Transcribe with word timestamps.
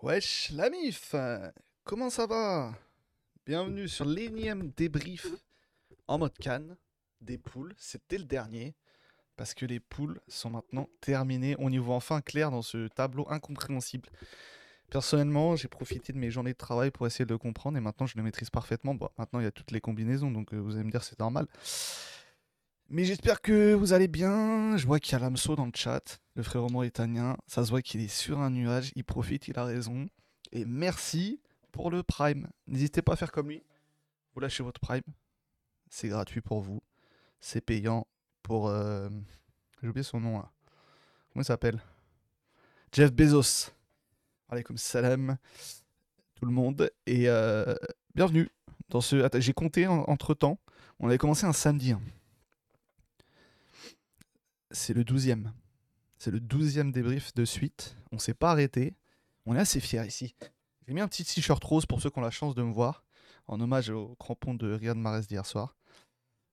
Wesh, 0.00 0.50
la 0.54 0.70
mif 0.70 1.16
Comment 1.82 2.08
ça 2.08 2.26
va? 2.26 2.72
Bienvenue 3.44 3.88
sur 3.88 4.04
l'énième 4.04 4.70
débrief 4.76 5.26
en 6.06 6.18
mode 6.18 6.38
canne 6.38 6.76
des 7.20 7.36
poules. 7.36 7.74
C'était 7.76 8.18
le 8.18 8.24
dernier, 8.24 8.76
parce 9.36 9.54
que 9.54 9.66
les 9.66 9.80
poules 9.80 10.20
sont 10.28 10.50
maintenant 10.50 10.88
terminées. 11.00 11.56
On 11.58 11.72
y 11.72 11.78
voit 11.78 11.96
enfin 11.96 12.20
clair 12.20 12.52
dans 12.52 12.62
ce 12.62 12.86
tableau 12.86 13.26
incompréhensible. 13.28 14.08
Personnellement, 14.88 15.56
j'ai 15.56 15.66
profité 15.66 16.12
de 16.12 16.18
mes 16.18 16.30
journées 16.30 16.52
de 16.52 16.58
travail 16.58 16.92
pour 16.92 17.04
essayer 17.08 17.24
de 17.24 17.32
le 17.32 17.38
comprendre, 17.38 17.76
et 17.76 17.80
maintenant 17.80 18.06
je 18.06 18.16
le 18.16 18.22
maîtrise 18.22 18.50
parfaitement. 18.50 18.94
Bon, 18.94 19.08
maintenant 19.18 19.40
il 19.40 19.44
y 19.44 19.48
a 19.48 19.52
toutes 19.52 19.72
les 19.72 19.80
combinaisons, 19.80 20.30
donc 20.30 20.54
euh, 20.54 20.58
vous 20.58 20.76
allez 20.76 20.84
me 20.84 20.92
dire 20.92 21.02
c'est 21.02 21.18
normal. 21.18 21.48
Mais 22.90 23.04
j'espère 23.04 23.42
que 23.42 23.74
vous 23.74 23.92
allez 23.92 24.08
bien. 24.08 24.78
Je 24.78 24.86
vois 24.86 24.98
qu'il 24.98 25.12
y 25.12 25.16
a 25.16 25.18
l'AMSO 25.18 25.56
dans 25.56 25.66
le 25.66 25.72
chat, 25.74 26.20
le 26.34 26.42
frère 26.42 26.62
mauritanien. 26.70 27.36
Ça 27.46 27.62
se 27.62 27.68
voit 27.68 27.82
qu'il 27.82 28.00
est 28.00 28.08
sur 28.08 28.38
un 28.38 28.48
nuage, 28.48 28.92
il 28.96 29.04
profite, 29.04 29.46
il 29.46 29.58
a 29.58 29.64
raison. 29.64 30.06
Et 30.52 30.64
merci 30.64 31.38
pour 31.70 31.90
le 31.90 32.02
Prime. 32.02 32.48
N'hésitez 32.66 33.02
pas 33.02 33.12
à 33.12 33.16
faire 33.16 33.30
comme 33.30 33.50
lui. 33.50 33.62
Vous 34.32 34.40
lâchez 34.40 34.62
votre 34.62 34.80
Prime. 34.80 35.02
C'est 35.90 36.08
gratuit 36.08 36.40
pour 36.40 36.62
vous. 36.62 36.82
C'est 37.40 37.60
payant 37.60 38.06
pour... 38.42 38.68
Euh... 38.68 39.10
J'ai 39.82 39.88
oublié 39.88 40.02
son 40.02 40.20
nom 40.20 40.38
là. 40.38 40.50
Comment 41.32 41.42
il 41.42 41.44
s'appelle? 41.44 41.82
Jeff 42.90 43.12
Bezos. 43.12 43.70
comme 44.64 44.78
salam 44.78 45.36
tout 46.36 46.46
le 46.46 46.52
monde. 46.52 46.90
Et 47.06 47.28
euh, 47.28 47.74
bienvenue 48.14 48.48
dans 48.88 49.02
ce... 49.02 49.28
J'ai 49.40 49.52
compté 49.52 49.86
entre 49.86 50.32
temps. 50.32 50.58
On 51.00 51.08
avait 51.08 51.18
commencé 51.18 51.44
un 51.44 51.52
samedi. 51.52 51.92
Hein 51.92 52.00
c'est 54.70 54.94
le 54.94 55.04
douzième. 55.04 55.52
C'est 56.18 56.30
le 56.30 56.40
douzième 56.40 56.92
débrief 56.92 57.34
de 57.34 57.44
suite. 57.44 57.96
On 58.12 58.18
s'est 58.18 58.34
pas 58.34 58.50
arrêté. 58.50 58.94
On 59.46 59.54
est 59.54 59.60
assez 59.60 59.80
fiers 59.80 60.06
ici. 60.06 60.34
J'ai 60.86 60.94
mis 60.94 61.00
un 61.00 61.08
petit 61.08 61.24
t-shirt 61.24 61.62
rose 61.62 61.86
pour 61.86 62.00
ceux 62.00 62.10
qui 62.10 62.18
ont 62.18 62.22
la 62.22 62.30
chance 62.30 62.54
de 62.54 62.62
me 62.62 62.72
voir, 62.72 63.04
en 63.46 63.60
hommage 63.60 63.90
au 63.90 64.14
crampon 64.16 64.54
de 64.54 64.72
Riyad 64.72 64.96
Mahrez 64.96 65.22
d'hier 65.22 65.46
soir. 65.46 65.76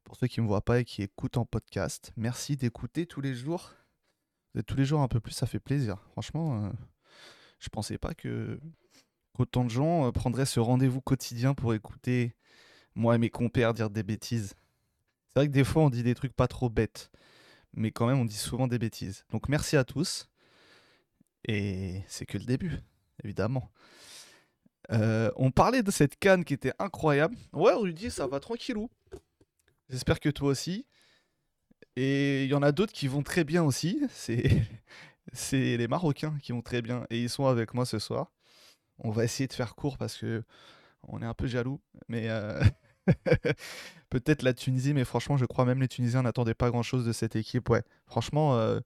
Pour 0.03 0.17
ceux 0.17 0.27
qui 0.27 0.39
ne 0.39 0.43
me 0.43 0.49
voient 0.49 0.63
pas 0.63 0.79
et 0.79 0.85
qui 0.85 1.01
écoutent 1.01 1.37
en 1.37 1.45
podcast, 1.45 2.11
merci 2.15 2.57
d'écouter 2.57 3.05
tous 3.05 3.21
les 3.21 3.33
jours. 3.33 3.73
tous 4.67 4.75
les 4.75 4.85
jours 4.85 5.01
un 5.01 5.07
peu 5.07 5.19
plus, 5.19 5.31
ça 5.31 5.47
fait 5.47 5.59
plaisir. 5.59 5.97
Franchement, 6.11 6.61
je 6.61 6.67
euh, 6.67 6.73
je 7.59 7.69
pensais 7.69 7.97
pas 7.97 8.13
que 8.13 8.59
qu'autant 9.33 9.63
de 9.63 9.69
gens 9.69 10.07
euh, 10.07 10.11
prendraient 10.11 10.45
ce 10.45 10.59
rendez-vous 10.59 11.01
quotidien 11.01 11.53
pour 11.53 11.73
écouter 11.73 12.35
moi 12.93 13.15
et 13.15 13.17
mes 13.17 13.29
compères 13.29 13.73
dire 13.73 13.89
des 13.89 14.03
bêtises. 14.03 14.53
C'est 15.27 15.39
vrai 15.39 15.47
que 15.47 15.53
des 15.53 15.63
fois 15.63 15.83
on 15.83 15.89
dit 15.89 16.03
des 16.03 16.15
trucs 16.15 16.33
pas 16.33 16.47
trop 16.47 16.69
bêtes 16.69 17.09
mais 17.75 17.91
quand 17.91 18.07
même, 18.07 18.19
on 18.19 18.25
dit 18.25 18.35
souvent 18.37 18.67
des 18.67 18.79
bêtises. 18.79 19.25
Donc 19.31 19.49
merci 19.49 19.77
à 19.77 19.83
tous. 19.83 20.29
Et 21.47 22.01
c'est 22.07 22.25
que 22.25 22.37
le 22.37 22.45
début, 22.45 22.81
évidemment. 23.23 23.71
Euh, 24.91 25.31
on 25.35 25.51
parlait 25.51 25.83
de 25.83 25.91
cette 25.91 26.17
canne 26.17 26.43
qui 26.43 26.53
était 26.53 26.73
incroyable. 26.79 27.35
Ouais, 27.53 27.73
Rudy, 27.73 28.11
ça 28.11 28.27
va 28.27 28.39
tranquillou. 28.39 28.89
J'espère 29.89 30.19
que 30.19 30.29
toi 30.29 30.49
aussi. 30.49 30.85
Et 31.95 32.43
il 32.43 32.49
y 32.49 32.53
en 32.53 32.63
a 32.63 32.71
d'autres 32.71 32.93
qui 32.93 33.07
vont 33.07 33.23
très 33.23 33.43
bien 33.43 33.63
aussi. 33.63 34.01
C'est, 34.09 34.61
les 35.51 35.87
Marocains 35.87 36.37
qui 36.41 36.51
vont 36.51 36.61
très 36.61 36.81
bien. 36.81 37.05
Et 37.09 37.21
ils 37.21 37.29
sont 37.29 37.45
avec 37.45 37.73
moi 37.73 37.85
ce 37.85 37.99
soir. 37.99 38.31
On 38.99 39.11
va 39.11 39.23
essayer 39.23 39.47
de 39.47 39.53
faire 39.53 39.75
court 39.75 39.97
parce 39.97 40.17
que 40.17 40.43
on 41.03 41.21
est 41.21 41.25
un 41.25 41.33
peu 41.33 41.47
jaloux. 41.47 41.81
Mais 42.07 42.29
euh, 42.29 42.63
Peut-être 44.09 44.43
la 44.43 44.53
Tunisie, 44.53 44.93
mais 44.93 45.03
franchement, 45.03 45.37
je 45.37 45.45
crois 45.45 45.65
même 45.65 45.81
les 45.81 45.87
Tunisiens 45.87 46.23
n'attendaient 46.23 46.53
pas 46.53 46.69
grand-chose 46.69 47.05
de 47.05 47.11
cette 47.11 47.35
équipe. 47.35 47.69
Ouais, 47.69 47.83
franchement, 48.07 48.55
euh, 48.57 48.79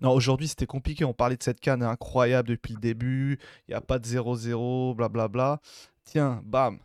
non, 0.00 0.12
aujourd'hui 0.12 0.48
c'était 0.48 0.66
compliqué. 0.66 1.04
On 1.04 1.14
parlait 1.14 1.36
de 1.36 1.42
cette 1.42 1.60
canne 1.60 1.82
incroyable 1.82 2.48
depuis 2.48 2.74
le 2.74 2.80
début. 2.80 3.38
Il 3.66 3.72
n'y 3.72 3.74
a 3.74 3.80
pas 3.80 3.98
de 3.98 4.06
0-0, 4.06 4.94
blablabla. 4.94 5.60
Tiens, 6.04 6.42
bam, 6.44 6.78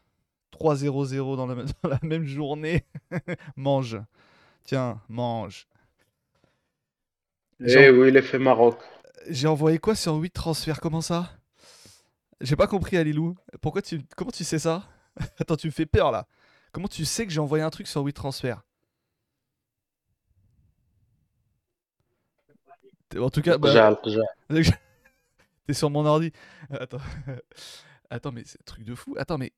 3-0-0 0.54 1.36
dans, 1.36 1.48
dans, 1.84 1.90
la 1.90 2.00
même 2.04 2.26
journée. 2.26 2.86
mange. 3.56 4.00
Tiens, 4.64 5.02
mange. 5.10 5.68
Eh 7.60 7.90
oui, 7.90 8.12
l'effet 8.12 8.40
Maroc. 8.40 8.78
J'ai 9.30 9.48
envoyé 9.48 9.78
quoi 9.78 9.96
sur 9.96 10.16
8 10.16 10.32
transferts? 10.32 10.82
Comment 10.82 11.02
ça? 11.02 11.32
J'ai 12.42 12.56
pas 12.56 12.68
compris, 12.68 12.98
Alilou. 12.98 13.36
Pourquoi 13.62 13.82
tu... 13.82 14.02
Comment 14.18 14.32
tu 14.32 14.44
sais 14.44 14.60
ça? 14.60 14.84
Attends, 15.40 15.56
tu 15.56 15.68
me 15.68 15.72
fais 15.72 15.86
peur 15.86 16.12
là. 16.12 16.28
Comment 16.74 16.88
tu 16.88 17.06
sais 17.06 17.26
que 17.26 17.32
j'ai 17.32 17.40
envoyé 17.40 17.64
un 17.64 17.70
truc 17.70 17.88
sur 17.88 18.04
WeTransfer? 18.04 18.56
En 23.16 23.30
tout 23.30 23.44
cas, 23.44 23.60
bah, 23.60 23.96
t'es 25.68 25.74
sur 25.74 25.92
mon 25.92 26.04
ordi. 26.04 26.32
Attends, 26.72 26.98
attends, 28.10 28.32
mais 28.32 28.42
c'est 28.46 28.60
un 28.60 28.66
truc 28.66 28.86
de 28.86 28.96
fou. 28.96 29.14
Attends, 29.20 29.38
mais 29.38 29.54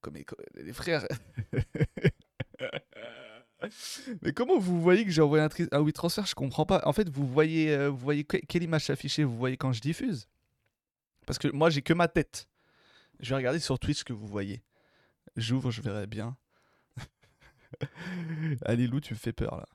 comme 0.00 0.16
les 0.54 0.72
frères. 0.72 1.06
mais 4.22 4.32
comment 4.32 4.58
vous 4.58 4.80
voyez 4.80 5.04
que 5.04 5.10
j'ai 5.10 5.20
envoyé 5.20 5.44
un, 5.44 5.50
un 5.72 5.82
WeTransfer? 5.82 6.24
Je 6.24 6.34
comprends 6.34 6.64
pas. 6.64 6.80
En 6.86 6.94
fait, 6.94 7.10
vous 7.10 7.26
voyez, 7.26 7.74
euh, 7.74 7.90
vous 7.90 7.98
voyez 7.98 8.24
quelle 8.24 8.62
image 8.62 8.86
s'afficher 8.86 9.24
Vous 9.24 9.36
voyez 9.36 9.58
quand 9.58 9.74
je 9.74 9.82
diffuse? 9.82 10.28
Parce 11.26 11.38
que 11.38 11.48
moi, 11.48 11.68
j'ai 11.68 11.82
que 11.82 11.92
ma 11.92 12.08
tête. 12.08 12.48
Je 13.20 13.28
vais 13.30 13.36
regarder 13.36 13.60
sur 13.60 13.78
Twitch 13.78 13.98
ce 13.98 14.04
que 14.04 14.14
vous 14.14 14.26
voyez. 14.26 14.62
J'ouvre, 15.36 15.70
je 15.70 15.82
verrai 15.82 16.06
bien. 16.06 16.38
Alilou, 18.64 19.00
tu 19.00 19.14
me 19.14 19.18
fais 19.18 19.32
peur 19.32 19.56
là. 19.56 19.66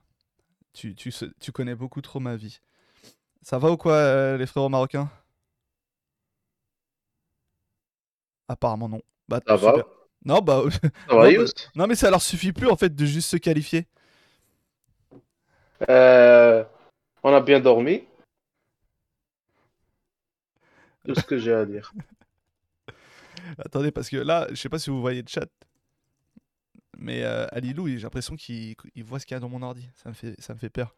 Tu, 0.74 0.96
tu, 0.96 1.12
tu, 1.40 1.52
connais 1.52 1.76
beaucoup 1.76 2.02
trop 2.02 2.20
ma 2.20 2.36
vie. 2.36 2.60
Ça 3.42 3.58
va 3.58 3.72
ou 3.72 3.78
quoi, 3.78 3.94
euh, 3.94 4.38
les 4.38 4.46
frérots 4.46 4.70
marocains? 4.70 5.10
Apparemment 8.48 8.90
non. 8.90 9.02
Bah, 9.28 9.40
ça 9.46 9.56
va 9.56 9.74
Non, 10.26 10.40
bah. 10.40 10.64
Ça 11.10 11.16
va, 11.16 11.32
non, 11.32 11.44
bah, 11.44 11.52
non, 11.76 11.88
mais 11.88 11.96
ça 11.96 12.10
leur 12.10 12.22
suffit 12.22 12.54
plus 12.54 12.68
en 12.68 12.76
fait 12.76 12.96
de 12.96 13.06
juste 13.06 13.30
se 13.30 13.38
qualifier. 13.38 13.88
Euh, 15.90 16.64
on 17.24 17.34
a 17.34 17.42
bien 17.42 17.60
dormi. 17.60 18.04
Tout 21.06 21.16
ce 21.16 21.24
que 21.24 21.38
j'ai 21.38 21.54
à 21.54 21.66
dire. 21.66 21.94
Attendez, 23.66 23.92
parce 23.92 24.10
que 24.10 24.18
là, 24.18 24.48
je 24.50 24.56
sais 24.56 24.70
pas 24.70 24.80
si 24.80 24.90
vous 24.90 25.02
voyez 25.02 25.22
le 25.22 25.28
chat, 25.28 25.48
mais 27.00 27.24
euh, 27.24 27.48
Alilou, 27.52 27.88
j'ai 27.88 28.00
l'impression 28.00 28.36
qu'il 28.36 28.76
voit 29.04 29.20
ce 29.20 29.26
qu'il 29.26 29.36
y 29.36 29.38
a 29.38 29.40
dans 29.40 29.50
mon 29.50 29.62
ordi. 29.62 29.90
Ça 29.96 30.10
me 30.10 30.14
fait, 30.14 30.40
ça 30.40 30.54
me 30.54 30.60
fait 30.60 30.70
peur. 30.70 30.96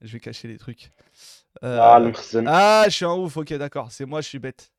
Je 0.00 0.12
vais 0.12 0.20
cacher 0.20 0.48
les 0.48 0.58
trucs. 0.58 0.90
Euh, 1.62 1.78
ah, 1.80 2.00
ah, 2.46 2.84
je 2.86 2.90
suis 2.90 3.04
un 3.04 3.14
ouf, 3.14 3.36
ok, 3.36 3.52
d'accord. 3.54 3.92
C'est 3.92 4.04
moi, 4.04 4.20
je 4.20 4.28
suis 4.28 4.38
bête. 4.38 4.72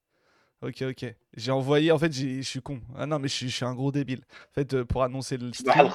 Ok, 0.61 0.81
ok. 0.81 1.16
J'ai 1.35 1.51
envoyé, 1.51 1.91
en 1.91 1.97
fait, 1.97 2.11
je 2.11 2.41
suis 2.41 2.61
con. 2.61 2.81
Ah 2.97 3.06
non, 3.06 3.19
mais 3.19 3.28
je 3.28 3.47
suis 3.47 3.66
un 3.66 3.73
gros 3.73 3.91
débile. 3.91 4.22
En 4.50 4.53
fait, 4.53 4.73
euh, 4.73 4.85
pour 4.85 5.03
annoncer 5.03 5.38
le 5.38 5.53
stream. 5.53 5.91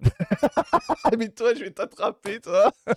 mais 1.18 1.28
toi, 1.28 1.54
je 1.54 1.60
vais 1.60 1.70
t'attraper, 1.70 2.40
toi. 2.40 2.72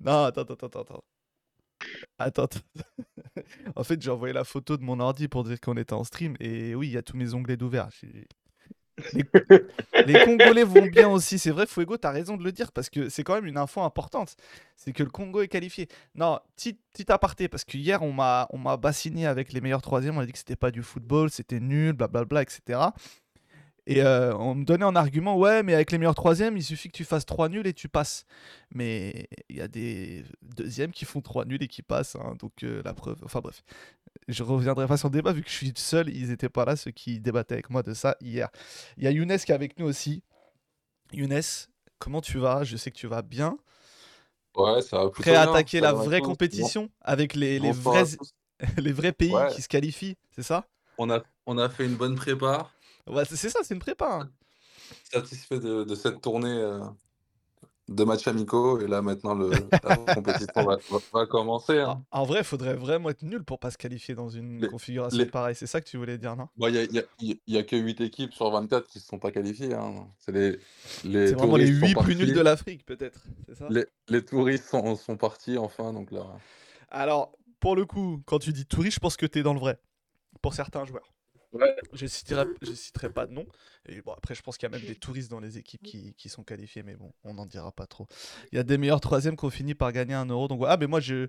non, 0.00 0.24
attends, 0.24 0.42
attends, 0.42 0.66
attends, 0.66 0.80
attends. 0.80 1.04
Attends, 2.18 2.44
attends. 2.44 2.60
en 3.76 3.84
fait, 3.84 4.00
j'ai 4.00 4.10
envoyé 4.10 4.34
la 4.34 4.44
photo 4.44 4.76
de 4.76 4.82
mon 4.82 5.00
ordi 5.00 5.28
pour 5.28 5.44
dire 5.44 5.60
qu'on 5.60 5.76
était 5.76 5.94
en 5.94 6.04
stream. 6.04 6.36
Et 6.40 6.74
oui, 6.74 6.88
il 6.88 6.92
y 6.92 6.98
a 6.98 7.02
tous 7.02 7.16
mes 7.16 7.34
onglets 7.34 7.56
d'ouvert. 7.56 7.88
Les... 10.06 10.24
Congolais 10.24 10.64
vont 10.64 10.86
bien 10.86 11.08
aussi. 11.08 11.38
C'est 11.38 11.50
vrai, 11.50 11.66
Fuego, 11.66 11.96
t'as 11.96 12.10
raison 12.10 12.36
de 12.36 12.44
le 12.44 12.52
dire 12.52 12.72
parce 12.72 12.90
que 12.90 13.08
c'est 13.08 13.22
quand 13.22 13.34
même 13.34 13.46
une 13.46 13.58
info 13.58 13.82
importante. 13.82 14.36
C'est 14.76 14.92
que 14.92 15.02
le 15.02 15.10
Congo 15.10 15.42
est 15.42 15.48
qualifié. 15.48 15.88
Non, 16.14 16.40
petit, 16.56 16.78
petit 16.92 17.10
aparté, 17.10 17.48
parce 17.48 17.64
que 17.64 17.76
hier, 17.76 18.02
on 18.02 18.12
m'a 18.12 18.76
bassiné 18.76 19.26
avec 19.26 19.52
les 19.52 19.60
meilleurs 19.60 19.82
troisièmes. 19.82 20.16
On 20.16 20.20
a 20.20 20.26
dit 20.26 20.32
que 20.32 20.38
c'était 20.38 20.56
pas 20.56 20.70
du 20.70 20.82
football, 20.82 21.30
c'était 21.30 21.60
nul, 21.60 21.92
blablabla, 21.92 22.42
etc. 22.42 22.78
Et 23.86 24.00
euh, 24.02 24.36
on 24.36 24.54
me 24.54 24.64
donnait 24.64 24.84
en 24.84 24.94
argument, 24.94 25.36
ouais, 25.36 25.62
mais 25.64 25.74
avec 25.74 25.90
les 25.90 25.98
meilleurs 25.98 26.14
troisièmes, 26.14 26.56
il 26.56 26.62
suffit 26.62 26.88
que 26.88 26.96
tu 26.96 27.04
fasses 27.04 27.26
trois 27.26 27.48
nuls 27.48 27.66
et 27.66 27.72
tu 27.72 27.88
passes. 27.88 28.26
Mais 28.72 29.28
il 29.48 29.56
y 29.56 29.60
a 29.60 29.66
des 29.66 30.24
deuxièmes 30.42 30.92
qui 30.92 31.04
font 31.04 31.20
trois 31.20 31.44
nuls 31.44 31.62
et 31.62 31.68
qui 31.68 31.82
passent. 31.82 32.16
Hein, 32.16 32.36
donc 32.38 32.62
euh, 32.62 32.80
la 32.84 32.94
preuve, 32.94 33.18
enfin 33.24 33.40
bref, 33.40 33.64
je 34.28 34.44
reviendrai 34.44 34.86
pas 34.86 34.96
sur 34.96 35.08
le 35.08 35.14
débat 35.14 35.32
vu 35.32 35.42
que 35.42 35.50
je 35.50 35.54
suis 35.54 35.72
seul, 35.74 36.08
ils 36.10 36.28
n'étaient 36.28 36.48
pas 36.48 36.64
là, 36.64 36.76
ceux 36.76 36.92
qui 36.92 37.18
débattaient 37.18 37.54
avec 37.54 37.70
moi 37.70 37.82
de 37.82 37.92
ça 37.92 38.16
hier. 38.20 38.50
Il 38.96 39.04
y 39.04 39.08
a 39.08 39.10
Younes 39.10 39.36
qui 39.38 39.50
est 39.50 39.54
avec 39.54 39.76
nous 39.78 39.86
aussi. 39.86 40.22
Younes, 41.12 41.40
comment 41.98 42.20
tu 42.20 42.38
vas? 42.38 42.62
Je 42.62 42.76
sais 42.76 42.92
que 42.92 42.96
tu 42.96 43.08
vas 43.08 43.22
bien. 43.22 43.58
Ouais, 44.56 44.80
ça 44.82 44.98
va 44.98 45.10
Prêt 45.10 45.34
à 45.34 45.42
attaquer 45.42 45.80
la 45.80 45.92
vraie 45.92 46.20
compétition 46.20 46.88
avec 47.00 47.34
les, 47.34 47.58
les 47.58 47.72
vrais, 47.72 48.04
les 48.76 48.92
vrais 48.92 49.12
pays 49.12 49.34
qui 49.54 49.62
se 49.62 49.68
qualifient, 49.68 50.16
c'est 50.30 50.42
ça? 50.42 50.68
On 50.98 51.10
a, 51.10 51.22
on 51.46 51.58
a 51.58 51.68
fait 51.68 51.84
une 51.84 51.96
bonne 51.96 52.14
prépa. 52.14 52.70
C'est 53.24 53.48
ça, 53.48 53.60
c'est 53.62 53.74
une 53.74 53.80
prépa. 53.80 54.20
Hein. 54.22 54.30
Satisfait 55.04 55.58
de, 55.58 55.94
cette 55.94 56.20
tournée 56.20 56.48
euh, 56.48 56.80
de 57.88 58.04
matchs 58.04 58.28
amicaux. 58.28 58.80
Et 58.80 58.86
là, 58.86 59.02
maintenant, 59.02 59.34
le, 59.34 59.50
la 59.82 59.96
compétition 60.14 60.78
va, 61.12 61.26
commencer. 61.26 61.80
Hein. 61.80 62.02
En, 62.10 62.24
vrai, 62.24 62.40
il 62.40 62.44
faudrait 62.44 62.74
vraiment 62.74 63.10
être 63.10 63.22
nul 63.22 63.44
pour 63.44 63.58
pas 63.58 63.70
se 63.70 63.78
qualifier 63.78 64.14
dans 64.14 64.28
une 64.28 64.68
configuration 64.68 65.24
pareille. 65.26 65.54
C'est 65.54 65.66
ça 65.66 65.80
que 65.80 65.88
tu 65.88 65.96
voulais 65.96 66.18
dire, 66.18 66.36
non? 66.36 66.48
Il 66.58 67.04
n'y 67.48 67.56
a, 67.56 67.62
que 67.62 67.76
8 67.76 68.00
équipes 68.00 68.32
sur 68.32 68.50
24 68.50 68.86
qui 68.88 68.98
ne 68.98 69.02
se 69.02 69.08
sont 69.08 69.18
pas 69.18 69.32
qualifiées. 69.32 69.74
Hein. 69.74 70.06
C'est 70.18 70.32
les, 70.32 70.58
les 71.04 71.32
vraiment 71.32 71.56
les 71.56 71.66
8 71.66 71.94
plus 71.96 72.16
nuls 72.16 72.34
de 72.34 72.40
l'Afrique, 72.40 72.84
peut-être. 72.86 73.24
Les, 73.70 73.86
les, 74.08 74.24
touristes 74.24 74.66
sont, 74.66 74.96
sont, 74.96 75.16
partis, 75.16 75.58
enfin. 75.58 75.92
Donc 75.92 76.10
là... 76.10 76.26
Alors, 76.90 77.32
pour 77.60 77.76
le 77.76 77.84
coup, 77.84 78.22
quand 78.26 78.38
tu 78.38 78.52
dis 78.52 78.66
touriste, 78.66 78.96
je 78.96 79.00
pense 79.00 79.16
que 79.16 79.26
tu 79.26 79.38
es 79.38 79.42
dans 79.42 79.54
le 79.54 79.60
vrai. 79.60 79.78
Pour 80.40 80.54
certains 80.54 80.84
joueurs. 80.84 81.12
Ouais. 81.52 81.74
Je 81.92 82.06
citerai, 82.06 82.46
je 82.62 82.72
citerai 82.72 83.10
pas 83.12 83.26
de 83.26 83.32
nom. 83.32 83.46
Et 83.86 84.00
bon, 84.00 84.12
après, 84.12 84.34
je 84.34 84.42
pense 84.42 84.56
qu'il 84.56 84.66
y 84.70 84.72
a 84.72 84.76
même 84.78 84.86
des 84.86 84.94
touristes 84.94 85.30
dans 85.30 85.40
les 85.40 85.58
équipes 85.58 85.82
qui, 85.82 86.14
qui 86.14 86.28
sont 86.30 86.42
qualifiées, 86.44 86.82
mais 86.82 86.96
bon, 86.96 87.12
on 87.24 87.34
n'en 87.34 87.44
dira 87.46 87.72
pas 87.72 87.86
trop. 87.86 88.06
Il 88.52 88.56
y 88.56 88.58
a 88.58 88.62
des 88.62 88.78
meilleurs 88.78 89.00
troisièmes 89.00 89.36
qui 89.36 89.44
ont 89.44 89.50
fini 89.50 89.74
par 89.74 89.92
gagner 89.92 90.14
un 90.14 90.24
euro. 90.26 90.48
Donc, 90.48 90.62
ah, 90.66 90.76
mais 90.78 90.86
moi, 90.86 91.00
je, 91.00 91.28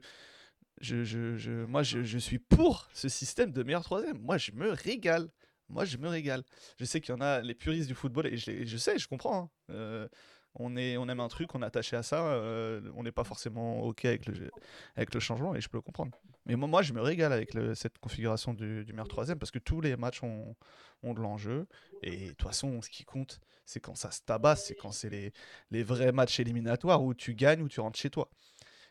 je, 0.81 1.04
je, 1.04 1.38
je- 1.38 1.66
moi 1.66 1.84
je, 1.84 2.04
je 2.04 2.18
suis 2.18 2.40
pour 2.40 2.88
ce 2.94 3.10
système 3.10 3.52
de 3.52 3.64
meilleur 3.64 3.84
troisième. 3.84 4.20
Moi, 4.20 4.38
je 4.38 4.52
me 4.54 4.72
régale. 4.72 5.30
Moi, 5.70 5.86
je 5.86 5.98
me 5.98 6.08
régale. 6.08 6.44
Je 6.80 6.86
sais 6.86 7.02
qu'il 7.02 7.14
y 7.14 7.18
en 7.18 7.22
a 7.22 7.42
les 7.42 7.56
puristes 7.56 7.88
du 7.88 7.96
football, 7.96 8.28
et 8.28 8.38
je 8.38 8.78
sais, 8.78 8.98
je 9.00 9.08
comprends. 9.08 9.38
hein. 9.44 9.50
Euh, 9.72 10.08
on, 10.56 10.76
est, 10.78 10.98
on 10.98 11.08
aime 11.10 11.20
un 11.20 11.28
truc, 11.28 11.54
on 11.56 11.62
est 11.62 11.66
attaché 11.66 11.96
à 11.96 12.04
ça. 12.04 12.26
euh, 12.28 12.82
on 12.96 13.04
n'est 13.04 13.12
pas 13.12 13.24
forcément 13.24 13.82
OK 13.84 14.06
avec 14.06 14.26
le, 14.28 14.52
avec 14.96 15.14
le 15.14 15.20
changement, 15.20 15.56
et 15.56 15.62
je 15.62 15.70
peux 15.70 15.78
le 15.78 15.82
comprendre. 15.82 16.12
Mais 16.46 16.56
moi, 16.56 16.68
moi 16.68 16.82
je 16.82 16.94
me 16.94 17.02
régale 17.02 17.34
avec 17.34 17.54
le- 17.54 17.74
cette 17.76 17.98
configuration 18.00 18.54
du, 18.54 18.84
du 18.86 18.94
meilleur 18.94 19.08
troisième, 19.08 19.40
parce 19.40 19.52
que 19.52 19.60
tous 19.60 19.82
les 19.82 19.96
matchs 19.98 20.24
ont, 20.24 20.56
ont 21.04 21.14
de 21.14 21.22
l'enjeu. 21.22 21.68
Et 22.02 22.26
de 22.26 22.30
toute 22.32 22.44
façon, 22.44 22.82
ce 22.82 22.90
qui 22.90 23.06
compte, 23.06 23.40
c'est 23.66 23.80
quand 23.80 23.96
ça 23.96 24.12
se 24.12 24.22
tabasse, 24.26 24.66
c'est 24.66 24.76
quand 24.76 24.92
c'est 24.92 25.10
les, 25.10 25.32
les 25.72 25.84
vrais 25.84 26.12
matchs 26.12 26.40
éliminatoires 26.40 27.02
où 27.04 27.14
tu 27.14 27.34
gagnes 27.34 27.62
ou 27.62 27.70
tu 27.70 27.80
rentres 27.80 28.00
chez 28.00 28.10
toi. 28.10 28.30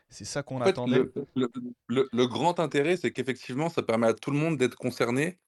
C'est 0.09 0.25
ça 0.25 0.43
qu'on 0.43 0.61
En 0.61 0.63
fait, 0.65 0.71
attendait. 0.71 0.99
le, 1.05 1.11
le- 1.35 1.51
le- 1.87 2.09
le 2.11 2.27
grand 2.27 2.59
intérêt, 2.59 2.97
c'est 2.97 3.11
qu'effectivement, 3.11 3.69
ça 3.69 3.83
permet 3.83 4.07
à 4.07 4.13
tout 4.13 4.31
le 4.31 4.37
monde 4.37 4.57
d'être 4.57 4.75
concerné. 4.75 5.39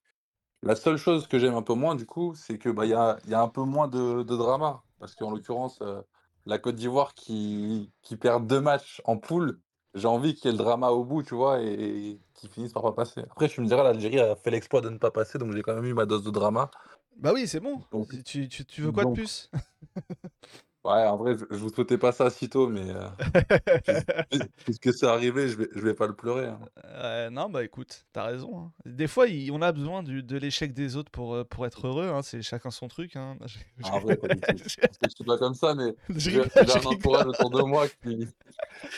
La 0.64 0.76
seule 0.76 0.98
chose 0.98 1.28
que 1.28 1.40
j'aime 1.40 1.54
un 1.56 1.62
peu 1.62 1.74
moins, 1.76 1.96
du 1.96 2.06
coup, 2.06 2.36
c'est 2.36 2.58
que 2.58 2.70
bah, 2.70 2.86
il 2.86 2.90
y 2.92 2.94
a, 2.94 3.18
y 3.28 3.34
a 3.34 3.42
un 3.42 3.48
peu 3.50 3.64
moins 3.64 3.88
de, 3.88 4.24
de 4.24 4.36
drama. 4.36 4.84
Parce 5.00 5.15
qu'en 5.15 5.31
l'occurrence, 5.31 5.80
euh, 5.81 6.01
la 6.45 6.57
Côte 6.59 6.75
d'Ivoire 6.75 7.13
qui, 7.13 7.92
qui 8.01 8.15
perd 8.18 8.47
deux 8.47 8.62
matchs 8.62 9.01
en 9.06 9.18
poule, 9.18 9.59
j'ai 9.94 10.07
envie 10.07 10.36
qu'il 10.36 10.45
y 10.45 10.53
ait 10.53 10.57
le 10.57 10.63
drama 10.63 10.89
au 10.89 11.03
bout, 11.06 11.24
tu 11.24 11.36
vois, 11.36 11.62
et, 11.62 11.71
et 11.74 12.21
qu'ils 12.33 12.50
finissent 12.50 12.74
par 12.74 12.83
pas 12.83 12.92
passer. 12.92 13.21
Après, 13.21 13.47
je 13.47 13.62
me 13.62 13.68
dirais, 13.68 13.83
l'Algérie 13.83 14.19
a 14.19 14.36
fait 14.36 14.51
l'exploit 14.51 14.81
de 14.81 14.89
ne 14.89 14.97
pas 14.97 15.12
passer, 15.12 15.38
donc 15.38 15.53
j'ai 15.53 15.62
quand 15.62 15.74
même 15.75 15.86
eu 15.86 15.94
ma 15.94 16.06
dose 16.06 16.24
de 16.24 16.31
drama. 16.31 16.69
Bah 17.18 17.31
oui, 17.33 17.47
c'est 17.47 17.62
bon. 17.62 17.81
Donc- 17.92 18.09
Tu, 18.25 18.50
tu- 18.50 18.65
tu 18.65 18.81
veux 18.81 18.92
quoi 18.92 19.06
de 19.06 19.12
plus? 19.13 19.50
Ouais, 20.86 21.04
en 21.08 21.18
vrai, 21.18 21.36
je, 21.36 21.46
je 21.50 21.56
vous 21.58 21.70
souhaitais 21.70 21.98
pas 21.98 22.12
ça 22.12 22.30
si 22.30 22.48
tôt, 22.48 22.68
mais 22.70 22.86
euh, 22.88 23.08
puis- 24.30 24.40
puisque 24.66 24.94
c'est 24.94 25.08
arrivé, 25.08 25.48
je 25.50 25.58
vais, 25.58 25.68
je 25.74 25.80
vais 25.82 25.96
pas 25.96 26.06
le 26.06 26.16
pleurer. 26.16 26.46
hein. 26.46 27.30
Non, 27.32 27.50
bah 27.50 27.64
écoute, 27.64 28.06
t'as 28.14 28.26
raison. 28.26 28.60
hein. 28.60 28.72
Des 28.86 29.08
fois, 29.08 29.28
il- 29.28 29.52
on 29.52 29.64
a 29.64 29.72
besoin 29.72 30.04
du- 30.04 30.22
de 30.22 30.38
l'échec 30.38 30.74
des 30.74 30.96
autres 30.96 31.10
pour, 31.10 31.34
euh, 31.34 31.44
pour 31.44 31.66
être 31.66 31.88
heureux. 31.88 32.10
hein, 32.10 32.22
C'est 32.22 32.44
chacun 32.44 32.70
son 32.70 32.88
truc. 32.88 33.16
hein. 33.16 33.36
Je- 33.48 33.58
je- 33.80 33.92
En 33.92 34.00
vrai, 34.00 34.16
pas 34.16 34.28
du 34.28 34.40
tout. 34.40 34.58
je- 34.58 34.76
Parce 34.80 34.98
que 35.00 35.10
je 35.10 35.16
suis 35.16 35.24
pas 35.26 35.38
comme 35.40 35.56
ça, 35.56 35.74
mais 35.74 35.96
je 36.10 36.20
j'ai 36.20 36.32
rigole, 36.42 36.52
j'ai 36.56 36.66
je 36.68 36.78
un 36.78 36.92
entourage 36.92 37.26
autour 37.28 37.50
de 37.50 37.62
moi 37.64 37.88
qui, 38.04 38.28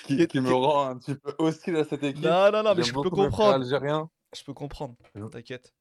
qui, 0.03 0.21
Et- 0.21 0.27
qui 0.27 0.41
me 0.41 0.53
rend 0.53 0.89
un 0.89 0.97
petit 0.97 1.15
peu 1.15 1.33
hostile 1.37 1.77
à 1.77 1.85
cette 1.85 2.03
équipe. 2.03 2.21
Non, 2.25 2.51
non, 2.51 2.63
non, 2.63 2.75
mais 2.75 2.83
J'aime 2.83 2.83
je 2.83 2.91
peux 2.91 3.03
beaucoup 3.03 3.15
comprendre. 3.15 3.53
algériens. 3.55 4.09
Je 4.35 4.43
peux 4.43 4.53
comprendre. 4.53 4.95
Je- 5.15 5.23
T'inquiète. 5.23 5.73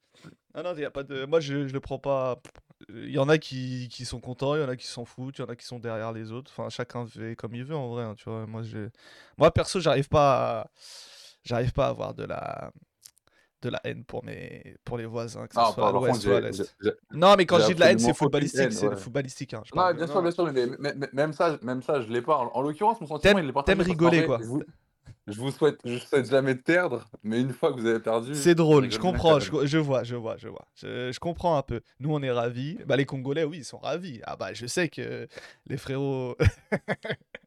Non, 0.55 0.63
non, 0.63 0.75
y 0.77 0.85
a 0.85 0.91
pas 0.93 1.03
de. 1.03 1.27
Moi, 1.27 1.41
je, 1.41 1.67
je 1.67 1.73
le 1.75 1.81
prends 1.81 1.99
pas. 1.99 2.41
Il 2.91 3.11
y 3.11 3.19
en 3.19 3.29
a 3.29 3.39
qui, 3.39 3.89
qui 3.91 4.05
sont 4.05 4.21
contents, 4.21 4.55
il 4.55 4.61
y 4.61 4.65
en 4.65 4.69
a 4.69 4.77
qui 4.77 4.87
s'en 4.87 5.05
foutent, 5.07 5.39
il 5.39 5.41
y 5.41 5.45
en 5.45 5.49
a 5.49 5.57
qui 5.57 5.65
sont 5.65 5.79
derrière 5.79 6.13
les 6.13 6.31
autres. 6.31 6.51
Enfin, 6.55 6.69
chacun 6.69 7.07
fait 7.07 7.35
comme 7.35 7.55
il 7.55 7.65
veut 7.65 7.75
en 7.77 7.89
vrai. 7.89 8.05
hein, 8.05 8.15
tu 8.17 8.29
vois, 8.29 8.47
moi, 8.47 8.63
moi, 9.39 9.51
perso, 9.51 9.81
j'arrive 9.81 10.09
pas 10.09 10.61
à... 10.61 10.71
j'arrive 11.43 11.73
pas 11.73 11.87
à 11.87 11.89
avoir 11.89 12.13
de 12.15 12.25
la 12.25 12.71
de 13.63 13.71
la 13.71 13.81
haine 13.85 14.05
pour 14.05 14.23
mes 14.23 14.77
pour 14.85 14.99
les 14.99 15.07
voisins, 15.07 15.47
que 15.47 15.55
ce 15.55 15.59
Non, 15.59 15.73
soit 15.73 15.73
à 15.73 15.77
par 15.77 15.93
par 15.93 16.01
l'ouest 16.03 16.13
contre, 16.23 16.29
ou 16.29 16.33
à 16.33 16.41
j'ai- 16.43 16.47
l'est. 16.49 16.53
j'ai- 16.53 16.65
j'ai- 16.83 16.93
Non, 17.13 17.35
mais 17.39 17.47
quand 17.47 17.57
j'ai 17.57 17.63
je 17.63 17.69
dis 17.69 17.75
de 17.77 17.81
la 17.81 17.91
haine, 17.93 17.99
c'est 17.99 18.05
aucune 18.05 18.15
footballistique, 18.15 18.61
haine, 18.61 18.71
c'est 18.71 18.89
ouais. 18.89 18.97
footballistique. 18.97 19.55
hein, 19.55 19.63
je 19.65 19.71
Non, 19.75 19.81
parle 19.83 19.95
de- 19.95 19.99
bien 20.05 20.07
sûr, 20.07 20.23
bien 20.23 20.31
sûr, 20.31 20.53
mais, 20.53 20.67
mais- 20.79 20.95
mais- 20.95 21.09
même 21.15 21.33
ça, 21.33 21.59
même 21.63 21.83
ça, 21.83 22.03
je 22.03 22.09
l'ai 22.09 22.21
pas. 22.21 22.37
En, 22.37 22.51
en 22.55 22.61
l'occurrence, 22.61 23.01
mon 23.01 23.07
sentiment, 23.07 23.33
T'aimes- 23.35 23.43
il 23.45 23.49
est 23.49 23.53
partagé. 23.53 23.79
t'aimes 23.79 23.87
parce 23.87 23.99
qu'en 23.99 24.05
rigoler, 24.11 24.27
vrai, 24.27 24.27
quoi. 24.27 24.39
Je 24.43 24.65
je 25.27 25.39
vous 25.41 25.51
souhaite, 25.51 25.79
je 25.85 25.99
souhaite 25.99 26.31
jamais 26.31 26.55
de 26.55 26.61
perdre, 26.61 27.09
mais 27.25 27.41
une 27.41 27.53
fois 27.53 27.73
que 27.73 27.81
vous 27.81 27.87
avez 27.87 27.99
perdu, 28.01 28.33
C'est 28.35 28.55
drôle, 28.55 28.91
je 28.93 28.99
comprends, 28.99 29.41
je, 29.41 29.67
je 29.67 29.79
vois, 29.79 30.05
je 30.05 30.15
vois, 30.15 30.37
je 30.37 30.49
vois. 30.49 30.67
Je, 30.77 31.11
je 31.13 31.19
comprends 31.19 31.57
un 31.57 31.63
peu. 31.63 31.81
Nous, 31.99 32.13
on 32.15 32.23
est 32.23 32.31
ravis. 32.31 32.79
Bah, 32.87 32.97
les 32.97 33.05
Congolais, 33.07 33.45
oui, 33.45 33.59
ils 33.59 33.65
sont 33.65 33.79
ravis. 33.79 34.21
Ah 34.25 34.37
bah, 34.37 34.53
je 34.53 34.67
sais 34.67 34.89
que 34.89 35.27
les 35.67 35.77
frérots, 35.77 36.37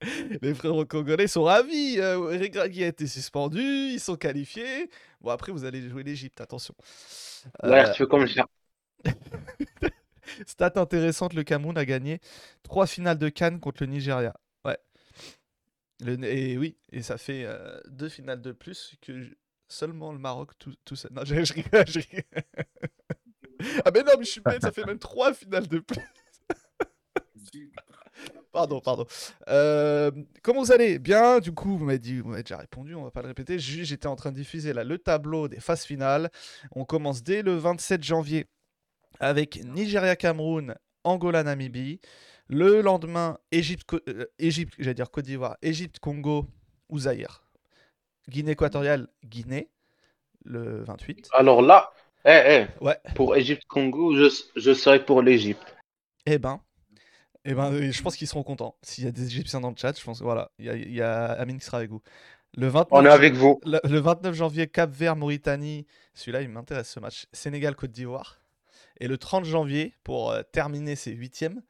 les 0.41 0.53
frérots 0.53 0.85
congolais 0.85 1.27
sont 1.27 1.43
ravis. 1.43 1.99
Euh, 1.99 2.17
Regragui 2.19 2.83
a 2.83 2.87
été 2.87 3.07
suspendu, 3.07 3.61
ils 3.61 3.99
sont 3.99 4.15
qualifiés. 4.15 4.89
Bon, 5.21 5.31
après, 5.31 5.51
vous 5.51 5.65
allez 5.65 5.87
jouer 5.89 6.03
l'Égypte, 6.03 6.41
attention. 6.41 6.73
Ouais, 7.63 7.85
Euh, 7.85 7.91
tu 7.91 8.03
fais 8.03 8.07
comme 8.07 8.27
ça. 8.27 8.45
stat 10.47 10.73
intéressante, 10.75 11.33
le 11.33 11.43
Cameroun 11.43 11.77
a 11.77 11.85
gagné 11.85 12.19
trois 12.63 12.87
finales 12.87 13.17
de 13.17 13.29
Cannes 13.29 13.59
contre 13.59 13.83
le 13.83 13.89
Nigeria. 13.89 14.33
Le- 16.01 16.23
et 16.23 16.57
oui, 16.57 16.77
et 16.91 17.01
ça 17.01 17.17
fait 17.17 17.43
euh, 17.45 17.79
deux 17.89 18.09
finales 18.09 18.41
de 18.41 18.51
plus 18.51 18.95
que 19.01 19.27
seulement 19.67 20.11
le 20.13 20.19
Maroc 20.19 20.51
tout, 20.57 20.73
tout 20.85 20.95
seul. 20.95 21.11
Non, 21.13 21.23
je, 21.25 21.35
je 21.43 21.53
rigole, 21.53 21.87
je. 21.87 21.99
Ah 23.85 23.91
mais 23.93 24.03
non, 24.03 24.13
mais 24.17 24.23
je 24.25 24.31
suis 24.31 24.41
bête, 24.41 24.61
ça 24.61 24.71
fait 24.71 24.85
même 24.85 24.99
trois 24.99 25.33
finales 25.33 25.67
de 25.67 25.79
plus. 25.79 26.01
Pardon, 28.51 28.81
pardon. 28.81 29.05
Euh, 29.49 30.11
comment 30.41 30.61
vous 30.63 30.71
allez? 30.71 30.97
Bien, 30.99 31.39
du 31.39 31.51
coup, 31.51 31.77
vous 31.77 31.85
m'avez 31.85 32.21
vous 32.21 32.29
m'avez 32.29 32.43
déjà 32.43 32.57
répondu, 32.57 32.95
on 32.95 33.03
va 33.03 33.11
pas 33.11 33.21
le 33.21 33.27
répéter. 33.27 33.59
J'étais 33.59 34.07
en 34.07 34.15
train 34.15 34.31
de 34.31 34.35
diffuser 34.37 34.73
là 34.73 34.83
le 34.83 34.97
tableau 34.97 35.47
des 35.47 35.59
phases 35.59 35.83
finales. 35.83 36.29
On 36.75 36.83
commence 36.83 37.23
dès 37.23 37.43
le 37.43 37.55
27 37.55 38.03
janvier 38.03 38.47
avec 39.19 39.63
Nigeria-Cameroun, 39.65 40.75
Angola-Namibie. 41.03 41.99
Le 42.49 42.81
lendemain, 42.81 43.37
Égypte, 43.51 43.93
euh, 44.07 44.25
Égypte 44.39 44.73
j'allais 44.79 44.95
dire 44.95 45.11
Côte 45.11 45.25
d'Ivoire, 45.25 45.57
Égypte-Congo 45.61 46.47
ou 46.89 46.99
Zaïre. 46.99 47.43
Guinée 48.27 48.51
équatoriale, 48.51 49.07
Guinée, 49.23 49.69
le 50.45 50.83
28. 50.83 51.29
Alors 51.33 51.61
là, 51.61 51.91
eh, 52.25 52.67
eh, 52.81 52.83
Ouais. 52.83 52.97
pour 53.15 53.35
Égypte-Congo, 53.35 54.15
je, 54.15 54.29
je 54.55 54.73
serai 54.73 55.03
pour 55.05 55.21
l'Égypte. 55.21 55.75
Eh 56.25 56.37
ben, 56.39 56.59
eh 57.45 57.53
ben, 57.53 57.71
euh, 57.71 57.91
je 57.91 58.01
pense 58.01 58.15
qu'ils 58.17 58.27
seront 58.27 58.43
contents. 58.43 58.75
S'il 58.81 59.03
y 59.03 59.07
a 59.07 59.11
des 59.11 59.25
Égyptiens 59.27 59.61
dans 59.61 59.69
le 59.69 59.75
chat, 59.77 59.97
je 59.97 60.03
pense 60.03 60.21
voilà, 60.21 60.51
il 60.59 60.65
y 60.65 60.69
a, 60.69 60.75
il 60.75 60.93
y 60.93 61.01
a 61.01 61.25
Amine 61.33 61.59
qui 61.59 61.65
sera 61.65 61.77
avec 61.77 61.89
vous. 61.91 62.01
Le 62.57 62.67
29, 62.67 62.87
On 62.91 63.05
est 63.05 63.09
avec 63.09 63.35
vous. 63.35 63.59
le, 63.63 63.79
le 63.83 63.99
29 63.99 64.33
janvier, 64.33 64.67
Cap 64.67 64.89
Vert, 64.89 65.15
Mauritanie. 65.15 65.85
Celui-là, 66.15 66.41
il 66.41 66.49
m'intéresse 66.49 66.89
ce 66.89 66.99
match. 66.99 67.27
Sénégal, 67.31 67.75
Côte 67.75 67.91
d'Ivoire. 67.91 68.41
Et 68.99 69.07
le 69.07 69.19
30 69.19 69.45
janvier, 69.45 69.93
pour 70.03 70.31
euh, 70.31 70.41
terminer 70.51 70.95
ces 70.95 71.11
huitièmes, 71.11 71.61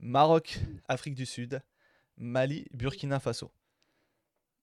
Maroc, 0.00 0.58
Afrique 0.88 1.14
du 1.14 1.26
Sud, 1.26 1.60
Mali, 2.16 2.66
Burkina 2.72 3.20
Faso. 3.20 3.50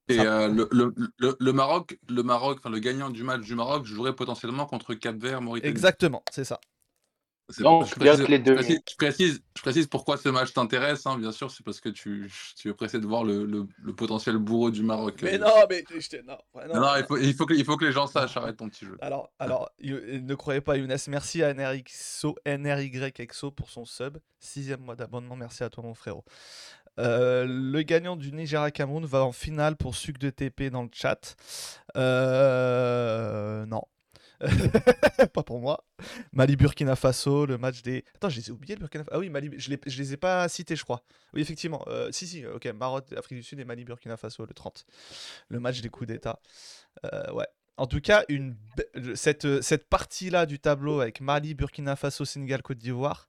Et 0.07 0.19
euh, 0.19 0.47
le, 0.47 0.67
le, 0.71 0.93
le, 1.17 1.35
le 1.39 1.53
Maroc, 1.53 1.97
le 2.09 2.21
Maroc, 2.21 2.59
enfin 2.59 2.69
le 2.69 2.77
gagnant 2.79 3.09
du 3.09 3.23
match 3.23 3.41
du 3.41 3.55
Maroc 3.55 3.85
jouerait 3.85 4.15
potentiellement 4.15 4.65
contre 4.67 4.93
Cap-Vert, 4.93 5.41
Mauritanie. 5.41 5.71
Exactement, 5.71 6.21
c'est 6.31 6.43
ça. 6.43 6.59
Donc, 7.59 7.85
je, 7.87 7.99
bien 7.99 8.13
précise, 8.13 8.27
les 8.29 8.37
je 8.37 8.41
deux- 8.41 8.55
précise- 8.55 8.79
je 8.89 8.95
précise- 8.95 9.41
je 9.55 9.61
précise 9.61 9.87
pourquoi 9.87 10.17
ce 10.17 10.29
match 10.29 10.51
t'intéresse, 10.53 11.05
hein, 11.05 11.17
bien 11.19 11.31
sûr, 11.31 11.51
c'est 11.51 11.63
parce 11.63 11.79
que 11.79 11.89
tu, 11.89 12.31
tu 12.57 12.69
es 12.69 12.73
pressé 12.73 12.99
de 12.99 13.05
voir 13.05 13.23
le, 13.23 13.45
le, 13.45 13.67
le 13.83 13.93
potentiel 13.93 14.37
bourreau 14.37 14.71
du 14.71 14.81
Maroc. 14.81 15.19
Mais 15.21 15.35
euh. 15.35 15.45
non, 15.45 15.51
mais 15.69 15.83
je 15.89 16.17
non, 16.25 16.37
ouais, 16.55 16.67
non, 16.67 16.73
Non, 16.73 16.81
non. 16.81 16.95
il, 16.97 17.03
faut, 17.05 17.17
il, 17.17 17.33
faut 17.35 17.45
que, 17.45 17.53
il 17.53 17.63
faut 17.63 17.77
que 17.77 17.85
les 17.85 17.91
gens 17.91 18.07
sachent, 18.07 18.35
arrête 18.37 18.57
ton 18.57 18.67
petit 18.69 18.85
jeu. 18.85 18.97
Alors, 18.99 19.29
alors 19.37 19.69
you- 19.79 19.99
ne 20.21 20.33
croyez 20.35 20.61
pas, 20.61 20.75
Younes. 20.77 20.97
Merci 21.07 21.43
à 21.43 21.53
NRXO, 21.53 22.35
NRYXO 22.47 23.51
pour 23.51 23.69
son 23.69 23.85
sub. 23.85 24.17
Sixième 24.39 24.81
mois 24.81 24.95
d'abonnement. 24.95 25.35
Merci 25.35 25.63
à 25.63 25.69
toi, 25.69 25.83
mon 25.83 25.93
frérot. 25.93 26.25
Euh, 26.97 27.45
le 27.47 27.81
gagnant 27.83 28.15
du 28.15 28.31
Nigeria 28.31 28.71
Cameroun 28.71 29.05
va 29.05 29.23
en 29.23 29.33
finale 29.33 29.75
pour 29.75 29.95
Suc 29.95 30.17
de 30.17 30.29
TP 30.29 30.69
dans 30.71 30.81
le 30.83 30.89
chat. 30.93 31.35
Euh, 31.97 33.65
non. 33.65 33.83
pas 35.33 35.43
pour 35.43 35.59
moi. 35.59 35.83
Mali 36.33 36.55
Burkina 36.55 36.95
Faso, 36.95 37.45
le 37.45 37.57
match 37.57 37.81
des. 37.81 38.03
Attends, 38.15 38.29
je 38.29 38.37
les 38.37 38.49
ai 38.49 38.51
oubliés 38.51 38.75
le 38.75 38.79
Burkina 38.79 39.03
Faso. 39.03 39.15
Ah 39.15 39.19
oui, 39.19 39.29
Mali, 39.29 39.49
je 39.57 39.69
les, 39.69 39.79
je 39.85 39.97
les 39.97 40.13
ai 40.13 40.17
pas 40.17 40.47
cités, 40.47 40.75
je 40.75 40.83
crois. 40.83 41.03
Oui, 41.33 41.41
effectivement. 41.41 41.83
Euh, 41.87 42.11
si, 42.11 42.27
si, 42.27 42.45
ok. 42.45 42.65
Maroc, 42.67 43.11
Afrique 43.13 43.39
du 43.39 43.43
Sud 43.43 43.59
et 43.59 43.65
Mali 43.65 43.85
Burkina 43.85 44.17
Faso 44.17 44.45
le 44.45 44.53
30. 44.53 44.85
Le 45.49 45.59
match 45.59 45.81
des 45.81 45.89
coups 45.89 46.07
d'État. 46.07 46.39
Euh, 47.05 47.31
ouais. 47.33 47.47
En 47.77 47.87
tout 47.87 47.99
cas, 47.99 48.23
une 48.29 48.55
cette, 49.15 49.61
cette 49.61 49.89
partie-là 49.89 50.45
du 50.45 50.59
tableau 50.59 51.01
avec 51.01 51.19
Mali, 51.19 51.53
Burkina 51.53 51.95
Faso, 51.95 52.23
Sénégal, 52.23 52.61
Côte 52.61 52.77
d'Ivoire, 52.77 53.27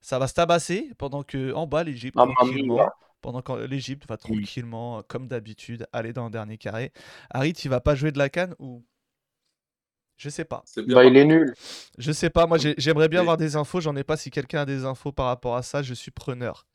ça 0.00 0.18
va 0.18 0.26
se 0.26 0.34
tabasser 0.34 0.90
pendant 0.98 1.22
que 1.22 1.52
en 1.52 1.66
bas 1.66 1.84
l'Égypte 1.84 2.16
Mamma 2.16 2.34
tranquillement, 2.34 2.76
mia. 2.76 2.92
pendant 3.20 3.42
que 3.42 3.52
l'Égypte 3.52 4.08
va 4.08 4.16
tranquillement, 4.16 5.02
comme 5.02 5.28
d'habitude, 5.28 5.86
aller 5.92 6.12
dans 6.12 6.24
le 6.24 6.30
dernier 6.30 6.58
carré. 6.58 6.92
Harit, 7.30 7.52
il 7.52 7.70
va 7.70 7.80
pas 7.80 7.94
jouer 7.94 8.10
de 8.10 8.18
la 8.18 8.28
canne 8.28 8.54
ou 8.58 8.84
je 10.18 10.28
sais 10.28 10.44
pas. 10.44 10.62
C'est 10.66 10.82
bien. 10.82 10.94
Bah, 10.96 11.04
il 11.04 11.16
est 11.16 11.24
nul. 11.24 11.54
Je 11.96 12.12
sais 12.12 12.28
pas. 12.28 12.46
Moi, 12.46 12.58
j'ai- 12.58 12.74
j'aimerais 12.76 13.08
bien 13.08 13.20
avoir 13.20 13.36
des 13.38 13.56
infos. 13.56 13.80
J'en 13.80 13.96
ai 13.96 14.04
pas. 14.04 14.16
Si 14.18 14.30
quelqu'un 14.30 14.60
a 14.60 14.66
des 14.66 14.84
infos 14.84 15.12
par 15.12 15.26
rapport 15.26 15.56
à 15.56 15.62
ça, 15.62 15.82
je 15.82 15.94
suis 15.94 16.10
preneur. 16.10 16.66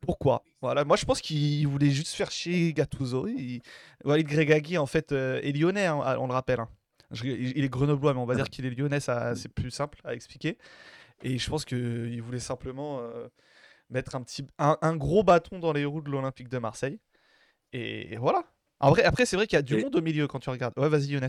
Pourquoi? 0.00 0.44
Voilà. 0.60 0.84
Moi, 0.84 0.96
je 0.96 1.04
pense 1.04 1.20
qu'il 1.20 1.66
voulait 1.66 1.90
juste 1.90 2.12
faire 2.14 2.30
chier 2.30 2.72
Gattuso. 2.72 3.26
Il... 3.26 3.60
Walid 4.04 4.28
Gregagui, 4.28 4.78
en 4.78 4.86
fait, 4.86 5.10
euh, 5.12 5.40
est 5.42 5.52
lyonnais. 5.52 5.86
hein, 5.86 6.16
on 6.20 6.26
le 6.28 6.32
rappelle. 6.32 6.60
hein. 6.60 6.68
Je- 7.10 7.24
Il 7.24 7.64
est 7.64 7.68
grenoblois, 7.68 8.14
mais 8.14 8.20
on 8.20 8.26
va 8.26 8.34
dire 8.36 8.48
qu'il 8.48 8.64
est 8.66 8.70
lyonnais. 8.70 9.00
Ça, 9.00 9.34
c'est 9.34 9.48
plus 9.48 9.70
simple 9.70 10.00
à 10.04 10.14
expliquer. 10.14 10.56
Et 11.22 11.38
je 11.38 11.50
pense 11.50 11.64
qu'il 11.64 12.20
voulait 12.22 12.38
simplement 12.40 13.00
euh, 13.00 13.28
mettre 13.90 14.14
un 14.16 14.22
petit, 14.22 14.44
un, 14.58 14.76
un 14.82 14.96
gros 14.96 15.22
bâton 15.22 15.58
dans 15.58 15.72
les 15.72 15.84
roues 15.84 16.00
de 16.00 16.10
l'Olympique 16.10 16.48
de 16.48 16.58
Marseille. 16.58 16.98
Et 17.72 18.16
voilà. 18.16 18.44
Après, 18.80 19.04
après 19.04 19.24
c'est 19.26 19.36
vrai 19.36 19.46
qu'il 19.46 19.56
y 19.56 19.58
a 19.58 19.62
du 19.62 19.74
monde 19.82 19.94
au 19.96 20.02
milieu 20.02 20.26
quand 20.26 20.40
tu 20.40 20.50
regardes. 20.50 20.74
Ouais, 20.76 20.88
vas-y, 20.88 21.08
Younes. 21.08 21.28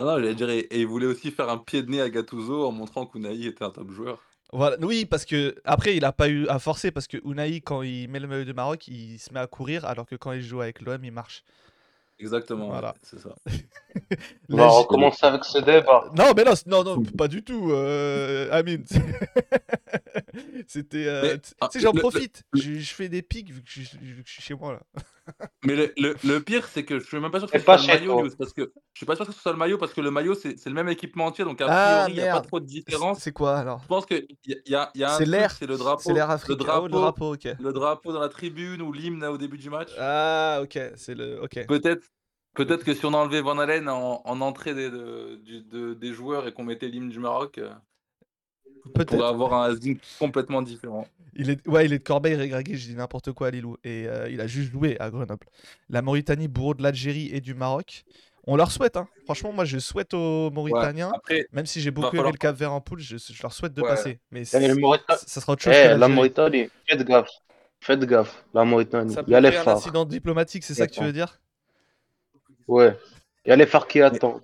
Non, 0.00 0.06
non, 0.06 0.14
j'allais 0.18 0.34
dire, 0.34 0.48
et, 0.50 0.60
et 0.60 0.80
il 0.80 0.86
voulait 0.86 1.06
aussi 1.06 1.30
faire 1.30 1.48
un 1.50 1.58
pied 1.58 1.82
de 1.82 1.90
nez 1.90 2.00
à 2.00 2.08
Gattuso 2.10 2.66
en 2.66 2.72
montrant 2.72 3.06
qu'Unai 3.06 3.44
était 3.46 3.64
un 3.64 3.70
top 3.70 3.90
joueur. 3.90 4.18
Voilà. 4.52 4.76
Oui, 4.80 5.04
parce 5.04 5.24
que 5.26 5.54
après, 5.64 5.94
il 5.96 6.04
a 6.04 6.12
pas 6.12 6.28
eu 6.28 6.48
à 6.48 6.58
forcer 6.58 6.90
parce 6.90 7.06
que 7.06 7.18
Unai, 7.24 7.60
quand 7.60 7.82
il 7.82 8.08
met 8.08 8.18
le 8.18 8.26
maillot 8.26 8.44
du 8.44 8.54
Maroc, 8.54 8.88
il 8.88 9.18
se 9.18 9.32
met 9.32 9.38
à 9.40 9.46
courir, 9.46 9.84
alors 9.84 10.06
que 10.06 10.16
quand 10.16 10.32
il 10.32 10.42
joue 10.42 10.60
avec 10.62 10.80
l'OM, 10.80 11.04
il 11.04 11.12
marche. 11.12 11.44
Exactement, 12.18 12.66
Voilà. 12.68 12.94
c'est 13.02 13.18
ça. 13.18 13.34
On 14.50 14.56
va 14.56 14.68
recommencer 14.68 15.24
avec 15.24 15.42
ce 15.44 15.58
débat. 15.58 16.10
Non, 16.14 16.32
mais 16.36 16.44
non, 16.44 16.52
non, 16.66 16.84
non, 16.84 17.02
pas 17.02 17.28
du 17.28 17.42
tout, 17.42 17.70
euh, 17.70 18.48
Amine. 18.52 18.84
C'était. 20.66 21.06
euh, 21.06 21.22
Mais, 21.22 21.38
tu 21.38 21.50
ah, 21.60 21.68
sais, 21.72 21.80
j'en 21.80 21.90
le- 21.92 21.96
le- 21.96 22.00
profite. 22.00 22.42
le- 22.52 22.60
Je, 22.60 22.72
je 22.74 22.94
fais 22.94 23.08
des 23.08 23.22
pics 23.22 23.50
vu 23.50 23.62
que 23.62 23.70
je, 23.70 23.80
vu 23.98 24.22
que 24.22 24.28
je 24.28 24.32
suis 24.34 24.42
chez 24.42 24.54
moi 24.54 24.72
là. 24.74 25.02
Mais 25.64 25.76
le, 25.76 25.92
le- 25.98 26.16
le 26.24 26.40
pire, 26.40 26.66
c'est 26.68 26.84
que 26.84 26.98
je 26.98 27.06
suis 27.06 27.18
même 27.20 27.30
pas 27.30 27.38
sûr 27.38 27.50
que 27.50 27.58
ce 27.58 27.64
pas 27.64 27.76
soit 27.78 27.94
le 27.94 28.00
maillot, 28.00 28.28
parce 28.38 28.52
que 28.52 28.72
je 28.94 28.98
suis 28.98 29.06
pas 29.06 29.16
sûr 29.16 29.26
que 29.26 29.32
ce 29.32 29.40
soit 29.40 29.52
le 29.52 29.58
maillot 29.58 29.76
parce 29.78 29.92
que 29.92 30.00
le 30.00 30.10
maillot 30.10 30.34
c'est 30.34 30.64
le 30.66 30.72
même 30.72 30.88
équipement 30.88 31.26
entier, 31.26 31.44
donc 31.44 31.60
a 31.60 31.66
Ah, 31.68 32.04
priori 32.04 32.12
il 32.12 32.22
n'y 32.22 32.28
a 32.28 32.34
pas 32.34 32.40
trop 32.40 32.60
de 32.60 32.66
différence. 32.66 33.18
c'est 33.20 33.32
quoi 33.32 33.56
alors? 33.58 33.80
Je 33.82 33.86
pense 33.88 34.06
qu'il 34.06 34.26
y, 34.46 34.54
a- 34.54 34.56
y 34.66 34.74
a, 34.74 34.90
y 34.94 35.04
a 35.04 35.14
un 35.14 35.18
C'est 35.18 35.26
l'air. 35.26 35.50
c'est 35.52 35.66
le 35.66 35.76
drapeau, 35.76 36.02
C'est 36.02 36.12
l'air 36.14 36.28
le 36.48 36.54
drapeau, 36.56 36.84
Oh, 36.84 36.88
le 36.88 36.92
drapeau, 36.92 37.34
ok. 37.34 37.48
le 37.60 37.72
drapeau 37.72 38.12
dans 38.12 38.20
la 38.20 38.28
tribune 38.28 38.80
ou 38.82 38.92
l'hymne 38.92 39.22
au 39.24 39.36
début 39.38 39.58
du 39.58 39.68
match. 39.70 39.90
Ah, 39.98 40.60
ok, 40.62 40.78
c'est 40.96 41.14
le. 41.14 41.42
Ok. 41.42 41.66
Peut-être 41.66 42.04
peut-être 42.54 42.82
que 42.84 42.94
si 42.94 43.04
on 43.06 43.12
enlevait 43.14 43.42
Van 43.42 43.58
Halen 43.58 43.88
en, 43.88 44.22
en 44.24 44.40
entrée 44.40 44.74
des, 44.74 44.90
de- 44.90 45.36
du- 45.44 45.62
de- 45.62 45.94
des 45.94 46.12
joueurs 46.12 46.48
et 46.48 46.52
qu'on 46.52 46.64
mettait 46.64 46.88
l'hymne 46.88 47.10
du 47.10 47.18
Maroc, 47.18 47.58
euh, 47.58 47.70
on 48.86 48.90
pourrait 48.90 49.04
Peut-être. 49.04 49.24
avoir 49.24 49.52
un 49.54 49.70
Asdin 49.70 49.94
complètement 50.18 50.62
différent. 50.62 51.06
Il 51.34 51.50
est, 51.50 51.66
ouais, 51.68 51.84
il 51.86 51.92
est 51.92 51.98
de 51.98 52.04
Corbeil 52.04 52.34
régrégué, 52.34 52.76
je 52.76 52.86
dis 52.88 52.94
n'importe 52.96 53.32
quoi 53.32 53.48
à 53.48 53.50
Lilou. 53.50 53.76
Et 53.84 54.06
euh, 54.08 54.28
il 54.30 54.40
a 54.40 54.46
juste 54.46 54.72
joué 54.72 54.96
à 55.00 55.10
Grenoble. 55.10 55.46
La 55.88 56.02
Mauritanie, 56.02 56.48
bourreau 56.48 56.74
de 56.74 56.82
l'Algérie 56.82 57.30
et 57.32 57.40
du 57.40 57.54
Maroc. 57.54 58.04
On 58.46 58.56
leur 58.56 58.70
souhaite, 58.72 58.96
hein. 58.96 59.06
Franchement, 59.26 59.52
moi 59.52 59.64
je 59.64 59.78
souhaite 59.78 60.14
aux 60.14 60.46
Ouais. 60.48 60.50
Mauritaniens, 60.54 61.12
Après, 61.14 61.46
même 61.52 61.66
si 61.66 61.80
j'ai 61.80 61.90
beaucoup 61.90 62.08
aimé 62.08 62.16
falloir- 62.18 62.32
le 62.32 62.38
Cap 62.38 62.56
Vert 62.56 62.72
en 62.72 62.80
poule, 62.80 63.00
je, 63.00 63.16
je 63.18 63.42
leur 63.42 63.52
souhaite 63.52 63.74
de 63.74 63.82
Ouais. 63.82 63.88
passer. 63.88 64.18
Mais 64.30 64.40
Eh, 64.40 64.44
ça 64.44 64.60
sera 64.60 65.52
autre 65.52 65.62
chose 65.62 65.74
Eh, 65.76 65.88
que 65.94 65.94
la. 65.98 66.08
Mauritanie, 66.08 66.68
faites 66.88 67.02
gaffe. 67.06 67.28
Faites 67.80 68.00
gaffe, 68.04 68.44
la 68.54 68.64
Mauritanie. 68.64 69.12
Ça 69.14 69.22
Il 69.26 69.30
y 69.32 69.34
a 69.34 69.40
les 69.40 69.48
créer 69.48 69.60
un 69.60 69.64
phares. 69.64 69.76
incident 69.76 70.04
diplomatique, 70.04 70.64
c'est 70.64 70.74
ça 70.74 70.86
que 70.86 70.92
tu 70.92 71.02
veux 71.04 71.12
dire? 71.12 71.40
Ouais. 72.66 72.96
Il 73.44 73.50
y 73.50 73.52
a 73.52 73.56
les 73.56 73.66
phares 73.66 73.86
qui 73.86 74.00
attendent. 74.00 74.42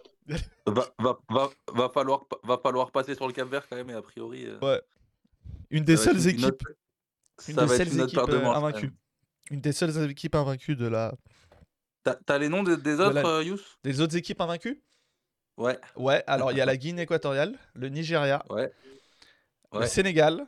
va, 0.66 0.86
va, 0.98 1.18
va, 1.30 1.50
va, 1.72 1.88
falloir, 1.88 2.24
va 2.42 2.58
falloir 2.58 2.90
passer 2.90 3.14
sur 3.14 3.26
le 3.26 3.32
Cap 3.32 3.48
Vert 3.48 3.66
quand 3.68 3.76
même, 3.76 3.90
et 3.90 3.94
a 3.94 4.02
priori. 4.02 4.46
euh, 4.46 4.58
Ouais. 4.60 4.80
Une 5.70 5.84
des 5.84 5.96
seules 5.96 6.16
une- 6.20 6.28
équipes, 6.28 6.44
autre- 6.44 6.74
une 7.48 7.56
des 7.56 7.68
seules 7.68 7.92
une 7.92 8.00
équipes 8.00 8.18
euh, 8.28 8.46
invaincues. 8.52 8.92
Une 9.50 9.60
des 9.60 9.72
seules 9.72 10.10
équipes 10.10 10.34
invaincues 10.34 10.76
de 10.76 10.86
la. 10.86 11.14
T'as 12.24 12.38
les 12.38 12.48
noms 12.48 12.62
des, 12.62 12.76
des 12.76 12.96
De 12.96 13.02
autres, 13.02 13.14
la- 13.14 13.26
euh, 13.26 13.42
Youss? 13.42 13.78
Des 13.82 14.00
autres 14.00 14.16
équipes 14.16 14.40
invaincues? 14.40 14.80
Ouais, 15.56 15.78
Ouais, 15.96 16.22
alors 16.26 16.52
il 16.52 16.58
y 16.58 16.60
a 16.60 16.66
la 16.66 16.76
Guinée 16.76 17.02
équatoriale, 17.02 17.58
le 17.74 17.88
Nigeria, 17.88 18.44
ouais, 18.50 18.70
le. 19.72 19.86
Sénégal, 19.86 20.46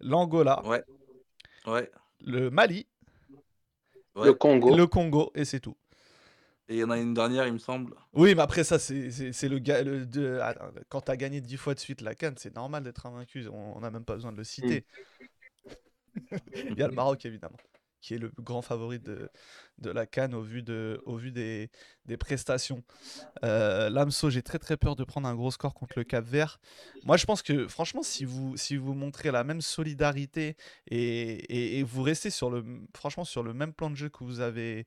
l'Angola, 0.00 0.62
ouais, 0.64 0.84
ouais, 1.66 1.90
le 2.24 2.50
Mali, 2.50 2.86
ouais. 4.14 4.26
Le 4.26 4.34
Congo. 4.34 4.76
le 4.76 4.86
Congo, 4.86 5.32
et 5.34 5.44
c'est 5.44 5.60
tout. 5.60 5.76
Et 6.70 6.74
il 6.74 6.78
y 6.80 6.84
en 6.84 6.90
a 6.90 6.98
une 6.98 7.14
dernière, 7.14 7.46
il 7.46 7.54
me 7.54 7.58
semble. 7.58 7.94
Oui, 8.12 8.34
mais 8.34 8.42
après 8.42 8.62
ça, 8.62 8.78
c'est 8.78 8.92
le, 9.48 9.58
ga- 9.58 9.82
le 9.82 10.04
de, 10.04 10.38
attends, 10.42 10.70
quand 10.90 11.00
t'as 11.00 11.16
gagné 11.16 11.40
10 11.40 11.56
fois 11.56 11.74
de 11.74 11.80
suite 11.80 12.02
la 12.02 12.14
Cannes, 12.14 12.34
c'est 12.36 12.54
normal 12.54 12.82
d'être 12.84 13.06
invaincu. 13.06 13.48
On 13.48 13.80
n'a 13.80 13.90
même 13.90 14.04
pas 14.04 14.14
besoin 14.14 14.32
de 14.32 14.36
le 14.36 14.44
citer. 14.44 14.84
Il 16.54 16.78
y 16.78 16.82
a 16.82 16.88
le 16.88 16.94
Maroc, 16.94 17.24
évidemment, 17.24 17.56
qui 18.00 18.14
est 18.14 18.18
le 18.18 18.30
grand 18.38 18.60
favori 18.60 18.98
de, 18.98 19.30
de 19.78 19.90
la 19.90 20.04
Cannes 20.04 20.34
au 20.34 20.42
vu, 20.42 20.62
de, 20.62 21.00
au 21.06 21.16
vu 21.16 21.30
des, 21.30 21.70
des 22.06 22.16
prestations. 22.16 22.82
Euh, 23.44 23.88
L'AMSO, 23.88 24.28
j'ai 24.30 24.42
très 24.42 24.58
très 24.58 24.76
peur 24.76 24.96
de 24.96 25.04
prendre 25.04 25.28
un 25.28 25.34
gros 25.34 25.50
score 25.50 25.74
contre 25.74 25.94
le 25.98 26.04
Cap 26.04 26.24
Vert. 26.24 26.60
Moi, 27.04 27.16
je 27.16 27.24
pense 27.24 27.42
que 27.42 27.66
franchement, 27.68 28.02
si 28.02 28.24
vous, 28.24 28.56
si 28.56 28.76
vous 28.76 28.94
montrez 28.94 29.30
la 29.30 29.44
même 29.44 29.60
solidarité 29.60 30.56
et, 30.90 30.98
et- 30.98 31.78
et 31.78 31.82
vous 31.82 32.02
restez 32.02 32.30
sur 32.30 32.50
le, 32.50 32.64
franchement, 32.94 33.24
sur 33.24 33.42
le 33.42 33.54
même 33.54 33.72
plan 33.72 33.90
de 33.90 33.96
jeu 33.96 34.08
que 34.08 34.24
vous 34.24 34.40
avez 34.40 34.86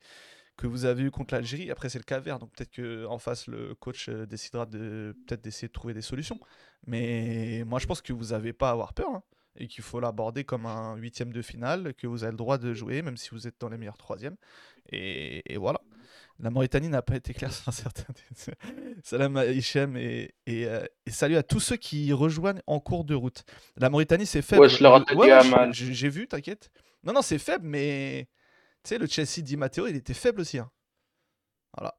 que 0.62 0.68
vous 0.68 0.86
avez 0.86 1.01
eu 1.03 1.12
contre 1.12 1.34
l'Algérie. 1.34 1.72
Après, 1.72 1.89
c'est 1.89 1.98
le 1.98 2.03
Cap 2.03 2.24
Vert, 2.24 2.38
donc 2.38 2.51
peut-être 2.51 2.70
que 2.70 3.06
en 3.08 3.18
face, 3.18 3.48
le 3.48 3.74
coach 3.74 4.10
euh, 4.10 4.27
décidera 4.27 4.68
de 4.68 5.15
peut-être 5.25 5.41
d'essayer 5.41 5.68
de 5.68 5.74
trouver 5.74 5.96
des 5.96 6.03
solutions. 6.03 6.39
Mais 6.86 7.63
moi, 7.65 7.80
je 7.80 7.88
pense 7.88 8.01
que 8.01 8.13
vous 8.13 8.27
n'avez 8.27 8.53
pas 8.53 8.70
à 8.70 8.72
avoir 8.74 8.94
peur 8.94 9.10
hein, 9.10 9.24
et 9.56 9.68
qu'il 9.68 9.84
faut 9.84 10.00
l'aborder 10.00 10.44
comme 10.44 10.68
un 10.68 10.96
huitième 10.98 11.34
de 11.34 11.41
finale, 11.41 11.96
que 11.96 12.06
vous 12.06 12.24
avez 12.24 12.32
le 12.32 12.38
droit 12.38 12.60
de 12.60 12.75
jouer, 12.75 13.01
même 13.01 13.18
si 13.18 13.32
vous 13.32 13.48
êtes 13.48 13.56
dans 13.60 13.70
les 13.70 13.77
meilleurs 13.77 13.98
troisièmes. 13.98 14.36
Et, 14.91 15.41
et 15.51 15.58
voilà. 15.58 15.82
La 16.39 16.51
Mauritanie 16.51 16.89
n'a 16.89 17.01
pas 17.01 17.15
été 17.15 17.34
claire 17.34 17.53
sur 17.53 17.74
certains. 17.74 18.13
Salam 19.03 19.38
à 19.38 19.48
Hichem 19.48 19.98
et, 19.98 20.36
et, 20.46 20.68
euh, 20.68 20.86
et 21.08 21.12
salut 21.12 21.38
à 21.38 21.44
tous 21.44 21.60
ceux 21.60 21.77
qui 21.77 22.13
rejoignent 22.13 22.62
en 22.68 22.80
cours 22.80 23.03
de 23.03 23.15
route. 23.15 23.44
La 23.77 23.89
Mauritanie, 23.89 24.27
c'est 24.27 24.44
faible. 24.44 24.62
Ouais, 24.62 25.15
ouais, 25.15 25.70
j'ai 25.72 26.10
vu, 26.10 26.27
t'inquiète. 26.27 26.70
Non, 27.03 27.13
non, 27.13 27.24
c'est 27.24 27.39
faible, 27.39 27.65
mais 27.68 28.27
sais, 28.89 28.97
le 28.97 29.07
Chelsea 29.07 29.41
Di 29.41 29.57
Matteo, 29.57 29.88
il 29.88 29.95
était 29.95 30.13
faible 30.13 30.41
aussi. 30.41 30.57
hein. 30.59 30.69
Voilà. 31.77 31.95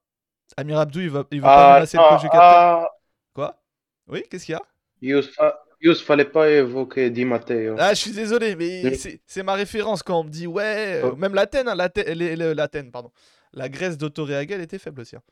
Amir 0.56 0.78
Abdou, 0.78 1.00
il 1.00 1.10
va, 1.10 1.24
il 1.30 1.40
va 1.40 1.48
pas 1.48 1.70
Ah, 1.72 1.74
menacer 1.76 1.96
le 1.96 2.02
coach 2.08 2.20
du 2.22 2.28
Qatar. 2.28 2.82
ah, 2.84 2.90
Quoi? 3.34 3.62
Oui, 4.08 4.22
qu'est-ce 4.30 4.44
qu'il 4.46 4.52
y 4.52 4.56
a? 4.56 4.62
Yous, 5.00 5.22
fa- 5.32 5.58
Yous, 5.80 5.96
fallait 5.96 6.24
pas 6.26 6.48
évoquer 6.50 7.10
Di 7.10 7.24
Matteo. 7.24 7.76
Ah, 7.78 7.94
je 7.94 8.00
suis 8.00 8.12
désolé, 8.12 8.54
mais 8.56 8.82
Oui. 8.84 8.96
c'est 8.96 9.20
c'est 9.26 9.42
ma 9.42 9.54
référence 9.54 10.02
quand 10.02 10.20
on 10.20 10.24
me 10.24 10.30
dit 10.30 10.46
ouais, 10.46 11.00
euh, 11.02 11.10
Oh. 11.12 11.16
même 11.16 11.34
l'Athènes, 11.34 11.68
hein, 11.68 11.74
l'Athènes, 11.74 12.18
le- 12.18 12.90
pardon. 12.90 13.10
La 13.52 13.68
Grèce 13.68 13.98
d'Autoréaga, 13.98 14.54
elle 14.56 14.60
était 14.62 14.78
faible 14.78 15.00
aussi. 15.00 15.16
hein. 15.16 15.22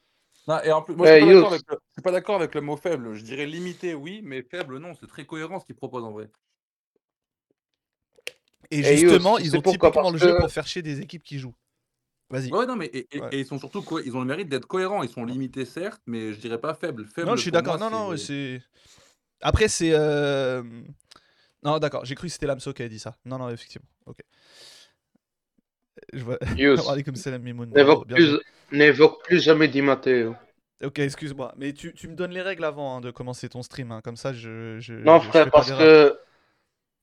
Non, 0.49 0.61
et 0.63 0.73
en 0.73 0.83
plus, 0.83 0.95
moi, 0.97 1.07
Eh, 1.09 1.21
je 1.21 1.27
suis 1.27 1.27
pas 1.27 1.33
Youss. 1.33 1.43
d'accord 1.43 1.53
avec 1.53 1.63
le- 1.71 1.79
je 1.89 1.93
suis 1.93 2.03
pas 2.03 2.11
d'accord 2.13 2.37
avec 2.37 2.55
le 2.55 2.61
mot 2.63 2.77
faible. 2.77 3.15
Je 3.15 3.23
dirais 3.23 3.47
limité, 3.47 3.95
oui, 3.95 4.23
mais 4.25 4.43
faible, 4.43 4.79
non. 4.79 4.95
C'est 4.99 5.07
très 5.07 5.25
cohérent 5.27 5.61
ce 5.61 5.67
qu'il 5.67 5.77
propose 5.77 6.03
en 6.05 6.11
vrai. 6.13 6.29
Et 8.71 8.83
justement, 8.97 9.37
tu 9.37 9.45
ils 9.45 9.57
ont 9.57 9.63
typiquement 9.63 10.11
le 10.11 10.19
jeu 10.19 10.33
que- 10.35 10.39
pour 10.41 10.51
faire 10.51 10.67
chier 10.67 10.83
des 10.83 11.01
équipes 11.01 11.23
qui 11.23 11.39
jouent. 11.39 11.55
Vas-y. 12.31 12.53
Ouais, 12.53 12.65
non, 12.67 12.77
mais 12.77 12.87
et, 12.87 13.09
et- 13.17 13.21
Ouais. 13.21 13.29
et 13.33 13.39
ils 13.41 13.47
sont 13.47 13.59
surtout 13.59 13.83
co- 13.83 13.99
ils 13.99 14.17
ont 14.17 14.21
le 14.21 14.27
mérite 14.27 14.49
d'être 14.49 14.67
cohérents. 14.67 15.03
Ils 15.03 15.09
sont 15.09 15.25
limités, 15.25 15.65
certes, 15.65 16.01
mais 16.07 16.33
je 16.33 16.39
dirais 16.39 16.61
pas 16.61 16.75
faibles. 16.75 17.05
Faible, 17.07 17.27
Non, 17.29 17.35
je 17.37 17.43
suis 17.43 17.51
d'accord. 17.51 17.79
Non, 17.79 17.91
non, 17.91 18.17
c'est-. 18.17 18.63
Après, 19.41 19.67
c'est. 19.69 19.91
euh, 19.93 20.63
Non, 21.65 21.79
d'accord, 21.79 22.05
j'ai 22.05 22.15
cru 22.15 22.29
que 22.29 22.33
c'était 22.33 22.47
Lamso 22.47 22.73
qui 22.73 22.83
avait 22.83 22.89
dit 22.89 22.99
ça. 23.01 23.17
Non, 23.25 23.37
non, 23.39 23.51
effectivement. 23.51 23.89
Ok. 24.07 24.19
Je 26.13 26.23
vois. 26.25 26.39
N'évoque 27.75 28.07
bien 28.07 28.17
plus, 28.17 28.39
plus 29.25 29.41
jamais 29.43 29.69
Di 29.69 29.83
Matteo. 29.83 30.35
Ok, 30.83 30.99
excuse-moi. 31.01 31.53
Mais 31.59 31.73
tu, 31.73 31.93
tu 31.93 32.09
me 32.09 32.15
donnes 32.15 32.31
les 32.31 32.41
règles 32.43 32.65
avant 32.65 32.97
hein, 32.97 33.01
de 33.01 33.11
commencer 33.11 33.49
ton 33.49 33.63
stream. 33.63 33.93
hein, 33.93 34.01
Comme 34.03 34.17
ça, 34.17 34.33
je. 34.33 34.79
je 34.81 34.95
Non, 34.95 35.19
je- 35.19 35.25
je 35.25 35.29
frère, 35.29 35.51
parce 35.51 35.71
que 35.71 36.17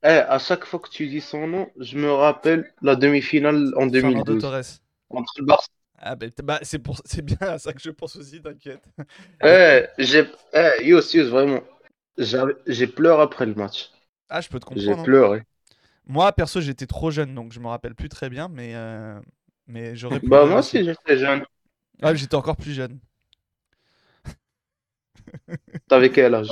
eh, 0.03 0.07
à 0.07 0.39
chaque 0.39 0.65
fois 0.65 0.79
que 0.79 0.89
tu 0.89 1.07
dis 1.07 1.21
son 1.21 1.47
nom, 1.47 1.69
je 1.79 1.97
me 1.97 2.11
rappelle 2.11 2.73
la 2.81 2.95
demi-finale 2.95 3.73
en 3.77 3.87
Fernando 3.91 4.33
2012 4.33 4.37
Torres. 4.37 4.79
entre 5.09 5.33
le 5.39 5.45
Barça. 5.45 5.67
Ah, 5.99 6.15
ben, 6.15 6.31
bah, 6.43 6.59
c'est 6.63 6.79
pour... 6.79 7.01
c'est 7.05 7.23
bien 7.23 7.37
à 7.41 7.57
ça 7.59 7.73
que 7.73 7.81
je 7.81 7.89
pense 7.89 8.15
aussi, 8.15 8.41
t'inquiète. 8.41 8.83
Eh, 9.43 9.85
j'ai, 9.97 10.25
eh, 10.53 10.83
Yous, 10.83 11.13
Yous, 11.13 11.29
vraiment, 11.29 11.61
j'ai 12.17 12.87
pleuré 12.87 13.21
après 13.21 13.45
le 13.45 13.55
match. 13.55 13.91
Ah, 14.29 14.41
je 14.41 14.49
peux 14.49 14.59
te 14.59 14.65
J'ai 14.65 14.73
comprendre. 14.75 15.03
hein. 15.03 15.05
pleuré. 15.05 15.43
Moi, 16.07 16.31
perso, 16.33 16.61
j'étais 16.61 16.87
trop 16.87 17.11
jeune, 17.11 17.35
donc 17.35 17.53
je 17.53 17.59
me 17.59 17.67
rappelle 17.67 17.95
plus 17.95 18.09
très 18.09 18.29
bien, 18.29 18.47
mais, 18.49 18.75
euh, 18.75 19.19
mais 19.67 19.95
j'aurais 19.95 20.19
pu. 20.21 20.27
Bah 20.29 20.45
moi 20.45 20.59
aussi. 20.59 20.83
j'étais 20.83 21.17
jeune. 21.17 21.43
Ah, 22.01 22.13
j'étais 22.15 22.35
encore 22.35 22.57
plus 22.57 22.73
jeune. 22.73 22.99
T'avais 25.87 26.11
quel 26.11 26.33
âge? 26.35 26.49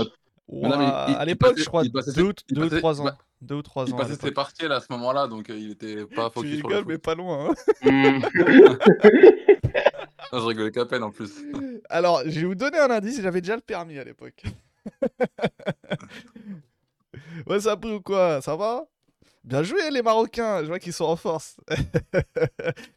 Non, 0.62 0.78
mais 0.78 0.88
il- 0.90 1.16
à 1.16 1.26
l'époque, 1.26 1.58
je 1.58 1.66
crois, 1.66 1.84
il 1.84 1.92
passait 1.92 2.12
deux, 2.14 2.24
ou- 2.24 2.34
ses- 2.70 2.86
il 3.00 3.14
deux 3.42 3.56
ou 3.56 3.62
trois 3.62 3.86
il 3.86 3.94
ans. 3.94 3.98
Il 3.98 4.00
passait 4.02 4.14
ses 4.16 4.18
l'époque. 4.28 4.34
partiels 4.36 4.72
à 4.72 4.80
ce 4.80 4.88
moment-là, 4.92 5.28
donc 5.28 5.50
euh, 5.50 5.58
il 5.58 5.72
était 5.72 6.06
pas 6.06 6.30
Tu 6.30 6.34
focus 6.36 6.58
sur 6.60 6.70
le 6.70 6.76
rigoles, 6.76 6.84
foot. 6.84 6.88
mais 6.88 6.98
pas 6.98 7.16
loin. 7.16 7.50
hein. 7.50 7.54
Non, 10.34 10.40
je 10.42 10.46
rigolais 10.48 10.72
qu'à 10.72 10.86
peine 10.86 11.04
en 11.04 11.12
plus. 11.12 11.32
Alors, 11.90 12.22
je 12.26 12.40
vais 12.42 12.46
vous 12.46 12.56
donner 12.56 12.80
un 12.80 12.90
indice, 12.90 13.22
j'avais 13.22 13.42
déjà 13.42 13.56
le 13.56 13.62
permis 13.62 13.98
à 14.00 14.04
l'époque. 14.04 14.44
ouais, 17.48 17.60
ça 17.60 17.72
a 17.74 17.78
pris 17.78 17.92
ou 17.94 18.02
quoi? 18.02 18.42
Ça 18.42 18.56
va? 18.56 18.86
Bien 19.44 19.62
joué 19.62 19.90
les 19.92 20.02
Marocains, 20.02 20.62
je 20.64 20.68
vois 20.68 20.80
qu'ils 20.80 20.94
sont 20.94 21.06
en 21.06 21.16
force. 21.16 21.58
je 21.70 22.32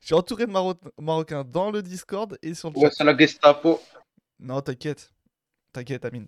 suis 0.01 0.15
entouré 0.15 0.47
de 0.47 0.51
Maro- 0.51 0.75
Marocains 0.99 1.45
dans 1.45 1.71
le 1.71 1.83
Discord 1.83 2.39
et 2.43 2.55
sur 2.55 2.71
le 2.71 2.79
Ouais, 2.79 2.91
c'est 2.91 3.05
la 3.05 3.17
Gestapo. 3.17 3.81
Non, 4.41 4.61
t'inquiète. 4.63 5.13
T'inquiète, 5.73 6.05
Amine. 6.07 6.27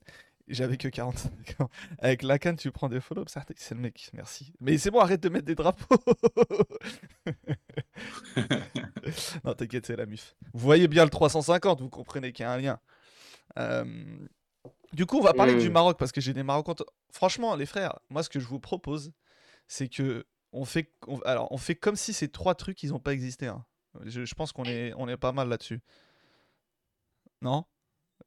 J'avais 0.53 0.77
que 0.77 0.89
45 0.89 1.61
ans. 1.61 1.71
Avec 2.01 2.23
la 2.23 2.39
canne, 2.39 2.57
tu 2.57 2.71
prends 2.73 2.89
des 2.89 3.01
follow 3.01 3.25
C'est 3.57 3.75
le 3.75 3.81
mec, 3.81 4.11
merci. 4.13 4.53
Mais 4.61 4.77
c'est 4.79 4.91
bon, 4.91 4.99
arrête 5.01 5.21
de 5.23 5.29
mettre 5.29 5.47
des 5.47 5.55
drapeaux. 5.55 5.97
non, 9.45 9.55
t'inquiète, 9.55 9.87
c'est 9.87 9.97
la 9.97 10.07
MIF. 10.07 10.35
Vous 10.53 10.61
voyez 10.61 10.89
bien 10.89 11.05
le 11.05 11.11
350, 11.11 11.81
vous 11.81 11.91
comprenez 11.91 12.33
qu'il 12.33 12.45
y 12.45 12.47
a 12.47 12.53
un 12.53 12.59
lien. 12.59 12.81
Euh, 13.59 13.85
Du 14.93 15.07
coup, 15.07 15.19
on 15.19 15.23
va 15.23 15.35
parler 15.35 15.55
du 15.55 15.69
Mm. 15.69 15.73
Maroc 15.73 15.99
parce 15.99 16.11
que 16.11 16.21
j'ai 16.21 16.33
des 16.35 16.43
Marocains. 16.43 16.75
Franchement, 17.13 17.55
les 17.55 17.67
frères, 17.67 18.01
moi, 18.09 18.25
ce 18.25 18.29
que 18.29 18.41
je 18.41 18.47
vous 18.47 18.59
propose, 18.59 19.13
c'est 19.69 19.89
que 19.89 20.27
on 20.53 20.65
fait, 20.65 20.93
on- 21.07 21.21
alors, 21.21 21.53
on 21.53 21.59
fait 21.59 21.77
comme 21.77 21.95
si 21.95 22.13
ces 22.13 22.29
trois 22.29 22.57
trucs, 22.57 22.83
ils 22.83 22.91
n'ont 22.91 22.99
pas 22.99 23.13
existé. 23.13 23.47
hein. 23.47 23.65
Je, 24.05 24.25
je 24.25 24.35
pense 24.35 24.51
qu'on 24.53 24.65
est, 24.65 24.93
on 24.97 25.09
est 25.09 25.17
pas 25.17 25.31
mal 25.31 25.49
là-dessus. 25.49 25.81
Non? 27.41 27.65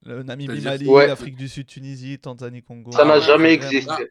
Le 0.05 0.23
Namibie, 0.23 0.61
Mali, 0.61 0.87
Ouais. 0.87 1.07
l'Afrique 1.07 1.35
du 1.35 1.47
Sud, 1.47 1.67
Tunisie, 1.67 2.19
Tanzanie, 2.19 2.61
Congo. 2.63 2.91
Ça 2.91 3.05
n'a 3.05 3.15
ouais, 3.15 3.21
jamais 3.21 3.53
existé. 3.53 4.09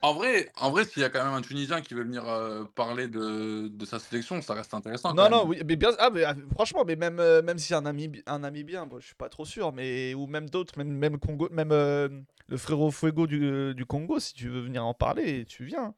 En 0.00 0.14
vrai, 0.14 0.50
en 0.56 0.70
vrai, 0.70 0.84
s'il 0.84 1.02
y 1.02 1.04
a 1.04 1.10
quand 1.10 1.24
même 1.24 1.34
un 1.34 1.42
Tunisien 1.42 1.80
qui 1.80 1.94
veut 1.94 2.04
venir 2.04 2.28
euh, 2.28 2.64
parler 2.76 3.08
de, 3.08 3.68
de 3.68 3.84
sa 3.86 3.98
sélection, 3.98 4.40
ça 4.42 4.54
reste 4.54 4.74
intéressant. 4.74 5.14
Non, 5.14 5.24
quand 5.24 5.30
non, 5.30 5.46
même. 5.46 5.48
oui, 5.48 5.62
mais 5.66 5.76
bien, 5.76 5.90
ah, 5.98 6.10
mais, 6.12 6.22
ah, 6.24 6.34
franchement, 6.52 6.84
mais 6.86 6.94
même, 6.96 7.18
euh, 7.18 7.40
même 7.40 7.58
si 7.58 7.72
un 7.72 7.86
ami, 7.86 8.10
un 8.26 8.44
ami 8.44 8.62
bien, 8.62 8.84
bon, 8.86 9.00
je 9.00 9.06
suis 9.06 9.14
pas 9.14 9.30
trop 9.30 9.46
sûr, 9.46 9.72
mais 9.72 10.12
ou 10.12 10.26
même 10.26 10.50
d'autres, 10.50 10.76
même, 10.76 10.90
même 10.90 11.18
Congo, 11.18 11.48
même 11.50 11.72
euh, 11.72 12.08
le 12.48 12.56
frérot 12.58 12.90
Fuego 12.90 13.26
du, 13.26 13.74
du 13.74 13.86
Congo, 13.86 14.20
si 14.20 14.34
tu 14.34 14.48
veux 14.50 14.60
venir 14.60 14.84
en 14.84 14.92
parler, 14.92 15.46
tu 15.46 15.64
viens. 15.64 15.94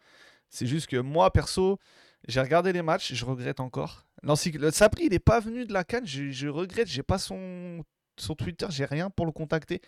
C'est 0.51 0.67
juste 0.67 0.89
que 0.89 0.99
moi, 0.99 1.33
perso, 1.33 1.79
j'ai 2.29 2.41
regardé 2.41 2.73
les 2.73 2.83
matchs, 2.83 3.15
je 3.15 3.25
regrette 3.25 3.61
encore. 3.61 4.07
Nancy, 4.23 4.53
le 4.53 4.71
Sabri, 4.73 5.07
il 5.07 5.15
est 5.15 5.21
pas 5.21 5.41
venu 5.41 5.67
de 5.67 5.73
la 5.73 5.85
canne, 5.85 6.07
je, 6.07 6.31
je 6.31 6.49
regrette, 6.49 6.89
j'ai 6.89 7.03
pas 7.05 7.19
son, 7.19 7.85
son 8.21 8.35
Twitter, 8.35 8.67
j'ai 8.71 8.85
rien 8.85 9.11
pour 9.11 9.27
le 9.27 9.33
contacter. 9.33 9.81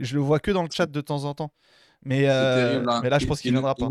Je 0.00 0.14
le 0.14 0.20
vois 0.20 0.38
que 0.40 0.50
dans 0.50 0.62
le 0.62 0.68
chat 0.72 0.86
de 0.86 1.00
temps 1.00 1.24
en 1.24 1.34
temps. 1.34 1.52
Mais, 2.02 2.28
euh, 2.28 2.70
terrible. 2.72 2.90
hein. 2.90 3.00
mais 3.02 3.10
là, 3.10 3.18
je 3.18 3.26
pense 3.26 3.40
qu'il 3.40 3.50
il 3.50 3.54
nous- 3.54 3.60
viendra 3.60 3.74
pas. 3.74 3.88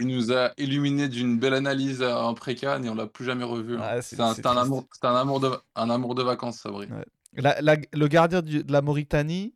Il, 0.00 0.08
il 0.08 0.16
nous 0.16 0.32
a 0.32 0.52
illuminé 0.56 1.08
d'une 1.08 1.38
belle 1.38 1.54
analyse 1.54 2.00
euh, 2.02 2.14
en 2.14 2.32
pré-can 2.34 2.82
et 2.82 2.88
on 2.88 2.94
l'a 2.94 3.06
plus 3.06 3.24
jamais 3.24 3.44
revu. 3.44 3.76
hein. 3.76 3.96
Ouais, 3.96 4.02
c'est- 4.02 4.18
un, 4.20 4.56
amour, 4.56 4.84
c'est 4.92 5.04
un 5.06 5.14
amour 5.14 5.40
de, 5.40 5.50
un 5.76 5.90
amour 5.90 6.14
de 6.14 6.22
vacances, 6.22 6.58
Sabri. 6.60 6.86
Ouais. 6.86 7.04
La- 7.34 7.60
la- 7.60 7.76
le 7.92 8.08
gardien 8.08 8.42
du- 8.42 8.64
de 8.64 8.72
la 8.72 8.80
Mauritanie, 8.82 9.54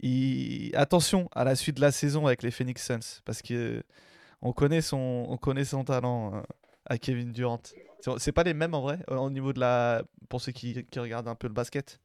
il... 0.00 0.74
attention 0.76 1.28
à 1.34 1.44
la 1.44 1.54
suite 1.56 1.76
de 1.76 1.80
la 1.80 1.92
saison 1.92 2.26
avec 2.26 2.42
les 2.42 2.50
Phoenix 2.50 2.84
Suns, 2.84 3.20
parce 3.24 3.42
que 3.42 3.82
on 4.42 4.52
connaît 4.52 4.82
son, 4.82 5.26
on 5.28 5.36
connaît 5.36 5.64
son 5.64 5.84
talent 5.84 6.34
euh, 6.34 6.40
à 6.86 6.98
Kevin 6.98 7.32
Durant. 7.32 7.60
C'est- 8.18 8.32
pas 8.32 8.42
les 8.44 8.54
mêmes 8.54 8.74
en 8.74 8.80
vrai, 8.80 8.98
au 9.08 9.30
niveau 9.30 9.52
de 9.52 9.60
la, 9.60 10.02
pour 10.28 10.40
ceux 10.40 10.52
qui, 10.52 10.84
qui 10.84 10.98
regardent 10.98 11.28
un 11.28 11.34
peu 11.34 11.48
le 11.48 11.54
basket, 11.54 11.98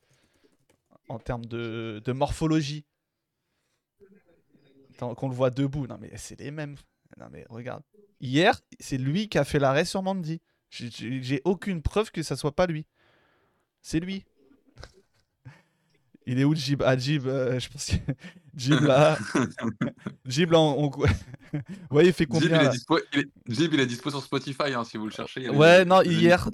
en 1.10 1.20
termes 1.20 1.46
de, 1.46 2.02
morphologie. 2.14 2.86
Qu'on 4.98 5.28
le 5.28 5.36
voit 5.36 5.50
debout, 5.50 5.88
non 5.88 5.98
mais 6.00 6.12
c'est 6.16 6.40
les 6.40 6.52
mêmes. 6.52 6.76
Non 7.18 7.28
mais 7.32 7.46
regarde, 7.50 7.84
hier, 8.22 8.60
c'est 8.80 8.98
lui 8.98 9.28
qui 9.28 9.38
a 9.38 9.44
fait 9.44 9.60
l'arrêt 9.60 9.86
sur 9.86 10.02
Mandy. 10.02 10.40
J'ai- 10.70 11.42
aucune 11.46 11.82
preuve 11.82 12.12
que 12.12 12.24
ça 12.24 12.36
soit 12.36 12.56
pas 12.56 12.68
lui. 12.68 12.86
C'est 13.82 14.00
lui. 14.00 14.24
Il 16.26 16.40
est 16.40 16.44
où 16.44 16.56
Jib? 16.56 16.82
Ah 16.86 16.98
Jib, 16.98 17.28
euh, 17.28 17.60
je 17.60 17.70
pense 17.70 17.92
que 17.92 17.96
Jib 18.56 18.82
là, 18.82 19.18
Jib 20.26 20.52
là, 20.52 20.60
on... 20.60 20.92
ouais 21.92 22.06
il 22.08 22.14
fait 22.14 22.24
Jib, 22.26 22.30
combien 22.30 22.62
il 22.62 22.68
est 22.68 22.70
dispo, 22.70 23.00
il 23.14 23.20
est, 23.22 23.28
Jib, 23.48 23.74
il 23.74 23.80
est 23.80 23.86
dispo 23.86 24.10
sur 24.12 24.22
Spotify 24.22 24.74
hein, 24.76 24.84
si 24.84 24.98
vous 24.98 25.06
le 25.06 25.12
cherchez. 25.12 25.40
les- 25.40 25.50
Ouais 25.50 25.86
non 25.86 26.02
les 26.02 26.14
hier, 26.14 26.50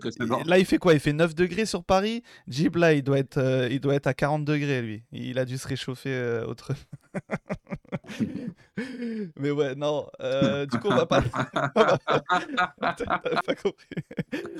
là 0.46 0.58
il 0.60 0.65
fait 0.65 0.77
quoi? 0.77 0.94
Il 0.94 1.00
fait 1.00 1.12
9 1.13 1.36
degrés 1.36 1.65
sur 1.65 1.84
Paris. 1.84 2.24
Jib 2.48 2.75
là 2.77 2.94
il 2.94 3.03
doit 3.03 3.20
être, 3.20 3.38
euh, 3.38 3.68
il 3.70 3.79
doit 3.82 3.96
être 3.96 4.08
à 4.08 4.13
40 4.13 4.46
degrés 4.46 4.82
lui. 4.82 5.03
Il 5.12 5.38
a 5.39 5.46
dû 5.46 5.58
se 5.58 5.68
réchauffer 5.68 6.10
euh, 6.13 6.46
autre. 6.46 6.72
Mais 9.38 9.51
ouais 9.51 9.75
non, 9.75 10.08
euh, 10.22 10.65
du 10.65 10.77
coup 10.79 10.88
on 10.89 10.96
va 10.96 11.06
pas. 11.06 11.22
on 11.75 11.82
va- 11.82 11.98
pas 12.79 13.56
compris. 13.56 13.88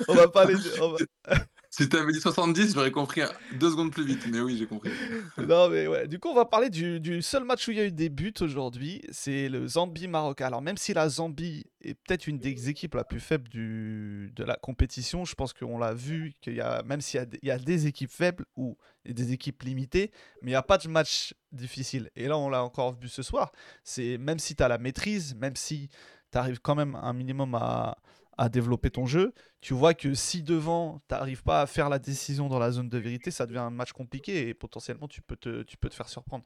On 0.08 0.14
va 0.14 0.28
parler. 0.28 0.56
de- 0.56 0.82
on 0.82 0.92
va- 0.92 1.36
Si 1.80 1.88
t'avais 1.88 2.12
dit 2.12 2.20
70, 2.20 2.74
j'aurais 2.74 2.92
compris 2.92 3.22
deux 3.54 3.70
secondes 3.70 3.94
plus 3.94 4.04
vite. 4.04 4.28
Mais 4.30 4.42
oui, 4.42 4.58
j'ai 4.58 4.66
compris. 4.66 4.92
Non 5.38 5.70
mais 5.70 5.88
ouais, 5.88 6.10
du 6.10 6.20
coup 6.20 6.28
on 6.28 6.36
va 6.36 6.44
parler 6.44 6.70
du, 6.70 7.22
seul 7.22 7.46
match 7.46 7.70
où 7.70 7.72
il 7.72 7.78
y 7.78 7.80
a 7.80 7.86
eu 7.86 7.92
des 7.94 8.10
buts 8.10 8.34
aujourd'hui, 8.42 9.02
c'est 9.12 9.48
le 9.48 9.66
Zambie-Maroc. 9.66 10.42
Alors 10.42 10.62
même 10.62 10.76
si 10.76 10.94
la 10.94 11.08
Zambie 11.08 11.64
est 11.80 11.94
peut-être 11.94 12.28
une 12.28 12.38
des 12.38 12.68
équipes 12.68 12.96
la 12.96 13.06
plus 13.06 13.22
faible 13.22 13.48
de 13.48 14.44
la 14.44 14.58
compétition, 14.58 15.24
je 15.24 15.36
pense 15.36 15.54
qu'on 15.54 15.78
l'a 15.78 15.94
vu, 15.94 16.34
qu'il 16.42 16.56
y 16.56 16.60
a, 16.60 16.84
même 16.84 17.00
s'il 17.00 17.26
y 17.44 17.48
y 17.48 17.52
a 17.52 17.58
des 17.58 17.88
équipes 17.88 18.12
faibles 18.12 18.46
ou 18.58 18.76
des 19.06 19.32
équipes 19.32 19.64
limitées, 19.64 20.12
mais 20.42 20.52
il 20.52 20.54
n'y 20.54 20.56
a 20.56 20.64
pas 20.64 20.80
de 20.80 20.90
match 20.90 21.34
difficile. 21.54 22.10
Et 22.18 22.28
là 22.28 22.38
on 22.38 22.50
l'a 22.50 22.62
encore 22.62 22.92
vu 23.00 23.08
ce 23.08 23.24
soir, 23.24 23.54
c'est 23.86 24.18
même 24.18 24.40
si 24.40 24.54
tu 24.54 24.64
as 24.64 24.68
la 24.68 24.80
maîtrise, 24.80 25.34
même 25.34 25.56
si 25.56 25.88
tu 26.30 26.38
arrives 26.38 26.60
quand 26.60 26.76
même 26.76 26.96
un 26.96 27.14
minimum 27.14 27.56
à, 27.56 27.98
à 28.40 28.48
développer 28.48 28.90
ton 28.90 29.06
jeu, 29.06 29.34
tu 29.60 29.74
vois 29.74 29.94
que 29.94 30.14
si 30.14 30.44
devant, 30.44 31.02
tu 31.10 31.14
n'arrives 31.14 31.44
pas 31.44 31.62
à 31.62 31.68
faire 31.68 31.90
la 31.90 32.00
décision 32.00 32.48
dans 32.48 32.58
la 32.58 32.72
zone 32.72 32.88
de 32.88 32.98
vérité, 32.98 33.32
ça 33.32 33.46
devient 33.46 33.60
un 33.60 33.70
match 33.70 33.92
compliqué 33.92 34.48
et 34.48 34.54
potentiellement 34.54 35.10
tu 35.10 35.22
peux 35.22 35.36
te, 35.36 35.64
tu 35.64 35.76
peux 35.76 35.90
te 35.90 35.94
faire 35.94 36.08
surprendre. 36.08 36.46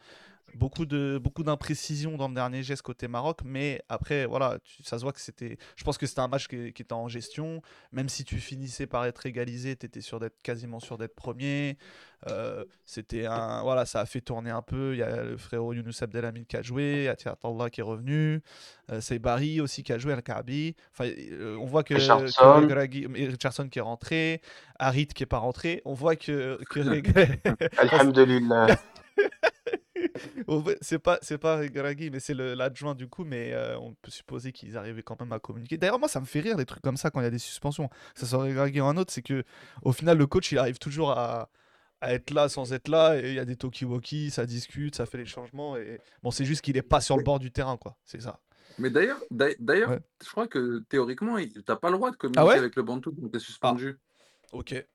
Beaucoup 0.56 0.86
de 0.86 1.20
beaucoup 1.22 1.44
d'imprécisions 1.44 2.16
dans 2.18 2.28
le 2.28 2.36
dernier 2.36 2.64
geste 2.64 2.82
côté 2.84 3.08
Maroc, 3.08 3.40
mais 3.44 3.82
après, 3.90 4.26
voilà, 4.26 4.58
tu- 4.64 4.84
ça 4.84 4.98
se 4.98 5.04
voit 5.04 5.12
que 5.14 5.20
c'était. 5.22 5.58
Je 5.76 5.84
pense 5.84 5.98
que 5.98 6.06
c'était 6.06 6.22
un 6.22 6.28
match 6.28 6.48
qui, 6.48 6.74
qui 6.74 6.82
était 6.82 6.94
en 6.94 7.08
gestion. 7.08 7.62
Même 7.92 8.10
si 8.10 8.24
tu 8.24 8.38
finissais 8.40 8.86
par 8.88 9.06
être 9.06 9.26
égalisé, 9.26 9.76
tu 9.76 9.86
étais 9.86 10.02
sûr 10.02 10.20
d'être 10.20 10.42
quasiment 10.44 10.80
sûr 10.80 10.98
d'être 10.98 11.16
premier. 11.16 11.78
Euh, 12.30 12.64
c'était 12.86 13.26
un. 13.26 13.62
Voilà, 13.64 13.86
ça 13.86 14.00
a 14.02 14.06
fait 14.06 14.22
tourner 14.22 14.50
un 14.52 14.62
peu. 14.62 14.94
Il 14.94 15.00
y 15.00 15.04
a 15.04 15.24
le 15.24 15.38
frérot 15.38 15.74
Younous 15.74 16.02
Abdelhamid 16.02 16.46
qui 16.48 16.56
a 16.56 16.62
joué, 16.62 17.08
Atia 17.10 17.32
Atallah 17.34 17.70
qui 17.70 17.82
est 17.82 17.84
revenu, 17.84 18.42
euh, 18.92 19.02
c'est 19.02 19.20
Barry 19.20 19.60
aussi 19.60 19.84
qui 19.84 19.92
a 19.92 19.98
joué, 19.98 20.14
Al-Kaabi. 20.14 20.76
Enfin, 20.92 21.10
euh, 21.10 21.58
on 21.60 21.66
voit 21.66 21.84
que, 21.84 21.96
Richardson. 21.96 22.68
Richardson 23.14 23.68
qui 23.68 23.80
est 23.80 23.82
rentré, 23.82 24.42
Harit 24.80 25.08
qui 25.08 25.24
est 25.24 25.28
pas 25.28 25.40
rentré. 25.40 25.82
On 25.86 25.94
voit 25.94 26.16
que, 26.16 26.60
que 26.70 26.80
Alhamdulillah. 27.78 28.68
c'est 30.82 31.00
pas 31.00 31.20
c'est 31.22 31.38
pas 31.38 31.62
mais 32.12 32.20
c'est 32.20 32.34
l'adjoint 32.34 32.96
du 32.96 33.08
coup. 33.08 33.24
Mais 33.24 33.54
euh, 33.54 33.78
on 33.80 33.94
peut 33.94 34.12
supposer 34.12 34.52
qu'ils 34.52 34.78
arrivaient 34.78 35.04
quand 35.04 35.20
même 35.20 35.32
à 35.32 35.40
communiquer. 35.40 35.78
D'ailleurs, 35.78 36.00
moi, 36.00 36.08
ça 36.08 36.20
me 36.20 36.26
fait 36.26 36.40
rire 36.42 36.58
les 36.58 36.66
trucs 36.66 36.82
comme 36.84 36.98
ça 36.98 37.10
quand 37.12 37.20
il 37.22 37.24
y 37.24 37.28
a 37.28 37.32
des 37.32 37.40
suspensions. 37.40 37.90
Ça 38.16 38.26
soit 38.26 38.44
Regragui 38.44 38.82
ou 38.82 38.86
un 38.86 38.98
autre, 38.98 39.12
c'est 39.14 39.22
que 39.22 39.44
au 39.82 39.92
final, 39.92 40.18
le 40.18 40.28
coach 40.28 40.52
il 40.52 40.58
arrive 40.58 40.80
toujours 40.80 41.12
à 41.12 41.50
à 42.02 42.14
être 42.14 42.32
là 42.32 42.50
sans 42.50 42.74
être 42.74 42.90
là 42.90 43.16
et 43.18 43.30
il 43.30 43.36
y 43.36 43.40
a 43.40 43.46
des 43.46 43.56
talkie-walkie, 43.56 44.30
ça 44.30 44.46
discute, 44.46 44.94
ça 44.94 45.06
fait 45.06 45.20
les 45.20 45.26
changements 45.26 45.78
et 45.78 46.02
bon 46.22 46.32
c'est 46.32 46.44
juste 46.44 46.60
qu'il 46.62 46.76
est 46.76 46.82
pas 46.82 47.00
sur 47.00 47.16
le 47.16 47.24
bord 47.24 47.40
du 47.40 47.50
terrain 47.50 47.78
quoi, 47.78 47.96
c'est 48.04 48.22
ça. 48.22 48.42
Mais 48.78 48.90
d'ailleurs, 48.90 49.22
d'ailleurs, 49.32 49.92
Ouais. 49.92 50.00
je 50.22 50.30
crois 50.30 50.48
que 50.48 50.80
théoriquement, 50.90 51.38
t'as 51.66 51.78
pas 51.78 51.90
le 51.90 51.96
droit 51.96 52.12
de 52.12 52.18
communiquer 52.18 52.42
Ah 52.42 52.46
ouais? 52.46 52.58
avec 52.58 52.76
le 52.76 52.84
Bantou 52.84 53.14
quand 53.14 53.30
t'es 53.30 53.40
suspendu. 53.40 53.98
Ok. 54.52 54.86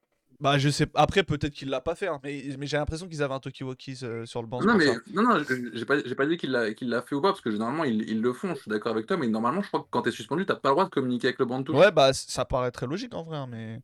Bah 0.41 0.57
je 0.57 0.69
sais 0.69 0.87
après 0.95 1.25
peut-être 1.25 1.53
qu'il 1.53 1.69
l'a 1.69 1.81
pas 1.81 1.97
fait 1.97 2.07
hein, 2.07 2.21
mais, 2.23 2.45
mais 2.59 2.67
j'ai 2.67 2.77
l'impression 2.77 3.09
qu'ils 3.09 3.23
avaient 3.25 3.35
un 3.35 3.41
talkie-walkie 3.41 3.99
euh, 4.05 4.25
sur 4.25 4.41
le 4.41 4.47
banc. 4.47 4.61
Non, 4.63 4.77
mais 4.77 4.87
ça. 4.87 4.95
non, 5.13 5.23
non, 5.23 5.39
je- 5.43 5.71
j'ai 5.75 5.85
pas, 5.85 6.01
pas 6.01 6.27
dit 6.27 6.37
qu'il 6.37 6.53
l'a, 6.53 6.73
qu'il 6.75 6.89
l'a 6.89 7.03
fait 7.03 7.17
ou 7.17 7.21
pas, 7.21 7.31
parce 7.31 7.41
que 7.41 7.51
généralement 7.51 7.83
ils, 7.85 8.09
ils 8.09 8.21
le 8.21 8.33
font. 8.33 8.55
Je 8.55 8.61
suis 8.61 8.71
d'accord 8.71 8.93
avec 8.93 9.07
toi, 9.07 9.17
mais 9.17 9.27
normalement, 9.27 9.63
je 9.63 9.69
crois 9.69 9.81
que 9.81 9.87
quand 9.91 10.03
t'es 10.03 10.13
suspendu, 10.13 10.47
t'as 10.47 10.55
pas 10.55 10.69
le 10.69 10.75
droit 10.75 10.85
de 10.85 10.91
communiquer 10.91 11.29
avec 11.29 11.39
le 11.41 11.45
Bantou. 11.47 11.75
Ouais 11.75 11.91
bah 11.91 12.13
ça 12.13 12.45
paraît 12.45 12.71
très 12.71 12.87
logique 12.87 13.15
en 13.15 13.25
vrai 13.25 13.37
hein, 13.39 13.47
mais 13.51 13.81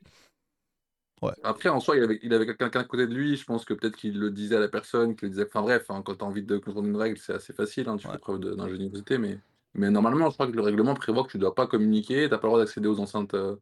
Après, 1.42 1.68
en 1.68 1.80
soi, 1.80 1.96
il 1.96 2.02
avait, 2.02 2.18
il 2.22 2.32
avait 2.34 2.44
quelqu'un 2.46 2.80
à 2.80 2.84
côté 2.84 3.06
de 3.06 3.14
lui. 3.14 3.36
Je 3.36 3.44
pense 3.44 3.64
que 3.64 3.72
peut-être 3.74 3.96
qu'il 3.96 4.18
le 4.18 4.30
disait 4.30 4.56
à 4.56 4.60
la 4.60 4.68
personne, 4.68 5.16
qu'il 5.16 5.28
le 5.28 5.30
disait. 5.34 5.46
Enfin 5.46 5.62
bref, 5.62 5.86
hein, 5.90 6.02
quand 6.04 6.16
t'as 6.16 6.26
envie 6.26 6.42
de 6.42 6.58
comprendre 6.58 6.86
une 6.88 6.96
règle, 6.96 7.18
c'est 7.18 7.32
assez 7.34 7.52
facile. 7.52 7.88
hein, 7.88 7.96
tu 7.96 8.06
Ouais. 8.06 8.12
fais 8.12 8.18
preuve 8.18 8.40
de- 8.40 8.54
d'ingéniosité, 8.54 9.18
mais, 9.18 9.38
mais 9.74 9.90
normalement, 9.90 10.28
je 10.28 10.34
crois 10.34 10.46
que 10.46 10.52
le 10.52 10.60
règlement 10.62 10.94
prévoit 10.94 11.24
que 11.24 11.30
tu 11.30 11.38
dois 11.38 11.54
pas 11.54 11.66
communiquer, 11.66 12.28
t'as 12.28 12.38
pas 12.38 12.46
le 12.46 12.50
droit 12.52 12.58
d'accéder 12.60 12.88
aux 12.88 13.00
enceintes 13.00 13.34
euh, 13.34 13.56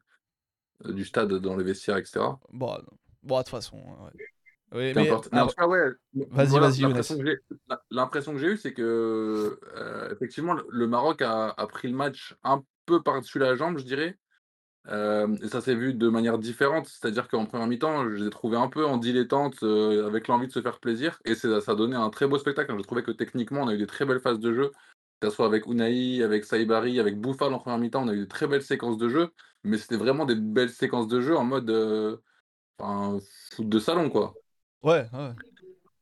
du 0.84 1.04
stade 1.04 1.32
dans 1.32 1.56
les 1.56 1.64
vestiaires, 1.64 1.96
etc. 1.96 2.38
bon 2.52 2.72
non. 2.72 2.98
bon 3.22 3.38
de 3.38 3.42
toute 3.42 3.50
façon 3.50 3.76
ouais. 3.76 4.26
Oui, 4.74 4.92
mais 4.94 5.10
ah, 5.32 5.66
ouais. 5.66 5.90
Vas-y, 6.30 6.48
voilà, 6.48 6.68
vas-y, 6.68 6.80
l'impression 7.90 8.32
que 8.32 8.38
j'ai- 8.38 8.46
eue, 8.46 8.56
c'est 8.56 8.72
que 8.72 9.58
euh, 9.76 10.12
effectivement, 10.12 10.54
le- 10.68 10.86
Maroc 10.86 11.20
a, 11.20 11.48
a 11.50 11.66
pris 11.66 11.88
le 11.88 11.94
match 11.94 12.34
un 12.42 12.64
peu 12.86 13.02
par-dessus 13.02 13.38
la 13.38 13.54
jambe, 13.54 13.78
je 13.78 13.84
dirais. 13.84 14.18
Euh, 14.88 15.36
et 15.42 15.48
ça 15.48 15.60
s'est 15.60 15.74
vu 15.74 15.92
de 15.92 16.08
manière 16.08 16.38
différente. 16.38 16.88
C'est-à-dire 16.88 17.28
qu'en 17.28 17.44
première 17.44 17.66
mi-temps, 17.66 18.08
je 18.10 18.16
les 18.16 18.26
ai 18.26 18.30
trouvés 18.30 18.56
un 18.56 18.68
peu 18.68 18.86
en 18.86 18.96
dilettante, 18.96 19.62
euh, 19.62 20.06
avec 20.06 20.26
l'envie 20.26 20.46
de 20.46 20.52
se 20.52 20.62
faire 20.62 20.80
plaisir. 20.80 21.20
Et 21.26 21.34
ça 21.34 21.48
a 21.48 21.74
donné 21.74 21.94
un 21.94 22.08
très 22.08 22.26
beau 22.26 22.38
spectacle. 22.38 22.74
Je 22.76 22.82
trouvais 22.82 23.02
que 23.02 23.12
techniquement, 23.12 23.60
on 23.60 23.68
a 23.68 23.74
eu 23.74 23.78
des 23.78 23.86
très 23.86 24.06
belles 24.06 24.20
phases 24.20 24.40
de 24.40 24.54
jeu. 24.54 24.72
Que 25.20 25.28
ce 25.28 25.36
soit 25.36 25.46
avec 25.46 25.66
Unai, 25.66 26.22
avec 26.22 26.44
Saïbari, 26.44 26.98
avec 26.98 27.20
Bouffal 27.20 27.52
en 27.52 27.58
première 27.58 27.78
mi-temps, 27.78 28.04
on 28.04 28.08
a 28.08 28.14
eu 28.14 28.20
des 28.20 28.28
très 28.28 28.46
belles 28.46 28.62
séquences 28.62 28.96
de 28.96 29.08
jeu. 29.08 29.30
Mais 29.64 29.78
c'était 29.78 29.96
vraiment 29.96 30.24
des 30.24 30.34
belles 30.34 30.70
séquences 30.70 31.08
de 31.08 31.20
jeu 31.20 31.36
en 31.36 31.44
mode 31.44 31.70
euh, 31.70 32.16
enfin, 32.78 33.18
foot 33.54 33.68
de 33.68 33.78
salon, 33.78 34.10
quoi. 34.10 34.34
ouais 34.82 35.06
ouais. 35.12 35.30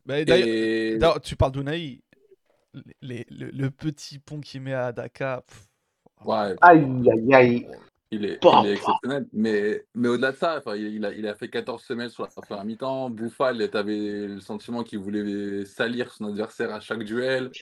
Bah, 0.07 0.25
d'ailleurs 0.25 1.17
Et 1.17 1.21
tu 1.23 1.37
parles 1.37 1.53
d'Unai, 1.53 2.01
le, 3.03 3.25
le 3.31 3.71
petit 3.71 4.19
pont 4.19 4.41
qu'il 4.41 4.63
met 4.63 4.75
à 4.75 4.93
Dakar. 4.93 5.43
pff, 5.43 5.67
oh 6.25 6.31
ouais. 6.33 6.57
Aïe, 6.61 7.11
aïe, 7.11 7.35
aïe. 7.35 7.69
Il 8.13 8.25
est, 8.25 8.43
Bah, 8.43 8.63
il 8.65 8.71
est 8.71 8.73
exceptionnel, 8.73 9.27
mais, 9.33 9.85
mais 9.95 10.09
au-delà 10.09 10.33
de 10.33 10.37
ça, 10.37 10.59
enfin, 10.59 10.75
il, 10.75 10.95
il 10.97 11.05
a, 11.05 11.13
il 11.13 11.29
a 11.29 11.35
fait 11.37 11.49
14 11.49 11.81
semaines 11.81 12.09
sur 12.09 12.25
la 12.25 12.29
première 12.43 12.65
mi-temps. 12.65 13.09
Bouffal, 13.09 13.71
tu 13.71 13.77
avais 13.77 14.27
le 14.27 14.41
sentiment 14.41 14.83
qu'il 14.83 14.99
voulait 14.99 15.65
salir 15.65 16.13
son 16.13 16.25
adversaire 16.25 16.75
à 16.75 16.81
chaque 16.81 17.05
duel. 17.05 17.53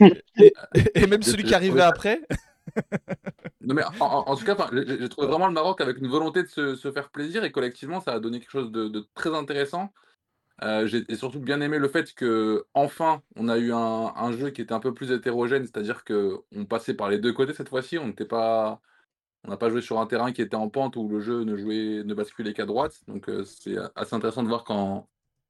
Et, 0.41 0.55
et 0.95 1.07
même 1.07 1.23
celui 1.23 1.45
qui 1.45 1.55
arrivait 1.55 1.83
après? 1.83 2.23
Non, 3.61 3.75
mais 3.75 3.83
en, 4.01 4.37
tout 4.37 4.45
cas, 4.47 4.57
j'ai 4.73 5.09
trouvé 5.11 5.27
vraiment 5.27 5.47
le 5.47 5.53
Maroc 5.53 5.81
avec 5.83 5.99
une 5.99 6.09
volonté 6.09 6.43
de 6.43 6.49
se, 6.49 6.91
faire 6.93 7.11
plaisir 7.11 7.45
et 7.45 7.53
collectivement, 7.53 8.01
ça 8.01 8.13
a 8.15 8.21
donné 8.21 8.41
quelque 8.41 8.51
chose 8.51 8.73
de, 8.73 9.07
très 9.15 9.35
intéressant. 9.35 9.93
Euh, 10.63 10.87
j'ai 10.87 11.05
surtout 11.15 11.41
bien 11.41 11.61
aimé 11.61 11.79
le 11.79 11.89
fait 11.89 12.15
que 12.15 12.67
enfin, 12.75 13.23
on 13.37 13.49
a 13.49 13.59
eu 13.59 13.73
un, 13.73 14.33
jeu 14.33 14.51
qui 14.51 14.63
était 14.63 14.73
un 14.73 14.81
peu 14.81 14.95
plus 14.95 15.13
hétérogène, 15.13 15.65
c'est-à-dire 15.65 16.05
que 16.05 16.39
on 16.57 16.65
passait 16.65 16.95
par 16.95 17.11
les 17.11 17.19
deux 17.19 17.33
côtés 17.33 17.53
cette 17.55 17.69
fois-ci, 17.69 17.99
on 17.99 18.07
n'était 18.09 18.25
pas 18.25 18.81
On 19.45 19.51
n'a 19.51 19.57
pas 19.59 19.71
joué 19.71 19.83
sur 19.83 20.01
un 20.01 20.07
terrain 20.07 20.33
qui 20.33 20.43
était 20.43 20.57
en 20.57 20.71
pente 20.71 20.97
où 20.97 21.09
le 21.09 21.21
jeu 21.21 21.45
ne 21.45 22.15
basculait 22.15 22.55
qu'à 22.55 22.67
droite. 22.67 23.01
Donc 23.09 23.29
euh, 23.29 23.45
c'est 23.45 23.77
assez 23.97 24.15
intéressant 24.15 24.43
de 24.43 24.49
voir 24.49 24.65
qu'en 24.65 25.09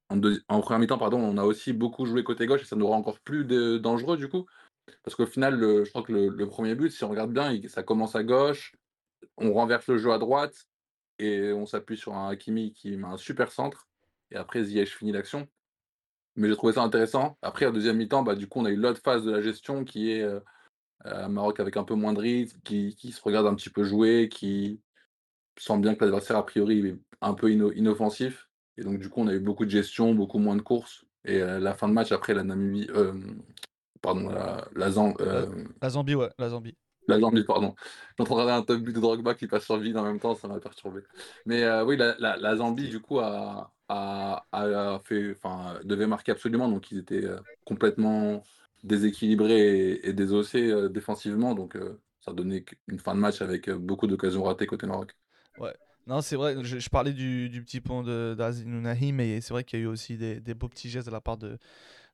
en, 0.09 0.21
en 0.49 0.61
première 0.61 0.79
mi-temps, 0.79 0.97
pardon, 0.97 1.19
on 1.19 1.37
a 1.37 1.43
aussi 1.43 1.73
beaucoup 1.73 2.05
joué 2.05 2.23
côté 2.23 2.47
gauche 2.47 2.63
et 2.63 2.65
ça 2.65 2.75
nous 2.75 2.87
rend 2.87 2.97
encore 2.97 3.19
plus 3.19 3.45
dangereux 3.79 4.17
du 4.17 4.29
coup. 4.29 4.45
Parce 5.03 5.15
qu'au 5.15 5.25
final, 5.25 5.59
je 5.59 5.89
crois 5.89 6.03
que 6.03 6.11
le, 6.11 6.47
premier 6.47 6.75
but, 6.75 6.91
si 6.91 7.03
on 7.03 7.09
regarde 7.09 7.31
bien, 7.31 7.59
ça 7.67 7.83
commence 7.83 8.15
à 8.15 8.23
gauche, 8.23 8.75
on 9.37 9.53
renverse 9.53 9.87
le 9.87 9.97
jeu 9.97 10.11
à 10.11 10.17
droite 10.17 10.67
et 11.17 11.51
on 11.51 11.65
s'appuie 11.65 11.97
sur 11.97 12.15
un 12.15 12.29
Hakimi 12.29 12.73
qui 12.73 12.95
met 12.97 13.07
un 13.07 13.17
super 13.17 13.51
centre. 13.51 13.87
Et 14.31 14.35
après, 14.35 14.63
Ziyech 14.63 14.95
finit 14.95 15.11
l'action. 15.11 15.47
Mais 16.35 16.47
j'ai 16.47 16.55
trouvé 16.55 16.73
ça 16.73 16.83
intéressant. 16.83 17.37
Après, 17.41 17.65
en 17.65 17.71
deuxième 17.71 17.97
mi-temps, 17.97 18.23
bah, 18.23 18.35
du 18.35 18.47
coup, 18.47 18.59
on 18.59 18.65
a 18.65 18.69
eu 18.69 18.75
l'autre 18.75 19.01
phase 19.03 19.25
de 19.25 19.31
la 19.31 19.41
gestion 19.41 19.83
qui 19.83 20.11
est 20.11 20.21
euh, 20.23 21.27
Maroc 21.27 21.59
avec 21.59 21.77
un 21.77 21.83
peu 21.83 21.95
moins 21.95 22.13
de 22.13 22.19
rythme, 22.19 22.59
qui, 22.63 22.93
se 23.11 23.21
regarde 23.21 23.47
un 23.47 23.55
petit 23.55 23.69
peu 23.69 23.83
jouer, 23.83 24.29
qui 24.29 24.79
sent 25.57 25.77
bien 25.79 25.95
que 25.95 26.05
l'adversaire, 26.05 26.37
a 26.37 26.45
priori, 26.45 26.87
est 26.87 26.97
un 27.21 27.33
peu 27.33 27.51
inoffensif. 27.51 28.49
Et 28.77 28.83
donc, 28.83 28.99
du 28.99 29.09
coup, 29.09 29.21
on 29.21 29.27
a 29.27 29.33
eu 29.33 29.39
beaucoup 29.39 29.65
de 29.65 29.71
gestion, 29.71 30.13
beaucoup 30.13 30.39
moins 30.39 30.55
de 30.55 30.61
courses. 30.61 31.05
Et 31.25 31.39
la 31.39 31.73
fin 31.73 31.89
de 31.89 31.93
match, 31.93 32.13
après, 32.13 32.33
la 32.33 32.43
Namibie, 32.43 32.87
euh, 32.91 33.13
pardon, 34.01 34.29
la, 34.29 34.67
la, 34.75 34.87
euh, 34.87 35.45
la, 35.81 35.89
Zambie, 35.89 36.15
ouais, 36.15 36.29
la 36.37 36.49
Zambie. 36.49 36.75
La 37.07 37.19
Zambie, 37.19 37.43
pardon. 37.43 37.75
J'entendais 38.17 38.51
un 38.51 38.61
top 38.61 38.81
but 38.81 38.93
de 38.93 38.99
Drogba 38.99 39.33
qui 39.33 39.47
passe 39.47 39.65
sur 39.65 39.77
vide 39.77 39.97
en 39.97 40.03
même 40.03 40.19
temps, 40.19 40.35
ça 40.35 40.47
m'a 40.47 40.59
perturbé. 40.59 41.01
Mais 41.45 41.63
euh, 41.63 41.83
oui, 41.83 41.97
la, 41.97 42.15
la, 42.19 42.55
Zambie, 42.55 42.89
du 42.89 42.99
coup, 42.99 43.19
a, 43.19 43.71
a, 43.87 44.45
a 44.51 44.99
fait, 45.03 45.31
enfin, 45.31 45.79
devait 45.83 46.07
marquer 46.07 46.31
absolument, 46.31 46.69
donc 46.69 46.91
ils 46.91 46.99
étaient 46.99 47.25
euh, 47.25 47.39
complètement 47.65 48.43
déséquilibrés 48.83 49.99
et, 50.03 50.13
désossés 50.13 50.89
défensivement, 50.89 51.53
donc 51.53 51.77
ça 52.21 52.31
donnait 52.31 52.63
une 52.87 52.99
fin 52.99 53.13
de 53.13 53.19
match 53.19 53.41
avec 53.41 53.69
beaucoup 53.69 54.07
d'occasions 54.07 54.43
ratées 54.43 54.67
côté 54.67 54.87
Maroc. 54.87 55.17
Ouais. 55.57 55.75
Non, 56.07 56.21
c'est 56.21 56.37
vrai, 56.37 56.55
je, 56.63 56.89
parlais 56.89 57.13
du, 57.13 57.49
du, 57.49 57.61
petit 57.61 57.81
pont 57.81 58.01
d'Azinunahi, 58.33 59.11
mais 59.11 59.41
c'est 59.41 59.53
vrai 59.53 59.63
qu'il 59.63 59.79
y 59.79 59.81
a 59.81 59.85
eu 59.85 59.87
aussi 59.87 60.17
des, 60.17 60.39
des, 60.39 60.53
beaux 60.55 60.69
petits 60.69 60.89
gestes 60.89 61.07
de 61.07 61.11
la 61.11 61.21
part 61.21 61.37
de, 61.37 61.59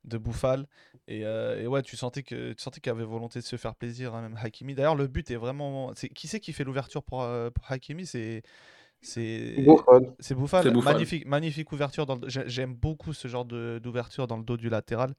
de 0.05 0.17
Bouffal. 0.17 0.67
Euh, 1.09 1.61
et, 1.61 1.67
ouais, 1.67 1.81
tu 1.81 1.97
sentais 1.97 2.23
que 2.23 2.53
tu 2.53 2.61
sentais 2.61 2.79
qu'il 2.79 2.91
avait 2.91 3.03
volonté 3.03 3.39
de 3.39 3.45
se 3.45 3.55
faire 3.57 3.75
plaisir, 3.75 4.15
hein, 4.15 4.21
même 4.21 4.39
Hakimi. 4.41 4.73
D'ailleurs, 4.73 4.95
le 4.95 5.07
but 5.07 5.29
est 5.31 5.35
vraiment. 5.35 5.91
C'est, 5.95 6.09
qui 6.09 6.27
c'est 6.27 6.39
qui 6.39 6.53
fait 6.53 6.63
l'ouverture 6.63 7.03
pour, 7.03 7.23
euh, 7.23 7.49
pour 7.49 7.65
Hakimi? 7.71 8.05
C'est 8.05 8.43
c'est 9.01 9.63
Bouffal. 10.33 10.73
Magnifique, 10.73 11.25
magnifique 11.27 11.71
ouverture. 11.71 12.05
Dans 12.05 12.19
J'aime 12.27 12.73
beaucoup 12.73 13.13
ce 13.13 13.27
genre 13.27 13.45
de, 13.45 13.79
d'ouverture 13.81 14.25
dans 14.25 14.37
le 14.37 14.43
dos 14.43 14.57
du 14.57 14.69
latéral. 14.69 15.13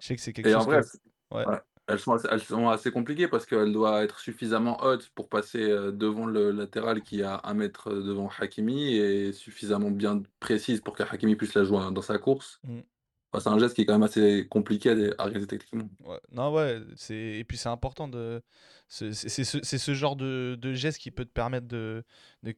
Je 0.00 0.06
sais 0.06 0.16
que 0.16 0.22
c'est 0.22 0.32
quelque 0.32 0.52
chose. 0.52 1.00
ouais. 1.32 1.44
elles, 1.88 1.98
sont 1.98 2.12
assez, 2.12 2.28
elles 2.30 2.40
sont 2.40 2.68
assez 2.68 2.92
compliquées 2.92 3.26
parce 3.26 3.44
qu'elle 3.44 3.72
doit 3.72 4.04
être 4.04 4.20
suffisamment 4.20 4.80
haute 4.84 5.10
pour 5.16 5.28
passer 5.28 5.62
euh, 5.62 5.90
devant 5.90 6.26
le 6.26 6.52
latéral 6.52 7.02
qui 7.02 7.24
a 7.24 7.40
un 7.42 7.54
mètre 7.54 7.90
devant 7.90 8.30
Hakimi 8.38 8.94
et 8.94 9.32
suffisamment 9.32 9.90
bien 9.90 10.22
précise 10.38 10.80
pour 10.80 10.94
que 10.94 11.02
Hakimi 11.02 11.34
puisse 11.34 11.54
la 11.54 11.64
jouer 11.64 11.80
dans 11.90 12.02
sa 12.02 12.18
course. 12.18 12.60
Mm 12.62 12.80
c'est 13.40 13.48
un 13.48 13.58
geste 13.58 13.74
qui 13.74 13.82
est 13.82 13.86
quand 13.86 13.94
même 13.94 14.02
assez 14.02 14.46
compliqué 14.48 15.12
à, 15.18 15.24
réaliser 15.24 15.46
techniquement. 15.46 15.88
Non, 16.32 16.52
ouais, 16.52 16.80
et 17.10 17.44
puis 17.44 17.56
c'est 17.56 17.68
important 17.68 18.08
de. 18.08 18.42
C'est 18.94 19.78
ce, 19.78 19.94
genre 19.94 20.16
de, 20.16 20.74
geste 20.74 20.98
qui 20.98 21.10
peut 21.10 21.24
te 21.24 21.30
permettre 21.30 21.66
de, 21.66 22.04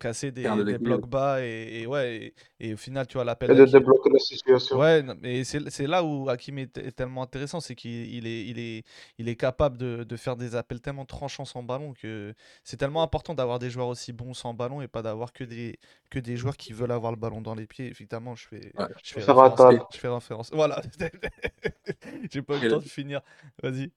casser 0.00 0.32
des, 0.32 0.48
blocs 0.80 1.08
bas 1.08 1.40
et, 1.40 1.86
ouais, 1.86 2.34
et, 2.58 2.74
au 2.74 2.76
final, 2.76 3.06
tu 3.06 3.14
vois, 3.14 3.24
l'appel. 3.24 3.52
Et 3.52 3.54
de 3.54 3.64
débloquer 3.64 4.10
la 4.10 4.18
situation. 4.18 4.76
Ouais, 4.76 5.04
mais 5.22 5.44
c'est 5.44 5.86
là 5.86 6.02
où 6.02 6.28
Hakim 6.28 6.58
est, 6.58 6.96
tellement 6.96 7.22
intéressant, 7.22 7.60
c'est 7.60 7.76
qu'il 7.76 8.26
est, 8.26 8.46
il 8.46 8.58
est, 8.58 8.82
il 9.18 9.28
est 9.28 9.36
capable 9.36 9.78
de, 9.78 10.16
faire 10.16 10.34
des 10.34 10.56
appels 10.56 10.80
tellement 10.80 11.04
tranchants 11.04 11.44
sans 11.44 11.62
ballon 11.62 11.92
que 11.92 12.34
c'est 12.64 12.78
tellement 12.78 13.04
important 13.04 13.34
d'avoir 13.34 13.60
des 13.60 13.70
joueurs 13.70 13.88
aussi 13.88 14.12
bons 14.12 14.34
sans 14.34 14.54
ballon 14.54 14.80
et 14.80 14.88
pas 14.88 15.02
d'avoir 15.02 15.32
que 15.32 15.44
des, 15.44 15.78
que 16.10 16.18
des 16.18 16.36
joueurs 16.36 16.56
qui 16.56 16.72
veulent 16.72 16.92
avoir 16.92 17.12
le 17.12 17.18
ballon 17.18 17.42
dans 17.42 17.54
les 17.54 17.68
pieds. 17.68 17.86
Évidemment, 17.86 18.34
je 18.34 18.48
fais, 18.48 18.72
je, 19.04 19.12
fais 19.12 19.20
référence, 19.20 19.86
je 19.92 19.98
fais 19.98 20.08
référence. 20.08 20.50
Voilà. 20.52 20.82
J'ai 22.32 22.42
pas 22.42 22.56
eu 22.56 22.60
le 22.60 22.70
temps 22.70 22.78
de 22.78 22.82
finir. 22.82 23.20
Vas-y. 23.62 23.92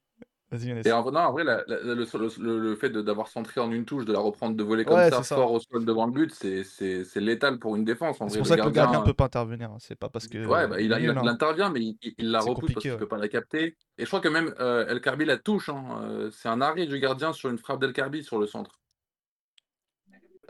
Vas-y, 0.49 0.69
Et 0.87 0.91
en, 0.93 1.03
non, 1.11 1.19
en 1.19 1.31
vrai, 1.33 1.43
le, 1.43 2.75
fait 2.75 2.89
d'avoir 2.89 3.27
centré 3.27 3.59
en 3.59 3.69
une 3.69 3.83
touche, 3.83 4.05
de 4.05 4.13
la 4.13 4.19
reprendre 4.19 4.55
de 4.55 4.63
voler 4.63 4.85
comme 4.85 4.97
ça, 5.09 5.21
fort 5.21 5.51
au 5.51 5.59
sol 5.59 5.83
devant 5.83 6.05
le 6.05 6.13
but, 6.13 6.33
c'est 6.33 7.19
létal 7.19 7.59
pour 7.59 7.75
une 7.75 7.83
défense. 7.83 8.17
C'est 8.29 8.37
pour 8.37 8.47
ça 8.47 8.55
que 8.55 8.63
le 8.63 8.71
gardien 8.71 9.01
ne 9.01 9.05
peut 9.05 9.13
pas 9.13 9.25
intervenir. 9.25 9.71
Hein. 9.71 9.77
C'est 9.79 9.97
pas 9.97 10.07
parce 10.07 10.27
que. 10.27 10.45
Ouais, 10.45 10.67
bah, 10.67 10.79
il, 10.79 10.85
il, 10.85 11.09
intervient, 11.27 11.69
mais 11.69 11.81
il, 12.01 12.31
la 12.31 12.39
repousse 12.39 12.71
parce 12.71 12.81
qu'il 12.81 12.91
ne 12.91 12.97
peut 12.97 13.07
pas 13.07 13.17
la 13.17 13.27
capter. 13.27 13.75
Et 13.97 14.03
je 14.03 14.05
crois 14.05 14.21
que 14.21 14.29
même 14.29 14.53
euh, 14.59 14.87
El 14.87 15.01
Karbi 15.01 15.25
la 15.25 15.37
touche. 15.37 15.67
Hein. 15.67 15.83
Euh, 16.03 16.29
c'est 16.31 16.47
un 16.47 16.61
arrêt 16.61 16.85
du 16.85 16.97
gardien 16.99 17.33
sur 17.33 17.49
une 17.49 17.57
frappe 17.57 17.81
d'El 17.81 17.91
Karbi 17.91 18.23
sur 18.23 18.39
le 18.39 18.47
centre. 18.47 18.79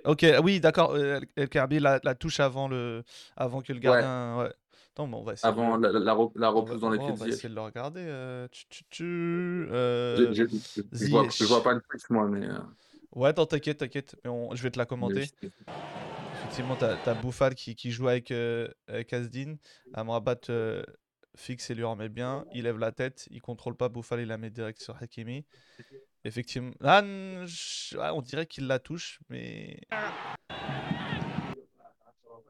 Ok, 0.05 0.25
oui, 0.43 0.59
d'accord. 0.59 0.91
Euh, 0.93 1.19
El 1.35 1.49
Karbi 1.49 1.79
la, 1.79 1.99
touche 2.13 2.39
avant, 2.39 2.67
le, 2.67 3.03
avant 3.35 3.61
que 3.61 3.73
le 3.73 3.79
gardien. 3.79 4.37
Ouais. 4.37 4.53
On 4.99 5.23
va 5.23 5.33
essayer 5.33 5.47
Avant 5.47 5.77
la, 5.77 5.91
la, 5.91 6.13
repousse 6.13 6.79
dans 6.79 6.89
les 6.89 6.97
pieds. 6.97 7.11
On 7.11 7.15
va 7.15 7.27
essayer 7.27 7.49
de 7.49 7.55
le 7.55 7.61
regarder. 7.61 8.01
Euh, 8.01 8.47
euh, 9.01 10.33
je, 10.33 11.45
vois, 11.45 11.63
pas 11.63 11.73
le 11.73 11.81
plus, 11.81 12.09
moi, 12.09 12.27
mais. 12.27 12.45
Euh. 12.47 12.59
Ouais, 13.15 13.29
attends, 13.29 13.45
t'inquiète, 13.45 13.77
t'inquiète. 13.77 14.15
Je 14.25 14.61
vais 14.61 14.71
te 14.71 14.77
la 14.77 14.85
commenter. 14.85 15.29
Effectivement, 16.39 16.75
t'as 16.75 16.97
as 17.05 17.13
Bouffal 17.15 17.55
qui, 17.55 17.75
qui, 17.75 17.91
joue 17.91 18.07
avec, 18.07 18.31
avec 18.31 19.13
Asdin. 19.13 19.55
Amrabat 19.93 20.41
fixe 21.35 21.69
et 21.69 21.75
lui 21.75 21.83
remet 21.83 22.09
bien. 22.09 22.45
Il 22.53 22.63
lève 22.63 22.77
la 22.77 22.91
tête. 22.91 23.27
Il 23.31 23.41
contrôle 23.41 23.75
pas 23.75 23.89
Bouffal, 23.89 24.19
il 24.19 24.27
la 24.27 24.37
met 24.37 24.49
direct 24.49 24.81
sur 24.81 25.01
Hakimi. 25.01 25.45
Effectivement. 26.23 26.73
Ah, 26.83 27.01
on 27.03 28.21
dirait 28.21 28.45
qu'il 28.45 28.67
la 28.67 28.79
touche, 28.79 29.19
mais. 29.29 29.79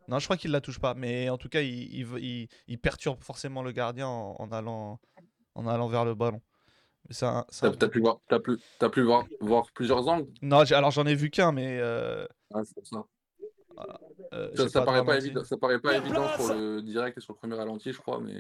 Non, 0.08 0.20
je 0.20 0.26
crois 0.26 0.38
qu'il 0.38 0.52
la 0.52 0.62
touche 0.62 0.80
pas, 0.80 0.94
mais 0.94 1.30
en 1.30 1.38
tout 1.38 1.50
cas, 1.50 1.62
il, 1.62 2.48
il, 2.68 2.78
perturbe 2.80 3.24
forcément 3.24 3.62
le 3.62 3.72
gardien 3.72 4.08
en, 4.08 4.52
allant, 4.52 5.00
en 5.56 5.68
allant 5.68 5.88
vers 5.88 6.06
le 6.06 6.16
ballon. 6.16 6.42
T'as 7.10 7.90
pu, 7.90 8.00
voir, 8.00 8.20
as 8.30 8.40
pu, 8.40 8.58
as 8.82 8.90
pu 8.90 9.02
voir, 9.02 9.26
voir, 9.40 9.72
plusieurs 9.74 10.08
angles? 10.08 10.30
Non, 10.42 10.60
alors 10.60 10.92
j'en 10.92 11.06
ai 11.06 11.16
vu 11.16 11.30
qu'un, 11.30 11.52
mais. 11.52 11.78
Euh... 11.80 12.26
Ah, 12.54 12.62
ça. 12.84 13.06
Euh, 14.34 14.68
ça, 14.68 14.82
paraît 14.82 15.06
pas 15.06 15.18
évident, 15.18 15.44
ça 15.44 15.56
paraît 15.56 15.80
pas 15.80 15.96
évident 15.96 16.28
sur 16.36 16.54
le 16.54 16.82
direct 16.82 17.18
et 17.18 17.22
sur 17.22 17.34
le 17.34 17.38
premier 17.38 17.56
ralenti, 17.56 17.94
je 17.94 18.00
crois, 18.00 18.20
mais. 18.20 18.34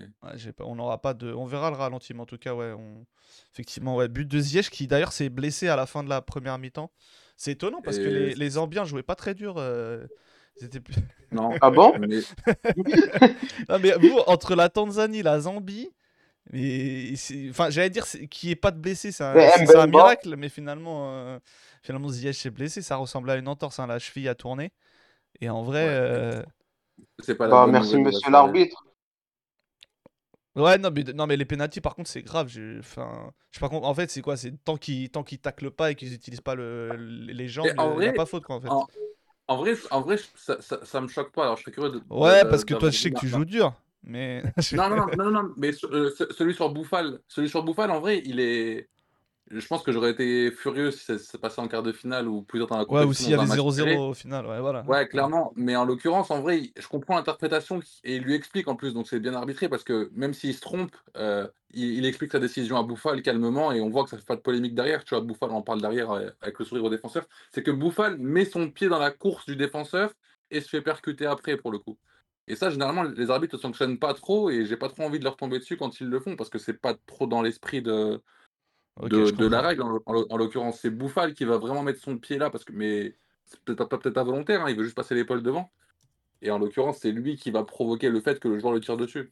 pas, 0.52 0.66
on 0.66 0.76
n'aura 0.76 1.02
pas 1.02 1.14
de, 1.14 1.32
on 1.32 1.46
verra 1.46 1.70
le 1.70 1.78
ralenti, 1.78 2.14
mais 2.14 2.22
en 2.22 2.26
tout 2.26 2.38
cas, 2.38 2.54
ouais, 2.54 2.74
on... 2.74 3.06
effectivement, 3.54 3.96
ouais, 3.96 4.08
but 4.08 4.28
de 4.28 4.40
Ziyech 4.40 4.70
qui 4.70 4.88
d'ailleurs 4.88 5.12
s'est 5.12 5.30
blessé 5.30 5.68
à 5.68 5.76
la 5.76 5.86
fin 5.86 6.04
de 6.04 6.10
la 6.10 6.22
première 6.22 6.58
mi-temps. 6.58 6.92
C'est 7.38 7.52
étonnant 7.52 7.82
parce 7.82 8.00
que 8.00 8.04
les, 8.04 8.34
les 8.34 8.58
Ambiens 8.58 8.84
jouaient 8.84 9.04
pas 9.04 9.16
très 9.16 9.36
dur. 9.36 9.56
Euh... 9.58 10.08
Plus... 10.60 10.96
Non. 11.32 11.52
ah 11.62 11.70
bon 11.70 11.94
Non, 13.70 13.80
mais 13.80 13.92
vous, 14.00 14.18
entre 14.28 14.56
la 14.56 14.70
Tanzanie, 14.70 15.22
la 15.22 15.42
Zambie, 15.42 15.90
mais 16.52 17.14
enfin, 17.50 17.70
j'allais 17.70 17.90
dire 17.90 18.06
qu'il 18.30 18.48
n'y 18.48 18.54
ait 18.54 18.56
pas 18.56 18.72
de 18.72 18.80
blessé, 18.80 19.12
c'est 19.12 19.24
un, 19.24 19.88
miracle, 19.88 20.36
mais 20.38 20.50
finalement, 20.50 21.12
euh, 21.12 21.40
finalement 21.82 22.08
Ziyech 22.08 22.38
s'est 22.38 22.50
blessé, 22.50 22.82
ça 22.82 22.96
ressemble 22.96 23.30
à 23.30 23.36
une 23.36 23.48
entorse, 23.48 23.80
hein, 23.80 23.88
la 23.88 24.00
cheville 24.00 24.30
a 24.30 24.36
tourné. 24.36 24.72
Et 25.42 25.50
en 25.50 25.64
vrai. 25.64 25.88
Euh... 25.90 26.42
C'est 27.20 27.36
pas 27.36 27.48
bah, 27.48 27.68
merci, 27.68 27.98
monsieur 27.98 28.32
l'arbitre. 28.32 28.86
Ouais, 30.56 30.80
non 30.80 30.90
mais, 30.90 31.04
non, 31.04 31.28
mais 31.28 31.38
les 31.38 31.46
pénalties, 31.46 31.82
par 31.82 31.94
contre, 31.94 32.10
c'est 32.10 32.24
grave. 32.24 32.52
Enfin, 32.80 33.32
je 33.52 33.64
en 33.64 33.94
fait, 33.94 34.10
c'est 34.10 34.22
quoi 34.22 34.38
C'est 34.38 34.54
tant 34.64 34.78
qu'ils 34.78 35.10
tant 35.12 35.24
qu'ils 35.24 35.40
taclent 35.40 35.70
pas 35.70 35.92
et 35.92 35.96
qu'ils 35.96 36.12
n'utilisent 36.12 36.42
pas 36.42 36.56
le, 36.56 36.96
les 36.96 37.48
jambes, 37.48 37.68
il 37.68 38.00
n'y 38.00 38.08
a 38.08 38.14
pas 38.14 38.26
faute, 38.26 38.46
quoi, 38.46 38.56
en 38.56 38.62
fait. 38.62 38.70
En 38.70 38.88
vrai, 39.56 39.76
en 39.92 40.02
vrai 40.02 40.18
ça, 40.36 40.62
ça, 40.62 40.80
ça, 40.84 41.02
me 41.02 41.08
choque 41.08 41.32
pas. 41.32 41.44
Alors, 41.44 41.58
je 41.58 41.62
serais 41.62 41.72
curieux 41.72 41.92
de. 41.92 42.02
Ouais, 42.10 42.44
parce 42.44 42.66
que 42.66 42.74
toi, 42.74 42.90
je 42.90 42.98
sais 42.98 43.12
que 43.12 43.20
tu 43.20 43.28
joues 43.28 43.46
dur. 43.46 43.74
Mais... 44.04 44.44
non, 44.74 44.90
non, 44.90 45.08
non, 45.18 45.32
non, 45.32 45.54
mais 45.58 45.72
euh, 45.86 46.12
celui 46.32 46.54
sur 46.54 46.70
Bouffal, 46.70 47.20
celui 47.28 47.50
sur 47.50 47.64
Bouffal, 47.64 47.92
en 47.92 48.00
vrai, 48.00 48.22
il 48.26 48.40
est. 48.40 48.90
Je 49.50 49.66
pense 49.66 49.82
que 49.84 49.92
j'aurais 49.92 50.12
été 50.12 50.52
furieux 50.52 50.92
si 50.92 51.06
ça 51.06 51.18
se 51.18 51.38
passait 51.38 51.62
en 51.62 51.68
quart 51.68 51.84
de 51.84 51.92
finale 51.92 52.28
ou 52.28 52.42
plus 52.42 52.60
dans 52.60 52.78
la 52.78 52.90
Ouais, 52.90 53.06
ou 53.06 53.14
s'il 53.14 53.30
y 53.30 53.34
avait 53.34 53.46
0-0 53.46 54.10
au 54.10 54.14
final, 54.14 54.46
ouais, 54.46 54.60
voilà. 54.60 54.84
Ouais, 54.86 55.08
clairement. 55.08 55.54
Mais 55.56 55.76
en 55.76 55.86
l'occurrence, 55.86 56.32
en 56.32 56.42
vrai, 56.42 56.72
je 56.78 56.88
comprends 56.88 57.16
l'interprétation 57.16 57.80
et 58.04 58.18
il 58.18 58.24
lui 58.24 58.36
explique 58.36 58.68
en 58.68 58.76
plus, 58.76 58.94
donc 58.94 59.08
c'est 59.08 59.20
bien 59.20 59.34
arbitré 59.34 59.70
parce 59.70 59.84
que 59.84 60.12
même 60.14 60.34
s'il 60.34 60.54
se 60.54 60.60
trompe, 60.60 60.96
euh, 61.16 61.48
il, 61.74 62.06
explique 62.06 62.32
sa 62.32 62.40
décision 62.40 62.78
à 62.78 62.84
Bouffal 62.84 63.22
calmement 63.22 63.72
et 63.72 63.80
on 63.80 63.90
voit 63.90 64.04
que 64.04 64.10
ça 64.10 64.18
fait 64.18 64.26
pas 64.26 64.36
de 64.36 64.42
polémique 64.42 64.76
derrière. 64.76 65.04
Tu 65.04 65.16
vois, 65.16 65.24
Bouffal 65.24 65.52
en 65.52 65.62
parle 65.62 65.82
derrière 65.82 66.12
euh, 66.12 66.30
avec 66.42 66.60
le 66.60 66.66
sourire 66.66 66.84
au 66.84 66.90
défenseur. 66.90 67.26
C'est 67.52 67.64
que 67.64 67.72
Bouffal 67.72 68.18
met 68.18 68.46
son 68.46 68.70
pied 68.70 68.90
dans 68.90 69.00
la 69.00 69.12
course 69.12 69.46
du 69.46 69.56
défenseur 69.56 70.12
et 70.52 70.60
se 70.60 70.68
fait 70.68 70.82
percuter 70.82 71.26
après 71.26 71.56
pour 71.58 71.72
le 71.72 71.80
coup. 71.80 71.98
Et 72.50 72.56
ça, 72.56 72.70
généralement, 72.70 73.04
les 73.04 73.30
arbitres 73.30 73.56
ne 73.56 73.62
sanctionnent 73.62 74.00
pas 74.00 74.14
trop 74.14 74.50
et 74.50 74.66
j'ai 74.66 74.78
pas 74.78 74.88
trop 74.88 75.04
envie 75.04 75.20
de 75.20 75.26
leur 75.26 75.36
tomber 75.36 75.60
dessus 75.60 75.76
quand 75.76 76.00
ils 76.00 76.08
le 76.08 76.20
font 76.20 76.36
parce 76.36 76.50
que 76.50 76.58
c'est 76.58 76.80
pas 76.80 76.96
trop 77.06 77.28
dans 77.28 77.42
l'esprit 77.42 77.82
de 77.82 78.22
de, 79.04 79.48
la 79.48 79.62
règle, 79.62 79.84
en, 80.06 80.38
l'occurrence, 80.38 80.80
c'est 80.80 80.90
Bouffal 80.90 81.34
qui 81.34 81.46
va 81.46 81.58
vraiment 81.58 81.84
mettre 81.84 82.02
son 82.02 82.18
pied 82.18 82.38
là, 82.38 82.50
parce 82.50 82.66
que, 82.66 82.74
mais 82.74 83.16
c'est 83.46 83.60
peut-être 83.62 83.86
pas, 83.86 83.98
peut-être 83.98 84.24
volontaire, 84.24 84.64
hein, 84.64 84.70
il 84.70 84.76
veut 84.76 84.84
juste 84.84 84.96
passer 84.96 85.16
l'épaule 85.16 85.44
devant. 85.44 85.72
Et 86.42 86.52
en 86.52 86.60
l'occurrence, 86.60 87.00
c'est 87.00 87.12
lui 87.12 87.36
qui 87.36 87.52
va 87.52 87.64
provoquer 87.64 88.10
le 88.10 88.22
fait 88.22 88.40
que 88.40 88.48
le 88.48 88.60
joueur 88.60 88.74
le 88.74 88.80
tire 88.80 88.98
dessus. 88.98 89.32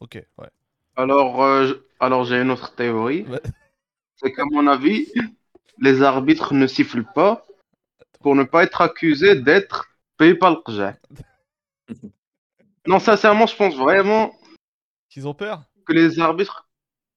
Ok, 0.00 0.22
ouais. 0.38 0.50
Alors, 0.96 1.42
euh, 1.42 1.74
alors 2.00 2.24
j'ai 2.24 2.40
une 2.40 2.50
autre 2.50 2.74
théorie. 2.74 3.26
C'est 4.16 4.32
qu'à 4.32 4.44
mon 4.50 4.66
avis, 4.66 5.12
les 5.78 6.02
arbitres 6.02 6.54
ne 6.54 6.66
sifflent 6.66 7.06
pas 7.14 7.46
pour 8.20 8.34
ne 8.34 8.44
pas 8.44 8.64
être 8.64 8.80
accusé 8.80 9.34
d'être 9.34 9.88
payé 10.16 10.34
par 10.34 10.50
le 10.50 10.56
Qja. 10.66 10.96
Non, 12.88 13.00
sincèrement, 13.00 13.48
je 13.48 13.56
pense 13.56 13.74
vraiment 13.74 14.32
Qu'ils 15.08 15.26
ont 15.26 15.34
peur? 15.34 15.64
que 15.86 15.92
les 15.92 16.20
arbitres, 16.20 16.65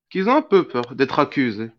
qu'ils 0.10 0.28
ont 0.30 0.36
un 0.38 0.42
peu 0.42 0.68
peur 0.68 0.96
d'être 0.96 1.20
accusés. 1.20 1.72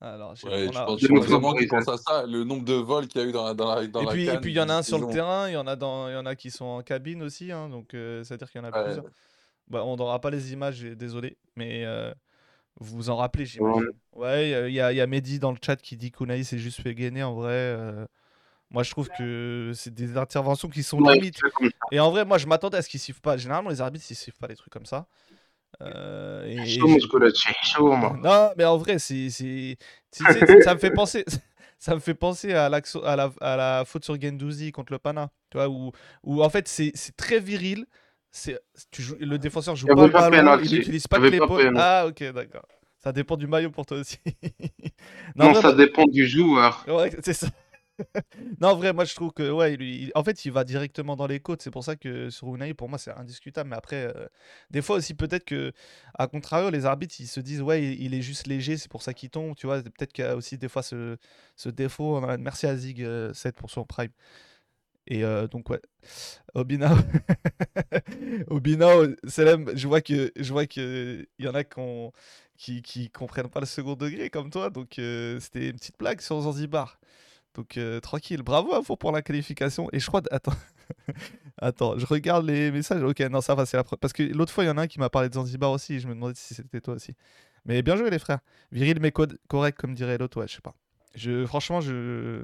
Alors, 0.00 0.30
Ouais, 0.30 0.36
je 0.72 0.78
a- 0.78 0.84
pense, 0.84 1.00
je 1.00 1.06
pense 1.06 1.16
me 1.28 1.30
vraiment 1.30 1.54
qu'ils 1.54 1.68
pensent 1.68 1.88
à 1.88 1.96
ça, 1.96 2.26
le 2.26 2.42
nombre 2.42 2.64
de 2.64 2.74
vols 2.74 3.06
qu'il 3.06 3.20
y 3.20 3.24
a 3.24 3.28
eu 3.28 3.32
dans 3.32 3.44
la, 3.44 3.54
dans 3.54 3.72
la, 3.72 3.86
dans 3.86 4.02
Et 4.02 4.06
la 4.06 4.12
puis, 4.12 4.22
et 4.24 4.26
CAN, 4.26 4.40
puis 4.40 4.50
il 4.50 4.56
y 4.56 4.60
en 4.60 4.68
a 4.68 4.74
un 4.74 4.82
sur 4.82 4.98
le 4.98 5.04
ont- 5.04 5.10
terrain, 5.12 5.48
il 5.48 5.52
y 5.52 5.56
en 5.56 5.66
a 5.68 5.76
dans, 5.76 6.08
il 6.08 6.12
y 6.12 6.16
en 6.16 6.26
a 6.26 6.34
qui 6.34 6.50
sont 6.50 6.64
en 6.64 6.82
cabine 6.82 7.22
aussi, 7.22 7.52
hein, 7.52 7.68
donc 7.68 7.94
euh, 7.94 8.24
c'est-à-dire 8.24 8.50
qu'il 8.50 8.60
y 8.60 8.64
en 8.64 8.68
a 8.68 8.72
Ouais. 8.76 8.82
plusieurs. 8.84 9.04
Bah, 9.68 9.84
on 9.84 9.96
n'aura 9.96 10.20
pas 10.20 10.30
les 10.30 10.52
images, 10.52 10.82
désolé, 10.82 11.38
mais 11.56 11.84
euh, 11.84 12.12
vous 12.80 12.96
vous 12.96 13.10
en 13.10 13.16
rappelez, 13.16 13.44
Ouais. 13.44 13.48
j'imagine. 13.50 13.90
Ouais, 14.12 14.48
il 14.48 14.50
y 14.50 14.54
a- 14.54 14.68
y, 14.70 14.80
a- 14.80 14.92
il 14.92 14.96
y 14.96 15.00
a 15.02 15.06
Mehdi 15.06 15.38
dans 15.38 15.52
le 15.52 15.58
chat 15.64 15.76
qui 15.76 15.96
dit 15.96 16.10
qu'Unai 16.12 16.44
s'est 16.44 16.58
juste 16.58 16.82
fait 16.82 16.94
gainer. 16.94 17.22
En 17.24 17.34
vrai, 17.34 17.52
euh, 17.52 18.06
moi 18.70 18.82
je 18.84 18.90
trouve 18.92 19.08
que 19.18 19.72
c'est 19.74 19.94
des 19.94 20.16
interventions 20.16 20.68
qui 20.68 20.82
sont 20.82 21.00
Ouais, 21.00 21.14
limites. 21.16 21.38
c'est. 21.60 21.70
Et 21.92 22.00
en 22.00 22.10
vrai, 22.10 22.24
moi 22.24 22.38
je 22.38 22.46
m'attendais 22.46 22.78
à 22.78 22.82
ce 22.82 22.88
qu'ils 22.88 23.00
sifflent 23.00 23.20
pas. 23.20 23.36
Généralement, 23.36 23.70
les 23.70 23.80
arbitres 23.82 24.06
ils 24.10 24.14
sifflent 24.16 24.38
pas 24.38 24.48
les 24.48 24.56
trucs 24.56 24.72
comme 24.72 24.86
ça. 24.86 25.06
Euh, 25.80 26.44
et- 26.46 26.74
et 26.74 27.00
non, 28.22 28.52
mais 28.56 28.64
en 28.64 28.76
vrai, 28.78 28.98
c'est, 28.98 29.30
ça- 30.26 30.74
me 30.74 30.78
fait 30.78 30.90
penser, 30.90 31.24
ça 31.78 31.94
me 31.94 32.00
fait 32.00 32.14
penser 32.14 32.52
à, 32.54 32.68
à, 33.04 33.16
la, 33.16 33.32
à 33.40 33.56
la 33.56 33.84
faute 33.84 34.04
sur 34.04 34.20
Gendouzi 34.20 34.72
contre 34.72 34.92
le 34.92 34.98
Pana, 34.98 35.30
tu 35.50 35.56
vois, 35.58 35.68
où, 35.68 35.92
où 36.22 36.42
en 36.42 36.50
fait 36.50 36.68
c'est, 36.68 36.92
très 37.16 37.40
viril. 37.40 37.86
C'est, 38.30 38.58
tu 38.90 39.02
joues, 39.02 39.16
le 39.20 39.38
défenseur 39.38 39.76
joue 39.76 39.86
Il 39.88 39.94
pas 39.94 40.06
le 40.06 40.12
ballon, 40.12 40.58
il 40.62 40.70
n'utilise 40.70 41.06
pas 41.06 41.18
Il 41.18 41.24
que 41.24 41.28
l'épaule. 41.28 41.74
Ah, 41.76 42.06
ok, 42.06 42.32
d'accord. 42.32 42.64
Ça 43.02 43.12
dépend 43.12 43.36
du 43.36 43.46
maillot 43.46 43.70
pour 43.70 43.84
toi 43.84 43.98
aussi. 43.98 44.18
Non, 45.36 45.46
en 45.46 45.52
vrai, 45.52 45.62
ça 45.62 45.72
dépend 45.72 46.04
du 46.06 46.26
joueur. 46.26 46.84
Ouais, 46.88 47.10
c'est 47.22 47.32
ça. 47.34 47.48
Non, 48.60 48.68
en 48.68 48.76
vrai, 48.76 48.92
moi 48.92 49.04
je 49.04 49.14
trouve 49.14 49.32
que, 49.32 49.50
ouais, 49.50 50.10
en 50.14 50.24
fait, 50.24 50.44
il 50.44 50.52
va 50.52 50.64
directement 50.64 51.16
dans 51.16 51.26
les 51.26 51.40
côtes. 51.40 51.62
C'est 51.62 51.70
pour 51.70 51.84
ça 51.84 51.96
que 51.96 52.30
sur 52.30 52.54
Unai, 52.54 52.74
pour 52.74 52.88
moi, 52.88 52.98
c'est 52.98 53.12
indiscutable. 53.12 53.70
Mais 53.70 53.76
après, 53.76 54.06
euh, 54.14 54.26
des 54.70 54.82
fois 54.82 54.96
aussi, 54.96 55.14
peut-être 55.14 55.44
que, 55.44 55.72
à 56.14 56.26
contrario, 56.26 56.70
les 56.70 56.86
arbitres, 56.86 57.14
ils 57.20 57.26
se 57.28 57.40
disent, 57.40 57.62
ouais, 57.62 57.82
il, 57.82 58.02
il 58.02 58.14
est 58.14 58.22
juste 58.22 58.46
léger, 58.46 58.76
c'est 58.76 58.90
pour 58.90 59.02
ça 59.02 59.14
qu'il 59.14 59.30
tombe. 59.30 59.54
Tu 59.56 59.66
vois, 59.66 59.82
peut-être 59.82 60.12
qu'il 60.12 60.24
y 60.24 60.28
a 60.28 60.36
aussi 60.36 60.58
des 60.58 60.68
fois 60.68 60.82
ce, 60.82 61.16
ce 61.56 61.68
défaut. 61.68 62.20
Merci 62.38 62.66
à 62.66 62.76
Zig 62.76 63.06
7 63.32 63.56
pour 63.56 63.70
son 63.70 63.84
prime. 63.84 64.10
Et 65.06 65.24
euh, 65.24 65.48
donc, 65.48 65.68
ouais. 65.70 65.80
Obinao. 66.54 66.96
Obinao, 68.48 69.06
Selem, 69.26 69.70
je 69.76 69.88
vois 69.88 70.00
que 70.00 70.32
je 70.36 70.52
vois 70.52 70.66
que 70.66 71.26
il 71.38 71.44
y 71.44 71.48
en 71.48 71.54
a 71.54 71.64
qui, 72.56 72.82
qui, 72.82 73.10
comprennent 73.10 73.48
pas 73.50 73.60
le 73.60 73.66
second 73.66 73.94
degré 73.94 74.30
comme 74.30 74.50
toi. 74.50 74.70
Donc, 74.70 74.98
euh, 74.98 75.40
c'était 75.40 75.70
une 75.70 75.76
petite 75.76 75.98
blague 75.98 76.20
sur 76.20 76.40
Zanzibar. 76.40 77.00
Donc 77.54 77.76
euh, 77.76 78.00
tranquille, 78.00 78.42
bravo 78.42 78.72
à 78.74 78.80
vous 78.80 78.96
pour 78.96 79.12
la 79.12 79.22
qualification. 79.22 79.88
Et 79.92 80.00
je 80.00 80.06
crois, 80.06 80.22
attends, 80.30 80.54
attends, 81.58 81.98
je 81.98 82.06
regarde 82.06 82.46
les 82.46 82.70
messages. 82.70 83.02
Ok, 83.02 83.20
non, 83.20 83.40
ça 83.40 83.54
va, 83.54 83.66
c'est 83.66 83.76
la 83.76 83.82
pre- 83.82 83.96
Parce 83.98 84.12
que 84.12 84.22
l'autre 84.22 84.52
fois, 84.52 84.64
il 84.64 84.68
y 84.68 84.70
en 84.70 84.78
a 84.78 84.82
un 84.82 84.86
qui 84.86 84.98
m'a 84.98 85.10
parlé 85.10 85.28
de 85.28 85.34
Zanzibar 85.34 85.70
aussi. 85.70 86.00
Je 86.00 86.08
me 86.08 86.14
demandais 86.14 86.34
si 86.36 86.54
c'était 86.54 86.80
toi 86.80 86.94
aussi. 86.94 87.14
Mais 87.64 87.82
bien 87.82 87.96
joué, 87.96 88.10
les 88.10 88.18
frères. 88.18 88.40
Viril, 88.72 88.98
mais 89.00 89.12
co- 89.12 89.26
correct, 89.48 89.78
comme 89.78 89.94
dirait 89.94 90.18
l'autre. 90.18 90.40
Ouais, 90.40 90.48
je 90.48 90.54
sais 90.54 90.60
pas. 90.62 90.74
Je, 91.14 91.44
franchement, 91.46 91.80
je. 91.80 92.42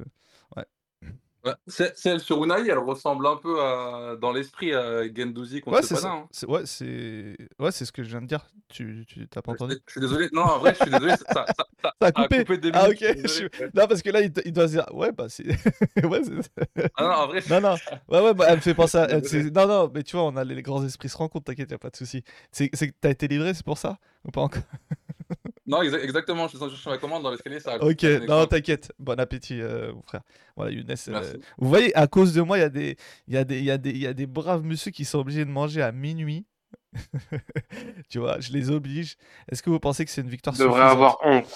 Ouais, 1.45 1.53
Celle 1.69 2.19
sur 2.21 2.43
Unai, 2.45 2.67
elle 2.69 2.79
ressemble 2.79 3.25
un 3.27 3.37
peu 3.37 3.61
à, 3.63 4.17
dans 4.21 4.33
l'esprit 4.33 4.75
à 4.75 5.05
Gendouzi 5.15 5.61
contre 5.61 5.77
Ouais, 5.77 5.83
c'est 5.83 5.95
Pana. 5.95 6.01
ça. 6.01 6.13
hein. 6.13 6.29
Ouais, 6.49 6.63
c'est 6.65 7.37
ouais, 7.61 7.71
c'est 7.71 7.85
ce 7.85 7.93
que 7.93 8.03
je 8.03 8.09
viens 8.09 8.21
de 8.21 8.27
dire. 8.27 8.45
Tu, 8.69 9.05
tu 9.07 9.27
t'as 9.29 9.41
pas 9.41 9.53
entendu? 9.53 9.77
Je 9.87 9.93
suis 9.93 10.01
désolé. 10.01 10.29
Non, 10.33 10.43
en 10.43 10.59
vrai, 10.59 10.75
je 10.75 10.83
suis 10.83 10.91
désolé. 10.91 11.13
Ça, 11.13 11.25
ça, 11.33 11.45
ça- 11.57 11.67
ça 11.83 11.93
Ça 12.01 12.07
a 12.09 12.13
coupé. 12.13 12.59
des 12.59 12.71
Ah, 12.75 12.89
ok, 12.89 12.97
je 13.01 13.07
suis 13.29 13.49
désolé. 13.49 13.71
Non, 13.73 13.87
parce 13.87 14.03
que 14.03 14.11
là, 14.11 14.21
il, 14.21 14.33
il 14.45 14.53
doit 14.53 14.67
se 14.67 14.73
dire. 14.73 14.87
Ouais, 14.93 15.13
bah, 15.13 15.27
c'est. 15.29 15.47
ouais, 16.05 16.21
c'est. 16.25 16.89
Ah 16.97 17.05
non, 17.05 17.11
en 17.11 17.27
vrai, 17.29 17.41
Non, 17.49 17.61
non, 17.61 17.77
ouais, 18.09 18.21
ouais, 18.21 18.35
bah, 18.35 18.47
elle 18.49 18.57
me 18.57 18.61
fait 18.61 18.75
penser 18.75 18.99
à. 18.99 19.23
c'est- 19.23 19.51
Non, 19.55 19.67
non, 19.69 19.91
mais 19.95 20.03
tu 20.03 20.17
vois, 20.17 20.25
on 20.27 20.37
a 20.37 20.43
les, 20.45 20.57
les 20.57 20.63
grands 20.63 20.85
esprits 20.85 21.09
se 21.09 21.17
rencontrent, 21.17 21.45
t'inquiète, 21.45 21.71
y 21.71 21.75
a 21.75 21.79
pas 21.79 21.91
de 21.91 21.97
souci. 21.97 22.25
C'est 22.51 22.69
c'est 22.73 22.89
que 22.89 22.95
t'as 23.01 23.11
été 23.11 23.29
livré, 23.29 23.55
c'est 23.55 23.65
pour 23.65 23.79
ça 23.79 23.99
Ou 24.25 24.33
pas 24.33 24.41
encore? 24.43 24.63
Non, 25.69 25.83
exa- 25.83 26.01
exactement. 26.03 26.49
Je 26.49 26.57
suis 26.57 26.65
en 26.65 26.69
chercher 26.69 26.91
ma 26.91 26.99
commande 26.99 27.23
dans 27.23 27.31
l'escalier. 27.31 27.61
Ça 27.61 27.77
Ok, 27.83 28.03
non, 28.27 28.47
t'inquiète. 28.47 28.93
Bon 28.99 29.19
appétit, 29.21 29.61
euh, 29.61 29.93
mon 29.93 30.03
frère. 30.03 30.23
Voilà, 30.57 30.73
Younes. 30.73 30.87
euh. 31.09 31.33
Vous 31.59 31.69
voyez, 31.69 31.95
à 31.97 32.07
cause 32.09 32.33
de 32.35 32.41
moi, 32.43 32.59
il 32.59 32.63
y, 32.63 32.65
a 32.65 32.69
des- 32.69 32.97
il 33.29 33.35
y, 33.35 33.37
a 33.37 33.45
des- 33.45 33.59
il 33.59 33.65
y, 33.65 33.71
a 33.71 33.79
des- 33.79 33.91
il 33.91 33.99
y 33.99 34.07
a 34.07 34.15
des 34.15 34.27
braves 34.27 34.65
monsieur 34.65 34.91
qui 34.91 35.05
sont 35.05 35.19
obligés 35.19 35.45
de 35.45 35.51
manger 35.51 35.83
à 35.83 35.93
minuit. 35.93 36.47
tu 38.09 38.19
vois, 38.19 38.41
je 38.41 38.53
les 38.53 38.71
oblige. 38.71 39.17
Est-ce 39.51 39.63
que 39.63 39.71
vous 39.71 39.81
pensez 39.81 40.05
que 40.05 40.11
c'est 40.11 40.21
une 40.23 40.29
victoire 40.31 40.55
suffisante 40.57 40.91
avoir 40.91 41.19
honte. 41.25 41.47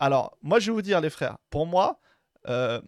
Alors, 0.00 0.36
moi, 0.42 0.58
je 0.58 0.66
vais 0.66 0.72
vous 0.72 0.82
dire, 0.82 1.00
les 1.00 1.10
frères, 1.10 1.38
pour 1.50 1.66
moi, 1.66 2.00
euh, 2.48 2.80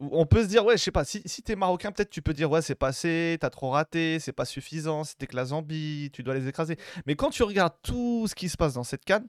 on 0.00 0.26
peut 0.26 0.42
se 0.42 0.48
dire, 0.48 0.64
ouais, 0.64 0.76
je 0.76 0.82
sais 0.82 0.90
pas, 0.90 1.04
si, 1.04 1.22
si 1.24 1.42
t'es 1.42 1.56
marocain, 1.56 1.92
peut-être 1.92 2.10
tu 2.10 2.22
peux 2.22 2.32
dire, 2.34 2.50
ouais, 2.50 2.62
c'est 2.62 2.74
passé, 2.74 3.38
t'as 3.40 3.50
trop 3.50 3.70
raté, 3.70 4.18
c'est 4.18 4.32
pas 4.32 4.44
suffisant, 4.44 5.04
c'était 5.04 5.26
que 5.26 5.36
la 5.36 5.46
Zambie, 5.46 6.10
tu 6.12 6.22
dois 6.22 6.34
les 6.34 6.48
écraser. 6.48 6.76
Mais 7.06 7.14
quand 7.14 7.30
tu 7.30 7.42
regardes 7.42 7.74
tout 7.82 8.26
ce 8.28 8.34
qui 8.34 8.48
se 8.48 8.56
passe 8.56 8.74
dans 8.74 8.84
cette 8.84 9.04
canne, 9.04 9.26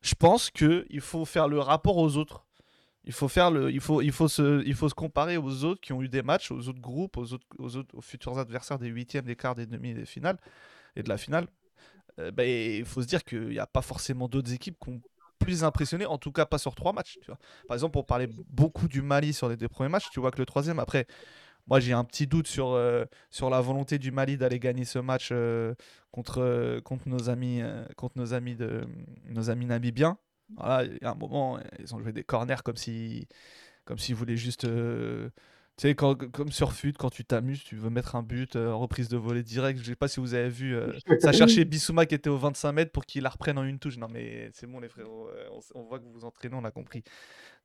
je 0.00 0.14
pense 0.14 0.50
que 0.50 0.86
il 0.90 1.00
faut 1.00 1.24
faire 1.24 1.48
le 1.48 1.58
rapport 1.58 1.96
aux 1.96 2.16
autres. 2.16 2.44
Il 3.04 3.12
faut 3.12 3.28
faire 3.28 3.50
le, 3.50 3.70
il 3.70 3.80
faut, 3.80 4.02
il 4.02 4.12
faut 4.12 4.28
se, 4.28 4.62
il 4.66 4.74
faut 4.74 4.88
se 4.88 4.94
comparer 4.94 5.38
aux 5.38 5.64
autres 5.64 5.80
qui 5.80 5.92
ont 5.92 6.02
eu 6.02 6.08
des 6.08 6.22
matchs, 6.22 6.50
aux 6.50 6.68
autres 6.68 6.80
groupes, 6.80 7.16
aux 7.16 7.32
autres, 7.32 7.46
aux 7.58 7.76
autres, 7.76 8.00
futurs 8.02 8.38
adversaires 8.38 8.78
des 8.78 8.88
huitièmes, 8.88 9.24
des 9.24 9.36
quarts, 9.36 9.54
des 9.54 9.66
demi, 9.66 9.94
des 9.94 10.04
finales 10.04 10.36
et 10.94 11.02
de 11.02 11.08
la 11.08 11.16
finale. 11.16 11.46
Euh, 12.18 12.30
ben, 12.30 12.46
il 12.46 12.84
faut 12.84 13.00
se 13.00 13.06
dire 13.06 13.24
qu'il 13.24 13.48
n'y 13.48 13.58
a 13.58 13.66
pas 13.66 13.82
forcément 13.82 14.28
d'autres 14.28 14.52
équipes 14.52 14.76
qui 14.78 14.90
ont 14.90 15.00
plus 15.38 15.64
impressionné, 15.64 16.04
en 16.04 16.18
tout 16.18 16.32
cas 16.32 16.44
pas 16.44 16.58
sur 16.58 16.74
trois 16.74 16.92
matchs. 16.92 17.18
Par 17.66 17.74
exemple, 17.74 17.96
on 17.96 18.02
parlait 18.02 18.28
beaucoup 18.50 18.88
du 18.88 19.00
Mali 19.00 19.32
sur 19.32 19.48
les 19.48 19.56
deux 19.56 19.68
premiers 19.68 19.88
matchs, 19.88 20.10
tu 20.12 20.20
vois 20.20 20.30
que 20.30 20.38
le 20.38 20.46
troisième, 20.46 20.78
après, 20.78 21.06
moi 21.68 21.80
j'ai 21.80 21.92
un 21.92 22.04
petit 22.04 22.26
doute 22.26 22.46
sur, 22.48 22.70
euh, 22.72 23.04
sur 23.30 23.50
la 23.50 23.60
volonté 23.60 23.98
du 23.98 24.10
Mali 24.10 24.36
d'aller 24.36 24.58
gagner 24.58 24.84
ce 24.84 24.98
match 24.98 25.28
euh, 25.32 25.74
contre, 26.10 26.38
euh, 26.42 26.80
contre, 26.80 27.08
nos 27.08 27.28
amis, 27.30 27.60
contre 27.96 28.18
nos 28.18 28.34
amis, 28.34 28.54
de, 28.54 28.86
nos 29.28 29.50
amis 29.50 29.66
namibiens. 29.66 30.18
Voilà, 30.56 30.84
il 30.84 30.98
y 31.02 31.04
a 31.04 31.10
un 31.10 31.14
moment, 31.14 31.58
ils 31.78 31.94
ont 31.94 32.00
joué 32.00 32.12
des 32.12 32.24
corners 32.24 32.62
comme 32.64 32.76
si 32.76 33.28
comme 33.84 33.98
s'ils 33.98 34.14
voulaient 34.14 34.36
juste. 34.36 34.66
tu 34.66 35.82
sais, 35.82 35.94
quand- 35.94 36.30
comme 36.32 36.50
sur 36.50 36.72
FUT, 36.72 36.92
quand 36.98 37.08
tu 37.10 37.24
t'amuses, 37.24 37.62
tu 37.64 37.76
veux 37.76 37.88
mettre 37.90 38.16
un 38.16 38.22
but, 38.22 38.56
euh, 38.56 38.74
reprise 38.74 39.08
de 39.08 39.16
volée 39.16 39.42
direct. 39.42 39.78
Je 39.78 39.84
sais 39.84 39.96
pas 39.96 40.08
si 40.08 40.20
vous 40.20 40.34
avez 40.34 40.48
vu, 40.48 40.74
euh, 40.74 40.92
ça 41.20 41.32
cherchait 41.32 41.64
Bissouma 41.64 42.04
qui 42.04 42.14
était 42.14 42.28
au 42.30 42.36
25 42.36 42.72
mètres 42.72 42.92
pour 42.92 43.06
qu'il 43.06 43.22
la 43.22 43.30
reprenne 43.30 43.58
en 43.58 43.64
une 43.64 43.78
touche. 43.78 43.96
Non, 43.96 44.08
mais 44.10 44.50
c'est 44.54 44.66
bon, 44.66 44.80
les 44.80 44.88
frérots, 44.88 45.30
on, 45.52 45.80
on 45.80 45.84
voit 45.84 45.98
que 46.00 46.04
vous 46.04 46.12
vous 46.12 46.24
entraînez, 46.24 46.54
on 46.54 46.64
a 46.64 46.70
compris. 46.70 47.02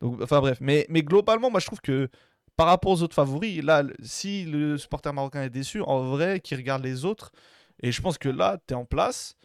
Donc, 0.01 0.21
enfin 0.21 0.39
bref, 0.41 0.59
mais, 0.61 0.85
mais 0.89 1.01
globalement, 1.03 1.49
moi 1.49 1.59
je 1.59 1.65
trouve 1.65 1.81
que 1.81 2.09
par 2.55 2.67
rapport 2.67 2.91
aux 2.91 3.01
autres 3.01 3.15
favoris, 3.15 3.63
là, 3.63 3.83
le- 3.83 3.95
si 4.01 4.45
le 4.45 4.77
supporter 4.77 5.13
marocain 5.13 5.43
est 5.43 5.49
déçu, 5.49 5.81
en 5.81 6.01
vrai, 6.03 6.39
qu'il 6.39 6.57
regarde 6.57 6.83
les 6.83 7.05
autres, 7.05 7.31
et 7.81 7.91
je 7.91 8.01
pense 8.01 8.17
que 8.17 8.29
là, 8.29 8.57
tu 8.67 8.73
es 8.73 8.77
en 8.77 8.85
place. 8.85 9.35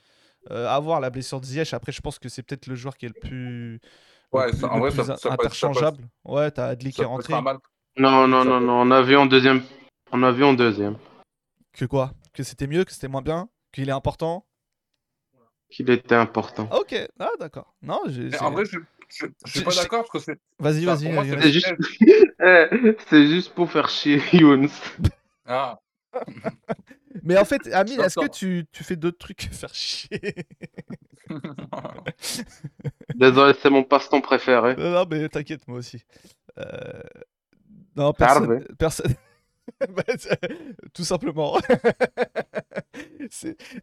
Euh, 0.51 0.67
avoir 0.69 1.01
la 1.01 1.11
blessure 1.11 1.41
de 1.41 1.47
Ziyech, 1.47 1.75
après, 1.75 1.93
je 1.93 2.01
pense 2.01 2.19
que 2.19 2.29
c'est 2.29 2.43
peut-être 2.43 2.67
le 2.69 2.75
joueur 2.75 2.97
qui 2.97 3.07
est 3.07 3.11
le 3.11 3.15
plus, 3.21 3.73
le 3.75 3.81
Ouais, 4.33 4.51
plus, 4.51 4.61
ça- 4.61 4.69
en 4.71 4.75
le 4.75 4.81
vrai, 4.81 4.91
plus 4.91 5.05
ça- 5.05 5.17
ça 5.17 5.33
interchangeable. 5.33 6.09
Ouais, 6.25 6.51
t'as 6.51 6.69
Adli 6.69 6.93
qui 6.93 7.03
est 7.03 7.05
rentré. 7.05 7.33
Non, 7.97 8.29
non, 8.29 8.45
non, 8.45 8.61
non. 8.61 8.81
On 8.83 8.91
a 8.91 9.03
vu 9.03 9.17
en 9.17 9.27
deuxième. 9.27 9.63
On 10.13 10.23
a 10.23 10.31
vu 10.31 10.45
en 10.45 10.55
deuxième 10.55 10.97
Que 11.73 11.85
quoi? 11.85 12.13
Que 12.33 12.43
c'était 12.43 12.67
mieux, 12.67 12.85
que 12.85 12.93
c'était 12.93 13.09
moins 13.09 13.23
bien? 13.23 13.49
Qu'il 13.73 13.89
est 13.89 13.93
important? 13.93 14.47
Qu'il 15.71 15.91
était 15.91 16.15
important. 16.15 16.69
Ah, 16.71 16.79
Ok, 16.81 16.95
ah 17.19 17.31
d'accord. 17.39 17.75
Non, 17.83 18.01
j'ai- 18.07 18.39
en 18.39 18.51
vrai, 18.53 18.65
je, 18.65 18.79
je, 19.09 19.27
je 19.47 19.51
suis 19.51 19.63
pas 19.63 19.71
je- 19.71 19.77
d'accord 19.77 20.07
parce 20.11 20.25
que 20.25 20.33
c'est. 20.33 20.39
vas-y, 20.59 20.85
vas-y. 20.85 21.43
c'est 21.43 21.53
juste... 21.53 21.75
Eh, 22.41 22.97
c'est 23.11 23.27
juste 23.27 23.53
pour 23.53 23.71
faire 23.71 23.89
chier 23.89 24.23
Younes. 24.33 24.69
Ah, 25.45 25.79
Mais 27.25 27.37
en 27.37 27.45
fait, 27.45 27.67
Amine, 27.73 28.01
est-ce 28.01 28.15
que 28.19 28.29
tu, 28.29 28.65
tu 28.71 28.85
fais 28.85 28.95
d'autres 28.97 29.19
trucs 29.19 29.49
que 29.49 29.55
faire 29.55 29.75
chier? 29.75 30.35
Désolé, 33.15 33.55
c'est 33.61 33.71
mon 33.71 33.83
passe-temps 33.83 34.21
préféré. 34.21 34.77
Non, 34.77 34.91
non, 34.91 35.05
mais 35.11 35.29
t'inquiète, 35.29 35.67
moi 35.67 35.79
aussi. 35.79 36.03
Euh, 36.59 37.01
Non, 37.97 38.13
personne. 38.13 38.65
Personne... 38.79 39.15
Bah, 39.91 40.03
c'est- 40.19 40.41
Tout 40.95 41.05
simplement. 41.05 41.59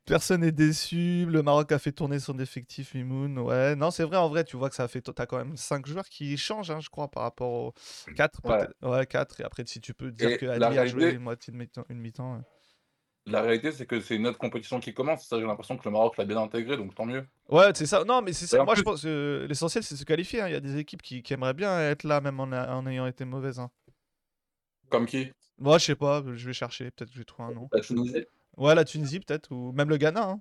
Personne 0.06 0.42
n'est 0.42 0.52
déçu. 0.52 1.26
Le 1.26 1.42
Maroc 1.44 1.72
a 1.72 1.80
fait 1.80 1.92
tourner 1.92 2.20
son 2.20 2.38
effectif 2.40 2.94
Mimoun. 2.94 3.38
Ouais, 3.40 3.76
non, 3.76 3.92
c'est 3.92 4.04
vrai, 4.04 4.18
en 4.18 4.30
vrai, 4.30 4.44
tu 4.44 4.58
vois 4.58 4.70
que 4.70 4.76
ça 4.76 4.84
a 4.84 4.88
fait. 4.88 5.02
T'as 5.02 5.26
quand 5.26 5.38
même 5.38 5.58
5 5.58 5.86
joueurs 5.86 6.08
qui 6.10 6.38
changent, 6.38 6.72
hein, 6.72 6.80
je 6.80 6.90
crois, 6.90 7.10
par 7.10 7.24
rapport 7.24 7.52
aux 7.52 7.74
4. 8.16 8.42
Ouais. 8.46 8.68
Ouais, 8.90 9.06
4. 9.06 9.42
Et 9.42 9.44
après, 9.44 9.64
si 9.66 9.82
tu 9.82 9.94
peux 9.94 10.12
dire 10.12 10.30
Et 10.32 10.38
que 10.38 10.46
Ali 10.48 10.78
a 10.78 10.86
joué 10.86 11.12
une 11.12 11.20
moitié 11.20 11.52
de 11.54 11.58
mi-temps. 11.58 11.86
Une 11.90 12.00
mi-temps 12.00 12.36
ouais. 12.36 12.42
La 13.28 13.42
réalité, 13.42 13.72
c'est 13.72 13.88
que 13.88 14.00
c'est 14.02 14.16
une 14.16 14.28
autre 14.28 14.38
compétition 14.38 14.80
qui 14.80 14.94
commence. 14.94 15.28
Ça, 15.28 15.40
j'ai 15.40 15.46
l'impression 15.48 15.78
que 15.78 15.84
le 15.86 15.90
Maroc 15.92 16.16
l'a 16.18 16.26
bien 16.26 16.38
intégré, 16.38 16.78
donc 16.78 16.94
tant 16.94 17.08
mieux. 17.08 17.26
Ouais, 17.50 17.72
c'est 17.74 17.88
ça. 17.88 18.04
Non, 18.04 18.22
mais 18.22 18.34
c'est 18.34 18.46
ça. 18.46 18.64
Moi, 18.64 18.76
je 18.76 18.84
pense 18.84 19.02
que 19.02 19.46
l'essentiel, 19.50 19.84
c'est 19.84 19.96
de 19.96 20.00
se 20.00 20.06
qualifier. 20.06 20.42
hein. 20.42 20.48
Il 20.48 20.52
y 20.52 20.56
a 20.56 20.60
des 20.60 20.78
équipes 20.78 21.02
qui, 21.02 21.24
qui 21.24 21.34
aimeraient 21.34 21.56
bien 21.56 21.80
être 21.90 22.04
là, 22.04 22.22
même 22.22 22.40
en, 22.40 22.52
a- 22.52 22.76
en 22.76 22.86
ayant 22.86 23.08
été 23.08 23.26
mauvaises. 23.26 23.60
hein. 23.60 23.72
Comme 24.90 25.08
qui? 25.08 25.32
Moi, 25.58 25.78
je 25.78 25.86
sais 25.86 25.96
pas. 25.96 26.24
Je 26.34 26.46
vais 26.48 26.54
chercher. 26.54 26.92
Peut-être 26.92 27.10
que 27.10 27.14
je 27.16 27.20
vais 27.20 27.26
trouver 27.26 27.50
un 27.50 27.54
nom. 27.56 27.70
La 27.72 27.82
Tunisie. 27.82 28.26
Ouais, 28.58 28.76
la 28.76 28.86
Tunisie, 28.86 29.20
peut-être. 29.20 29.52
Ou 29.52 29.72
même 29.72 29.90
le 29.90 29.98
Ghana. 29.98 30.30
hein. 30.30 30.40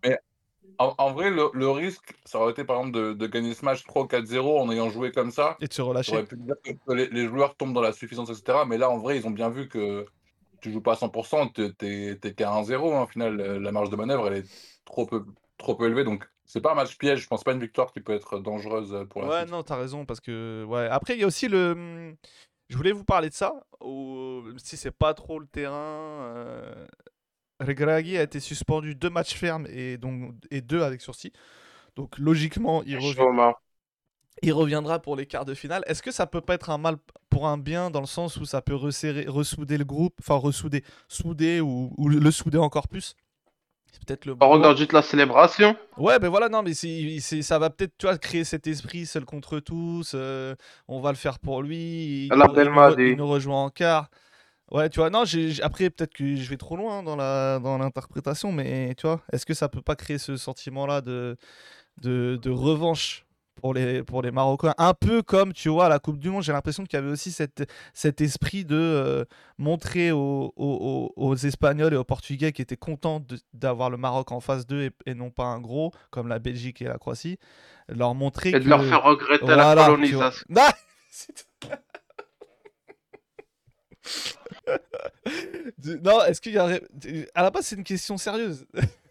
En, 0.79 0.93
en 0.99 1.13
vrai, 1.13 1.31
le, 1.31 1.51
le 1.53 1.71
risque, 1.71 2.15
ça 2.25 2.41
aurait 2.41 2.51
été 2.51 2.65
par 2.65 2.79
exemple 2.79 2.99
de, 2.99 3.13
de 3.13 3.27
gagner 3.29 3.55
ce 3.55 3.65
match 3.65 3.85
3 3.85 4.03
ou 4.03 4.07
4-0 4.07 4.59
en 4.59 4.73
ayant 4.73 4.91
joué 4.91 5.13
comme 5.13 5.31
ça. 5.31 5.57
Et 5.61 5.69
de 5.69 5.73
se 5.73 5.83
relâcher. 5.83 6.25
Pu 6.25 6.37
dire 6.37 6.57
que 6.65 6.93
les, 6.93 7.07
les 7.11 7.27
joueurs 7.29 7.55
tombent 7.57 7.75
dans 7.75 7.81
la 7.81 7.93
suffisance, 7.93 8.29
etc. 8.31 8.65
Mais 8.67 8.77
là, 8.77 8.91
en 8.91 8.99
vrai, 8.99 9.17
ils 9.17 9.27
ont 9.27 9.31
bien 9.31 9.51
vu 9.51 9.69
que 9.69 10.05
tu 10.61 10.73
joues 10.73 10.81
pas 10.81 10.93
à 10.95 10.97
100%, 10.97 11.53
t'es- 11.53 11.73
t'es 11.75 12.19
t'es 12.21 12.35
qu'à 12.35 12.51
1-0. 12.51 12.93
hein. 12.95 13.03
Au 13.03 13.07
final, 13.07 13.41
euh, 13.41 13.61
la 13.61 13.71
marge 13.71 13.91
de 13.91 13.97
manœuvre, 13.97 14.27
elle 14.29 14.39
est 14.39 14.79
trop 14.85 15.07
peu, 15.07 15.25
trop 15.59 15.77
peu 15.77 15.87
élevée. 15.87 16.03
Donc, 16.03 16.29
c'est 16.45 16.61
pas 16.61 16.73
un 16.73 16.75
match 16.75 16.97
piège. 16.99 17.21
Je 17.21 17.29
pense 17.29 17.45
pas 17.45 17.53
une 17.53 17.61
victoire 17.61 17.93
qui 17.93 18.01
peut 18.01 18.15
être 18.15 18.41
dangereuse 18.41 18.95
euh, 18.95 19.05
pour 19.05 19.23
la 19.23 19.29
Ouais, 19.29 19.39
suite. 19.43 19.51
non, 19.53 19.63
t'as 19.63 19.77
raison, 19.77 20.05
parce 20.07 20.21
que. 20.21 20.65
Ouais. 20.65 20.89
Après, 20.91 21.15
il 21.15 21.21
y 21.21 21.25
a 21.25 21.27
aussi 21.29 21.47
le. 21.47 22.17
Je 22.69 22.77
voulais 22.77 22.93
vous 22.93 23.05
parler 23.05 23.29
de 23.29 23.35
ça, 23.35 23.53
au- 23.81 24.43
même 24.43 24.59
si 24.59 24.77
c'est 24.77 24.91
pas 24.91 25.15
trop 25.15 25.39
le 25.39 25.47
terrain. 25.47 25.77
Euh... 26.37 26.87
Regragui 27.61 28.19
a 28.19 28.23
été 28.23 28.41
suspendu 28.41 28.95
deux 28.95 29.11
matchs 29.11 29.35
fermes 29.35 29.67
et, 29.69 29.97
donc... 29.97 30.35
et 30.51 30.61
deux 30.61 30.83
avec 30.83 31.01
sursis. 31.01 31.33
Donc, 31.97 32.19
logiquement, 32.19 32.83
il, 32.83 32.97
reviendra 34.53 34.99
pour 35.01 35.15
les 35.15 35.27
quarts 35.27 35.45
de 35.45 35.55
finale. 35.55 35.85
Est-ce 35.87 36.03
que 36.03 36.11
ça 36.11 36.27
peut 36.27 36.41
pas 36.41 36.55
être 36.55 36.71
un 36.71 36.79
mal 36.79 36.97
pour 37.31 37.47
un 37.47 37.57
bien 37.57 37.91
dans 37.91 38.01
le 38.01 38.07
sens 38.07 38.37
où 38.37 38.45
ça 38.45 38.61
peut 38.63 38.75
resserrer, 38.75 39.27
ressouder 39.29 39.79
le 39.79 39.85
groupe, 39.85 40.17
enfin 40.21 40.35
ressouder, 40.35 40.85
souder 41.09 41.61
ou, 41.61 41.95
ou 41.97 42.09
le 42.09 42.31
souder 42.31 42.59
encore 42.59 42.89
plus? 42.89 43.15
C'est 43.95 44.05
peut-être 44.05 44.27
le. 44.27 44.35
On 44.41 44.51
regarde 44.51 44.77
juste 44.77 44.93
la 44.93 45.03
célébration. 45.03 45.77
Ouais, 45.97 46.19
ben 46.19 46.29
voilà, 46.29 46.49
non, 46.49 46.63
mais 46.63 46.75
c'est, 46.75 47.43
ça 47.43 47.61
va 47.61 47.71
peut-être, 47.71 47.93
tu 47.97 48.07
vois, 48.07 48.19
créer 48.19 48.43
cet 48.43 48.67
esprit 48.67 49.07
seul 49.07 49.25
contre 49.25 49.61
tous. 49.61 50.13
euh, 50.15 50.57
on 50.89 51.01
va 51.01 51.11
le 51.11 51.17
faire 51.17 51.39
pour 51.39 51.63
lui. 51.63 51.77
Il, 51.77 52.25
il 52.27 52.33
nous, 52.43 52.97
il 53.07 53.17
nous 53.17 53.29
rejoint 53.29 53.63
en 53.63 53.71
quart. 53.71 54.11
Ouais, 54.73 54.91
tu 54.91 54.99
vois, 54.99 55.11
non, 55.11 55.25
après, 55.63 55.91
peut-être 55.91 56.13
que 56.15 56.35
je 56.37 56.51
vais 56.51 56.57
trop 56.57 56.77
loin 56.77 57.03
dans, 57.05 57.17
la, 57.17 57.61
dans 57.61 57.79
l'interprétation, 57.79 58.51
mais 58.51 58.95
tu 58.97 59.07
vois, 59.07 59.21
est-ce 59.33 59.47
que 59.47 59.55
ça 59.55 59.69
peut 59.69 59.83
pas 59.83 59.95
créer 59.95 60.19
ce 60.19 60.37
sentiment-là 60.37 61.01
de, 61.01 61.37
de, 62.03 62.39
de 62.43 62.51
revanche? 62.51 63.25
Pour 63.57 63.75
les, 63.75 64.03
pour 64.03 64.23
les 64.23 64.31
Marocains 64.31 64.75
Un 64.79 64.95
peu 64.95 65.23
comme, 65.23 65.53
tu 65.53 65.69
vois, 65.69 65.87
à 65.87 65.89
la 65.89 65.99
Coupe 65.99 66.19
du 66.19 66.31
Monde, 66.31 66.43
j'ai 66.43 66.53
l'impression 66.53 66.85
qu'il 66.85 66.99
y 66.99 67.03
avait 67.03 67.11
aussi 67.11 67.33
cette, 67.33 67.69
cet 67.93 68.21
esprit 68.21 68.65
de 68.65 68.77
euh, 68.77 69.25
montrer 69.59 70.13
aux, 70.13 70.53
aux- 70.57 71.37
Espagnols 71.37 71.95
et 71.95 71.97
aux 71.97 72.05
Portugais 72.05 72.53
qui 72.53 72.63
étaient 72.63 72.77
contents 72.77 73.23
d'avoir 73.53 73.91
le 73.91 73.97
Maroc 73.97 74.31
en 74.33 74.41
face 74.41 74.67
d'eux 74.67 74.83
et, 74.83 74.91
et 75.11 75.15
non 75.15 75.31
pas 75.31 75.45
un 75.45 75.61
gros, 75.61 75.93
comme 76.11 76.29
la 76.29 76.39
Belgique 76.39 76.81
et 76.83 76.87
la 76.87 76.99
Croatie, 76.99 77.39
leur 77.89 78.15
montrer 78.15 78.51
Et 78.51 78.53
que... 78.53 78.59
de 78.59 78.69
leur 78.69 78.85
faire 78.85 79.03
regretter 79.03 79.47
la 79.47 79.55
Voilà, 79.55 79.75
vois. 79.75 79.85
colonisation. 79.87 80.47
Non, 86.03 86.23
est-ce 86.25 86.41
qu'il 86.41 86.53
y 86.53 86.59
a... 86.59 86.79
À 87.35 87.43
la 87.43 87.51
base, 87.51 87.67
c'est 87.67 87.77
une 87.77 87.85
question 87.85 88.17
sérieuse. 88.19 88.67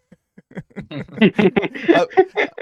Ah, 1.96 2.06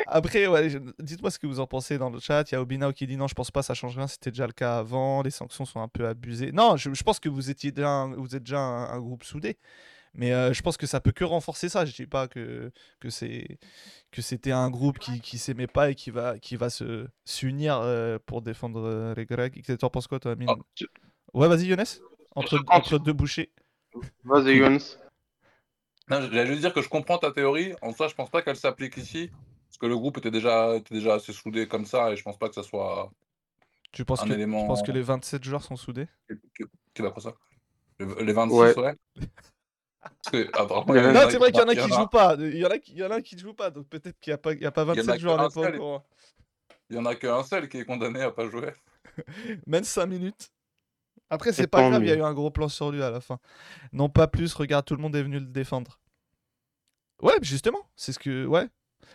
Après, 0.07 0.47
ouais, 0.47 0.69
dites-moi 0.99 1.31
ce 1.31 1.39
que 1.39 1.47
vous 1.47 1.59
en 1.59 1.67
pensez 1.67 1.97
dans 1.97 2.09
le 2.09 2.19
chat. 2.19 2.43
Il 2.51 2.53
y 2.53 2.57
a 2.57 2.61
Obinao 2.61 2.91
qui 2.93 3.07
dit 3.07 3.17
non, 3.17 3.27
je 3.27 3.33
pense 3.35 3.51
pas, 3.51 3.61
ça 3.63 3.73
change 3.73 3.97
rien. 3.97 4.07
C'était 4.07 4.31
déjà 4.31 4.47
le 4.47 4.53
cas 4.53 4.77
avant. 4.79 5.21
Les 5.21 5.31
sanctions 5.31 5.65
sont 5.65 5.81
un 5.81 5.87
peu 5.87 6.07
abusées. 6.07 6.51
Non, 6.51 6.75
je, 6.77 6.93
je 6.93 7.03
pense 7.03 7.19
que 7.19 7.29
vous 7.29 7.49
étiez 7.49 7.71
déjà 7.71 7.89
un, 7.89 8.15
vous 8.15 8.35
êtes 8.35 8.43
déjà 8.43 8.59
un, 8.59 8.89
un 8.89 8.99
groupe 8.99 9.23
soudé. 9.23 9.57
Mais 10.13 10.33
euh, 10.33 10.51
je 10.51 10.61
pense 10.61 10.75
que 10.75 10.85
ça 10.87 10.99
peut 10.99 11.13
que 11.13 11.23
renforcer 11.23 11.69
ça. 11.69 11.85
Je 11.85 11.93
dis 11.93 12.05
pas 12.05 12.27
que, 12.27 12.71
que 12.99 13.09
c'est 13.09 13.57
que 14.11 14.21
c'était 14.21 14.51
un 14.51 14.69
groupe 14.69 14.99
qui, 14.99 15.21
qui 15.21 15.37
s'aimait 15.37 15.67
pas 15.67 15.89
et 15.91 15.95
qui 15.95 16.11
va 16.11 16.37
qui 16.37 16.57
va 16.57 16.69
se 16.69 17.07
s'unir 17.23 17.79
euh, 17.81 18.19
pour 18.25 18.41
défendre 18.41 18.81
euh, 18.85 19.13
les 19.15 19.25
Grecs. 19.25 19.61
Tu 19.63 19.77
en 19.81 19.89
penses 19.89 20.07
quoi, 20.07 20.19
toi, 20.19 20.33
Amine? 20.33 20.49
Ah, 20.51 20.55
tu- 20.75 20.87
Ouais, 21.33 21.47
vas-y, 21.47 21.67
Younes. 21.67 21.85
Entre, 22.35 22.61
entre 22.67 22.99
deux 22.99 23.13
bouchées. 23.13 23.51
Vas-y, 24.25 24.57
Younes. 24.57 24.79
Non, 26.11 26.21
j'allais 26.21 26.47
juste 26.47 26.59
dire 26.61 26.73
que 26.73 26.81
je 26.81 26.89
comprends 26.89 27.17
ta 27.17 27.31
théorie. 27.31 27.73
En 27.81 27.93
soi, 27.93 28.07
je 28.07 28.15
pense 28.15 28.29
pas 28.29 28.41
qu'elle 28.41 28.55
s'applique 28.57 28.97
ici. 28.97 29.31
Parce 29.69 29.77
que 29.79 29.85
le 29.85 29.97
groupe 29.97 30.17
était 30.17 30.31
déjà, 30.31 30.75
était 30.75 30.93
déjà 30.95 31.15
assez 31.15 31.31
soudé 31.33 31.67
comme 31.67 31.85
ça. 31.85 32.11
Et 32.11 32.17
je 32.17 32.23
pense 32.23 32.37
pas 32.37 32.49
que 32.49 32.55
ça 32.55 32.63
soit 32.63 33.09
Tu 33.93 34.03
penses 34.05 34.21
un 34.23 34.27
que, 34.27 34.33
élément 34.33 34.61
tu 34.61 34.67
penses 34.67 34.83
que 34.83 34.91
les 34.91 35.01
27 35.01 35.43
joueurs 35.43 35.63
sont 35.63 35.75
soudés? 35.77 36.07
Qui, 36.55 36.63
qui 36.93 37.01
va 37.01 37.11
quoi 37.11 37.21
ça? 37.23 37.33
Le- 37.97 38.21
Les 38.23 38.33
26, 38.33 38.55
Ouais. 38.55 38.77
ouais. 38.79 38.95
Parce 40.01 40.31
que, 40.31 40.47
apparemment, 40.59 40.91
Ouais. 40.91 40.99
il 40.99 41.05
y 41.05 41.07
en 41.07 41.13
Non, 41.13 41.29
c'est 41.29 41.37
vrai 41.37 41.51
qu'il 41.51 41.61
y 41.61 41.63
en 41.63 41.67
a 41.67 41.75
qui 41.75 41.93
jouent 41.93 42.07
pas. 42.07 42.35
Il 42.39 42.57
y 42.57 42.65
en 42.65 42.69
a 42.69 42.77
qui, 42.79 42.91
il 42.91 42.97
y 42.97 43.03
en 43.05 43.11
a 43.11 43.21
qui 43.21 43.37
jouent 43.37 43.53
pas. 43.53 43.69
Donc 43.69 43.87
peut-être 43.87 44.19
qu'il 44.19 44.31
n'y 44.31 44.35
a, 44.35 44.37
pas- 44.37 44.53
il 44.53 44.61
y 44.61 44.65
a 44.65 44.71
pas 44.71 44.83
en 44.85 44.89
a 44.89 44.93
27 44.95 45.19
joueurs, 45.19 45.51
seul. 45.51 45.77
courant. 45.77 46.03
Il 46.89 46.97
y 46.97 46.99
en 46.99 47.05
a 47.05 47.15
qu'un 47.15 47.43
seul 47.43 47.69
qui 47.69 47.77
est 47.77 47.85
condamné 47.85 48.21
à 48.21 48.31
pas 48.31 48.49
jouer. 48.49 48.73
Même 49.67 49.83
5 49.85 50.05
minutes. 50.07 50.51
Après, 51.29 51.53
c'est 51.53 51.67
pas 51.67 51.87
grave, 51.89 52.03
il 52.03 52.09
y 52.09 52.11
a 52.11 52.15
eu 52.17 52.21
un 52.23 52.33
gros 52.33 52.51
plan 52.51 52.67
sur 52.67 52.91
lui 52.91 53.01
à 53.01 53.09
la 53.09 53.21
fin. 53.21 53.39
Non, 53.93 54.09
pas 54.09 54.27
plus, 54.27 54.53
regarde, 54.53 54.83
tout 54.83 54.97
le 54.97 55.01
monde 55.01 55.15
est 55.15 55.23
venu 55.23 55.39
le 55.39 55.45
défendre. 55.45 56.00
Ouais, 57.21 57.35
justement, 57.41 57.79
c'est 57.95 58.11
ce 58.11 58.19
que. 58.19 58.45
Ouais. 58.45 58.67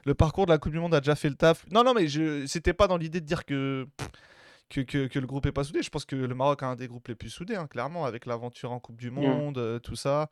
Le 0.05 0.15
parcours 0.15 0.47
de 0.47 0.53
la 0.53 0.59
Coupe 0.59 0.73
du 0.73 0.79
Monde 0.79 0.95
a 0.95 1.01
déjà 1.01 1.15
fait 1.15 1.29
le 1.29 1.37
taf. 1.37 1.65
Non, 1.71 1.83
non, 1.83 1.95
mais 1.95 2.07
je... 2.07 2.47
c'était 2.47 2.75
pas 2.75 2.87
dans 2.87 2.97
l'idée 2.97 3.21
de 3.21 3.27
dire 3.27 3.45
que... 3.45 3.87
Que, 4.69 4.81
que, 4.81 5.07
que 5.07 5.21
le 5.21 5.29
groupe 5.29 5.47
est 5.47 5.53
pas 5.53 5.63
soudé. 5.63 5.81
Je 5.81 5.91
pense 5.91 6.05
que 6.05 6.17
le 6.17 6.35
Maroc 6.35 6.65
a 6.65 6.67
un 6.67 6.75
des 6.75 6.89
groupes 6.89 7.07
les 7.07 7.15
plus 7.15 7.31
soudés, 7.31 7.55
hein, 7.55 7.69
clairement, 7.69 8.05
avec 8.05 8.27
l'aventure 8.27 8.73
en 8.73 8.81
Coupe 8.81 8.97
du 8.97 9.13
Monde, 9.13 9.59
euh, 9.59 9.79
tout 9.79 9.95
ça. 9.95 10.29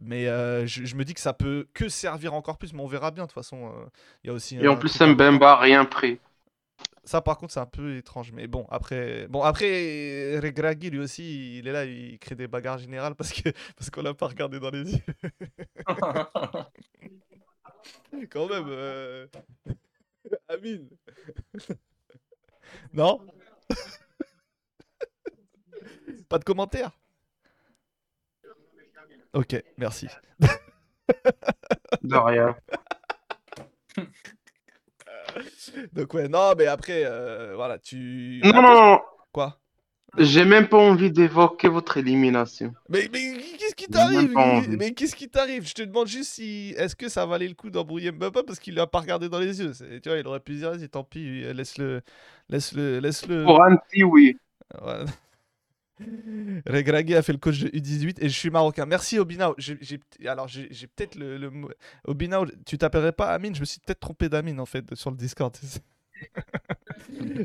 Mais 0.00 0.28
euh, 0.28 0.66
je, 0.66 0.84
je 0.84 0.96
me 0.96 1.02
dis 1.02 1.14
que 1.14 1.20
ça 1.20 1.32
peut 1.32 1.66
que 1.72 1.88
servir 1.88 2.34
encore 2.34 2.58
plus, 2.58 2.74
mais 2.74 2.82
on 2.82 2.86
verra 2.86 3.10
bien. 3.10 3.24
De 3.24 3.28
toute 3.28 3.34
façon, 3.34 3.68
euh, 3.68 3.86
il 4.22 4.26
y 4.26 4.30
a 4.30 4.34
aussi. 4.34 4.58
Et 4.58 4.68
en 4.68 4.76
plus. 4.76 5.00
Mbemba, 5.00 5.56
rien 5.56 5.86
pris. 5.86 6.20
Ça, 7.04 7.22
par 7.22 7.38
contre, 7.38 7.52
c'est 7.52 7.60
un 7.60 7.66
peu 7.66 7.96
étrange. 7.96 8.32
Mais 8.32 8.46
bon, 8.46 8.66
après, 8.70 9.26
bon, 9.28 9.42
après 9.42 10.38
Regragui, 10.38 10.90
lui 10.90 10.98
aussi, 10.98 11.58
il 11.58 11.66
est 11.66 11.72
là, 11.72 11.84
il 11.84 12.18
crée 12.18 12.34
des 12.34 12.46
bagarres 12.46 12.78
générales 12.78 13.14
parce 13.14 13.32
que 13.32 13.50
parce 13.76 13.90
qu'on 13.90 14.02
l'a 14.02 14.14
pas 14.14 14.28
regardé 14.28 14.60
dans 14.60 14.70
les 14.70 14.92
yeux. 14.92 15.02
Quand 18.30 18.48
même. 18.48 18.66
Euh... 18.68 19.26
Amine. 20.48 20.88
non? 22.92 23.26
Pas 26.28 26.38
de 26.38 26.44
commentaires? 26.44 26.92
Ok, 29.32 29.56
merci. 29.78 30.06
De 32.02 32.16
rien. 32.16 32.56
Donc 35.92 36.14
ouais, 36.14 36.28
non, 36.28 36.52
mais 36.56 36.66
après, 36.66 37.02
euh, 37.04 37.54
voilà, 37.54 37.78
tu... 37.78 38.40
Non, 38.44 38.62
non, 38.62 38.74
non. 38.74 39.00
Quoi? 39.32 39.58
J'ai 40.18 40.44
même 40.44 40.66
pas 40.66 40.78
envie 40.78 41.10
d'évoquer 41.10 41.68
votre 41.68 41.96
élimination. 41.96 42.74
Mais, 42.88 43.08
mais 43.12 43.36
qu'est-ce 43.58 43.76
qui 43.76 43.86
t'arrive? 43.86 44.34
Mais 44.70 44.92
qu'est-ce 44.92 45.14
qui 45.14 45.28
t'arrive? 45.28 45.68
Je 45.68 45.74
te 45.74 45.82
demande 45.82 46.08
juste 46.08 46.32
si 46.32 46.74
est-ce 46.76 46.96
que 46.96 47.08
ça 47.08 47.26
valait 47.26 47.46
le 47.46 47.54
coup 47.54 47.70
d'embrouiller 47.70 48.10
Mbappé 48.10 48.42
parce 48.44 48.58
qu'il 48.58 48.74
l'a 48.74 48.88
pas 48.88 49.00
regardé 49.00 49.28
dans 49.28 49.38
les 49.38 49.60
yeux. 49.60 49.72
Tu 50.02 50.08
vois, 50.08 50.18
il 50.18 50.26
aurait 50.26 50.40
pu 50.40 50.54
dire, 50.54 50.72
vas-y, 50.72 50.88
tant 50.88 51.04
pis, 51.04 51.42
laisse-le, 51.54 52.02
laisse-le, 52.48 52.98
laisse-le. 52.98 53.44
Pour 53.44 53.60
Anti, 53.60 54.02
oui. 54.02 54.36
Voilà. 54.80 55.04
Regragui 56.66 57.14
a 57.14 57.22
fait 57.22 57.32
le 57.32 57.38
coach 57.38 57.58
de 57.60 57.68
U18 57.68 58.16
et 58.20 58.28
je 58.28 58.38
suis 58.38 58.50
marocain. 58.50 58.86
Merci 58.86 59.18
Obinao. 59.18 59.54
Alors 60.26 60.48
j'ai, 60.48 60.68
peut-être 60.86 61.14
le, 61.16 61.36
le 61.38 61.50
mot- 61.50 61.70
Obinao, 62.04 62.46
tu 62.66 62.78
t'appellerais 62.78 63.12
pas 63.12 63.28
Amine? 63.32 63.54
Je 63.54 63.60
me 63.60 63.64
suis 63.64 63.80
peut-être 63.80 64.00
trompé 64.00 64.28
d'Amine 64.28 64.60
en 64.60 64.66
fait 64.66 64.94
sur 64.94 65.10
le 65.10 65.16
Discord. 65.16 65.54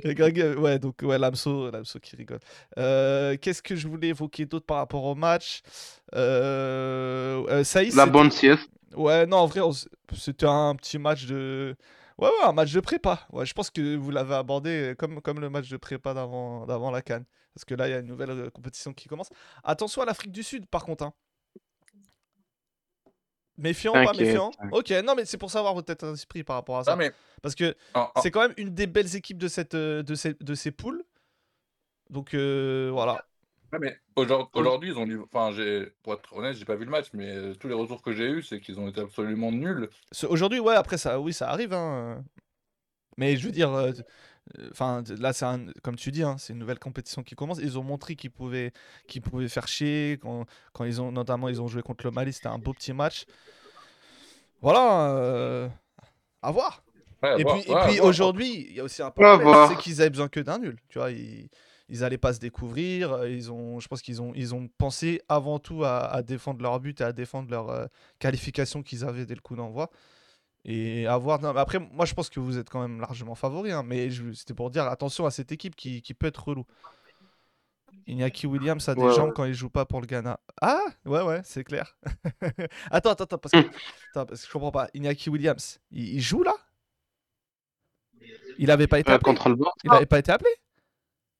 Regragui, 0.03 0.41
euh, 0.41 0.55
ouais, 0.57 0.79
donc 0.79 1.01
ouais, 1.01 1.17
Lamso, 1.17 1.71
Lamso 1.71 1.99
qui 1.99 2.15
rigole. 2.15 2.39
Euh, 2.77 3.37
qu'est-ce 3.41 3.61
que 3.61 3.75
je 3.75 3.87
voulais 3.87 4.09
évoquer 4.09 4.45
d'autre 4.45 4.65
par 4.65 4.77
rapport 4.77 5.03
au 5.05 5.15
match? 5.15 5.61
Euh, 6.13 7.43
euh, 7.49 7.63
Saïs, 7.63 7.95
La 7.95 8.05
bonne 8.05 8.31
sieste. 8.31 8.69
Ouais, 8.95 9.25
non, 9.25 9.37
en 9.37 9.45
vrai, 9.47 9.61
on 9.61 9.71
c'était 10.13 10.45
un 10.45 10.75
petit 10.75 10.97
match 10.97 11.25
de. 11.25 11.75
Ouais, 12.17 12.27
ouais, 12.29 12.45
un 12.45 12.53
match 12.53 12.71
de 12.71 12.79
prépa. 12.79 13.27
Ouais, 13.31 13.45
je 13.45 13.53
pense 13.53 13.69
que 13.69 13.95
vous 13.95 14.11
l'avez 14.11 14.35
abordé 14.35 14.93
comme, 14.97 15.21
comme 15.21 15.39
le 15.39 15.49
match 15.49 15.69
de 15.69 15.77
prépa 15.77 16.13
d'avant, 16.13 16.65
d'avant 16.65 16.91
la 16.91 17.01
Cannes. 17.01 17.25
Parce 17.55 17.65
que 17.65 17.73
là, 17.73 17.87
il 17.87 17.91
y 17.91 17.93
a 17.93 17.99
une 17.99 18.07
nouvelle 18.07 18.29
euh, 18.31 18.49
compétition 18.49 18.93
qui 18.93 19.07
commence. 19.07 19.29
Attention 19.63 20.01
à 20.01 20.05
l'Afrique 20.05 20.31
du 20.33 20.43
Sud, 20.43 20.67
par 20.67 20.83
contre. 20.83 21.05
hein. 21.05 21.13
Méfiant, 23.57 23.93
pas 23.93 24.13
méfiant? 24.13 24.51
Ok, 24.73 24.91
non, 25.05 25.15
mais 25.15 25.23
c'est 25.23 25.37
pour 25.37 25.49
savoir 25.49 25.73
votre 25.73 25.89
état 25.91 26.11
d'esprit 26.11 26.43
par 26.43 26.57
rapport 26.57 26.77
à 26.79 26.83
ça. 26.83 26.91
Non, 26.91 26.97
mais 26.97 27.13
Parce 27.41 27.55
que 27.55 27.73
en- 27.93 28.11
en- 28.13 28.21
c'est 28.21 28.29
quand 28.29 28.41
même 28.41 28.53
une 28.57 28.71
des 28.75 28.85
belles 28.87 29.15
équipes 29.15 29.37
de, 29.37 29.47
cette, 29.47 29.75
euh, 29.75 30.03
de, 30.03 30.13
ces, 30.15 30.33
de 30.33 30.55
ces 30.55 30.71
poules. 30.71 31.03
Donc 32.09 32.33
euh, 32.33 32.89
voilà. 32.91 33.25
Ouais, 33.71 33.79
mais 33.79 33.97
aujourd- 34.17 34.49
aujourd'hui, 34.53 34.89
ils 34.89 34.97
ont 34.97 35.07
Enfin, 35.23 35.51
j'ai... 35.53 35.87
pour 36.03 36.13
être 36.13 36.33
honnête, 36.33 36.57
j'ai 36.57 36.65
pas 36.65 36.75
vu 36.75 36.83
le 36.85 36.91
match, 36.91 37.07
mais 37.13 37.31
euh, 37.31 37.53
tous 37.55 37.69
les 37.69 37.73
retours 37.73 38.01
que 38.01 38.11
j'ai 38.11 38.29
eus, 38.29 38.43
c'est 38.43 38.59
qu'ils 38.59 38.77
ont 38.79 38.89
été 38.89 38.99
absolument 39.01 39.51
nuls. 39.51 39.89
Aujourd'hui, 40.27 40.59
ouais, 40.59 40.75
après 40.75 40.97
ça, 40.97 41.19
oui, 41.19 41.33
ça 41.33 41.49
arrive. 41.49 41.73
hein. 41.73 42.23
Mais 43.17 43.37
je 43.37 43.45
veux 43.45 43.51
dire, 43.51 43.73
enfin, 44.71 45.03
là, 45.19 45.33
c'est 45.33 45.45
un- 45.45 45.67
comme 45.83 45.95
tu 45.95 46.11
dis, 46.11 46.23
hein, 46.23 46.35
c'est 46.37 46.53
une 46.53 46.59
nouvelle 46.59 46.79
compétition 46.79 47.23
qui 47.23 47.35
commence. 47.35 47.59
Ils 47.61 47.77
ont 47.79 47.83
montré 47.83 48.15
qu'ils 48.15 48.31
pouvaient, 48.31 48.71
qu'ils 49.07 49.21
pouvaient 49.21 49.47
faire 49.49 49.67
chier 49.67 50.19
quand, 50.21 50.45
quand 50.73 50.85
ils 50.85 51.01
ont, 51.01 51.11
notamment, 51.11 51.49
ils 51.49 51.61
ont 51.61 51.67
joué 51.67 51.81
contre 51.81 52.05
le 52.05 52.11
Mali. 52.11 52.33
C'était 52.33 52.47
un 52.47 52.59
beau 52.59 52.73
petit 52.73 52.93
match. 52.93 53.25
Voilà, 54.61 55.09
euh, 55.17 55.69
à 56.41 56.51
voir. 56.51 56.83
Ouais, 57.23 57.39
Et 57.39 57.43
voir, 57.43 57.59
puis, 57.59 57.71
ouais, 57.73 57.99
aujourd'hui, 58.01 58.65
il 58.69 58.75
y 58.75 58.79
a 58.79 58.83
aussi 58.83 59.01
un 59.01 59.11
voir. 59.43 59.69
c'est 59.69 59.77
qu'ils 59.77 60.01
avaient 60.01 60.09
besoin 60.09 60.27
que 60.27 60.39
d'un 60.39 60.59
nul. 60.59 60.77
Tu 60.89 60.97
vois, 60.99 61.11
ils, 61.11 61.49
ils 61.89 62.03
allaient 62.03 62.17
pas 62.17 62.33
se 62.33 62.39
découvrir. 62.39 63.25
Ils 63.25 63.51
ont, 63.51 63.79
je 63.79 63.87
pense 63.87 64.01
qu'ils 64.01 64.21
ont, 64.21 64.33
ils 64.35 64.55
ont 64.55 64.67
pensé 64.77 65.21
avant 65.29 65.59
tout 65.59 65.83
à, 65.83 66.05
à 66.07 66.21
défendre 66.23 66.61
leur 66.61 66.79
but 66.79 67.01
et 67.01 67.03
à 67.03 67.13
défendre 67.13 67.49
leur 67.51 67.69
euh, 67.69 67.85
qualification 68.19 68.83
qu'ils 68.83 69.03
avaient 69.05 69.25
dès 69.25 69.35
le 69.35 69.41
coup 69.41 69.55
d'envoi. 69.55 69.89
Et 70.65 71.05
à 71.07 71.17
voir. 71.17 71.39
non, 71.41 71.53
mais 71.53 71.59
après, 71.59 71.79
moi, 71.79 72.05
je 72.05 72.13
pense 72.13 72.29
que 72.29 72.39
vous 72.39 72.57
êtes 72.57 72.69
quand 72.69 72.81
même 72.81 72.99
largement 72.99 73.35
favori. 73.35 73.71
hein, 73.71 73.83
mais 73.83 74.09
je- 74.09 74.33
c'était 74.33 74.53
pour 74.55 74.71
dire 74.71 74.85
attention 74.87 75.25
à 75.25 75.31
cette 75.31 75.51
équipe 75.51 75.75
qui, 75.75 76.01
qui 76.01 76.13
peut 76.13 76.27
être 76.27 76.43
relou. 76.43 76.65
Iñaki 78.07 78.45
Williams 78.47 78.87
a 78.89 78.95
des 78.95 79.01
Ouais, 79.01 79.13
jambes 79.13 79.29
ouais. 79.29 79.33
quand 79.35 79.45
il 79.45 79.53
joue 79.53 79.69
pas 79.69 79.85
pour 79.85 79.99
le 80.01 80.07
Ghana. 80.07 80.39
Ah 80.61 80.79
Ouais, 81.05 81.21
ouais, 81.21 81.41
c'est 81.43 81.63
clair. 81.63 81.97
attends, 82.91 83.11
attends, 83.11 83.23
attends, 83.25 83.37
parce 83.37 83.51
que, 83.53 83.59
attends, 84.11 84.25
parce 84.25 84.41
que 84.41 84.47
je 84.47 84.51
comprends 84.51 84.71
pas. 84.71 84.87
Iñaki 84.93 85.29
Williams, 85.29 85.79
il, 85.91 86.15
il 86.15 86.21
joue 86.21 86.43
là? 86.43 86.53
Il 88.57 88.71
avait 88.71 88.87
pas 88.87 88.99
été 88.99 89.11
Euh, 89.11 89.15
appelé 89.15 89.35
contre 89.35 89.49
le 89.49 89.55
Il 89.83 89.91
avait 89.93 90.05
pas 90.05 90.19
été 90.19 90.31
appelé? 90.31 90.49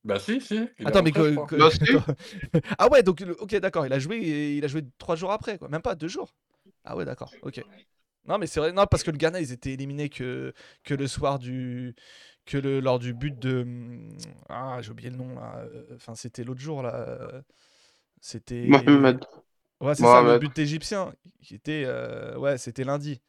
Bah 0.04 0.20
si, 0.20 0.40
si. 0.40 0.68
Attends, 0.84 1.02
mais 1.04 1.12
que- 1.12 1.46
que- 1.48 1.56
Bah, 1.56 1.70
si. 1.72 1.80
ah 2.78 2.90
ouais, 2.90 3.02
donc 3.04 3.24
ok, 3.40 3.56
d'accord. 3.56 3.86
Il 3.86 3.94
a 3.94 4.00
joué, 4.00 4.56
il 4.58 4.64
a 4.64 4.68
joué 4.68 4.84
trois 4.98 5.16
jours 5.16 5.32
après, 5.32 5.58
quoi. 5.58 5.68
Même 5.70 5.82
pas 5.82 5.96
deux 5.96 6.08
jours. 6.08 6.34
Ah 6.84 6.96
ouais, 6.96 7.06
d'accord. 7.06 7.32
Ok. 7.42 7.62
Non, 8.28 8.38
mais 8.40 8.48
c'est 8.48 8.60
vrai. 8.60 8.72
Non, 8.74 8.86
parce 8.88 9.04
que 9.04 9.12
le 9.12 9.18
Ghana, 9.18 9.40
ils 9.42 9.52
étaient 9.52 9.74
éliminés 9.74 10.10
que 10.10 10.54
que 10.84 10.94
le 10.94 11.08
soir 11.08 11.40
du 11.40 11.96
que 12.46 12.58
le 12.58 12.80
lors 12.80 13.00
du 13.00 13.14
but 13.14 13.38
de 13.40 13.62
hum, 13.64 14.18
ah 14.50 14.80
j'ai 14.82 14.92
oublié 14.92 15.10
le 15.10 15.18
nom 15.18 15.36
là. 15.36 15.58
Euh, 15.74 15.96
Enfin, 15.96 16.16
c'était 16.16 16.44
l'autre 16.44 16.62
jour 16.62 16.82
là. 16.84 16.96
Euh, 16.96 17.42
C'était 18.22 18.68
Mohamed. 18.70 19.26
Ouais, 19.82 19.96
c'est 19.96 20.04
ça, 20.04 20.22
le 20.24 20.40
but 20.40 20.58
égyptien 20.60 21.14
qui 21.42 21.56
était 21.56 21.84
euh, 21.86 22.38
ouais, 22.38 22.58
c'était 22.58 22.84
lundi. 22.84 23.22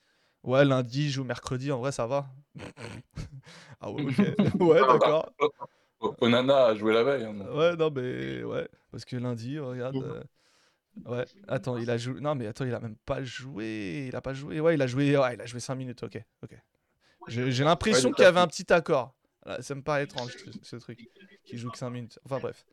Ouais, 0.44 0.64
lundi, 0.64 1.10
joue 1.10 1.24
mercredi, 1.24 1.72
en 1.72 1.78
vrai, 1.80 1.92
ça 1.92 2.06
va. 2.06 2.26
ah 3.80 3.90
ouais, 3.90 4.02
ok. 4.04 4.16
Ouais, 4.60 4.80
d'accord. 4.80 5.32
Onana 6.20 6.66
a 6.66 6.74
joué 6.74 6.92
la 6.94 7.02
veille. 7.04 7.24
hein. 7.24 7.34
Ouais, 7.54 7.76
non, 7.76 7.90
mais 7.90 8.42
ouais. 8.44 8.68
Parce 8.90 9.04
que 9.04 9.16
lundi, 9.16 9.58
regarde. 9.58 9.96
euh, 9.96 10.22
Ouais, 11.04 11.24
attends, 11.46 11.76
il 11.76 11.90
a 11.90 11.98
joué. 11.98 12.20
Non, 12.20 12.34
mais 12.34 12.46
attends, 12.46 12.64
il 12.64 12.74
a 12.74 12.80
même 12.80 12.96
pas 13.04 13.22
joué. 13.22 14.06
Il 14.08 14.16
a 14.16 14.20
pas 14.20 14.34
joué. 14.34 14.60
Ouais, 14.60 14.74
il 14.74 14.82
a 14.82 14.86
joué. 14.86 15.16
Ouais, 15.16 15.34
il 15.34 15.40
a 15.40 15.46
joué 15.46 15.60
5 15.60 15.74
minutes. 15.74 16.02
Ok, 16.02 16.20
ok. 16.42 16.56
J'ai 17.28 17.64
l'impression 17.64 18.08
Ouais, 18.08 18.14
qu'il 18.14 18.24
y 18.24 18.26
avait 18.26 18.40
un 18.40 18.46
petit 18.46 18.72
accord. 18.72 19.14
Ça 19.60 19.74
me 19.74 19.82
paraît 19.82 20.04
étrange 20.04 20.32
ce, 20.62 20.76
truc. 20.76 21.08
Qui 21.44 21.58
joue 21.58 21.70
que 21.70 21.78
5 21.78 21.90
minutes. 21.90 22.18
Enfin, 22.24 22.38
bref. 22.38 22.64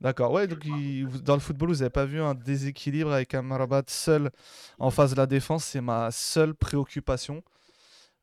D'accord, 0.00 0.32
ouais, 0.32 0.46
donc 0.46 0.64
il- 0.64 1.06
dans 1.22 1.34
le 1.34 1.40
football, 1.40 1.68
vous 1.70 1.82
avez 1.82 1.90
pas 1.90 2.04
vu 2.04 2.20
un 2.20 2.34
déséquilibre 2.34 3.12
avec 3.12 3.34
un 3.34 3.42
Marabat 3.42 3.82
seul 3.88 4.30
en 4.78 4.90
phase 4.90 5.10
de 5.12 5.16
la 5.16 5.26
défense, 5.26 5.64
c'est 5.64 5.80
ma 5.80 6.10
seule 6.10 6.54
préoccupation. 6.54 7.42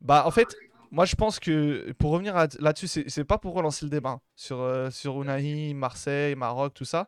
Bah, 0.01 0.23
en 0.25 0.31
fait, 0.31 0.55
moi 0.91 1.05
je 1.05 1.15
pense 1.15 1.39
que 1.39 1.91
pour 1.93 2.11
revenir 2.11 2.35
là-dessus, 2.59 2.87
c'est 2.87 3.09
c'est 3.09 3.25
pas 3.25 3.37
pour 3.37 3.53
relancer 3.53 3.85
le 3.85 3.89
débat 3.89 4.11
hein, 4.11 4.21
sur, 4.35 4.61
euh, 4.61 4.89
sur 4.91 5.21
Unai, 5.21 5.73
Marseille, 5.73 6.35
Maroc, 6.35 6.73
tout 6.73 6.85
ça. 6.85 7.07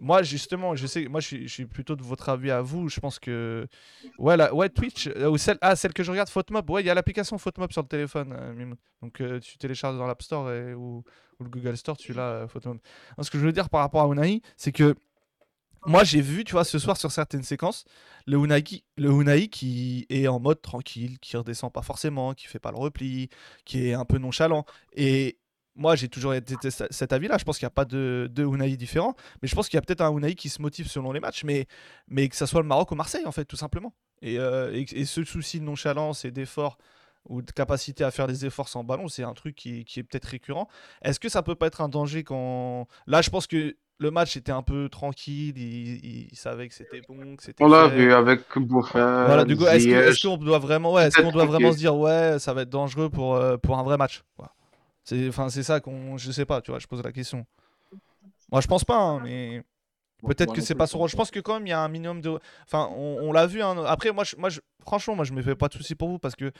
Moi, 0.00 0.22
justement, 0.22 0.74
je 0.74 0.86
sais, 0.86 1.06
moi 1.06 1.20
je 1.20 1.46
suis, 1.46 1.66
plutôt 1.66 1.94
de 1.96 2.02
votre 2.02 2.28
avis 2.28 2.50
à 2.50 2.60
vous. 2.62 2.88
Je 2.88 2.98
pense 3.00 3.18
que. 3.18 3.66
Ouais, 4.18 4.36
la- 4.36 4.54
ouais 4.54 4.68
Twitch, 4.68 5.08
euh, 5.08 5.30
ou 5.30 5.38
celle, 5.38 5.58
ah, 5.60 5.76
celle 5.76 5.92
que 5.92 6.02
je 6.02 6.10
regarde, 6.10 6.28
Photomob. 6.28 6.68
Ouais, 6.70 6.82
il 6.82 6.86
y 6.86 6.90
a 6.90 6.94
l'application 6.94 7.38
Photomob 7.38 7.72
sur 7.72 7.82
le 7.82 7.88
téléphone, 7.88 8.34
euh. 8.36 8.74
Donc 9.02 9.20
euh, 9.20 9.38
tu 9.40 9.58
télécharges 9.58 9.96
dans 9.98 10.06
l'App 10.06 10.22
Store 10.22 10.46
ou, 10.76 11.04
le 11.40 11.48
Google 11.48 11.76
Store, 11.76 11.96
tu 11.96 12.12
l'as, 12.12 12.22
euh, 12.22 12.48
Photomob. 12.48 12.78
Ce 13.20 13.30
que 13.30 13.38
je 13.38 13.44
veux 13.44 13.52
dire 13.52 13.68
par 13.68 13.80
rapport 13.80 14.02
à 14.02 14.12
Unai, 14.12 14.42
c'est 14.56 14.72
que 14.72 14.94
moi 15.86 16.04
j'ai 16.04 16.20
vu, 16.20 16.44
tu 16.44 16.52
vois, 16.52 16.64
ce 16.64 16.78
soir 16.78 16.96
sur 16.96 17.10
certaines 17.10 17.42
séquences, 17.42 17.84
le 18.26 18.38
Unai, 18.38 18.62
qui- 18.62 18.84
le 18.96 19.10
Unai 19.10 19.48
qui 19.48 20.06
est 20.10 20.28
en 20.28 20.38
mode 20.38 20.62
tranquille, 20.62 21.18
qui 21.18 21.36
redescend 21.36 21.72
pas 21.72 21.82
forcément, 21.82 22.34
qui 22.34 22.46
fait 22.46 22.60
pas 22.60 22.70
le 22.70 22.78
repli, 22.78 23.28
qui 23.64 23.88
est 23.88 23.94
un 23.94 24.04
peu 24.04 24.18
nonchalant. 24.18 24.64
Et 24.94 25.38
moi 25.74 25.96
j'ai 25.96 26.08
toujours 26.08 26.34
été 26.34 26.54
cet 26.70 27.12
avis-là. 27.12 27.38
Je 27.38 27.44
pense 27.44 27.58
qu'il 27.58 27.66
n'y 27.66 27.68
a 27.68 27.70
pas 27.70 27.84
de, 27.84 28.28
de 28.30 28.44
Unai 28.44 28.76
différent, 28.76 29.14
mais 29.40 29.48
je 29.48 29.54
pense 29.54 29.68
qu'il 29.68 29.76
y 29.76 29.78
a 29.78 29.82
peut-être 29.82 30.02
un 30.02 30.10
Unai 30.16 30.34
qui 30.34 30.48
se 30.48 30.60
motive 30.62 30.88
selon 30.88 31.12
les 31.12 31.20
matchs, 31.20 31.44
mais, 31.44 31.66
mais 32.08 32.28
que 32.28 32.36
ça 32.36 32.46
soit 32.46 32.60
le 32.62 32.66
Maroc 32.68 32.90
ou 32.90 32.94
Marseille 32.94 33.26
en 33.26 33.32
fait, 33.32 33.44
tout 33.44 33.56
simplement. 33.56 33.94
Et, 34.20 34.38
euh, 34.38 34.72
et, 34.74 34.86
et 34.92 35.04
ce 35.04 35.24
souci 35.24 35.58
de 35.60 35.64
nonchalance 35.64 36.24
et 36.24 36.30
d'effort 36.30 36.78
ou 37.28 37.40
de 37.40 37.50
capacité 37.52 38.02
à 38.04 38.10
faire 38.10 38.26
des 38.26 38.44
efforts 38.46 38.68
sans 38.68 38.82
ballon, 38.84 39.08
c'est 39.08 39.22
un 39.22 39.32
truc 39.34 39.54
qui, 39.54 39.84
qui 39.84 40.00
est 40.00 40.02
peut-être 40.02 40.24
récurrent. 40.26 40.68
Est-ce 41.02 41.20
que 41.20 41.28
ça 41.28 41.42
peut 41.42 41.54
pas 41.54 41.68
être 41.68 41.80
un 41.80 41.88
danger 41.88 42.24
quand... 42.24 42.86
Là, 43.06 43.22
je 43.22 43.30
pense 43.30 43.46
que 43.46 43.76
le 43.98 44.10
match 44.10 44.36
était 44.36 44.50
un 44.50 44.62
peu 44.62 44.88
tranquille, 44.88 45.56
il, 45.56 46.26
il- 46.32 46.36
savait 46.36 46.66
que 46.66 46.74
c'était 46.74 47.00
bon, 47.08 47.36
que 47.36 47.42
c'était 47.44 47.62
On 47.62 47.68
l'a 47.68 47.86
vu 47.86 48.12
avec 48.12 48.40
Bouffin, 48.56 49.26
Voilà, 49.26 49.44
du 49.44 49.56
coup, 49.56 49.66
est-ce 49.66 50.26
qu'on 50.26 50.36
doit 50.36 50.58
vraiment, 50.58 50.92
ouais, 50.92 51.06
est-ce 51.06 51.16
qu'on 51.16 51.30
doit 51.30 51.44
vraiment 51.44 51.70
se 51.72 51.78
dire, 51.78 51.94
ouais, 51.96 52.38
ça 52.40 52.52
va 52.52 52.62
être 52.62 52.70
dangereux 52.70 53.08
pour, 53.08 53.36
euh, 53.36 53.56
pour 53.56 53.78
un 53.78 53.84
vrai 53.84 53.96
match? 53.96 54.24
C'est, 55.04 55.28
enfin, 55.28 55.48
c'est 55.50 55.62
ça 55.62 55.80
qu'on, 55.80 56.16
je 56.18 56.30
sais 56.32 56.44
pas, 56.46 56.60
tu 56.62 56.70
vois, 56.70 56.78
je 56.80 56.86
pose 56.86 57.02
la 57.02 57.12
question. 57.12 57.46
Moi, 58.50 58.60
je 58.60 58.66
pense 58.66 58.84
pas, 58.84 58.98
hein, 58.98 59.20
mais 59.20 59.62
peut-être 60.26 60.52
que 60.52 60.60
c'est 60.62 60.74
pas 60.74 60.86
son. 60.86 61.06
Je 61.06 61.16
pense 61.16 61.30
que 61.30 61.40
quand 61.40 61.54
même, 61.54 61.66
il 61.66 61.70
y 61.70 61.74
a 61.74 61.80
un 61.80 61.88
minimum 61.88 62.20
de, 62.20 62.38
enfin, 62.64 62.90
on, 62.96 63.18
on 63.22 63.32
l'a 63.32 63.46
vu. 63.46 63.62
hein, 63.62 63.84
Après, 63.86 64.12
moi, 64.12 64.24
je, 64.24 64.36
moi, 64.36 64.50
je- 64.50 64.60
franchement, 64.82 65.16
moi, 65.16 65.24
je 65.24 65.32
me 65.34 65.42
fais 65.42 65.56
pas 65.56 65.68
de 65.68 65.74
soucis 65.74 65.94
pour 65.94 66.08
vous 66.08 66.18
parce 66.18 66.36
que 66.36 66.52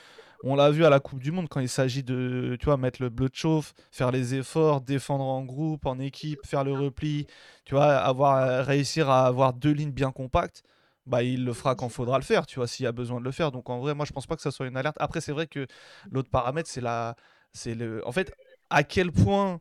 on 0.45 0.57
l'a 0.57 0.70
vu 0.70 0.84
à 0.84 0.90
la 0.90 1.01
Coupe 1.01 1.20
du 1.20 1.32
Monde 1.32 1.49
quand 1.49 1.61
il 1.61 1.68
s'agit 1.68 2.03
de, 2.05 2.57
tu 2.61 2.66
vois, 2.66 2.76
mettre 2.78 3.03
le 3.03 3.11
bleu 3.11 3.28
de 3.28 3.34
chauffe, 3.36 3.74
faire 3.93 4.11
les 4.12 4.34
efforts, 4.34 4.80
défendre 4.82 5.24
en 5.24 5.45
groupe, 5.45 5.86
en 5.86 5.99
équipe, 6.01 6.47
faire 6.47 6.64
le 6.64 6.74
repli, 6.74 7.26
tu 7.64 7.74
vois, 7.74 7.97
avoir 7.97 8.36
euh, 8.38 8.62
réussir 8.62 9.11
à 9.11 9.26
avoir 9.26 9.53
deux 9.55 9.72
lignes 9.72 9.93
bien 9.93 10.12
compactes 10.12 10.62
bah, 11.07 11.22
il 11.24 11.45
le 11.45 11.53
fera 11.53 11.74
quand 11.74 11.88
faudra 11.88 12.18
le 12.18 12.24
faire, 12.24 12.47
tu 12.47 12.57
vois, 12.61 12.68
s'il 12.68 12.84
y 12.84 12.86
a 12.86 12.93
besoin 12.93 13.18
de 13.20 13.24
le 13.24 13.32
faire. 13.32 13.51
Donc 13.53 13.68
en 13.70 13.80
vrai, 13.80 13.95
moi 13.95 14.07
je 14.07 14.12
pense 14.12 14.26
pas 14.26 14.36
que 14.36 14.43
ça 14.43 14.53
soit 14.53 14.66
une 14.68 14.76
alerte. 14.76 14.97
Après, 15.01 15.20
c'est 15.20 15.32
vrai 15.32 15.49
que 15.49 15.66
l'autre 16.12 16.30
paramètre, 16.30 16.70
c'est 16.70 16.80
la. 16.80 17.16
C'est 17.53 17.74
le. 17.74 18.07
En 18.07 18.12
fait, 18.12 18.32
à 18.70 18.84
quel 18.84 19.12
point 19.12 19.61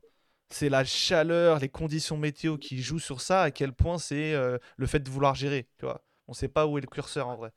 c'est 0.49 0.69
la 0.69 0.83
chaleur, 0.85 1.59
les 1.59 1.69
conditions 1.69 2.17
météo 2.17 2.57
qui 2.57 2.81
jouent 2.81 2.99
sur 2.99 3.21
ça, 3.21 3.43
à 3.43 3.51
quel 3.51 3.73
point 3.73 3.97
c'est 3.99 4.33
euh, 4.33 4.57
le 4.77 4.87
fait 4.87 4.99
de 4.99 5.09
vouloir 5.09 5.35
gérer, 5.35 5.67
tu 5.77 5.85
vois. 5.85 6.03
On 6.27 6.33
sait 6.33 6.47
pas 6.49 6.67
où 6.67 6.77
est 6.77 6.81
le 6.81 6.87
curseur 6.87 7.27
en 7.27 7.35
vrai. 7.35 7.51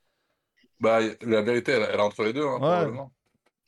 Bah, 0.79 0.99
la 1.21 1.41
vérité, 1.41 1.71
elle, 1.73 1.83
elle 1.89 1.99
est 1.99 2.01
entre 2.03 2.23
les 2.23 2.33
deux, 2.33 2.45
hein, 2.45 2.59
Ouais. 2.59 2.61
probablement. 2.61 3.11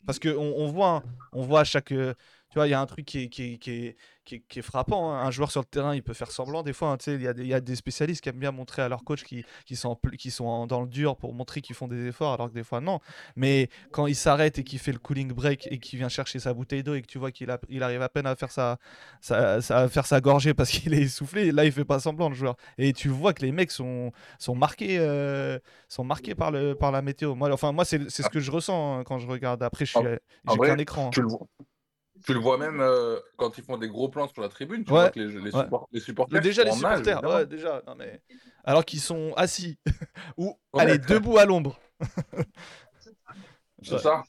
Parce 0.05 0.19
qu'on 0.19 0.29
on 0.37 0.67
voit, 0.71 0.89
hein, 0.97 1.03
on 1.33 1.43
voit 1.43 1.61
à 1.61 1.63
chaque. 1.63 1.91
euh, 1.91 2.13
tu 2.49 2.55
vois, 2.55 2.67
il 2.67 2.71
y 2.71 2.73
a 2.73 2.81
un 2.81 2.85
truc 2.85 3.05
qui 3.05 3.23
est, 3.23 3.29
qui 3.29 3.53
est, 3.53 3.57
qui 3.57 3.71
est, 3.71 3.97
qui 4.27 4.35
est- 4.35 4.43
qui 4.49 4.59
est 4.59 4.61
frappant. 4.61 5.11
hein. 5.13 5.25
Un 5.25 5.31
joueur 5.31 5.49
sur 5.51 5.61
le 5.61 5.65
terrain, 5.65 5.95
il 5.95 6.03
peut 6.03 6.13
faire 6.13 6.31
semblant 6.31 6.61
des 6.61 6.73
fois. 6.73 6.89
hein, 6.91 6.97
Il 7.07 7.21
y, 7.21 7.27
a 7.27 7.33
des- 7.33 7.43
il 7.43 7.47
y 7.47 7.53
a 7.53 7.61
des 7.61 7.75
spécialistes 7.77 8.21
qui 8.21 8.27
aiment 8.29 8.39
bien 8.39 8.51
montrer 8.51 8.81
à 8.81 8.89
leurs 8.89 9.03
coachs 9.05 9.23
qui, 9.23 9.45
qui 9.65 9.75
sont, 9.77 9.97
qui 10.19 10.31
sont 10.31 10.45
en- 10.45 10.67
dans 10.67 10.81
le 10.81 10.87
dur 10.87 11.15
pour 11.15 11.33
montrer 11.33 11.61
qu'ils 11.61 11.75
font 11.75 11.87
des 11.87 12.07
efforts, 12.07 12.33
alors 12.33 12.49
que 12.49 12.53
des 12.53 12.63
fois, 12.65 12.81
non. 12.81 12.99
Mais 13.37 13.69
quand 13.91 14.05
il 14.05 14.15
s'arrête 14.15 14.59
et 14.59 14.63
qu'il 14.65 14.79
fait 14.79 14.91
le 14.91 14.99
cooling 14.99 15.31
break 15.31 15.67
et 15.71 15.79
qu'il 15.79 15.97
vient 15.97 16.09
chercher 16.09 16.39
sa 16.39 16.53
bouteille 16.53 16.83
d'eau 16.83 16.93
et 16.93 17.01
que 17.01 17.07
tu 17.07 17.17
vois 17.19 17.31
qu'il 17.31 17.47
il 17.69 17.81
arrive 17.83 18.01
à 18.01 18.09
peine 18.09 18.25
à 18.27 18.35
faire 18.35 18.51
sa, 18.51 18.77
sa, 19.21 19.61
sa- 19.61 19.77
à 19.79 19.87
faire 19.87 20.05
sa 20.05 20.19
gorgée 20.19 20.53
parce 20.53 20.69
qu'il 20.71 20.93
est 20.93 21.01
essoufflé, 21.03 21.51
là, 21.53 21.63
il 21.63 21.71
fait 21.71 21.85
pas 21.85 21.99
semblant, 21.99 22.27
le 22.27 22.35
joueur. 22.35 22.55
Et 22.77 22.91
tu 22.93 23.07
vois 23.07 23.33
que 23.33 23.41
les 23.43 23.53
mecs 23.53 23.71
sont, 23.71 24.11
sont 24.39 24.55
marqués, 24.55 24.97
euh, 24.99 25.57
sont 25.87 26.03
marqués 26.03 26.35
par, 26.35 26.51
le, 26.51 26.75
par 26.75 26.91
la 26.91 27.01
météo. 27.01 27.33
Moi, 27.35 27.49
enfin, 27.53 27.71
moi 27.71 27.85
c'est 27.85 28.09
ce 28.09 28.27
que 28.29 28.39
je 28.41 28.51
ressens 28.51 28.99
hein, 28.99 29.03
quand 29.05 29.19
je 29.19 29.27
regarde. 29.27 29.63
Après, 29.63 29.85
En- 30.45 30.51
en 30.51 30.53
j'ai 30.53 30.59
qu'un 30.67 30.77
écran. 30.79 31.09
Tu 31.11 31.21
le 31.21 31.27
vois. 31.29 31.47
Tu 32.25 32.33
le 32.33 32.39
vois 32.39 32.57
même 32.57 32.79
euh, 32.81 33.19
quand 33.37 33.57
ils 33.57 33.63
font 33.63 33.77
des 33.77 33.87
gros 33.89 34.09
plans 34.09 34.27
sur 34.27 34.41
la 34.41 34.49
tribune, 34.49 34.83
tu 34.83 34.91
Ouais, 34.91 34.99
vois 35.01 35.09
que 35.09 35.19
les, 35.19 35.27
les, 35.27 35.51
ouais. 35.55 35.63
support- 35.63 35.87
les 35.91 35.99
supporters 35.99 36.41
Déjà 36.41 36.63
les 36.63 36.71
en 36.71 36.75
supporters, 36.75 37.23
ouais, 37.23 37.45
déjà, 37.45 37.81
non 37.87 37.95
mais 37.95 38.21
alors 38.63 38.83
qu'ils 38.85 38.99
sont 39.01 39.33
assis 39.37 39.77
ou 40.37 40.57
Ouais. 40.73 40.81
allez 40.83 40.97
debout 40.97 41.37
à 41.37 41.45
l'ombre. 41.45 41.79
C'est 43.83 43.93
Ouais. 43.93 43.99
ça. 43.99 44.23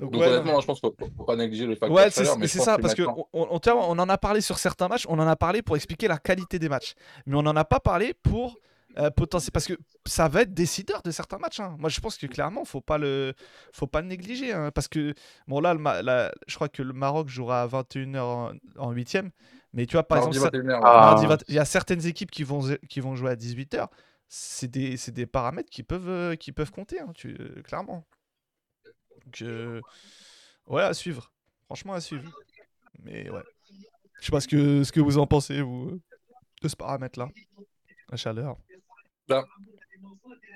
Donc, 0.00 0.10
Donc 0.12 0.20
ouais, 0.20 0.26
non, 0.26 0.32
honnêtement, 0.34 0.60
je 0.60 0.66
pense 0.66 0.80
qu'il 0.80 0.90
ne 0.90 1.06
faut, 1.06 1.12
faut 1.16 1.24
pas 1.24 1.36
négliger 1.36 1.64
le 1.64 1.76
facteur 1.76 1.92
Ouais, 1.92 2.10
c'est 2.10 2.24
ça, 2.24 2.76
que 2.76 2.82
parce 2.82 2.94
que 2.94 3.02
maintenant- 3.02 3.28
on, 3.32 3.46
on- 3.52 3.60
on 3.74 3.98
en 4.00 4.08
a 4.08 4.18
parlé 4.18 4.40
sur 4.40 4.58
certains 4.58 4.88
matchs, 4.88 5.06
on 5.08 5.18
en 5.20 5.26
a 5.28 5.36
parlé 5.36 5.62
pour 5.62 5.76
expliquer 5.76 6.08
la 6.08 6.18
qualité 6.18 6.58
des 6.58 6.68
matchs, 6.68 6.94
mais 7.26 7.36
on 7.36 7.42
n'en 7.42 7.54
a 7.54 7.64
pas 7.64 7.78
parlé 7.78 8.12
pour 8.14 8.56
euh, 8.98 9.10
potentiel, 9.10 9.50
parce 9.52 9.66
que 9.66 9.74
ça 10.06 10.28
va 10.28 10.42
être 10.42 10.52
décideur 10.54 11.02
de 11.02 11.10
certains 11.10 11.38
matchs. 11.38 11.60
hein. 11.60 11.76
Moi, 11.78 11.88
je 11.90 12.00
pense 12.00 12.16
que 12.18 12.26
clairement, 12.26 12.64
faut 12.64 12.80
pas 12.80 12.98
le, 12.98 13.34
faut 13.72 13.86
pas 13.86 14.00
le 14.02 14.08
négliger, 14.08 14.52
hein, 14.52 14.70
parce 14.70 14.88
que 14.88 15.14
bon 15.48 15.60
là, 15.60 15.72
le 15.74 15.80
Ma- 15.80 16.02
la- 16.02 16.32
je 16.46 16.54
crois 16.54 16.68
que 16.68 16.82
le 16.82 16.92
Maroc 16.92 17.28
jouera 17.28 17.62
à 17.62 17.66
21h 17.66 18.20
en, 18.20 18.52
en 18.76 18.90
8 18.92 19.18
mais 19.74 19.86
tu 19.86 19.92
vois, 19.92 20.02
par 20.02 20.18
Mardi 20.18 20.36
exemple, 20.36 20.56
ça- 20.56 20.62
21h, 20.62 20.74
ouais. 20.74 20.80
Ah. 20.84 21.00
mardi 21.00 21.26
20 21.26 21.44
il 21.48 21.54
y 21.54 21.58
a 21.58 21.64
certaines 21.64 22.04
équipes 22.06 22.30
qui 22.30 22.42
vont, 22.44 22.60
qui 22.88 23.00
vont 23.00 23.16
jouer 23.16 23.30
à 23.30 23.36
18h. 23.36 23.88
C'est 24.28 24.68
des, 24.70 24.96
c'est 24.96 25.12
des 25.12 25.26
paramètres 25.26 25.70
qui 25.70 25.82
peuvent, 25.82 26.08
euh, 26.08 26.36
qui 26.36 26.52
peuvent 26.52 26.70
compter, 26.70 27.00
hein, 27.00 27.10
tu, 27.14 27.36
euh, 27.38 27.62
clairement. 27.62 28.06
Donc, 29.24 29.42
euh, 29.42 29.80
ouais, 30.66 30.82
à 30.82 30.94
suivre. 30.94 31.32
Franchement, 31.66 31.92
à 31.94 32.00
suivre. 32.00 32.30
Mais 33.02 33.30
ouais. 33.30 33.42
Je 34.20 34.26
sais 34.26 34.32
pas 34.32 34.40
ce 34.40 34.48
que, 34.48 34.84
ce 34.84 34.92
que 34.92 35.00
vous 35.00 35.18
en 35.18 35.26
pensez, 35.26 35.60
vous, 35.62 36.00
de 36.62 36.68
ce 36.68 36.76
paramètre-là. 36.76 37.28
La 38.10 38.16
chaleur. 38.16 38.56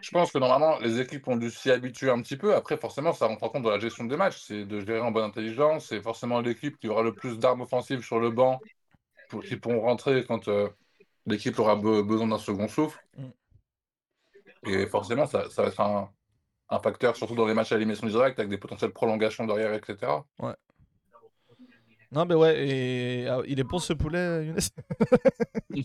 Je 0.03 0.11
pense 0.11 0.31
que 0.31 0.39
normalement, 0.39 0.79
les 0.79 1.01
équipes 1.01 1.27
ont 1.29 1.37
dû 1.37 1.51
s'y 1.51 1.71
habituer 1.71 2.11
un 2.11 2.21
petit 2.23 2.37
peu. 2.37 2.55
Après, 2.55 2.77
forcément, 2.77 3.13
ça 3.13 3.27
rentre 3.27 3.43
en 3.43 3.49
compte 3.49 3.63
dans 3.63 3.71
la 3.71 3.81
gestion 3.81 4.05
des 4.05 4.17
matchs. 4.17 4.43
C'est 4.47 4.65
de 4.65 4.81
gérer 4.81 5.01
en 5.01 5.11
bonne 5.11 5.25
intelligence. 5.25 5.87
C'est 5.87 6.01
forcément 6.01 6.41
l'équipe 6.41 6.79
qui 6.79 6.89
aura 6.89 7.03
le 7.03 7.13
plus 7.13 7.39
d'armes 7.39 7.63
offensives 7.63 8.03
sur 8.03 8.21
le 8.21 8.31
banc 8.31 8.61
pour, 9.29 9.43
qui 9.43 9.57
pourront 9.57 9.81
rentrer 9.81 10.25
quand 10.25 10.49
euh, 10.49 10.69
l'équipe 11.27 11.59
aura 11.59 11.77
be- 11.77 12.07
besoin 12.07 12.29
d'un 12.29 12.39
second 12.39 12.69
souffle. 12.69 13.03
Mm. 13.17 13.29
Et 14.69 14.87
forcément, 14.87 15.27
ça, 15.27 15.49
ça 15.51 15.63
va 15.63 15.69
être 15.69 15.81
un, 15.81 16.11
un 16.69 16.79
facteur, 16.79 17.17
surtout 17.17 17.35
dans 17.35 17.47
les 17.47 17.55
matchs 17.55 17.73
à 17.73 17.77
élimination 17.77 18.07
directe, 18.07 18.39
avec 18.39 18.51
des 18.51 18.59
potentielles 18.59 18.93
prolongations 18.93 19.47
derrière, 19.47 19.73
etc. 19.75 20.13
Non, 22.17 22.25
mais 22.25 22.35
ouais, 22.35 22.67
et 22.67 23.29
ah, 23.29 23.43
il 23.47 23.61
est 23.61 23.65
bon 23.65 23.79
ce 23.79 23.93
poulet, 23.93 24.47
Younes? 24.47 24.57
Je 25.77 25.83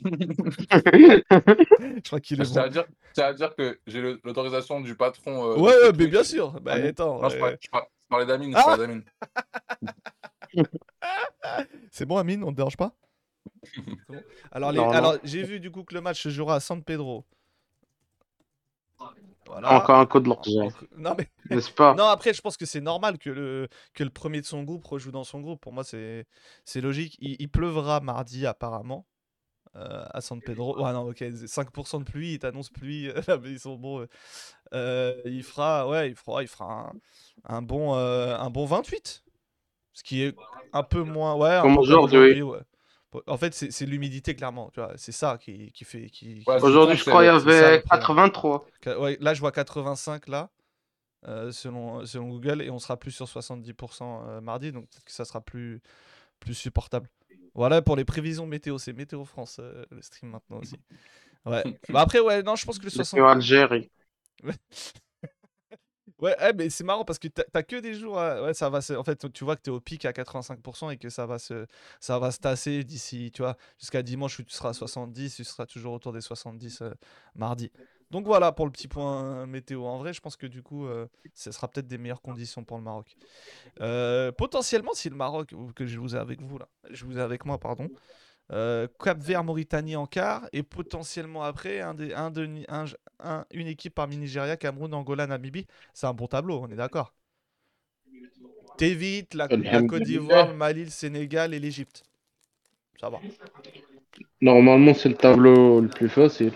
crois 2.08 2.22
qu'il 2.22 2.40
est 2.42 2.46
bon. 2.46 2.54
dire, 2.70 2.86
c'est 3.12 3.24
à 3.24 3.34
dire 3.34 3.54
que 3.54 3.78
j'ai 3.86 4.02
l'autorisation 4.24 4.80
du 4.80 4.96
patron. 4.96 5.52
euh, 5.52 5.58
Ouais, 5.58 5.92
mais 5.98 6.08
bien 6.08 6.24
sûr. 6.24 6.54
Bah, 6.62 6.76
Ah 6.76 6.88
attends. 6.88 7.22
Non, 7.22 7.28
je 7.28 7.34
ouais. 7.36 7.40
parlais, 7.42 7.58
je 7.62 7.68
d'Amine. 8.78 9.04
Ah. 11.42 11.64
C'est 11.92 12.06
bon, 12.06 12.16
Amine, 12.16 12.46
on 12.46 12.52
te 12.52 12.56
dérange 12.56 12.78
pas? 12.78 12.94
Bon 14.08 14.24
Alors, 14.54 14.72
les- 14.72 14.78
Non, 14.78 14.86
non. 14.86 14.92
alors 14.92 15.18
j'ai 15.26 15.44
vu 15.44 15.60
du 15.60 15.70
coup 15.70 15.84
que 15.84 15.94
le 15.94 16.00
match 16.00 16.24
se 16.24 16.30
jouera 16.30 16.56
à 16.56 16.60
San 16.62 16.82
Pedro. 16.82 17.26
Voilà. 19.52 19.74
Encore 19.74 20.00
un 20.00 20.06
coup 20.06 20.20
de 20.22 20.30
Enco- 20.30 20.88
Non, 20.96 21.14
mais 21.18 21.28
n'est-ce 21.50 21.72
pas 21.72 21.94
Non, 21.98 22.06
après, 22.06 22.34
je 22.34 22.42
pense 22.42 22.56
que 22.56 22.66
c'est 22.66 22.80
normal 22.82 23.18
que 23.18 23.30
le, 23.30 23.68
que 23.94 24.04
le 24.06 24.10
premier 24.10 24.40
de 24.40 24.46
son 24.46 24.64
groupe 24.64 24.86
rejoue 24.86 25.12
dans 25.12 25.26
son 25.26 25.42
groupe. 25.42 25.60
Pour 25.60 25.74
moi, 25.74 25.84
c'est 25.84 26.26
c'est 26.64 26.80
logique. 26.80 27.18
Il, 27.20 27.36
il 27.40 27.50
pleuvra 27.50 28.00
mardi, 28.00 28.46
apparemment, 28.46 29.06
euh, 29.76 30.06
à 30.14 30.22
San 30.22 30.42
Pedro. 30.42 30.82
Ouais, 30.82 30.94
non, 30.94 31.10
ok, 31.10 31.22
5% 31.48 32.00
de 32.00 32.06
pluie, 32.06 32.34
ils 32.34 32.40
t'annoncent 32.40 32.72
pluie. 32.74 33.10
Mais 33.42 33.52
ils 33.52 33.60
sont 33.60 33.76
bons. 33.76 34.02
euh. 34.02 34.08
Euh, 34.74 35.22
il 35.26 35.44
fera, 35.44 35.88
ouais, 35.90 36.10
il 36.12 36.16
fera, 36.16 36.42
il 36.44 36.48
fera 36.48 36.90
un, 37.46 37.58
un 37.58 37.62
bon, 37.62 37.96
euh, 37.96 38.38
un 38.38 38.50
bon 38.50 38.66
28. 38.66 39.24
Ce 39.94 40.04
qui 40.04 40.24
est 40.24 40.34
un 40.72 40.84
peu 40.84 41.04
moins. 41.04 41.36
Ouais, 41.36 41.50
un 41.56 41.62
Comme 41.64 41.76
peu 41.76 41.82
aujourd'hui. 41.82 42.42
ouais. 42.42 42.60
En 43.28 43.38
fait, 43.38 43.54
c'est 43.54 43.86
l'humidité, 43.86 44.36
clairement. 44.36 44.70
tu 44.74 44.80
vois, 44.80 44.94
C'est 44.98 45.12
ça 45.12 45.38
qui, 45.38 45.72
qui 45.72 45.84
fait. 45.86 46.10
Qui, 46.10 46.44
Ouais, 46.48 46.58
qui- 46.58 46.66
Aujourd'hui, 46.66 46.98
je 46.98 47.04
crois 47.06 47.22
qu'il 47.22 47.26
y 47.26 47.30
avait 47.50 47.80
problème. 47.82 47.92
83. 48.02 48.66
Qua- 48.84 49.00
ouais, 49.00 49.18
là, 49.20 49.34
je 49.34 49.40
vois 49.42 49.52
85 49.52 50.28
là, 50.28 50.50
euh, 51.28 51.52
selon, 51.52 52.06
selon 52.06 52.30
Google, 52.30 52.62
et 52.62 52.70
on 52.72 52.80
sera 52.80 52.98
plus 52.98 53.12
sur 53.12 53.28
70% 53.28 54.28
euh, 54.28 54.42
mardi, 54.42 54.72
donc 54.72 54.90
peut-être 54.90 55.06
que 55.06 55.12
ça 55.12 55.26
sera 55.26 55.42
plus, 55.42 55.82
plus 56.40 56.56
supportable. 56.56 57.10
Voilà 57.56 57.82
pour 57.82 57.96
les 57.98 58.06
prévisions 58.06 58.48
météo, 58.48 58.78
c'est 58.80 58.94
Météo 58.94 59.26
France 59.26 59.58
euh, 59.62 59.86
le 59.92 60.02
stream 60.02 60.32
maintenant 60.32 60.60
aussi. 60.60 60.78
Ouais. 61.46 61.64
Bah 61.90 62.02
après, 62.02 62.20
ouais, 62.20 62.44
non, 62.44 62.56
je 62.56 62.66
pense 62.66 62.80
que 62.80 62.84
le 62.86 62.90
Le 62.90 62.92
60. 62.96 63.20
Algérie. 63.26 63.92
Ouais, 66.22 66.36
eh, 66.40 66.54
mais 66.54 66.70
c'est 66.70 66.84
marrant 66.84 67.04
parce 67.04 67.18
que 67.18 67.28
t'as 67.28 67.64
que 67.64 67.78
des 67.78 67.96
jours. 67.96 68.20
à- 68.20 68.44
Ouais, 68.44 68.54
ça 68.54 68.70
va. 68.70 68.80
En 68.98 69.04
fait, 69.04 69.32
tu 69.34 69.44
vois 69.44 69.56
que 69.56 69.62
t'es 69.64 69.72
au 69.72 69.80
pic 69.80 70.06
à 70.06 70.14
85% 70.14 70.90
et 70.92 70.98
que 70.98 71.10
ça 71.10 71.26
va 71.26 71.40
se, 71.40 71.66
ça 72.00 72.20
va 72.20 72.32
se 72.32 72.40
tasser 72.40 72.84
d'ici, 72.84 73.32
tu 73.34 73.42
vois, 73.42 73.58
jusqu'à 73.80 74.04
dimanche 74.04 74.38
où 74.40 74.44
tu 74.44 74.54
seras 74.54 74.70
à 74.70 74.74
70, 74.74 75.36
tu 75.36 75.44
seras 75.44 75.66
toujours 75.66 75.94
autour 75.94 76.14
des 76.14 76.22
70 76.22 76.82
euh, 76.84 76.92
mardi. 77.36 77.72
Donc 78.12 78.26
voilà 78.26 78.52
pour 78.52 78.66
le 78.66 78.72
petit 78.72 78.88
point 78.88 79.46
météo. 79.48 79.86
En 79.86 79.98
vrai, 79.98 80.14
je 80.14 80.22
pense 80.22 80.36
que 80.36 80.46
du 80.46 80.62
coup, 80.62 80.86
euh, 80.86 81.08
ce 81.34 81.52
sera 81.52 81.68
peut-être 81.68 81.88
des 81.88 81.98
meilleures 81.98 82.22
conditions 82.22 82.64
pour 82.64 82.78
le 82.78 82.84
Maroc. 82.84 83.16
Euh, 83.82 84.32
potentiellement, 84.32 84.94
si 84.94 85.10
le 85.10 85.16
Maroc, 85.16 85.54
que 85.76 85.86
je 85.86 85.98
vous 86.00 86.16
ai 86.16 86.20
avec 86.20 86.42
vous 86.42 86.58
là, 86.58 86.68
je 86.92 87.06
vous 87.06 87.18
ai 87.18 87.22
avec 87.22 87.46
moi, 87.46 87.58
pardon. 87.58 87.90
Cap 89.00 89.18
Vert, 89.20 89.44
Mauritanie 89.44 89.96
en 89.96 90.06
quart, 90.06 90.48
et 90.54 90.64
potentiellement 90.64 91.44
après 91.44 91.80
un 91.82 91.94
des, 91.94 92.14
un 92.14 92.32
de, 92.32 92.48
un- 92.68 92.86
un- 93.24 93.46
une 93.52 93.68
équipe 93.68 93.96
parmi 93.96 94.18
Nigeria, 94.18 94.58
Cameroun, 94.58 94.94
Angola, 94.94 95.28
Namibie. 95.28 95.68
C'est 95.94 96.08
un 96.08 96.14
bon 96.14 96.28
tableau, 96.28 96.60
on 96.62 96.70
est 96.70 96.76
d'accord. 96.76 97.14
T'évites 98.78 99.34
la, 99.34 99.48
la 99.48 99.82
Côte 99.84 100.04
d'Ivoire, 100.04 100.48
le 100.48 100.54
Mali, 100.54 100.86
le 100.86 100.90
Sénégal 100.90 101.54
et 101.54 101.60
l'Égypte. 101.60 102.04
Ça 103.00 103.10
va. 103.10 103.20
Normalement, 104.42 104.94
c'est 104.94 105.10
le 105.10 105.16
tableau 105.16 105.82
le 105.82 105.88
plus 105.88 106.10
facile. 106.10 106.54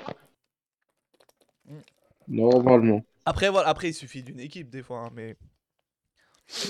Mm. 1.65 1.79
Normalement. 2.27 3.01
Après, 3.25 3.49
voilà, 3.49 3.69
après, 3.69 3.89
il 3.89 3.93
suffit 3.93 4.23
d'une 4.23 4.39
équipe 4.39 4.69
des 4.69 4.83
fois, 4.83 4.99
hein, 5.05 5.09
mais 5.13 5.35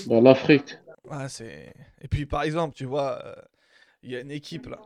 Dans 0.06 0.20
l'Afrique. 0.20 0.74
Ouais, 1.04 1.28
c'est. 1.28 1.72
Et 2.00 2.08
puis 2.08 2.26
par 2.26 2.42
exemple, 2.42 2.74
tu 2.74 2.84
vois, 2.84 3.22
euh, 3.24 3.34
il 4.02 4.10
y 4.10 4.16
a 4.16 4.20
une 4.20 4.30
équipe 4.30 4.66
là, 4.66 4.80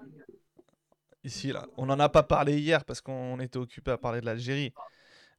ici 1.24 1.52
là. 1.52 1.66
On 1.76 1.86
n'en 1.86 1.98
a 1.98 2.08
pas 2.08 2.22
parlé 2.22 2.58
hier 2.58 2.84
parce 2.84 3.00
qu'on 3.00 3.38
était 3.40 3.58
occupé 3.58 3.90
à 3.90 3.98
parler 3.98 4.20
de 4.20 4.26
l'Algérie. 4.26 4.72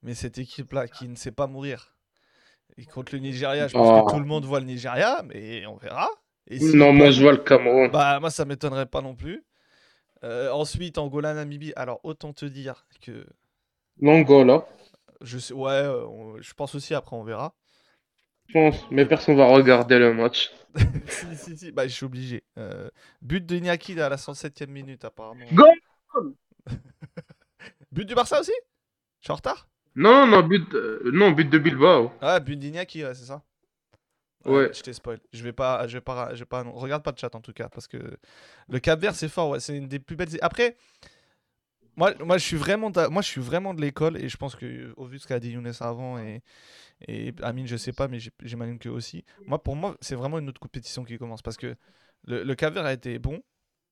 Mais 0.04 0.14
cette 0.16 0.38
équipe 0.38 0.74
là 0.74 0.88
qui 0.88 1.08
ne 1.08 1.16
sait 1.16 1.32
pas 1.32 1.47
mourir. 1.47 1.95
Et 2.78 2.86
contre 2.86 3.14
le 3.14 3.20
Nigeria, 3.20 3.68
je 3.68 3.74
pense 3.74 3.88
Ah. 3.89 4.04
que 4.06 4.14
tout 4.14 4.20
le 4.20 4.26
monde 4.26 4.45
voit 4.45 4.60
le 4.60 4.66
Nigeria, 4.66 5.22
mais 5.28 5.66
on 5.66 5.76
verra. 5.78 6.10
Et 6.47 6.58
Non, 6.74 6.91
moi, 6.93 7.12
je 7.12 7.22
vois 7.22 7.34
le 7.34 7.38
Cameroun. 7.38 7.91
Bah 7.91 8.20
moi 8.20 8.30
ça 8.32 8.45
m'étonnerait 8.45 8.86
pas 8.88 9.02
non 9.02 9.16
plus. 9.16 9.43
Euh, 10.24 10.52
ensuite 10.52 10.97
Angola, 10.97 11.34
Namibie. 11.34 11.74
Alors 11.76 11.99
autant 12.04 12.34
te 12.34 12.45
dire 12.45 12.86
que 13.02 13.26
L'Angola, 13.99 14.66
je 15.22 15.38
sais, 15.38 15.54
ouais, 15.54 15.72
euh, 15.72 16.06
on- 16.08 16.41
je 16.41 16.54
pense 16.54 16.74
aussi 16.76 16.93
après 16.95 17.16
on 17.16 17.24
verra. 17.24 17.54
je 18.47 18.54
pense. 18.54 18.89
Mais 18.91 19.06
personne 19.06 19.36
va 19.38 19.45
regarder 19.47 19.99
le 19.99 20.14
match. 20.14 20.52
si 21.08 21.36
si 21.38 21.58
si, 21.58 21.72
bah 21.72 21.88
je 21.88 21.93
suis 21.93 22.06
obligé. 22.06 22.43
Euh, 22.58 22.89
but 23.22 23.45
de 23.45 23.56
Iñaki 23.58 23.99
à 23.99 24.10
la 24.10 24.18
107e 24.18 24.72
minute 24.72 25.04
apparemment. 25.06 25.45
Goal 25.54 26.34
But 27.91 28.08
du 28.08 28.16
Barça 28.16 28.39
aussi? 28.39 28.54
Je 29.20 29.26
suis 29.26 29.32
en 29.32 29.36
retard? 29.36 29.68
Non, 29.96 30.26
non, 30.28 30.44
but, 30.44 30.74
euh, 30.74 31.12
non, 31.14 31.32
but 31.32 31.50
de 31.50 31.58
Bilbao. 31.58 32.12
Ah, 32.22 32.39
but 32.39 32.58
d'Iñaki, 32.58 33.04
ouais, 33.04 33.14
c'est 33.14 33.26
ça 33.26 33.42
Ouais. 34.46 34.72
Je 34.74 34.82
t'ai 34.82 34.94
spoil. 34.94 35.20
Je 35.34 35.44
vais 35.44 35.54
pas, 35.54 35.86
je 35.88 35.98
vais 35.98 36.02
pas, 36.02 36.34
je 36.34 36.39
vais 36.39 36.46
pas. 36.46 36.64
non. 36.64 36.72
Regarde 36.74 37.04
pas 37.04 37.12
de 37.12 37.20
chat 37.20 37.34
en 37.36 37.42
tout 37.42 37.54
cas, 37.54 37.70
parce 37.70 37.88
que 37.88 38.18
le 38.70 38.80
Cap 38.80 39.00
Vert 39.00 39.14
c'est 39.14 39.30
fort. 39.30 39.50
Ouais, 39.50 39.60
c'est 39.60 39.78
une 39.78 39.88
des 39.88 40.00
plus 40.00 40.16
belles. 40.16 40.30
Après, 40.42 40.76
moi, 41.98 42.14
moi 42.24 42.38
je 42.38 42.44
suis 42.46 42.56
vraiment, 42.58 42.89
d'a- 42.89 43.10
moi 43.10 43.22
je 43.22 43.28
suis 43.28 43.42
vraiment 43.42 43.74
de 43.74 43.82
l'école 43.82 44.18
et 44.18 44.30
je 44.30 44.38
pense 44.38 44.56
que 44.56 44.94
au 44.98 45.06
vu 45.06 45.18
de 45.18 45.22
ce 45.22 45.28
qu'a 45.28 45.39
dit 45.39 45.52
Younes 45.52 45.72
avant 45.82 46.18
et 46.20 46.42
et 47.08 47.34
Amine, 47.44 47.68
je 47.68 47.78
sais 47.78 47.94
pas, 47.94 48.08
mais 48.08 48.20
j'imagine 48.44 48.80
que 48.80 48.89
aussi. 48.89 49.26
Moi, 49.48 49.62
pour 49.64 49.76
moi, 49.76 49.98
c'est 50.02 50.16
vraiment 50.16 50.39
une 50.39 50.50
autre 50.50 50.60
compétition 50.62 51.04
qui 51.06 51.18
commence 51.18 51.42
parce 51.44 51.58
que 51.58 51.76
le, 52.26 52.44
le 52.44 52.56
Cap 52.56 52.74
Vert 52.74 52.86
a 52.86 52.94
été 52.94 53.20
bon, 53.20 53.42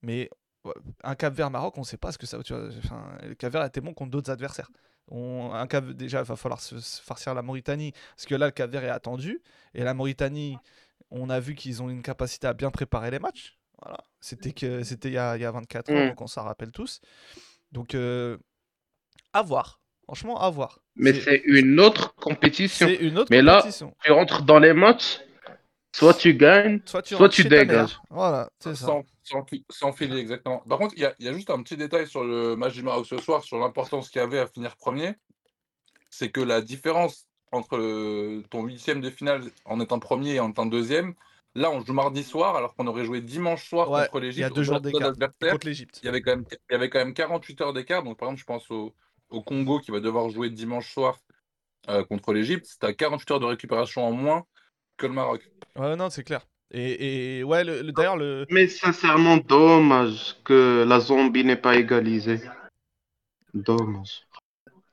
mais 0.03 0.29
ouais, 0.65 0.73
un 1.03 1.15
Cap 1.15 1.33
Vert 1.35 1.51
Maroc, 1.51 1.77
on 1.77 1.83
sait 1.83 1.97
pas 1.97 2.11
ce 2.11 2.17
que 2.19 2.27
ça. 2.27 2.41
Tu 2.43 2.53
vois, 2.53 2.67
enfin, 2.79 3.17
le 3.23 3.35
Cap 3.35 3.53
Vert 3.53 3.61
a 3.63 3.67
été 3.67 3.81
bon 3.81 3.93
contre 3.93 4.11
d'autres 4.11 4.31
adversaires. 4.31 4.71
On, 5.09 5.51
un 5.53 5.65
Cap, 5.67 5.85
déjà, 5.89 6.19
il 6.19 6.25
va 6.25 6.35
falloir 6.35 6.61
se, 6.61 6.79
se 6.79 7.01
farcir 7.01 7.33
la 7.33 7.41
Mauritanie 7.41 7.91
parce 8.15 8.25
que 8.25 8.35
là, 8.35 8.45
le 8.47 8.51
Cap 8.51 8.69
Vert 8.69 8.83
est 8.83 8.89
attendu 8.89 9.41
et 9.73 9.83
la 9.83 9.93
Mauritanie, 9.93 10.57
on 11.11 11.29
a 11.29 11.39
vu 11.39 11.55
qu'ils 11.55 11.81
ont 11.81 11.89
une 11.89 12.01
capacité 12.03 12.45
à 12.47 12.53
bien 12.53 12.69
préparer 12.71 13.09
les 13.11 13.19
matchs. 13.19 13.57
Voilà. 13.81 13.97
C'était 14.19 14.51
que 14.51 14.83
c'était 14.83 15.09
il 15.09 15.13
y 15.13 15.17
a, 15.17 15.35
il 15.37 15.41
y 15.41 15.45
a 15.45 15.51
24 15.51 15.89
ans, 15.91 15.93
Mm. 16.05 16.07
donc 16.09 16.21
on 16.21 16.27
s'en 16.27 16.43
rappelle 16.43 16.71
tous. 16.71 16.99
Donc, 17.71 17.95
euh, 17.95 18.37
à 19.33 19.41
voir. 19.41 19.79
Franchement, 20.03 20.39
à 20.41 20.49
voir. 20.49 20.79
Mais 20.95 21.13
C'est- 21.13 21.41
une 21.45 21.79
autre 21.79 22.15
compétition. 22.15 22.87
c'est 22.87 22.95
une 22.95 23.17
autre 23.19 23.29
Mais 23.31 23.41
là- 23.41 23.57
compétition. 23.61 23.95
Tu 24.03 24.11
rentres 24.11 24.43
dans 24.43 24.59
les 24.59 24.73
matchs, 24.73 25.19
soit 25.93 26.13
tu 26.13 26.33
gagnes, 26.35 26.81
Soit 26.85 27.01
tu, 27.01 27.15
soit 27.15 27.29
tu 27.29 27.43
dégages. 27.45 27.99
Voilà, 28.09 28.49
c'est 28.59 28.75
ça. 28.75 28.85
Sans, 28.87 29.03
sans, 29.23 29.45
fi- 29.45 29.65
sans 29.69 29.91
filer, 29.91 30.17
exactement. 30.17 30.59
Par 30.67 30.77
contre, 30.77 30.93
il 30.95 31.01
y 31.01 31.05
a, 31.05 31.13
il 31.19 31.25
y 31.25 31.29
a 31.29 31.33
juste 31.33 31.49
un 31.49 31.61
petit 31.61 31.77
détail 31.77 32.07
sur 32.07 32.23
le 32.23 32.55
match 32.55 32.73
du 32.73 32.83
Maroc 32.83 33.05
ce 33.05 33.17
soir, 33.17 33.43
sur 33.43 33.57
l'importance 33.57 34.09
qu'il 34.09 34.19
y 34.19 34.23
avait 34.23 34.39
à 34.39 34.47
finir 34.47 34.75
premier. 34.77 35.13
C'est 36.09 36.29
que 36.31 36.41
la 36.41 36.61
différence 36.61 37.27
entre 37.51 37.77
le- 37.77 38.43
ton 38.49 38.63
huitième 38.63 39.01
de 39.01 39.09
finale 39.09 39.43
en 39.65 39.79
étant 39.79 39.99
premier 39.99 40.35
et 40.35 40.39
en 40.39 40.51
étant 40.51 40.65
deuxième, 40.65 41.13
là, 41.55 41.71
on 41.71 41.81
joue 41.83 41.93
mardi 41.93 42.23
soir, 42.23 42.55
alors 42.55 42.75
qu'on 42.75 42.87
aurait 42.87 43.05
joué 43.05 43.21
dimanche 43.21 43.67
soir 43.67 43.89
Ouais, 43.89 44.07
contre 44.11 44.17
il 44.17 44.37
y 44.39 44.43
a 44.43 44.49
l'Égypte. 44.49 44.55
deux 44.55 44.63
jours 44.63 44.81
d'écart. 44.81 45.13
Contre 45.41 45.65
l'Égypte. 45.67 45.99
Il 46.03 46.05
y 46.05 46.09
avait 46.09 46.21
quand 46.21 46.31
même, 46.31 46.45
il 46.51 46.73
y 46.73 46.75
avait 46.75 46.89
quand 46.89 46.99
même 46.99 47.13
48 47.13 47.61
heures 47.61 47.73
d'écart. 47.73 48.03
Donc, 48.03 48.17
par 48.17 48.27
exemple, 48.27 48.39
je 48.41 48.45
pense 48.45 48.69
au, 48.71 48.93
au 49.29 49.41
Congo 49.41 49.79
qui 49.79 49.91
va 49.91 49.99
devoir 49.99 50.29
jouer 50.29 50.49
dimanche 50.49 50.91
soir 50.93 51.17
euh, 51.89 52.03
contre 52.03 52.33
l'Égypte. 52.33 52.67
C'est 52.69 52.83
à 52.83 52.93
48 52.93 53.31
heures 53.31 53.39
de 53.39 53.45
récupération 53.45 54.05
en 54.05 54.11
moins 54.11 54.45
que 54.99 55.07
le 55.07 55.13
Maroc. 55.13 55.41
Ouais, 55.75 55.95
non, 55.95 56.09
c'est 56.11 56.23
clair. 56.23 56.45
Et, 56.71 57.39
et 57.39 57.43
ouais, 57.43 57.63
le, 57.63 57.81
le- 57.81 57.91
d'ailleurs, 57.91 58.17
le. 58.17 58.45
Mais 58.51 58.67
sincèrement, 58.67 59.37
dommage 59.37 60.35
que 60.43 60.85
la 60.87 60.99
zombie 60.99 61.43
n'ait 61.43 61.55
pas 61.55 61.75
égalisé. 61.75 62.39
Dommage. 63.53 64.27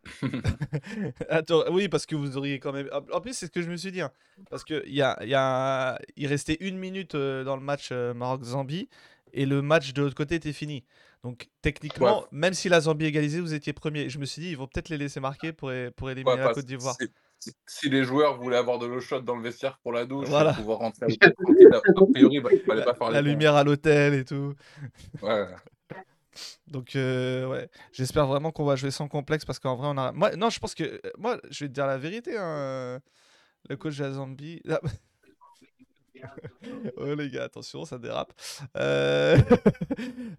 Attends, 1.28 1.64
oui, 1.70 1.88
parce 1.88 2.06
que 2.06 2.14
vous 2.14 2.36
auriez 2.36 2.58
quand 2.60 2.72
même. 2.72 2.88
En 3.12 3.20
plus, 3.20 3.34
c'est 3.34 3.46
ce 3.46 3.50
que 3.50 3.60
je 3.62 3.70
me 3.70 3.76
suis 3.76 3.92
dit. 3.92 4.00
hein. 4.00 4.10
Parce 4.50 4.64
que 4.64 4.82
il 4.86 4.94
y 4.94 5.02
a, 5.02 5.18
il 5.22 5.28
y 5.28 5.34
a... 5.34 5.98
il 6.16 6.26
restait 6.28 6.56
une 6.60 6.78
minute 6.78 7.14
euh, 7.14 7.44
dans 7.44 7.56
le 7.56 7.62
match 7.62 7.88
euh, 7.92 8.14
Maroc-Zambie 8.14 8.88
et 9.32 9.46
le 9.46 9.62
match 9.62 9.92
de 9.92 10.02
l'autre 10.02 10.14
côté 10.14 10.36
était 10.36 10.52
fini. 10.52 10.84
Donc, 11.24 11.48
techniquement, 11.60 12.20
Ouais. 12.20 12.26
même 12.30 12.54
si 12.54 12.68
la 12.68 12.80
Zambie 12.80 13.06
égalisait, 13.06 13.40
vous 13.40 13.52
étiez 13.54 13.72
premier. 13.72 14.08
Je 14.08 14.18
me 14.18 14.24
suis 14.24 14.40
dit, 14.40 14.50
ils 14.50 14.56
vont 14.56 14.68
peut-être 14.68 14.88
les 14.90 14.98
laisser 14.98 15.18
marquer 15.20 15.52
pour, 15.52 15.72
pour 15.96 16.10
éliminer 16.10 16.36
Ouais, 16.36 16.44
la 16.44 16.54
Côte 16.54 16.64
d'Ivoire. 16.66 16.96
Si, 17.66 17.88
les 17.90 18.04
joueurs 18.04 18.36
voulaient 18.40 18.56
avoir 18.56 18.78
de 18.78 18.86
l'eau 18.86 19.00
chaude 19.00 19.24
dans 19.24 19.36
le 19.36 19.42
vestiaire 19.42 19.78
pour 19.82 19.92
la 19.92 20.04
douche, 20.06 20.28
Voilà. 20.28 20.50
pour 20.52 20.60
pouvoir 20.60 20.78
rentrer 20.78 21.06
à 21.06 21.08
l'hôtel 21.38 21.74
a 21.74 21.80
priori, 22.12 22.40
bah, 22.40 22.50
il 22.52 22.60
fallait 22.60 22.84
pas 22.84 22.94
faire 22.94 23.10
La 23.10 23.22
lumière 23.22 23.54
à 23.54 23.64
l'hôtel 23.64 24.14
et 24.14 24.24
tout. 24.24 24.54
Ouais. 25.22 25.46
Donc, 26.66 26.96
euh, 26.96 27.46
ouais, 27.48 27.70
j'espère 27.92 28.26
vraiment 28.26 28.50
qu'on 28.52 28.64
va 28.64 28.76
jouer 28.76 28.90
sans 28.90 29.08
complexe 29.08 29.44
parce 29.44 29.58
qu'en 29.58 29.74
vrai, 29.76 29.88
on 29.90 29.96
a. 29.96 30.12
Moi, 30.12 30.36
non, 30.36 30.50
je 30.50 30.58
pense 30.58 30.74
que. 30.74 30.84
euh, 30.84 31.00
Moi, 31.16 31.38
je 31.50 31.64
vais 31.64 31.68
te 31.68 31.74
dire 31.74 31.86
la 31.86 31.96
vérité. 31.96 32.36
hein, 32.36 32.42
euh, 32.44 32.98
Le 33.70 33.76
coach 33.76 33.96
de 33.96 34.04
la 34.04 34.12
Zambie. 34.12 34.60
Ah. 34.68 34.80
oh, 36.96 37.14
les 37.14 37.30
gars, 37.30 37.44
attention, 37.44 37.84
ça 37.84 37.98
dérape. 37.98 38.32
Euh... 38.76 39.38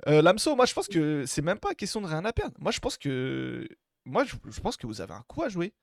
euh, 0.07 0.21
Lamso, 0.21 0.55
moi, 0.55 0.65
je 0.65 0.73
pense 0.73 0.87
que 0.87 1.25
c'est 1.25 1.41
même 1.41 1.59
pas 1.59 1.73
question 1.73 2.01
de 2.01 2.07
rien 2.07 2.23
à 2.25 2.33
perdre. 2.33 2.55
Moi, 2.59 2.71
je 2.71 2.79
pense 2.79 2.97
que. 2.97 3.67
Moi, 4.05 4.23
je, 4.23 4.35
je 4.49 4.59
pense 4.61 4.77
que 4.77 4.87
vous 4.87 5.01
avez 5.01 5.13
un 5.13 5.23
coup 5.27 5.43
à 5.43 5.49
jouer. 5.49 5.73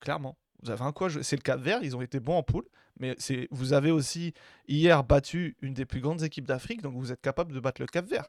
Clairement. 0.00 0.36
Vous 0.62 0.70
avez 0.70 0.82
un 0.82 0.92
quoi 0.92 1.08
jouer. 1.08 1.22
C'est 1.22 1.36
le 1.36 1.42
Cap 1.42 1.60
Vert, 1.60 1.80
ils 1.82 1.96
ont 1.96 2.02
été 2.02 2.20
bons 2.20 2.36
en 2.36 2.42
poule, 2.42 2.66
mais 2.98 3.14
c'est 3.18 3.48
vous 3.50 3.72
avez 3.72 3.90
aussi 3.90 4.34
hier 4.68 5.02
battu 5.04 5.56
une 5.62 5.74
des 5.74 5.86
plus 5.86 6.00
grandes 6.00 6.22
équipes 6.22 6.46
d'Afrique, 6.46 6.82
donc 6.82 6.94
vous 6.94 7.12
êtes 7.12 7.20
capable 7.20 7.52
de 7.52 7.60
battre 7.60 7.80
le 7.80 7.86
Cap 7.86 8.06
Vert. 8.06 8.26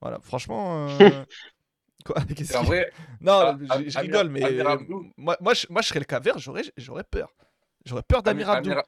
Voilà, 0.00 0.20
franchement. 0.20 0.88
euh, 1.00 1.24
Quoi 2.04 2.16
en 2.54 2.62
vrai, 2.62 2.92
Non, 3.20 3.58
Ah, 3.68 3.78
je, 3.86 3.98
rigole, 3.98 4.28
mais 4.28 4.44
euh, 4.44 4.76
moi, 5.16 5.36
moi, 5.40 5.54
je, 5.54 5.66
moi, 5.70 5.82
je 5.82 5.88
serais 5.88 5.98
le 5.98 6.04
Cap 6.04 6.22
Vert, 6.22 6.38
j'aurais, 6.38 6.62
j'aurais 6.76 7.02
peur. 7.04 7.34
J'aurais 7.84 8.02
peur 8.02 8.22
d'Amir 8.22 8.48
Amir- 8.50 8.78
Abdou. 8.78 8.82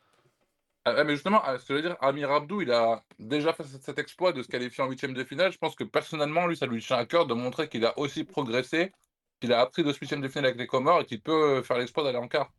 Ah, 0.84 1.04
mais 1.04 1.14
justement, 1.14 1.42
ce 1.44 1.64
que 1.66 1.68
je 1.68 1.72
veux 1.74 1.82
dire, 1.82 1.96
Amir 2.00 2.30
Abdou, 2.30 2.62
il 2.62 2.70
a 2.70 3.02
déjà 3.18 3.52
fait 3.52 3.64
cet 3.64 3.82
cet 3.82 3.98
exploit 3.98 4.32
de 4.32 4.42
se 4.42 4.48
qualifier 4.48 4.82
en 4.84 4.88
huitième 4.88 5.14
de 5.14 5.24
finale. 5.24 5.52
Je 5.52 5.58
pense 5.58 5.74
que 5.74 5.84
personnellement, 5.84 6.46
lui, 6.46 6.56
ça 6.56 6.66
lui 6.66 6.80
tient 6.80 6.96
à 6.96 7.06
cœur 7.06 7.26
de 7.26 7.34
montrer 7.34 7.68
qu'il 7.68 7.84
a 7.84 7.98
aussi 7.98 8.24
progressé, 8.24 8.92
qu'il 9.40 9.52
a 9.52 9.60
appris 9.60 9.84
de 9.84 9.92
ce 9.92 9.98
huitième 9.98 10.20
de 10.20 10.28
finale 10.28 10.46
avec 10.46 10.58
les 10.58 10.66
Comores 10.66 11.00
et 11.00 11.04
qu'il 11.04 11.20
peut 11.20 11.58
euh, 11.58 11.62
faire 11.62 11.78
l'exploit 11.78 12.04
d'aller 12.04 12.18
en 12.18 12.28
quart. 12.28 12.50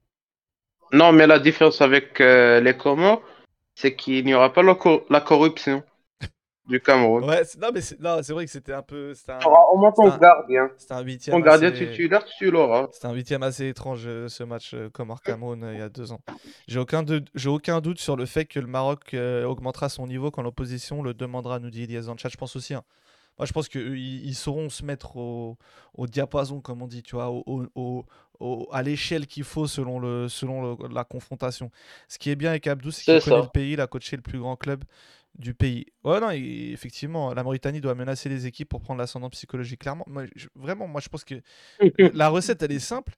Non, 0.91 1.11
mais 1.11 1.27
la 1.27 1.39
différence 1.39 1.81
avec 1.81 2.19
euh, 2.21 2.59
les 2.61 2.75
Comores, 2.75 3.21
c'est 3.75 3.95
qu'il 3.95 4.25
n'y 4.25 4.33
aura 4.33 4.51
pas 4.53 4.63
la, 4.63 4.75
co- 4.75 5.05
la 5.09 5.21
corruption 5.21 5.83
du 6.67 6.79
Cameroun. 6.81 7.23
Ouais, 7.23 7.43
c'est- 7.45 7.59
non, 7.59 7.69
mais 7.73 7.81
c'est, 7.81 7.97
vrai 8.33 8.45
que 8.45 8.51
c'était 8.51 8.73
un 8.73 8.81
peu. 8.83 9.13
C'était 9.13 9.31
un, 9.33 9.37
Tu 9.39 9.47
auras 9.47 9.61
au 9.71 9.77
moins 9.77 9.91
ton 9.91 10.03
c'est 10.03 10.09
un- 10.13 10.17
gardien. 10.17 10.69
c'était 10.77 10.93
un 10.93 11.01
huitième. 11.01 11.35
Ton 11.37 11.41
gardien 11.43 11.71
assez- 11.71 11.87
titulaire, 11.89 12.23
tu 12.37 12.51
l'auras. 12.51 12.87
C'était 12.91 13.07
un 13.07 13.13
huitième 13.13 13.41
assez 13.43 13.67
étrange 13.67 14.03
euh, 14.05 14.27
ce 14.27 14.43
match 14.43 14.73
euh, 14.73 14.89
Comore 14.91 15.21
Cameroun 15.21 15.63
euh, 15.63 15.73
il 15.73 15.79
y 15.79 15.81
a 15.81 15.89
deux 15.89 16.11
ans. 16.11 16.19
J'ai 16.67 16.79
aucun, 16.79 17.01
de- 17.03 17.23
j'ai 17.35 17.49
aucun 17.49 17.81
doute 17.81 17.99
sur 17.99 18.15
le 18.15 18.25
fait 18.25 18.45
que 18.45 18.59
le 18.59 18.67
Maroc 18.67 19.13
euh, 19.13 19.45
augmentera 19.45 19.89
son 19.89 20.05
niveau 20.07 20.29
quand 20.31 20.41
l'opposition 20.43 21.01
le 21.01 21.13
demandera, 21.13 21.59
nous 21.59 21.69
dit 21.71 21.83
Elias 21.83 22.11
chat. 22.17 22.29
Je 22.29 22.37
pense 22.37 22.55
aussi. 22.55 22.73
hein. 22.73 22.83
Moi, 23.39 23.45
je 23.47 23.53
pense 23.53 23.69
qu'ils 23.69 23.97
ils 23.97 24.35
sauront 24.35 24.69
se 24.69 24.83
mettre 24.85 25.17
au, 25.17 25.57
au 25.95 26.07
diapason, 26.07 26.61
comme 26.61 26.81
on 26.83 26.87
dit, 26.87 27.03
tu 27.03 27.15
vois, 27.15 27.29
au, 27.31 28.05
à 28.71 28.83
l'échelle 28.83 29.27
qu'il 29.27 29.43
faut 29.43 29.67
selon, 29.67 29.99
le, 29.99 30.29
selon 30.29 30.75
le- 30.75 30.87
la 30.93 31.03
confrontation. 31.03 31.71
Ce 32.07 32.17
qui 32.17 32.29
est 32.29 32.35
bien 32.35 32.51
avec 32.51 32.67
Abdou, 32.67 32.91
c'est 32.91 33.03
qu'il 33.05 33.19
connaît 33.19 33.41
le 33.41 33.47
pays, 33.49 33.73
il 33.73 33.81
a 33.81 33.87
coaché 33.87 34.15
le 34.15 34.21
plus 34.21 34.39
grand 34.39 34.55
club 34.55 34.83
du 35.37 35.53
pays. 35.53 35.85
Ouais, 36.03 36.19
non, 36.19 36.31
effectivement, 36.31 37.33
la 37.33 37.43
Mauritanie 37.43 37.81
doit 37.81 37.95
menacer 37.95 38.29
les 38.29 38.45
équipes 38.47 38.69
pour 38.69 38.81
prendre 38.81 38.99
l'ascendant 38.99 39.29
psychologique. 39.29 39.81
Clairement, 39.81 40.05
moi, 40.07 40.23
je- 40.35 40.47
vraiment, 40.55 40.87
moi, 40.87 41.01
je 41.01 41.09
pense 41.09 41.23
que 41.23 41.35
la 42.13 42.29
recette, 42.29 42.63
elle 42.63 42.71
est 42.71 42.79
simple. 42.79 43.15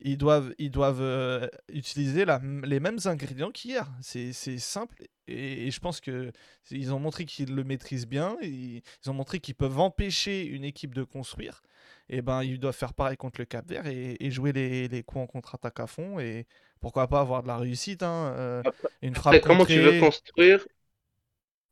Ils 0.00 0.18
doivent, 0.18 0.54
ils 0.58 0.70
doivent 0.70 1.00
euh, 1.00 1.48
utiliser 1.72 2.24
la 2.24 2.40
les 2.64 2.80
mêmes 2.80 2.98
ingrédients 3.06 3.50
qu'hier. 3.50 3.90
C'est 4.02 4.32
simple. 4.58 5.02
Et, 5.28 5.66
et 5.66 5.70
je 5.70 5.80
pense 5.80 6.00
que 6.00 6.30
c'est- 6.64 6.76
ils 6.76 6.92
ont 6.92 6.98
montré 6.98 7.24
qu'ils 7.24 7.54
le 7.54 7.64
maîtrisent 7.64 8.06
bien. 8.06 8.36
Ils, 8.42 8.82
ils 9.04 9.10
ont 9.10 9.14
montré 9.14 9.40
qu'ils 9.40 9.54
peuvent 9.54 9.78
empêcher 9.80 10.44
une 10.46 10.64
équipe 10.64 10.94
de 10.94 11.02
construire. 11.04 11.62
Et 12.08 12.22
ben, 12.22 12.42
ils 12.42 12.58
doivent 12.60 12.76
faire 12.76 12.94
pareil 12.94 13.16
contre 13.16 13.40
le 13.40 13.46
Cap 13.46 13.66
Vert 13.68 13.86
et, 13.86 14.16
et 14.20 14.30
jouer 14.30 14.52
les, 14.52 14.88
les 14.88 15.02
coups 15.02 15.22
en 15.22 15.26
contre-attaque 15.26 15.80
à 15.80 15.86
fond. 15.86 16.18
Et 16.20 16.46
pourquoi 16.80 17.08
pas 17.08 17.20
avoir 17.20 17.42
de 17.42 17.48
la 17.48 17.56
réussite. 17.56 18.02
hein, 18.02 18.34
euh, 18.36 18.62
Après- 18.64 18.88
une 19.02 19.14
frappe 19.14 19.40
Après, 19.40 19.46
comment 19.46 19.64
tu 19.64 19.80
veux 19.80 19.92
construire? 19.92 20.66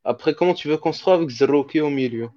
Après, 0.05 0.33
comment 0.37 0.55
tu 0.55 0.69
veux 0.69 0.77
construire 0.77 1.17
avec 1.17 1.31
Zerouki 1.31 1.81
au 1.81 1.91
milieu? 1.91 2.31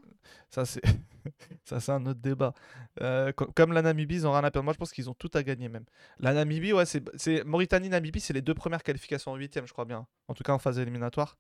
Ça, 0.50 0.66
c'est 0.66 0.82
ça, 1.66 1.80
c'est 1.80 1.92
un 1.92 2.06
autre 2.06 2.20
débat. 2.20 2.54
Euh, 3.02 3.32
co- 3.32 3.48
comme 3.56 3.74
la 3.74 3.82
Namibie, 3.82 4.16
ils 4.16 4.28
ont 4.28 4.32
rien 4.32 4.44
à 4.44 4.52
perdre. 4.52 4.64
Moi, 4.66 4.74
je 4.74 4.78
pense 4.78 4.92
qu'ils 4.92 5.10
ont 5.10 5.14
tout 5.14 5.32
à 5.34 5.44
gagner 5.44 5.70
même. 5.70 5.86
La 6.20 6.34
Namibie, 6.34 6.74
ouais, 6.74 6.86
c'est 6.86 7.44
Mauritanie-Namibie, 7.46 8.20
c'est 8.20 8.34
les 8.34 8.42
deux 8.42 8.54
premières 8.54 8.84
qualifications 8.84 9.32
en 9.32 9.36
huitième, 9.36 9.66
je 9.68 9.74
crois 9.74 9.86
bien. 9.86 10.06
En 10.28 10.34
tout 10.34 10.44
cas, 10.44 10.54
en 10.54 10.60
phase 10.60 10.80
éliminatoire. 10.80 11.38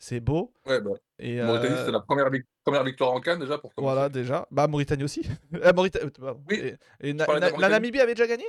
C'est 0.00 0.20
beau. 0.20 0.52
Ouais, 0.64 0.80
bah, 0.80 0.90
Et 1.18 1.42
Mauritanie, 1.42 1.74
euh, 1.74 1.84
c'est 1.86 1.90
la 1.92 1.98
première, 2.00 2.30
vic- 2.30 2.46
première 2.62 2.84
victoire 2.84 3.10
en 3.12 3.20
Cannes 3.20 3.40
déjà 3.40 3.58
pour 3.58 3.74
commencer. 3.74 3.92
voilà, 3.94 4.08
déjà. 4.08 4.46
Bah, 4.52 4.68
Mauritanie 4.68 5.02
aussi. 5.04 5.22
Euh, 5.54 5.72
Maurita- 5.72 5.98
euh. 6.04 6.34
Oui, 6.48 6.72
Et, 7.00 7.12
Na- 7.14 7.26
Na- 7.26 7.50
la. 7.56 7.68
Namibie 7.68 7.98
avait 8.00 8.14
déjà 8.14 8.28
gagné? 8.28 8.44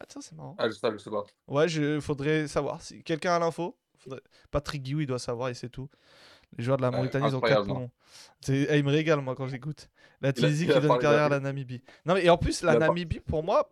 Ah, 0.00 0.04
tiens, 0.08 0.20
c'est 0.20 0.34
marrant. 0.34 0.56
Ah, 0.58 0.66
je 0.68 0.72
sais, 0.74 0.90
je 0.90 0.98
sais 0.98 1.10
pas. 1.10 1.24
Ouais, 1.46 1.68
je 1.68 2.00
faudrait 2.00 2.48
savoir. 2.48 2.82
Si 2.82 3.04
quelqu'un 3.04 3.34
a 3.36 3.38
l'info, 3.38 3.78
faudrait- 3.98 4.22
Patrick 4.50 4.82
Guiou, 4.82 5.00
il 5.02 5.06
doit 5.06 5.20
savoir 5.20 5.48
et 5.50 5.54
c'est 5.54 5.68
tout. 5.68 5.88
Les 6.56 6.64
joueurs 6.64 6.76
de 6.76 6.82
la 6.82 6.90
Mauritanie, 6.90 7.26
ils 7.28 7.36
ont 7.36 7.40
4 7.40 7.66
poumons. 7.66 7.90
Ils 8.48 8.84
me 8.84 8.90
régalent, 8.90 9.22
moi, 9.22 9.34
quand 9.34 9.46
j'écoute. 9.46 9.88
La 10.20 10.32
Tunisie 10.32 10.66
qui 10.66 10.72
donne 10.72 10.98
carrière 10.98 11.24
à 11.24 11.28
la 11.28 11.40
Namibie. 11.40 11.82
Non, 12.06 12.14
mais, 12.14 12.24
et 12.24 12.30
en 12.30 12.38
plus, 12.38 12.62
la 12.62 12.76
Namibie, 12.76 13.20
pour 13.20 13.42
moi, 13.42 13.70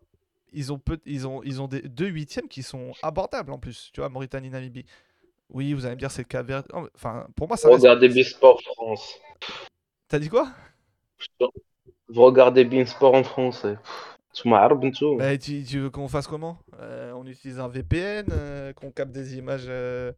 ils 0.52 0.72
ont, 0.72 0.78
peu, 0.78 0.98
ils 1.06 1.26
ont, 1.26 1.42
ils 1.44 1.62
ont 1.62 1.68
des 1.68 1.82
deux 1.82 2.08
huitièmes 2.08 2.48
qui 2.48 2.62
sont 2.62 2.92
abordables 3.02 3.52
en 3.52 3.58
plus. 3.58 3.90
Tu 3.92 4.00
vois, 4.00 4.08
Mauritanie, 4.08 4.50
Namibie. 4.50 4.84
Oui, 5.48 5.72
vous 5.74 5.84
allez 5.84 5.94
me 5.94 6.00
dire, 6.00 6.10
c'est 6.10 6.22
le 6.22 6.28
cas. 6.28 6.62
Enfin, 6.94 7.26
pour 7.36 7.48
moi, 7.48 7.56
ça 7.56 7.68
Vous 7.68 7.74
Regardez 7.74 8.08
Bisport 8.08 8.60
France. 8.62 9.18
T'as 10.08 10.18
dit 10.18 10.28
quoi? 10.28 10.48
Vous 12.08 12.22
regardez 12.22 12.64
Beansport 12.64 13.14
en 13.14 13.24
France. 13.24 13.66
Bah, 14.44 15.36
tu, 15.36 15.62
tu 15.62 15.78
veux 15.78 15.90
qu'on 15.90 16.08
fasse 16.08 16.26
comment? 16.26 16.58
Euh, 16.80 17.12
on 17.12 17.26
utilise 17.26 17.58
un 17.58 17.68
VPN, 17.68 18.26
euh, 18.30 18.72
qu'on 18.72 18.90
capte 18.90 19.12
des 19.12 19.36
images. 19.36 19.66
Euh, 19.68 20.12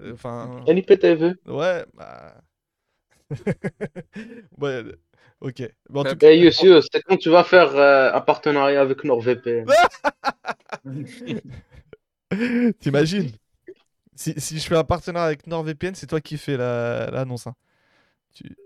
euh, 0.00 0.12
enfin. 0.12 0.64
NIPTV. 0.66 1.34
Ouais, 1.46 1.84
bah. 1.94 2.40
ouais, 4.58 4.84
ok. 5.40 5.62
Bon, 5.90 6.00
en 6.00 6.04
tout 6.04 6.10
euh, 6.10 6.14
cas... 6.14 6.28
Euh, 6.28 6.80
c'est 6.90 7.02
quand 7.02 7.16
tu 7.16 7.30
vas 7.30 7.44
faire 7.44 7.76
un 8.14 8.20
partenariat 8.20 8.80
avec 8.80 9.04
NordVPN. 9.04 9.66
T'imagines? 12.80 13.30
Si, 14.14 14.34
si, 14.38 14.58
je 14.58 14.66
fais 14.66 14.76
un 14.76 14.84
partenariat 14.84 15.26
avec 15.26 15.46
NordVPN, 15.46 15.94
c'est 15.94 16.06
toi 16.06 16.20
qui 16.20 16.38
fais 16.38 16.56
l'annonce. 16.56 17.46
La, 17.46 17.52
hein. 17.52 17.54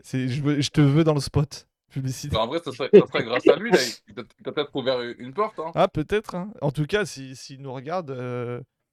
je, 0.05 0.61
je, 0.61 0.70
te 0.70 0.80
veux 0.80 1.05
dans 1.05 1.14
le 1.14 1.20
spot. 1.20 1.66
Publicité. 1.91 2.35
Bah, 2.35 2.43
en 2.43 2.47
vrai, 2.47 2.61
ça 2.64 2.72
serait, 2.72 2.89
grâce 2.91 3.47
à 3.49 3.57
lui. 3.57 3.70
Là. 3.70 3.78
Il 4.09 4.14
peut-être 4.14 4.74
ouvert 4.74 5.01
une 5.03 5.35
porte. 5.35 5.59
Hein. 5.59 5.72
Ah, 5.74 5.89
peut-être. 5.89 6.35
Hein. 6.35 6.51
En 6.62 6.70
tout 6.70 6.87
cas, 6.87 7.05
s'il 7.05 7.37
si, 7.37 7.57
si 7.57 7.59
nous 7.59 7.72
regarde, 7.72 8.11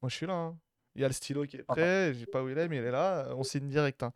moi 0.01 0.09
je 0.09 0.15
suis 0.15 0.25
là. 0.25 0.33
Hein. 0.33 0.57
Il 0.99 1.03
y 1.03 1.05
a 1.05 1.09
le 1.09 1.13
stylo 1.13 1.45
qui 1.45 1.57
est 1.57 1.63
prêt. 1.63 2.13
Je 2.13 2.21
sais 2.21 2.27
pas 2.27 2.43
où 2.43 2.49
il 2.49 2.57
est, 2.57 2.67
mais 2.67 2.77
il 2.77 2.83
est 2.85 2.91
là. 2.91 3.29
On 3.37 3.43
signe 3.43 3.69
direct. 3.69 4.03
hein. 4.03 4.13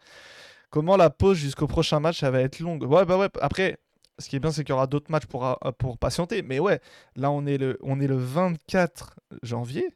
Comment 0.70 0.98
la 0.98 1.10
pause 1.10 1.38
jusqu'au 1.38 1.68
prochain 1.68 2.00
match, 2.00 2.24
elle 2.24 2.32
va 2.32 2.42
être 2.42 2.60
longue? 2.60 2.84
Ouais, 2.84 3.06
bah 3.06 3.18
ouais. 3.18 3.30
Après, 3.42 3.78
ce 4.20 4.30
qui 4.30 4.36
est 4.36 4.40
bien, 4.40 4.52
c'est 4.52 4.64
qu'il 4.64 4.72
y 4.72 4.74
aura 4.74 4.88
d'autres 4.88 5.12
matchs 5.12 5.28
pour, 5.28 5.46
euh, 5.46 5.72
pour 5.78 5.98
patienter. 5.98 6.42
Mais 6.44 6.60
ouais, 6.60 6.82
là, 7.16 7.32
on 7.32 7.46
est 7.46 7.58
le, 7.58 7.78
on 7.84 8.00
est 8.02 8.08
le 8.08 8.18
24 8.18 9.16
janvier, 9.44 9.90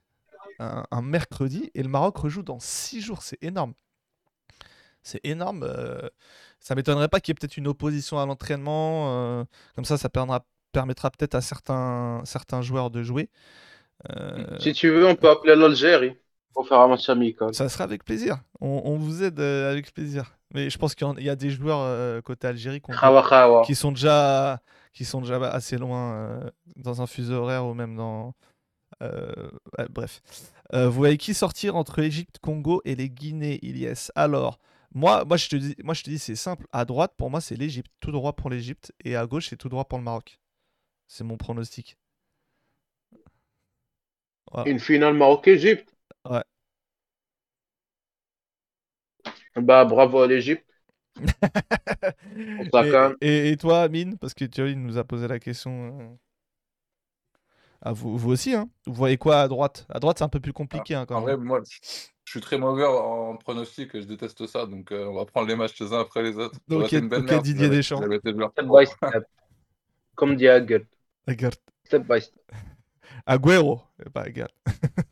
un, 0.59 0.85
un 0.91 1.01
mercredi, 1.03 1.71
et 1.75 1.83
le 1.83 1.89
Maroc 1.89 2.17
rejoue 2.17 2.43
dans 2.43 2.59
6 2.59 3.01
jours. 3.01 3.23
C'est 3.23 3.43
énorme. 3.43 3.73
C'est 5.03 5.21
énorme. 5.23 5.63
euh, 5.63 6.09
ça 6.59 6.75
m'étonnerait 6.75 7.07
pas 7.09 7.19
qu'il 7.19 7.31
y 7.31 7.33
ait 7.33 7.35
peut-être 7.39 7.57
une 7.57 7.67
opposition 7.67 8.19
à 8.19 8.25
l'entraînement. 8.25 9.09
euh, 9.41 9.43
comme 9.75 9.85
ça, 9.85 9.97
ça 9.97 10.09
permettra, 10.09 10.45
permettra 10.71 11.11
peut-être 11.11 11.35
à 11.35 11.41
certains, 11.41 12.21
certains 12.25 12.61
joueurs 12.61 12.89
de 12.91 13.03
jouer. 13.03 13.29
Euh, 14.11 14.59
Si 14.59 14.73
tu 14.73 14.89
veux, 14.91 15.07
on 15.07 15.15
peut 15.15 15.29
appeler 15.29 15.55
l'Algérie 15.55 16.15
pour 16.53 16.67
faire 16.67 16.79
un 16.79 16.87
match 16.87 17.07
amical. 17.09 17.53
ça 17.53 17.69
sera 17.69 17.83
avec 17.83 18.03
plaisir. 18.03 18.37
On, 18.61 18.81
on 18.85 18.97
vous 18.97 19.23
aide 19.23 19.39
euh, 19.39 19.71
avec 19.71 19.93
plaisir. 19.93 20.37
Mais 20.53 20.69
je 20.69 20.77
pense 20.77 20.95
qu'il 20.95 21.07
y 21.19 21.29
a 21.29 21.35
des 21.35 21.49
joueurs 21.49 21.81
euh, 21.81 22.21
côté 22.21 22.47
Algérie 22.47 22.81
qui, 23.65 23.75
sont 23.75 23.91
déjà 23.91 24.61
qui 24.93 25.05
sont 25.05 25.21
déjà 25.21 25.37
assez 25.49 25.77
loin 25.77 26.13
euh, 26.13 26.49
dans 26.77 27.01
un 27.01 27.07
fuseau 27.07 27.35
horaire 27.35 27.65
ou 27.65 27.73
même 27.73 27.95
dans 27.95 28.33
bref. 29.89 30.21
Vous 30.73 30.91
voyez 30.91 31.17
qui 31.17 31.33
sortir 31.33 31.75
entre 31.75 31.99
Égypte, 31.99 32.39
Congo 32.39 32.81
et 32.85 32.95
les 32.95 33.09
Guinées, 33.09 33.59
Ilyes 33.61 34.09
Alors, 34.15 34.57
moi, 34.93 35.25
moi 35.25 35.37
je 35.37 35.49
te 35.49 35.55
dis, 35.55 35.75
moi 35.83 35.93
je 35.93 36.03
te 36.03 36.09
dis, 36.09 36.19
c'est 36.19 36.35
simple. 36.35 36.65
À 36.71 36.85
droite, 36.85 37.13
pour 37.17 37.29
moi, 37.29 37.41
c'est 37.41 37.55
l'Égypte, 37.55 37.91
tout 37.99 38.11
droit 38.11 38.33
pour 38.33 38.49
l'Égypte, 38.49 38.93
et 39.03 39.15
à 39.15 39.25
gauche, 39.25 39.49
c'est 39.49 39.57
tout 39.57 39.69
droit 39.69 39.85
pour 39.85 39.97
le 39.97 40.03
Maroc. 40.03 40.39
C'est 41.07 41.23
mon 41.23 41.37
pronostic. 41.37 41.97
Voilà. 44.51 44.69
Une 44.69 44.79
finale 44.79 45.13
Maroc-Égypte. 45.13 45.96
Ouais. 46.30 46.43
Bah, 49.55 49.86
bravo 49.86 50.21
à 50.21 50.28
l'Égypte. 50.28 50.65
Et, 52.38 52.69
calme. 52.71 53.15
et- 53.21 53.49
et 53.51 53.57
toi, 53.57 53.82
Amine, 53.82 54.17
parce 54.17 54.34
que 54.34 54.45
il 54.67 54.82
nous 54.82 54.97
a 54.97 55.03
posé 55.03 55.28
la 55.28 55.39
question. 55.39 56.17
À 57.82 57.93
vous, 57.93 58.17
vous 58.17 58.32
aussi, 58.32 58.53
hein 58.53 58.69
Vous 58.86 58.93
voyez 58.93 59.17
quoi 59.17 59.41
à 59.41 59.47
droite? 59.47 59.86
À 59.89 59.99
droite, 59.99 60.17
c'est 60.17 60.23
un 60.23 60.30
peu 60.30 60.39
plus 60.39 60.53
compliqué 60.53 60.95
hein, 60.95 61.05
quand 61.05 61.17
En 61.17 61.21
même. 61.25 61.36
vrai, 61.36 61.45
moi, 61.45 61.61
je 62.25 62.32
suis 62.32 62.41
très 62.41 62.57
mauvais 62.57 62.86
en 62.86 63.36
pronostic 63.38 63.93
et 63.95 64.01
je 64.01 64.07
déteste 64.07 64.45
ça. 64.47 64.65
Donc, 64.65 64.91
euh, 64.91 65.05
on 65.05 65.13
va 65.13 65.25
prendre 65.25 65.47
les 65.47 65.55
matchs 65.55 65.80
les 65.80 65.93
uns 65.93 65.99
après 65.99 66.23
les 66.23 66.38
autres. 66.38 66.57
Une 66.69 67.07
belle 67.07 67.23
merde 67.23 67.45
si 67.45 67.53
Didier 67.53 67.69
Deschamps. 67.69 68.01
Step 68.01 68.65
by 68.65 68.86
step. 68.86 69.23
Comme 70.15 70.36
dit 70.36 70.47
Hagel. 70.47 70.86
Step 71.86 72.03
by 72.07 72.19
step. 72.19 72.41
Agüero. 73.26 73.82
Bah, 74.14 74.24
regarde. 74.24 74.51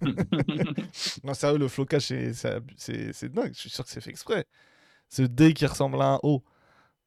non, 1.24 1.34
sérieux, 1.34 1.58
le 1.58 1.68
flocage, 1.68 2.04
c'est- 2.08 2.34
c'est 2.34 2.60
c'est- 2.78 3.14
c'est 3.14 3.30
dingue. 3.30 3.52
Je 3.54 3.60
suis 3.62 3.70
sûr 3.70 3.84
que 3.84 3.89
c'est 3.89 4.02
fait 4.02 4.10
exprès. 4.12 4.46
Ce 5.10 5.22
D 5.22 5.54
qui 5.54 5.66
ressemble 5.66 6.02
à 6.02 6.14
un 6.16 6.20
O 6.24 6.43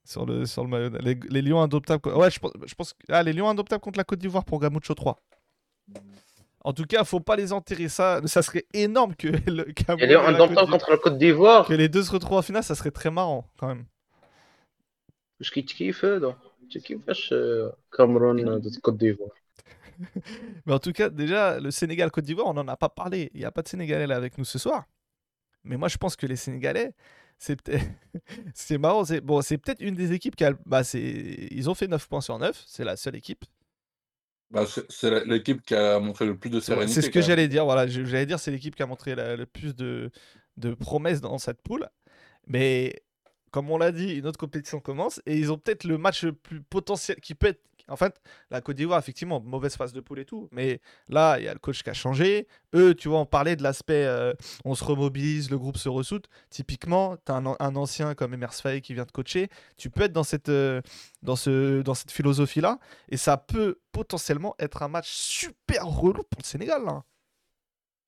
sur 0.05 0.25
le, 0.27 0.47
sur 0.47 0.65
le 0.65 0.71
maillot. 0.71 0.91
Les, 1.01 1.19
les 1.29 1.43
lions 1.43 1.61
adoptables. 1.63 2.09
Ouais, 2.15 2.31
je 2.31 2.39
pense, 2.39 2.53
je 2.67 2.75
pense 2.75 2.93
que- 2.93 2.99
Ah, 3.11 3.23
les 3.23 3.33
lions 3.33 3.49
adoptables 3.49 3.81
contre 3.81 3.99
la 3.99 4.05
Côte 4.05 4.19
d'Ivoire 4.21 4.45
pour 4.45 4.61
Gamucho 4.61 4.95
3. 4.95 5.21
En 6.65 6.73
tout 6.73 6.85
cas, 6.85 7.05
faut 7.05 7.21
pas 7.21 7.37
les 7.37 7.53
enterrer. 7.53 7.89
Ça, 7.89 8.21
ça 8.27 8.43
serait 8.43 8.67
énorme 8.75 9.15
que 9.15 9.29
le 9.51 9.65
Cameroun 9.73 10.03
Et 10.05 10.07
d'Ivoire- 10.09 10.69
contre 10.71 10.91
la 10.91 10.97
Côte 10.99 11.19
d'Ivoire. 11.19 11.67
que 11.67 11.75
les 11.75 11.89
deux 11.89 12.03
se 12.03 12.11
retrouvent 12.13 12.39
en 12.39 12.43
finale, 12.43 12.63
ça 12.65 12.75
serait 12.75 12.91
très 12.91 13.11
marrant 13.11 13.49
quand 13.59 13.69
même. 13.69 13.85
Je 15.41 15.51
kiffe, 15.51 15.67
kiffe, 15.67 16.05
donc. 16.05 16.37
Tu 16.69 16.81
kiffes, 16.81 16.99
euh, 17.33 17.71
Cameroun 17.97 18.59
de 18.61 18.81
Côte 18.81 18.99
d'Ivoire. 18.99 19.31
Mais 20.67 20.73
en 20.73 20.79
tout 20.79 20.93
cas, 20.93 21.09
déjà, 21.11 21.61
le 21.61 21.71
Sénégal-Côte 21.71 22.25
d'Ivoire, 22.25 22.47
on 22.47 22.55
n'en 22.55 22.69
a 22.69 22.77
pas 22.77 22.89
parlé. 22.89 23.31
Il 23.35 23.41
n'y 23.41 23.45
a 23.47 23.51
pas 23.51 23.63
de 23.63 23.69
Sénégalais 23.69 24.07
là 24.07 24.17
avec 24.17 24.39
nous 24.39 24.45
ce 24.45 24.59
soir. 24.59 24.85
Mais 25.65 25.77
moi, 25.77 25.89
je 25.89 25.97
pense 25.97 26.17
que 26.17 26.27
les 26.27 26.37
Sénégalais, 26.37 26.93
c'est 27.39 27.61
peut-être. 27.61 27.85
c'est 28.55 28.79
marrant. 28.79 29.05
C'est 29.05 29.21
bon, 29.21 29.43
c'est 29.43 29.59
peut-être 29.59 29.81
une 29.81 29.95
des 29.95 30.13
équipes 30.13 30.37
qui 30.37 30.45
a. 30.45 30.53
Bah, 30.67 30.85
c'est... 30.85 31.49
Ils 31.51 31.69
ont 31.69 31.75
fait 31.75 31.89
9 31.89 32.09
points 32.09 32.21
sur 32.21 32.39
9. 32.39 32.63
C'est 32.67 32.85
la 32.85 32.97
seule 32.97 33.17
équipe. 33.17 33.45
Bah, 34.51 34.65
c'est 34.89 35.25
l'équipe 35.27 35.61
qui 35.63 35.75
a 35.75 35.99
montré 36.01 36.25
le 36.25 36.39
plus 36.39 36.49
de 36.49 36.59
sérénité. 36.59 36.95
c'est 36.95 37.03
ce 37.07 37.11
que 37.11 37.21
j'allais 37.21 37.49
dire. 37.49 37.65
Voilà, 37.65 37.87
j'allais 37.87 38.25
dire, 38.25 38.39
c'est 38.41 38.51
l'équipe 38.51 38.75
qui 38.75 38.83
a 38.83 38.87
montré 38.87 39.15
la- 39.15 39.37
le 39.37 39.45
plus 39.45 39.75
de, 39.75 40.11
de 40.57 40.73
promesses 40.75 41.21
dans 41.21 41.37
cette 41.39 41.61
poule. 41.61 41.87
Mais 42.47 43.03
comme 43.51 43.71
on 43.71 43.77
l'a 43.79 43.93
dit, 43.93 44.15
une 44.15 44.27
autre 44.27 44.39
compétition 44.39 44.81
commence 44.81 45.21
et 45.27 45.37
ils 45.37 45.53
ont 45.53 45.59
peut-être 45.59 45.85
le 45.85 45.99
match 45.99 46.25
le 46.25 46.33
plus 46.33 46.63
potentiel 46.63 47.21
qui 47.21 47.35
peut 47.35 47.49
être. 47.49 47.61
En 47.89 47.97
fait, 47.97 48.21
la 48.51 48.61
Côte 48.61 48.77
d'Ivoire, 48.77 48.99
effectivement, 48.99 49.41
mauvaise 49.41 49.77
phase 49.77 49.93
de 49.93 50.01
poule 50.01 50.19
et 50.21 50.25
tout. 50.25 50.49
Mais 50.53 50.81
là, 51.09 51.39
il 51.39 51.45
y 51.45 51.49
a 51.49 51.53
le 51.53 51.59
coach 51.59 51.83
qui 51.83 51.91
a 51.91 51.95
changé. 51.95 52.47
Eux, 52.75 52.95
tu 52.95 53.09
vois, 53.09 53.19
on 53.21 53.27
parlait 53.27 53.57
de 53.57 53.63
l'aspect 53.63 54.05
euh, 54.05 54.33
on 54.65 54.75
se 54.75 54.85
remobilise, 54.85 55.51
le 55.51 55.59
groupe 55.59 55.77
se 55.79 55.89
ressoute. 55.89 56.27
Typiquement, 56.51 57.17
tu 57.17 57.33
as 57.33 57.37
un, 57.37 57.47
an- 57.47 57.57
un 57.61 57.77
ancien 57.77 58.15
comme 58.15 58.35
Emers 58.35 58.55
Faye 58.55 58.81
qui 58.83 58.95
vient 58.95 59.05
de 59.05 59.11
coacher. 59.13 59.49
Tu 59.77 59.91
peux 59.91 60.03
être 60.03 60.13
dans 60.13 60.25
cette, 60.25 60.49
euh, 60.51 60.81
dans 61.23 61.37
ce, 61.37 61.83
dans 61.83 61.95
cette 61.95 62.11
philosophie-là. 62.13 62.79
Et 63.09 63.17
ça 63.17 63.37
peut 63.37 63.79
potentiellement 63.93 64.55
être 64.59 64.83
un 64.83 64.89
match 64.89 65.11
super 65.11 65.87
relou 65.87 66.23
pour 66.25 66.41
le 66.43 66.47
Sénégal. 66.47 66.85
là. 66.85 67.03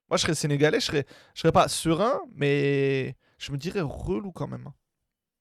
Moi, 0.09 0.17
je 0.17 0.23
serais 0.23 0.35
sénégalais, 0.35 0.81
je 0.81 0.87
serais, 0.87 1.07
je 1.35 1.41
serais 1.43 1.53
pas 1.53 1.69
serein, 1.69 2.21
mais 2.35 3.17
je 3.39 3.53
me 3.53 3.57
dirais 3.57 3.81
relou 3.81 4.33
quand 4.33 4.49
même. 4.49 4.69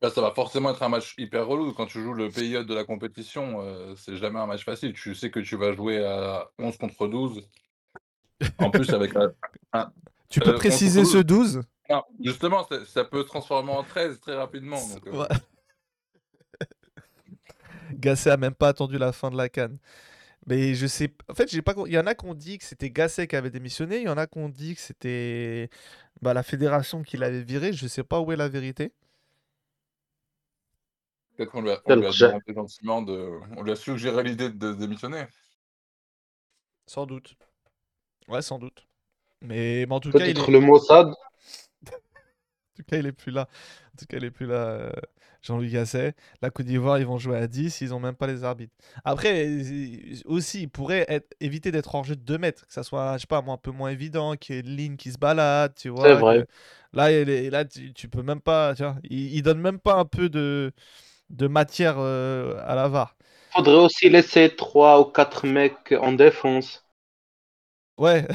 Là, 0.02 0.10
ça 0.10 0.22
va 0.22 0.32
forcément 0.34 0.72
être 0.72 0.82
un 0.82 0.90
match 0.90 1.14
hyper 1.18 1.46
relou. 1.46 1.74
Quand 1.74 1.86
tu 1.86 2.02
joues 2.02 2.14
le 2.14 2.26
hôte 2.28 2.68
de 2.68 2.74
la 2.74 2.86
compétition, 2.86 3.62
euh, 3.62 3.96
c'est 3.98 4.16
jamais 4.16 4.40
un 4.40 4.46
match 4.46 4.64
facile. 4.64 4.94
Tu 4.94 5.14
sais 5.14 5.30
que 5.30 5.42
tu 5.42 5.58
vas 5.58 5.74
jouer 5.74 6.06
à 6.06 6.50
11 6.58 6.78
contre 6.78 7.08
12. 7.08 7.50
En 8.60 8.72
plus, 8.72 8.90
avec 8.92 9.16
un- 9.16 9.34
un- 9.74 9.92
Tu 10.30 10.40
Euh, 10.40 10.44
peux 10.46 10.52
contre 10.52 10.60
préciser 10.60 11.04
ce 11.04 11.18
12. 11.18 11.56
12 11.58 11.62
Non, 11.90 12.04
justement, 12.24 12.64
ça, 12.68 12.86
ça 12.86 13.04
peut 13.04 13.24
se 13.24 13.28
transformer 13.28 13.72
en 13.72 13.84
13 13.84 14.20
très 14.22 14.36
rapidement. 14.36 14.78
donc, 14.88 15.08
euh. 15.08 15.26
Gasset 17.94 18.30
a 18.30 18.38
même 18.38 18.54
pas 18.54 18.70
attendu 18.70 18.98
la 18.98 19.12
fin 19.12 19.30
de 19.32 19.36
la 19.38 19.50
canne. 19.50 19.78
Mais 20.46 20.74
je 20.76 20.88
sais. 20.88 21.12
En 21.30 21.34
fait, 21.34 21.50
j'ai 21.52 21.62
pas. 21.62 21.74
Il 21.88 21.92
y 21.94 22.00
en 22.00 22.08
a 22.08 22.16
qui 22.16 22.26
ont 22.26 22.34
dit 22.34 22.58
que 22.58 22.64
c'était 22.64 22.90
Gasset 22.90 23.28
qui 23.28 23.36
avait 23.36 23.50
démissionné. 23.50 23.98
Il 23.98 24.04
y 24.04 24.10
en 24.10 24.18
a 24.18 24.28
qui 24.28 24.38
ont 24.38 24.50
dit 24.50 24.76
que 24.76 24.82
c'était 24.82 25.70
bah, 26.22 26.34
la 26.34 26.44
fédération 26.44 27.04
qui 27.04 27.18
l'avait 27.18 27.44
viré. 27.44 27.74
Je 27.74 27.88
sais 27.88 28.04
pas 28.04 28.20
où 28.22 28.32
est 28.32 28.36
la 28.38 28.48
vérité. 28.48 28.94
Peut-être 31.40 31.52
qu'on 31.52 31.62
lui 31.62 31.72
a, 31.72 31.82
on 31.86 31.96
lui 31.96 32.02
a 32.02 32.10
projet. 32.10 32.28
demandé 32.28 32.54
gentiment 32.54 33.02
de. 33.02 33.40
On 33.56 33.64
lui 33.64 33.72
a 33.72 33.76
suggéré 33.78 34.24
l'idée 34.24 34.50
de 34.50 34.74
démissionner. 34.74 35.24
Sans 36.86 37.06
doute. 37.06 37.36
Ouais, 38.28 38.42
sans 38.42 38.60
doute. 38.60 38.86
Mais, 39.42 39.86
mais 39.88 39.96
en 39.96 40.02
tout 40.02 40.12
cas, 40.12 40.20
il 40.20 40.32
est... 40.32 40.34
Peut-être 40.34 40.52
le 40.52 40.60
Mossad. 40.60 41.08
En 41.92 42.82
tout 42.84 42.84
cas, 42.92 42.98
il 42.98 43.06
est 43.08 43.12
plus 43.14 43.32
là. 43.32 43.42
En 43.94 43.98
tout 43.98 44.06
cas, 44.06 44.18
il 44.18 44.24
est 44.24 44.32
plus 44.32 44.46
là, 44.48 44.56
euh, 44.56 44.92
Jean-Louis 45.42 45.70
Gasset. 45.70 46.14
La 46.42 46.50
Côte 46.50 46.66
d'Ivoire, 46.66 46.98
ils 47.00 47.06
vont 47.06 47.18
jouer 47.18 47.38
à 47.38 47.46
10, 47.48 47.82
ils 47.82 47.94
ont 47.94 48.00
même 48.00 48.16
pas 48.16 48.26
les 48.28 48.46
arbitres. 48.46 48.74
Après, 49.04 49.48
ils- 49.48 50.22
aussi, 50.26 50.62
ils 50.64 50.70
pourraient 50.70 51.06
être- 51.10 51.34
éviter 51.42 51.72
d'être 51.72 51.94
hors 51.94 52.06
jeu 52.06 52.16
de 52.16 52.22
2 52.22 52.38
mètres, 52.38 52.66
que 52.68 52.72
ça 52.74 52.84
soit, 52.84 53.16
je 53.18 53.22
sais 53.22 53.28
pas, 53.28 53.42
moi, 53.42 53.56
un 53.56 53.58
peu 53.58 53.72
moins 53.72 53.90
évident, 53.90 54.36
qu'il 54.38 54.56
y 54.56 54.58
ait 54.60 54.62
une 54.62 54.76
ligne 54.78 54.96
qui 54.96 55.12
se 55.12 55.18
balade, 55.18 55.74
tu 55.76 55.90
vois. 55.90 56.16
vrai. 56.16 56.44
que- 56.44 56.48
Là, 56.98 57.12
il 57.12 57.30
est- 57.30 57.50
là 57.50 57.66
tu, 57.66 57.94
tu 57.94 58.08
peux 58.10 58.24
même 58.24 58.40
pas, 58.42 58.74
tu 58.76 58.84
vois, 58.84 58.96
ils, 59.04 59.36
ils 59.36 59.42
donnent 59.44 59.60
même 59.62 59.80
pas 59.80 59.96
un 59.96 60.06
peu 60.06 60.30
de, 60.30 60.72
de 61.30 61.48
matière 61.48 61.96
euh, 61.98 62.56
à 62.66 62.76
la 62.76 62.88
VAR. 62.88 63.16
Faudrait 63.54 63.76
aussi 63.76 64.10
laisser 64.10 64.56
3 64.56 65.00
ou 65.02 65.06
4 65.06 65.46
mecs 65.46 65.94
en 66.02 66.14
défense. 66.14 66.84
Ouais. 67.98 68.26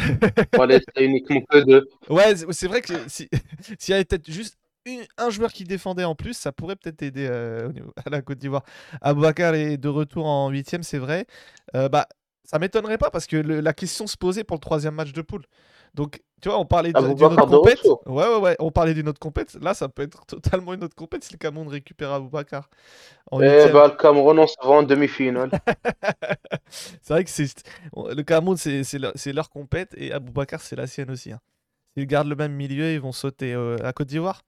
Pas 0.55 0.67
laisser 0.67 0.85
uniquement 1.01 1.41
que 1.49 1.59
2. 1.65 1.89
Ouais, 2.09 2.35
c'est 2.53 2.67
vrai 2.69 2.83
que 2.83 2.93
si- 3.09 3.29
s'il 3.79 3.93
y 3.93 3.95
avait 3.95 4.05
peut-être 4.05 4.31
juste 4.31 4.59
une- 4.85 5.07
un 5.17 5.31
joueur 5.31 5.53
qui 5.53 5.65
défendait 5.65 6.05
en 6.05 6.15
plus, 6.15 6.35
ça 6.37 6.53
pourrait 6.53 6.77
peut-être 6.77 7.03
aider 7.03 7.27
euh, 7.31 7.73
à 8.05 8.11
la 8.11 8.21
Côte 8.23 8.39
d'Ivoire. 8.39 8.65
Aboubacar 9.01 9.55
est 9.55 9.79
de 9.79 9.89
retour 9.89 10.27
en 10.27 10.51
huitième, 10.51 10.83
c'est 10.83 10.99
vrai. 10.99 11.27
Euh, 11.75 11.89
bah, 11.89 12.07
ça 12.45 12.59
m'étonnerait 12.59 12.99
pas 12.99 13.11
parce 13.11 13.27
que 13.27 13.37
le- 13.37 13.61
la 13.61 13.73
question 13.73 14.07
se 14.07 14.17
posait 14.19 14.45
pour 14.45 14.57
le 14.57 14.61
troisième 14.61 14.95
match 14.95 15.13
de 15.13 15.23
poule. 15.23 15.45
Donc, 15.95 16.21
tu 16.43 16.49
vois, 16.49 16.59
on 16.59 16.67
parlait 16.67 16.93
de- 16.93 17.13
d'une 17.15 17.33
autre 17.33 17.47
compète. 17.47 17.81
Ouais, 18.07 18.27
ouais, 18.29 18.37
ouais. 18.39 18.57
On 18.59 18.71
parlait 18.71 18.95
d'une 18.95 19.09
autre 19.09 19.21
compète. 19.21 19.55
Là, 19.63 19.75
ça 19.75 19.89
peut 19.89 20.03
être 20.03 20.27
totalement 20.27 20.75
une 20.75 20.85
autre 20.85 20.95
compète 20.97 21.25
si 21.25 21.33
le 21.33 21.39
Cameroun 21.39 21.69
récupère 21.69 22.13
Aboubacar 22.13 22.69
Eh 23.33 23.37
ben, 23.73 23.89
le 23.89 23.97
Cameroun, 23.97 24.39
on 24.39 24.47
se 24.47 24.55
voit 24.63 24.79
en 24.79 24.83
demi-finale. 24.83 25.51
c'est 26.71 27.09
vrai 27.09 27.25
que 27.25 27.31
c'est 27.31 27.47
le 27.95 28.23
Cameroun, 28.23 28.57
c'est 28.57 28.85
c'est 28.85 28.99
leur, 28.99 29.13
c'est 29.15 29.33
leur 29.33 29.51
compète 29.51 29.95
et 29.97 30.13
Aboubacar, 30.13 30.61
c'est 30.61 30.77
la 30.77 30.87
sienne 30.87 31.11
aussi. 31.11 31.33
hein. 31.33 31.41
S'ils 31.97 32.07
gardent 32.07 32.29
le 32.29 32.37
même 32.37 32.53
milieu, 32.53 32.93
ils 32.93 33.01
vont 33.01 33.13
sauter 33.13 33.55
euh, 33.55 33.77
à 33.85 33.93
Côte 33.93 34.09
d'Ivoire. 34.09 34.43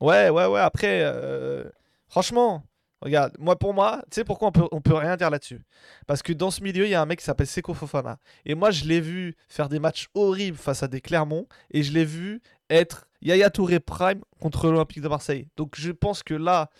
Ouais, 0.00 0.30
ouais, 0.30 0.46
ouais. 0.46 0.60
Après, 0.60 1.02
euh, 1.04 1.64
franchement, 2.08 2.64
regarde, 3.02 3.34
moi 3.38 3.58
pour 3.58 3.74
moi, 3.74 4.02
tu 4.10 4.16
sais 4.16 4.24
pourquoi 4.24 4.48
on 4.48 4.52
peut, 4.52 4.68
on 4.72 4.80
peut 4.80 4.94
rien 4.94 5.16
dire 5.16 5.30
là-dessus? 5.30 5.60
Parce 6.06 6.22
que 6.22 6.32
dans 6.32 6.50
ce 6.50 6.62
milieu, 6.62 6.84
il 6.86 6.90
y 6.90 6.94
a 6.94 7.02
un 7.02 7.06
mec 7.06 7.18
qui 7.18 7.24
s'appelle 7.24 7.46
Seko 7.46 7.74
Fofana. 7.74 8.18
Et 8.46 8.54
moi, 8.54 8.70
je 8.70 8.84
l'ai 8.84 9.00
vu 9.00 9.36
faire 9.48 9.68
des 9.68 9.78
matchs 9.78 10.08
horribles 10.14 10.56
face 10.56 10.82
à 10.82 10.88
des 10.88 11.00
Clermont. 11.00 11.46
Et 11.72 11.82
je 11.82 11.92
l'ai 11.92 12.04
vu 12.04 12.40
être 12.70 13.06
Yaya 13.20 13.50
Touré 13.50 13.80
Prime 13.80 14.20
contre 14.40 14.66
l'Olympique 14.68 15.02
de 15.02 15.08
Marseille. 15.08 15.48
Donc 15.56 15.74
je 15.76 15.92
pense 15.92 16.22
que 16.22 16.34
là, 16.34 16.70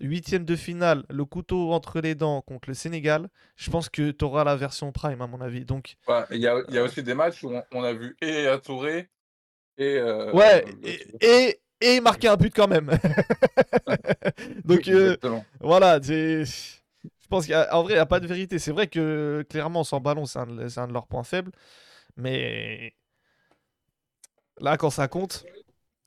huitième 0.00 0.44
de 0.44 0.56
finale, 0.56 1.04
le 1.10 1.24
couteau 1.24 1.72
entre 1.72 2.00
les 2.00 2.14
dents 2.14 2.40
contre 2.42 2.68
le 2.70 2.74
Sénégal, 2.74 3.28
je 3.56 3.70
pense 3.70 3.88
que 3.88 4.10
tu 4.10 4.24
auras 4.24 4.44
la 4.44 4.56
version 4.56 4.92
Prime, 4.92 5.20
à 5.20 5.26
mon 5.26 5.40
avis. 5.40 5.64
Donc, 5.64 5.96
Ouais, 6.08 6.24
Il 6.30 6.38
y, 6.38 6.48
a, 6.48 6.60
il 6.68 6.74
y 6.74 6.78
a 6.78 6.82
aussi 6.82 7.02
des 7.02 7.14
matchs 7.14 7.42
où 7.44 7.50
on, 7.54 7.62
on 7.72 7.84
a 7.84 7.92
vu 7.92 8.16
et 8.20 8.46
Touré 8.64 9.08
et. 9.78 9.96
euh, 9.98 10.32
ouais, 10.32 10.64
et, 11.20 11.60
et 11.80 11.96
il 11.96 12.02
marquait 12.02 12.28
un 12.28 12.36
but 12.36 12.54
quand 12.54 12.68
même. 12.68 12.90
Donc, 14.64 14.88
euh. 14.88 15.16
Voilà, 15.60 16.00
je 16.02 16.44
pense 17.28 17.46
qu'en 17.46 17.82
vrai, 17.82 17.94
il 17.94 17.96
n'y 17.96 18.00
a 18.00 18.06
pas 18.06 18.20
de 18.20 18.26
vérité. 18.26 18.58
C'est 18.58 18.72
vrai 18.72 18.88
que 18.88 19.44
clairement, 19.48 19.84
sans 19.84 20.00
ballon, 20.00 20.26
c'est 20.26 20.38
un, 20.38 20.46
de- 20.46 20.68
c'est 20.68 20.80
un 20.80 20.88
de 20.88 20.92
leurs 20.92 21.06
points 21.06 21.24
faibles. 21.24 21.52
Mais 22.16 22.94
là, 24.60 24.76
quand 24.76 24.90
ça 24.90 25.08
compte, 25.08 25.46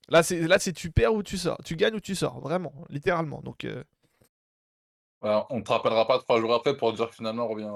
là, 0.10 0.24
c'est 0.24 0.42
là, 0.48 0.60
c'est 0.60 0.74
tu 0.74 0.92
perds 0.92 1.16
ou 1.16 1.24
tu 1.24 1.38
sors. 1.38 1.58
Tu 1.66 1.76
gagnes 1.78 1.96
ou 1.96 2.00
tu 2.02 2.16
sors, 2.16 2.40
vraiment, 2.42 2.74
littéralement. 2.90 3.42
Donc, 3.42 3.66
euh, 3.66 3.84
Voilà, 5.22 5.48
on 5.50 5.58
ne 5.58 5.64
te 5.64 5.72
rappellera 5.72 6.06
pas 6.06 6.20
trois 6.20 6.40
jours 6.40 6.54
après 6.54 6.78
pour 6.78 6.94
dire 6.94 7.10
que 7.10 7.16
finalement 7.16 7.46
on 7.46 7.50
revient. 7.50 7.72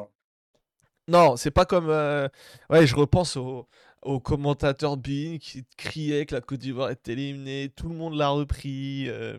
non, 1.08 1.38
c'est 1.38 1.52
pas 1.52 1.66
comme. 1.66 1.90
euh, 1.90 2.28
Ouais, 2.70 2.86
je 2.88 2.96
repense 2.96 3.38
au, 3.38 3.68
au 4.04 4.20
commentateur 4.20 4.98
de 4.98 5.02
Bein 5.02 5.38
qui 5.40 5.66
criait 5.78 6.26
que 6.26 6.36
la 6.36 6.42
Côte 6.42 6.60
d'Ivoire 6.60 6.92
était 6.92 7.14
éliminée. 7.14 7.72
Tout 7.76 7.90
le 7.90 7.96
monde 7.96 8.16
l'a 8.16 8.30
repris. 8.30 9.06
euh, 9.10 9.38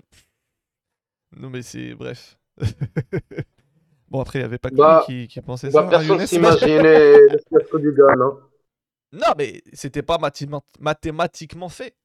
Non, 1.36 1.50
mais 1.50 1.62
c'est. 1.62 1.94
Bref. 1.94 2.38
bon, 4.08 4.20
après, 4.20 4.38
il 4.38 4.42
n'y 4.42 4.46
avait 4.46 4.58
pas 4.58 4.70
que 4.70 4.74
Bah, 4.76 5.02
qui, 5.06 5.28
qui 5.28 5.40
pensait 5.40 5.70
Bah, 5.70 5.80
ça. 5.80 5.86
hein, 5.86 5.88
personne 5.90 6.26
s'imaginait 6.26 7.16
le 7.28 7.38
fiasco 7.48 7.78
du 7.78 7.92
Ghana. 7.92 8.30
Non, 9.12 9.32
mais 9.38 9.62
c'était 9.72 10.02
pas 10.02 10.18
mathéma- 10.18 10.62
mathématiquement 10.80 11.68
fait. 11.68 11.96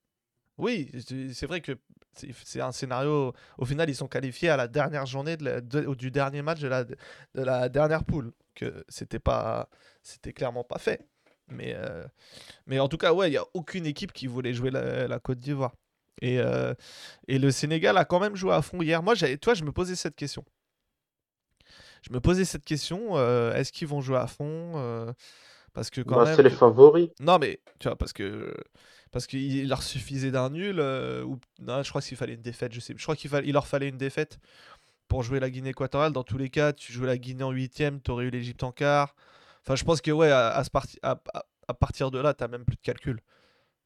Oui, 0.58 0.92
c'est 1.34 1.48
vrai 1.48 1.62
que 1.62 1.72
c'est 2.14 2.62
un 2.62 2.72
scénario. 2.72 3.34
Au 3.58 3.66
final, 3.66 3.90
ils 3.90 3.96
sont 3.96 4.08
qualifiés 4.08 4.50
à 4.50 4.58
la 4.58 4.68
dernière 4.68 5.06
journée 5.06 5.36
de 5.36 5.44
la- 5.46 5.62
de- 5.62 5.86
ou 5.88 5.96
du 5.96 6.12
dernier 6.12 6.42
match 6.44 6.60
de 6.60 6.68
la, 6.68 6.84
de 6.84 6.96
la 7.34 7.68
dernière 7.70 8.04
poule. 8.06 8.32
Que 8.56 8.86
c'était 8.88 9.20
pas, 9.20 9.68
c'était 10.04 10.32
clairement 10.32 10.64
pas 10.64 10.78
fait. 10.78 11.08
Mais, 11.54 11.74
euh, 11.76 12.06
mais 12.68 12.80
en 12.80 12.88
tout 12.90 12.98
cas, 12.98 13.14
ouais, 13.14 13.30
il 13.30 13.34
y 13.34 13.38
a 13.38 13.46
aucune 13.54 13.86
équipe 13.86 14.14
qui 14.14 14.28
voulait 14.28 14.54
jouer 14.54 14.72
la, 14.72 15.08
la 15.08 15.20
Côte 15.20 15.40
d'Ivoire. 15.40 15.74
Et, 16.22 16.40
euh, 16.40 16.74
et 17.28 17.40
le 17.40 17.52
Sénégal 17.52 17.98
a 17.98 18.06
quand 18.06 18.20
même 18.20 18.36
joué 18.36 18.54
à 18.54 18.62
fond 18.62 18.82
hier. 18.82 19.02
Moi, 19.04 19.16
toi, 19.42 19.54
je 19.54 19.64
me 19.64 19.72
posais 19.72 19.96
cette 19.96 20.16
question. 20.16 20.46
Je 22.02 22.12
me 22.14 22.20
posais 22.20 22.46
cette 22.46 22.66
question. 22.66 23.18
euh, 23.18 23.54
Est-ce 23.54 23.72
qu'ils 23.72 23.88
vont 23.88 24.02
jouer 24.02 24.18
à 24.18 24.28
fond 24.28 25.14
Parce 25.74 25.90
que 25.90 26.02
quand 26.02 26.18
Bah, 26.18 26.36
c'est 26.36 26.44
les 26.44 26.50
tu- 26.50 26.56
favoris. 26.56 27.10
non, 27.20 27.40
mais 27.40 27.60
tu 27.80 27.88
vois, 27.88 27.98
parce 27.98 28.14
que 28.14 28.54
parce 29.12 29.28
qu'il 29.28 29.70
leur 29.70 29.84
suffisait 29.84 30.32
d'un 30.32 30.50
nul 30.50 30.80
ou 30.80 31.40
non, 31.60 31.84
je 31.84 31.90
crois 31.90 32.02
qu'il 32.02 32.18
fallait 32.18 32.34
une 32.34 32.42
défaite. 32.42 32.74
Je 32.74 32.80
sais, 32.80 32.94
je 32.98 33.04
crois 33.04 33.16
qu'il 33.16 33.30
fallait, 33.30 33.48
il 33.48 33.54
leur 33.54 33.68
fallait 33.68 33.90
une 33.90 33.98
défaite 33.98 34.40
pour 35.08 35.24
jouer 35.24 35.40
la 35.40 35.50
Guinée 35.50 35.70
équatoriale. 35.70 36.14
Dans 36.14 36.24
tous 36.24 36.38
les 36.38 36.50
cas, 36.50 36.74
tu 36.74 36.92
joues 36.94 37.06
la 37.06 37.18
Guinée 37.18 37.44
en 37.44 37.52
huitième, 37.52 38.02
t'aurais 38.02 38.26
eu 38.26 38.30
l'Égypte 38.32 38.64
en 38.64 38.72
quart. 38.72 39.16
Enfin, 39.66 39.76
je 39.76 39.84
pense 39.84 40.02
que 40.02 40.12
ouais, 40.12 40.32
à, 40.32 40.50
à 40.50 40.64
ce 40.64 40.70
parti- 40.70 41.00
à, 41.04 41.20
à- 41.34 41.74
partir 41.76 42.12
de 42.12 42.20
là, 42.20 42.34
t'as 42.34 42.48
même 42.48 42.66
plus 42.66 42.76
de 42.76 42.82
calcul. 42.82 43.20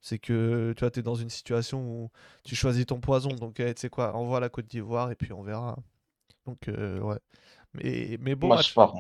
C'est 0.02 0.20
que 0.20 0.74
tu 0.78 0.82
vois, 0.82 0.92
t'es 0.92 1.02
dans 1.04 1.16
une 1.16 1.30
situation 1.30 1.82
où 1.82 2.12
tu 2.44 2.56
choisis 2.56 2.86
ton 2.86 3.00
poison. 3.02 3.30
Donc, 3.30 3.60
eh, 3.60 3.74
tu 3.76 3.82
sais 3.82 3.90
quoi, 3.90 4.16
envoie 4.16 4.40
la 4.40 4.50
Côte 4.50 4.68
d'Ivoire 4.68 5.12
et 5.12 5.16
puis 5.16 5.34
on 5.34 5.44
verra. 5.44 5.78
Donc, 6.46 6.68
euh, 6.70 7.00
ouais. 7.02 7.20
Mais, 7.74 8.18
mais 8.22 8.36
bon 8.36 8.54
match 8.54 8.74
par 8.76 8.96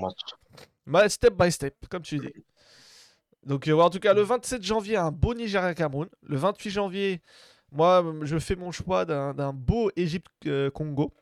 match. 0.85 1.13
Step 1.13 1.33
by 1.35 1.51
step, 1.51 1.75
comme 1.89 2.03
tu 2.03 2.19
dis. 2.19 2.33
Donc, 3.45 3.67
euh, 3.67 3.73
ouais, 3.73 3.83
en 3.83 3.89
tout 3.89 3.99
cas, 3.99 4.13
le 4.13 4.21
27 4.21 4.63
janvier, 4.63 4.97
un 4.97 5.11
beau 5.11 5.33
Nigeria-Cameroun. 5.33 6.09
Le 6.23 6.37
28 6.37 6.69
janvier, 6.71 7.21
moi, 7.71 8.03
je 8.23 8.37
fais 8.39 8.55
mon 8.55 8.71
choix 8.71 9.05
d'un 9.05 9.53
beau 9.53 9.89
Égypte-Congo. 9.95 11.13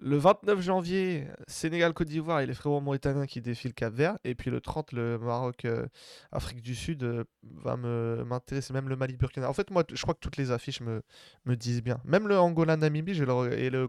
Le 0.00 0.16
29 0.16 0.60
janvier, 0.60 1.26
Sénégal-Côte 1.46 2.08
d'Ivoire 2.08 2.40
et 2.40 2.46
les 2.46 2.54
frérots 2.54 2.80
mauritaniens 2.80 3.26
qui 3.26 3.40
défilent 3.40 3.74
Cap-Vert. 3.74 4.18
Et 4.24 4.34
puis 4.34 4.50
le 4.50 4.60
30, 4.60 4.92
le 4.92 5.18
Maroc-Afrique 5.18 6.62
du 6.62 6.74
Sud 6.74 7.02
euh, 7.02 7.24
va 7.42 7.76
me- 7.76 8.24
m'intéresser. 8.24 8.72
Même 8.72 8.88
le 8.88 8.96
Mali-Burkina. 8.96 9.48
En 9.48 9.52
fait, 9.52 9.70
moi, 9.70 9.84
je 9.92 10.00
crois 10.02 10.14
que 10.14 10.20
toutes 10.20 10.36
les 10.36 10.50
affiches 10.50 10.80
me, 10.80 11.02
me 11.44 11.56
disent 11.56 11.82
bien. 11.82 11.98
Même 12.04 12.28
le 12.28 12.38
Angola-Namibie 12.38 13.14
je 13.14 13.24
le 13.24 13.58
et 13.58 13.70
le 13.70 13.88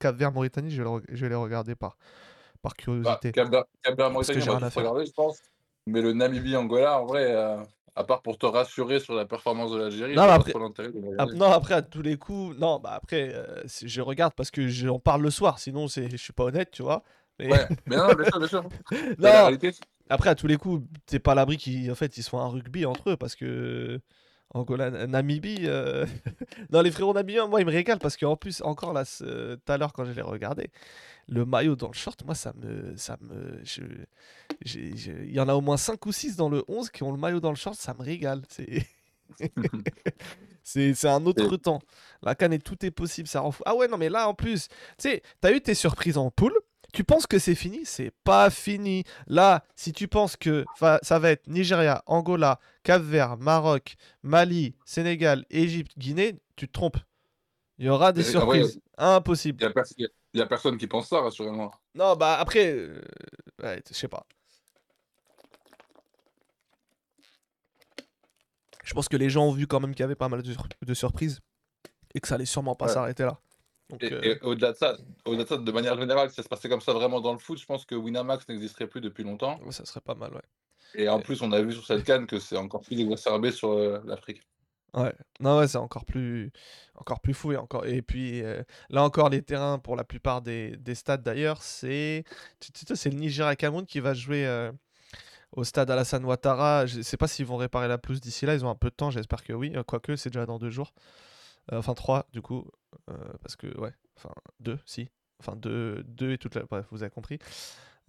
Cap-Vert-Mauritanie, 0.00 0.70
je, 0.70 0.78
vais 0.78 0.84
le 0.84 0.90
re- 0.96 1.04
je 1.08 1.20
vais 1.22 1.28
les 1.28 1.34
regarder 1.34 1.74
par, 1.74 1.96
par 2.62 2.72
Bah, 2.72 2.76
curiosité. 2.82 3.32
Cap-Vert, 3.32 3.64
Cap-Vert, 3.82 4.12
Parce 4.12 4.26
que 4.28 4.32
Mauritanie, 4.34 4.40
j'ai 4.40 4.50
on 4.50 4.52
va 4.54 4.58
rien 4.58 4.66
à 4.66 4.70
tous 4.70 4.74
faire. 4.74 4.82
regarder, 4.90 5.06
je 5.06 5.12
pense. 5.12 5.38
Mais 5.86 6.00
le 6.00 6.12
Namibie-Angola, 6.14 7.00
en 7.00 7.06
vrai, 7.06 7.34
euh, 7.34 7.62
à 7.96 8.04
part 8.04 8.22
pour 8.22 8.38
te 8.38 8.46
rassurer 8.46 8.98
sur 9.00 9.14
la 9.14 9.24
performance 9.24 9.70
de 9.70 9.78
l'Algérie, 9.78 10.14
Non, 10.16 10.22
après- 10.22 10.52
de 10.52 11.34
non, 11.36 11.50
après, 11.52 11.74
à 11.74 11.82
tous 11.82 12.02
les 12.02 12.16
coups, 12.16 12.56
non, 12.58 12.80
bah 12.80 12.90
après, 12.94 13.30
euh, 13.32 13.62
je 13.84 14.00
regarde 14.00 14.34
parce 14.34 14.50
que 14.50 14.66
j'en 14.68 14.98
parle 14.98 15.22
le 15.22 15.30
soir, 15.30 15.58
sinon 15.58 15.86
je 15.86 16.16
suis 16.16 16.32
pas 16.32 16.44
honnête, 16.44 16.70
tu 16.72 16.82
vois. 16.82 17.02
Mais 17.38 17.50
Ouais, 17.50 17.66
mais 17.86 17.96
non, 17.96 18.14
bien 18.14 18.24
sûr, 18.24 18.38
bien 18.38 18.48
sûr. 18.48 18.64
Non, 19.18 19.30
réalité, 19.30 19.72
après, 20.08 20.30
à 20.30 20.34
tous 20.34 20.46
les 20.46 20.56
coups, 20.56 20.86
t'es 21.06 21.18
pas 21.18 21.32
à 21.32 21.34
l'abri 21.34 21.56
qu'ils 21.56 21.90
en 21.90 21.94
fait, 21.94 22.16
ils 22.16 22.22
soient 22.22 22.42
un 22.42 22.48
rugby 22.48 22.84
entre 22.86 23.10
eux 23.10 23.16
parce 23.16 23.34
que 23.36 24.00
Angola, 24.54 24.90
Namibie, 25.06 25.62
euh, 25.66 26.06
non, 26.72 26.80
les 26.80 26.90
frérots 26.92 27.12
namibiens, 27.12 27.46
moi, 27.48 27.60
ils 27.60 27.66
me 27.66 27.72
régalent 27.72 27.98
parce 27.98 28.16
qu'en 28.16 28.36
plus, 28.36 28.62
encore 28.62 28.92
là, 28.92 29.04
tout 29.04 29.58
à 29.72 29.76
l'heure, 29.76 29.92
quand 29.92 30.04
je 30.04 30.12
les 30.12 30.22
regardais, 30.22 30.70
le 31.28 31.44
maillot 31.44 31.76
dans 31.76 31.88
le 31.88 31.94
short, 31.94 32.24
moi, 32.24 32.34
ça 32.34 32.52
me. 32.56 32.96
Ça 32.96 33.16
me 33.20 33.60
je- 33.64 33.82
j'ai- 34.64 34.96
j'ai- 34.96 35.24
Il 35.26 35.32
y 35.34 35.40
en 35.40 35.48
a 35.48 35.54
au 35.54 35.60
moins 35.60 35.76
5 35.76 36.04
ou 36.06 36.12
6 36.12 36.36
dans 36.36 36.48
le 36.48 36.64
11 36.68 36.90
qui 36.90 37.02
ont 37.02 37.12
le 37.12 37.18
maillot 37.18 37.40
dans 37.40 37.50
le 37.50 37.56
short, 37.56 37.76
ça 37.76 37.94
me 37.94 38.02
régale. 38.02 38.42
C'est. 38.48 38.86
C'est 40.62 40.94
c'est 40.94 41.08
un 41.08 41.24
autre 41.26 41.56
temps. 41.56 41.80
La 42.22 42.34
canne 42.34 42.54
et 42.54 42.58
tout 42.58 42.84
est 42.86 42.90
possible, 42.90 43.28
ça 43.28 43.40
rend 43.40 43.52
fou. 43.52 43.62
Ah 43.66 43.74
ouais, 43.74 43.86
non, 43.86 43.98
mais 43.98 44.08
là 44.08 44.28
en 44.28 44.34
plus, 44.34 44.68
tu 44.68 44.74
sais, 44.98 45.22
t'as 45.40 45.52
eu 45.52 45.60
tes 45.60 45.74
surprises 45.74 46.16
en 46.16 46.30
poule. 46.30 46.54
Tu 46.94 47.04
penses 47.04 47.26
que 47.26 47.38
c'est 47.38 47.54
fini? 47.56 47.80
C'est 47.84 48.12
pas 48.22 48.48
fini. 48.50 49.04
Là, 49.26 49.64
si 49.76 49.92
tu 49.92 50.08
penses 50.08 50.36
que 50.36 50.64
ça 51.02 51.18
va 51.18 51.30
être 51.32 51.46
Nigeria, 51.48 52.02
Angola, 52.06 52.60
Cap-Vert, 52.84 53.36
Maroc, 53.38 53.96
Mali, 54.22 54.76
Sénégal, 54.84 55.44
Égypte, 55.50 55.92
Guinée, 55.98 56.38
tu 56.54 56.68
te 56.68 56.72
trompes. 56.72 56.98
Il 57.78 57.86
y 57.86 57.88
aura 57.88 58.12
des 58.12 58.22
vrai, 58.22 58.30
surprises. 58.30 58.80
Impossible. 58.98 59.58
Il 59.60 59.64
y 59.64 59.66
a, 59.66 59.70
pers- 60.46 60.48
personne 60.48 60.78
qui 60.78 60.86
pense 60.86 61.08
ça, 61.08 61.20
rassurez-moi. 61.20 61.72
Non, 61.96 62.14
bah 62.14 62.36
après, 62.38 62.72
euh, 62.72 63.00
ouais, 63.62 63.82
je 63.88 63.94
sais 63.94 64.06
pas. 64.06 64.24
Je 68.84 68.92
pense 68.94 69.08
que 69.08 69.16
les 69.16 69.30
gens 69.30 69.46
ont 69.46 69.52
vu 69.52 69.66
quand 69.66 69.80
même 69.80 69.92
qu'il 69.92 70.00
y 70.00 70.04
avait 70.04 70.14
pas 70.14 70.28
mal 70.28 70.42
de, 70.42 70.52
sur- 70.52 70.68
de 70.80 70.94
surprises 70.94 71.40
et 72.14 72.20
que 72.20 72.28
ça 72.28 72.34
allait 72.36 72.44
sûrement 72.44 72.76
pas 72.76 72.86
Ouais. 72.86 72.92
s'arrêter 72.92 73.24
là. 73.24 73.40
Donc, 73.88 74.02
Et, 74.02 74.12
euh, 74.12 74.20
et 74.22 74.40
au-delà 74.42 74.72
de 74.72 74.76
ça, 74.76 74.96
au-delà 75.24 75.44
de 75.44 75.48
ça, 75.48 75.56
de 75.56 75.72
manière 75.72 75.98
générale, 75.98 76.28
si 76.30 76.36
ça 76.36 76.42
se 76.42 76.48
passait 76.48 76.68
comme 76.68 76.80
ça 76.80 76.92
vraiment 76.92 77.20
dans 77.20 77.32
le 77.32 77.38
foot, 77.38 77.58
je 77.58 77.66
pense 77.66 77.84
que 77.84 77.94
Winamax 77.94 78.48
n'existerait 78.48 78.86
plus 78.86 79.00
depuis 79.00 79.24
longtemps. 79.24 79.58
ça 79.70 79.84
serait 79.84 80.00
pas 80.00 80.14
mal, 80.14 80.34
ouais. 80.34 80.42
Et 80.94 81.08
en 81.08 81.20
plus, 81.20 81.42
on 81.42 81.52
a 81.52 81.60
vu 81.60 81.72
sur 81.72 81.84
cette 81.84 82.04
canne 82.04 82.26
que 82.26 82.38
c'est 82.38 82.56
encore 82.56 82.82
plus 82.82 83.00
exacerbé 83.00 83.50
sur 83.50 83.72
euh, 83.72 84.00
l'Afrique. 84.04 84.42
Ouais, 84.94 85.12
non, 85.40 85.58
ouais, 85.58 85.66
c'est 85.66 85.78
encore 85.78 86.04
plus, 86.04 86.52
encore 86.94 87.20
plus 87.20 87.34
fou 87.34 87.50
et 87.50 87.56
encore. 87.56 87.84
Et 87.84 88.00
puis 88.00 88.42
euh, 88.42 88.62
là 88.90 89.02
encore, 89.02 89.28
les 89.28 89.42
terrains 89.42 89.80
pour 89.80 89.96
la 89.96 90.04
plupart 90.04 90.40
des, 90.40 90.76
des 90.76 90.94
stades 90.94 91.24
d'ailleurs, 91.24 91.62
c'est, 91.62 92.22
c'est 92.60 93.10
le 93.10 93.16
Nigeria 93.18 93.56
Cameroun 93.56 93.86
qui 93.86 93.98
va 93.98 94.14
jouer 94.14 94.46
euh, 94.46 94.70
au 95.50 95.64
stade 95.64 95.90
Alassane 95.90 96.24
Ouattara. 96.24 96.86
Je 96.86 97.00
sais 97.02 97.16
pas 97.16 97.26
s'ils 97.26 97.46
vont 97.46 97.56
réparer 97.56 97.88
la 97.88 97.98
pelouse 97.98 98.20
d'ici 98.20 98.46
là. 98.46 98.54
Ils 98.54 98.64
ont 98.64 98.70
un 98.70 98.76
peu 98.76 98.90
de 98.90 98.94
temps, 98.94 99.10
j'espère 99.10 99.42
que 99.42 99.52
oui. 99.52 99.72
Quoique, 99.84 100.14
c'est 100.14 100.30
déjà 100.30 100.46
dans 100.46 100.60
deux 100.60 100.70
jours. 100.70 100.94
Enfin 101.72 101.94
trois 101.94 102.28
du 102.32 102.40
coup, 102.40 102.70
parce 103.42 103.56
que 103.56 103.66
ouais, 103.80 103.94
enfin 104.16 104.32
deux, 104.60 104.78
si, 104.84 105.08
enfin 105.40 105.56
deux, 105.56 106.04
deux 106.04 106.32
et 106.32 106.38
toute 106.38 106.54
la. 106.54 106.64
Bref, 106.64 106.86
vous 106.92 107.02
avez 107.02 107.10
compris. 107.10 107.38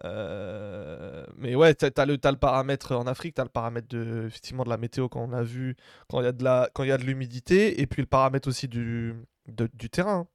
Euh, 0.04 1.26
mais 1.38 1.56
ouais, 1.56 1.74
t'as, 1.74 2.06
le, 2.06 2.18
le 2.22 2.36
paramètre 2.38 2.92
en 2.94 3.08
Afrique, 3.08 3.36
t'as 3.36 3.44
le 3.44 3.50
paramètre 3.50 3.88
de, 3.88 4.26
effectivement 4.28 4.66
de 4.66 4.70
la 4.70 4.78
météo 4.78 5.08
quand 5.08 5.22
on 5.22 5.32
a 5.32 5.42
vu 5.42 5.78
quand 6.10 6.20
il 6.20 6.26
y 6.26 6.28
a 6.28 6.34
de 6.34 6.44
la, 6.44 6.70
y 6.80 6.92
a 6.92 6.98
de 6.98 7.04
l'humidité, 7.04 7.80
et 7.80 7.88
puis 7.88 8.02
le 8.02 8.08
paramètre 8.08 8.50
aussi 8.50 8.68
du, 8.68 9.16
du 9.48 9.90
terrain, 9.90 10.28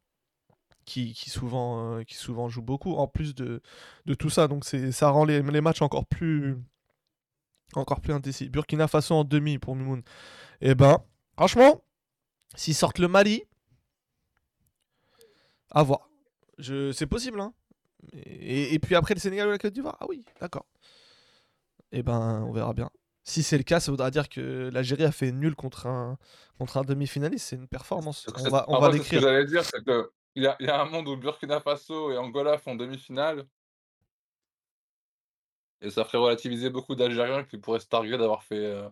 qui, 0.87 1.13
qui 1.13 1.29
souvent, 1.31 1.99
euh, 1.99 2.05
qui 2.05 2.15
souvent 2.15 2.49
joue 2.49 2.63
beaucoup, 2.63 2.95
en 2.95 3.07
plus 3.07 3.35
de, 3.35 3.61
de 4.07 4.15
tout 4.15 4.31
ça. 4.31 4.49
Donc 4.49 4.65
ça 4.65 5.11
rend 5.11 5.25
les, 5.25 5.43
les 5.43 5.61
matchs 5.61 5.83
encore 5.83 6.07
plus, 6.07 6.57
encore 7.75 8.01
plus 8.01 8.15
indécis. 8.15 8.49
Burkina 8.49 8.89
Faso 8.89 9.15
en 9.15 9.25
demi 9.25 9.59
pour 9.59 9.77
Mimoun. 9.77 10.03
Et 10.63 10.75
ben, 10.75 11.05
franchement, 11.37 11.85
s'ils 12.57 12.75
sortent 12.75 12.99
le 12.99 13.09
Mali, 13.09 13.45
à 15.71 15.83
voir. 15.83 16.09
C'est 16.59 17.07
possible, 17.07 17.41
hein. 17.41 17.53
Et, 18.13 18.75
et 18.75 18.79
puis 18.79 18.95
après 18.95 19.15
le 19.15 19.21
Sénégal 19.21 19.49
ou 19.49 19.51
la 19.51 19.59
Côte 19.59 19.73
d'Ivoire, 19.73 19.97
ah 20.01 20.07
oui, 20.09 20.25
d'accord. 20.41 20.67
Et 21.93 22.03
ben, 22.03 22.45
on 22.47 22.53
verra 22.53 22.73
bien. 22.73 22.91
Si 23.23 23.43
c'est 23.43 23.59
le 23.59 23.65
cas, 23.65 23.81
ça 23.81 23.91
voudra 23.91 24.11
dire 24.11 24.29
que 24.29 24.71
l'Algérie 24.73 25.05
a 25.05 25.13
fait 25.13 25.31
nul 25.31 25.55
contre 25.55 25.87
un, 25.87 26.19
contre 26.59 26.79
un 26.79 26.83
demi-finaliste. 26.83 27.49
C'est 27.49 27.57
une 27.57 27.69
performance. 27.69 28.27
On 28.37 28.49
va, 28.49 28.65
on 28.69 28.79
va 28.79 28.91
c'est 28.93 28.99
ce 28.99 29.03
que 29.03 29.03
l'écrire. 29.03 29.21
j'allais 29.21 29.45
dire, 29.45 29.65
c'est 29.65 29.85
que 29.85 30.11
il 30.35 30.45
y 30.45 30.47
a, 30.47 30.57
y 30.61 30.69
a 30.69 30.81
un 30.81 30.87
monde 30.87 31.09
où 31.09 31.17
Burkina 31.17 31.61
Faso 31.61 32.13
et 32.13 32.19
Angola 32.19 32.57
font 32.59 32.75
demi-finale. 32.77 33.47
Et 35.83 35.91
ça 35.91 36.05
ferait 36.05 36.19
relativiser 36.19 36.71
beaucoup 36.71 36.95
d'Algériens 36.95 37.45
qui 37.45 37.59
pourraient 37.59 37.81
se 37.81 37.87
targuer 37.87 38.19
d'avoir 38.19 38.43
fait 38.43 38.65
euh, 38.67 38.89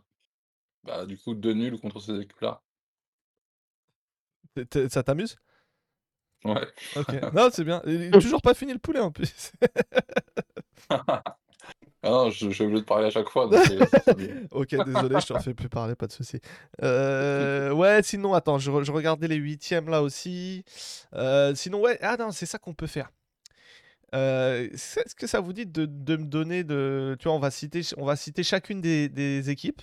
bah, 0.84 1.06
du 1.06 1.18
coup 1.18 1.34
deux 1.34 1.52
nuls 1.52 1.78
contre 1.80 2.00
ces 2.00 2.18
équipes-là. 2.18 2.62
Ça 4.88 5.02
t'amuse? 5.02 5.36
Ouais. 6.44 6.66
Ok. 6.96 7.08
non, 7.34 7.48
c'est 7.52 7.64
bien. 7.64 7.82
Il 7.86 8.02
est 8.02 8.10
toujours 8.20 8.42
pas 8.42 8.54
fini 8.54 8.72
le 8.72 8.78
poulet 8.78 9.00
en 9.00 9.10
plus. 9.10 9.52
Ah 12.02 12.10
non, 12.10 12.30
je, 12.30 12.48
je 12.50 12.62
obligé 12.62 12.80
de 12.82 12.86
parler 12.86 13.06
à 13.06 13.10
chaque 13.10 13.28
fois. 13.28 13.48
donc 13.48 13.58
c'est- 13.66 14.14
bien. 14.16 14.36
ok, 14.52 14.68
désolé, 14.84 15.20
je 15.20 15.26
te 15.26 15.32
refais 15.32 15.52
plus 15.52 15.68
parler, 15.68 15.96
pas 15.96 16.06
de 16.06 16.12
souci. 16.12 16.40
Euh, 16.82 17.72
ouais, 17.72 18.02
sinon, 18.04 18.34
attends, 18.34 18.58
je, 18.58 18.70
re- 18.70 18.84
je 18.84 18.92
regardais 18.92 19.26
les 19.26 19.34
huitièmes 19.34 19.88
là 19.88 20.00
aussi. 20.00 20.64
Euh, 21.14 21.56
sinon, 21.56 21.80
ouais, 21.80 21.98
ah 22.00 22.16
non, 22.16 22.30
c'est 22.30 22.46
ça 22.46 22.56
qu'on 22.58 22.72
peut 22.72 22.86
faire. 22.86 23.10
Euh, 24.14 24.68
c'est- 24.74 25.00
Est-ce 25.04 25.16
que 25.16 25.26
ça 25.26 25.40
vous 25.40 25.52
dit 25.52 25.66
de, 25.66 25.86
de 25.86 26.16
me 26.16 26.24
donner 26.26 26.62
de. 26.62 27.16
Tu 27.18 27.24
vois, 27.24 27.34
on 27.34 27.40
va 27.40 27.50
citer, 27.50 27.80
on 27.96 28.04
va 28.04 28.14
citer 28.14 28.44
chacune 28.44 28.80
des, 28.80 29.08
des 29.08 29.50
équipes. 29.50 29.82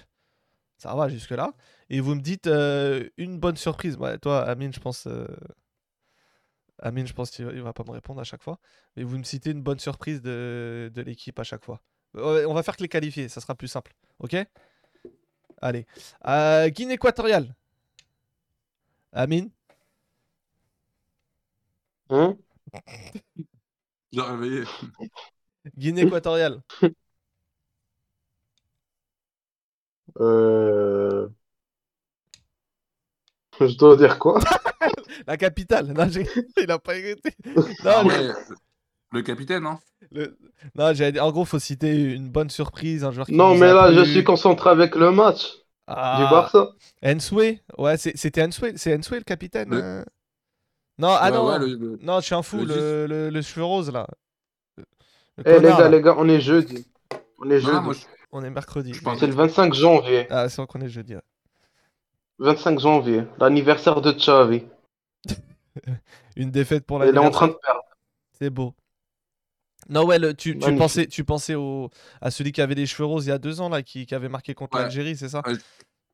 Ça 0.78 0.96
va 0.96 1.10
jusque-là. 1.10 1.52
Et 1.90 2.00
vous 2.00 2.16
me 2.16 2.22
dites 2.22 2.48
euh, 2.48 3.10
une 3.18 3.40
bonne 3.40 3.58
surprise. 3.58 3.98
Ouais, 3.98 4.18
toi, 4.20 4.42
Amine, 4.44 4.74
je 4.74 4.80
pense. 4.80 5.06
euh, 5.08 5.28
Amine, 6.80 7.08
je 7.08 7.14
pense 7.14 7.32
qu'il 7.32 7.46
va- 7.46 7.54
il 7.54 7.62
va 7.62 7.74
pas 7.74 7.84
me 7.86 7.92
répondre 7.92 8.22
à 8.22 8.24
chaque 8.24 8.44
fois. 8.44 8.60
Mais 8.96 9.04
vous 9.04 9.18
me 9.18 9.24
citez 9.24 9.52
une 9.52 9.62
bonne 9.62 9.80
surprise 9.80 10.22
de, 10.22 10.92
de 10.94 11.02
l'équipe 11.02 11.40
à 11.40 11.44
chaque 11.44 11.64
fois. 11.66 11.82
On 12.16 12.54
va 12.54 12.64
faire 12.64 12.78
que 12.78 12.84
les 12.84 12.90
qualifiés, 12.90 13.28
ça 13.30 13.42
sera 13.42 13.56
plus 13.56 13.68
simple. 13.68 13.94
Ok? 14.20 14.36
Allez. 15.62 15.86
Euh, 16.28 16.70
Guinée 16.70 16.94
équatoriale. 16.94 17.54
Amine? 19.14 19.52
Hein? 22.10 22.38
J'ai 24.12 24.22
réveillé. 24.22 24.64
Guinée 25.78 26.02
équatoriale. 26.04 26.62
Euh... 30.20 31.30
Je 33.60 33.78
dois 33.78 33.96
dire 33.98 34.20
quoi? 34.20 34.40
La 35.28 35.38
capitale. 35.38 35.88
Non, 35.94 36.08
j'ai- 36.10 36.28
il 36.62 36.70
a 36.72 36.80
pas 36.80 36.96
écouté. 36.96 37.32
Ah 37.86 38.04
Non, 38.04 38.10
ouais, 38.10 38.30
le 39.12 39.22
capitaine, 39.22 39.66
hein 39.66 39.80
le- 40.12 40.38
non, 40.76 40.94
j'allais 40.94 41.14
dire- 41.14 41.24
en 41.26 41.32
gros, 41.32 41.46
faut 41.46 41.60
citer 41.60 42.14
une 42.14 42.30
bonne 42.30 42.50
surprise, 42.50 43.04
un 43.04 43.12
joueur 43.12 43.26
qui 43.28 43.34
Non, 43.34 43.56
mais 43.56 43.74
là, 43.74 43.92
je 43.94 44.04
suis 44.04 44.24
concentré 44.24 44.70
avec 44.70 44.96
le 44.96 45.12
match 45.12 45.44
du 45.48 45.54
Ah, 45.88 46.28
Barça. 46.32 46.70
Ensue 47.04 47.60
Ouais, 47.78 47.98
c'est- 47.98 48.16
c'était 48.18 48.44
Ensue. 48.44 48.74
C'est 48.76 48.96
Ensue 48.98 49.16
le 49.16 49.22
capitaine 49.22 49.70
Le- 49.70 49.82
euh 49.84 50.04
Non, 50.98 51.16
ah 51.20 51.32
non. 51.32 51.48
ouais, 51.48 51.60
le- 51.60 51.76
le- 51.76 52.00
Non, 52.02 52.20
je 52.20 52.26
suis 52.26 52.36
un 52.36 52.42
fou. 52.44 52.58
le 52.58 52.66
Le, 52.66 53.06
le, 53.08 53.30
le 53.30 53.42
cheveu 53.42 53.64
rose 53.66 53.92
là. 53.92 54.08
Le 54.78 54.84
Eh 55.46 55.50
les 55.50 55.56
connard, 55.58 55.78
gars, 55.78 55.84
là. 55.86 55.90
les 55.90 56.02
gars, 56.02 56.16
on 56.18 56.28
est 56.30 56.40
jeudi. 56.42 56.86
On 57.40 57.50
est 57.50 57.60
Non, 57.62 57.68
jeudi. 57.68 57.80
moi, 57.84 57.94
je- 57.94 58.06
On 58.32 58.44
est 58.44 58.50
mercredi. 58.50 58.94
je 58.94 59.02
pense- 59.02 59.20
C'est 59.20 59.28
le 59.28 59.34
25 59.34 59.74
janvier. 59.74 60.28
Ah, 60.30 60.50
c'est 60.50 60.58
vrai 60.58 60.68
qu'on 60.68 60.82
est 60.82 60.90
jeudi. 60.90 61.16
ouais. 61.16 61.22
25 62.40 62.80
janvier, 62.80 63.24
l'anniversaire 63.40 64.02
de 64.02 64.12
Xavi. 64.12 64.64
Une 66.36 66.52
défaite 66.52 66.86
pour 66.86 67.04
Il 67.04 67.16
est 67.16 67.18
en 67.18 67.30
train 67.32 67.48
de 67.48 67.54
perdre. 67.54 67.82
C'est 68.34 68.50
beau. 68.50 68.74
Non, 69.88 70.06
ouais, 70.06 70.18
le- 70.20 70.34
tu, 70.34 70.58
tu 70.58 70.76
pensais, 70.76 71.06
tu 71.06 71.24
pensais 71.24 71.56
au, 71.56 71.90
à 72.20 72.32
celui 72.32 72.52
qui 72.52 72.62
avait 72.62 72.74
les 72.76 72.86
cheveux 72.88 73.06
roses 73.06 73.26
il 73.28 73.30
y 73.30 73.32
a 73.32 73.38
deux 73.38 73.62
ans, 73.62 73.70
là, 73.70 73.84
qui, 73.84 74.06
qui 74.06 74.16
avait 74.16 74.30
marqué 74.30 74.54
contre 74.56 74.76
Ouais. 74.78 74.84
l'Algérie, 74.84 75.16
c'est 75.16 75.30
ça 75.30 75.42
Ouais. 75.46 75.54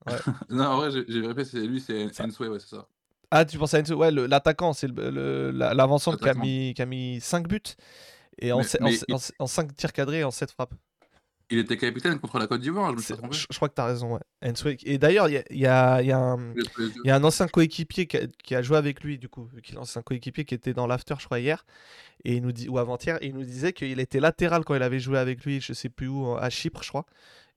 Non, 0.50 0.66
en 0.66 0.78
vrai, 0.78 0.92
j'ai 0.92 1.22
vérifié, 1.22 1.46
c'est 1.46 1.60
lui, 1.66 1.80
c'est 1.80 2.22
Ensue, 2.22 2.48
ouais, 2.48 2.60
c'est 2.60 2.76
ça. 2.76 2.88
Ah, 3.32 3.46
tu 3.46 3.58
pensais 3.58 3.78
à 3.78 3.80
Enzo 3.80 3.96
Ouais, 3.96 4.12
le- 4.12 4.26
l'attaquant, 4.28 4.74
c'est 4.74 4.90
la- 4.90 5.74
l'avancante 5.74 6.20
qui, 6.20 6.28
a 6.28 6.34
mis- 6.34 6.74
qui 6.76 6.82
a 6.82 6.86
mis 6.86 7.22
5 7.22 7.48
buts 7.48 7.62
et 8.40 8.52
Mais- 8.82 9.00
en 9.40 9.48
5 9.48 9.74
tirs 9.76 9.94
cadrés 9.94 10.20
et 10.20 10.24
en 10.26 10.32
7 10.32 10.52
frappes. 10.52 10.74
Il 11.52 11.60
était 11.60 11.78
capitaine 11.78 12.18
contre 12.20 12.40
la 12.40 12.48
Côte 12.48 12.62
d'Ivoire, 12.62 12.96
je 12.98 13.56
crois 13.56 13.70
que 13.70 13.76
tu 13.76 13.82
as 13.82 13.86
raison, 13.86 14.14
ouais. 14.14 14.54
Et 14.86 14.98
d'ailleurs, 14.98 15.30
il 15.30 15.34
y 15.52 15.66
a, 15.68 16.02
y 16.02 16.08
y 16.08 16.12
un. 16.12 16.54
Y 17.04 17.10
a 17.12 17.20
ancien 17.24 17.48
coéquipier 17.48 18.08
qui 18.08 18.18
a, 18.18 18.22
qui 18.44 18.56
a 18.56 18.62
joué 18.62 18.78
avec 18.78 19.04
lui, 19.04 19.18
du 19.20 19.30
coup, 19.30 19.50
ancien 19.78 20.02
coéquipier 20.02 20.46
qui 20.46 20.56
était 20.56 20.74
dans 20.74 20.88
l'after, 20.88 21.16
je 21.20 21.26
crois, 21.26 21.40
hier, 21.40 21.66
et 22.24 22.36
il 22.36 22.42
nous 22.42 22.52
dit, 22.52 22.70
ou 22.70 22.78
avant-hier, 22.80 23.18
et 23.22 23.28
il 23.28 23.34
nous 23.36 23.44
disait 23.44 23.74
qu'il 23.74 24.00
était 24.00 24.20
latéral 24.20 24.64
quand 24.64 24.76
il 24.76 24.84
avait 24.84 25.00
joué 25.00 25.20
avec 25.20 25.44
lui, 25.46 25.62
je 25.62 25.74
sais 25.74 25.90
plus 25.90 26.08
où, 26.08 26.36
à 26.36 26.50
Chypre, 26.50 26.82
je 26.84 26.90
crois. 26.90 27.06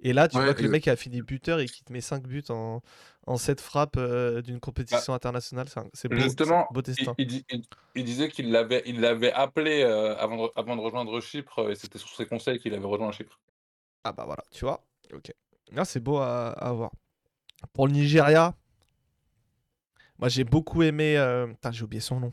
Et 0.00 0.12
là, 0.12 0.28
tu 0.28 0.36
Ouais, 0.36 0.44
vois 0.44 0.52
que 0.54 0.62
le 0.62 0.68
mec 0.68 0.86
a 0.88 0.96
fini 0.96 1.22
buteur 1.22 1.60
et 1.60 1.66
qu'il 1.66 1.82
te 1.84 1.90
met 1.92 2.02
5 2.02 2.24
buts 2.24 2.42
en, 2.50 2.82
en 3.26 3.36
7 3.38 3.58
frappes 3.60 3.96
euh, 3.96 4.42
d'une 4.42 4.60
compétition 4.60 5.14
internationale. 5.14 5.66
C'est 5.94 6.08
beau, 6.08 6.16
Justement, 6.18 6.66
beau 6.72 6.80
il, 6.80 6.82
destin. 6.82 7.14
il 7.16 7.26
dit- 7.26 7.46
il- 7.50 7.62
il 7.94 8.04
disait 8.04 8.28
qu'il 8.28 8.50
l'avait 8.50 8.82
il 8.84 9.00
l'avait 9.00 9.32
appelé 9.32 9.82
euh, 9.82 10.14
avant, 10.18 10.44
de, 10.46 10.50
avant 10.56 10.76
de 10.76 10.82
rejoindre 10.82 11.18
Chypre, 11.20 11.60
euh, 11.60 11.70
et 11.70 11.74
c'était 11.74 11.98
sur 11.98 12.10
ses 12.10 12.26
conseils 12.26 12.58
qu'il 12.58 12.74
avait 12.74 12.84
rejoint 12.84 13.12
Chypre. 13.12 13.38
Ah 14.04 14.12
bah 14.12 14.24
voilà, 14.24 14.44
tu 14.50 14.64
vois. 14.64 14.86
Ok. 15.12 15.32
Là, 15.72 15.84
c'est 15.84 16.00
beau 16.00 16.18
à, 16.18 16.50
à 16.50 16.72
voir. 16.72 16.92
Pour 17.74 17.86
le 17.88 17.94
Nigeria, 17.94 18.54
moi 20.18 20.28
j'ai 20.28 20.44
beaucoup 20.44 20.82
aimé. 20.82 21.16
euh, 21.18 21.46
Putain, 21.48 21.72
j'ai 21.72 21.84
oublié 21.84 22.00
son 22.00 22.20
nom. 22.20 22.32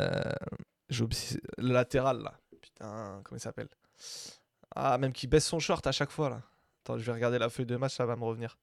Euh, 0.00 0.20
j'ai 0.88 1.04
oublié 1.04 1.40
le 1.58 1.72
latéral 1.72 2.22
là. 2.22 2.34
Putain, 2.60 3.20
comment 3.24 3.38
il 3.38 3.40
s'appelle? 3.40 3.68
Ah, 4.74 4.98
même 4.98 5.12
qui 5.12 5.26
baisse 5.28 5.46
son 5.46 5.58
short 5.60 5.86
à 5.86 5.92
chaque 5.92 6.10
fois 6.10 6.28
là. 6.30 6.42
Attends, 6.84 6.98
je 6.98 7.04
vais 7.04 7.12
regarder 7.12 7.38
la 7.38 7.48
feuille 7.50 7.66
de 7.66 7.76
match, 7.76 7.94
ça 7.94 8.06
va 8.06 8.16
me 8.16 8.24
revenir. 8.24 8.58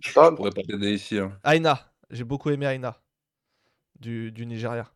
Je 0.00 0.12
Ah, 0.16 0.30
pourrais 0.30 0.50
pas 0.52 0.62
t'aider 0.62 0.92
ici. 0.92 1.18
hein. 1.18 1.40
Aina, 1.44 1.92
j'ai 2.10 2.24
beaucoup 2.24 2.48
aimé 2.50 2.64
Aina 2.66 2.96
du, 3.98 4.32
du 4.32 4.46
Nigeria. 4.46 4.90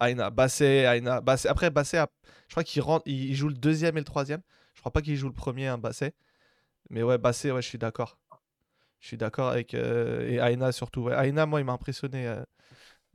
Aina, 0.00 0.30
Bassé, 0.30 0.84
Aina. 0.86 1.20
Bassé. 1.20 1.48
Après, 1.48 1.70
Bassé, 1.70 1.98
a- 1.98 2.08
je 2.48 2.54
crois 2.54 2.64
qu'il 2.64 2.82
rentre, 2.82 3.04
il 3.08 3.34
joue 3.34 3.48
le 3.48 3.54
deuxième 3.54 3.96
et 3.96 4.00
le 4.00 4.04
troisième. 4.04 4.42
Je 4.74 4.80
crois 4.80 4.92
pas 4.92 5.02
qu'il 5.02 5.16
joue 5.16 5.28
le 5.28 5.34
premier, 5.34 5.66
hein, 5.68 5.78
Bassé. 5.78 6.12
Mais 6.90 7.02
ouais, 7.02 7.18
Bassé, 7.18 7.52
ouais, 7.52 7.62
je 7.62 7.68
suis 7.68 7.78
d'accord. 7.78 8.18
Je 9.00 9.08
suis 9.08 9.16
d'accord 9.18 9.48
avec. 9.50 9.74
euh, 9.74 10.28
et 10.28 10.36
Aina 10.36 10.72
surtout. 10.72 11.02
Ouais. 11.02 11.28
Aina, 11.28 11.46
moi, 11.46 11.60
il 11.60 11.64
m'a 11.64 11.72
impressionné. 11.74 12.26
euh, 12.28 12.42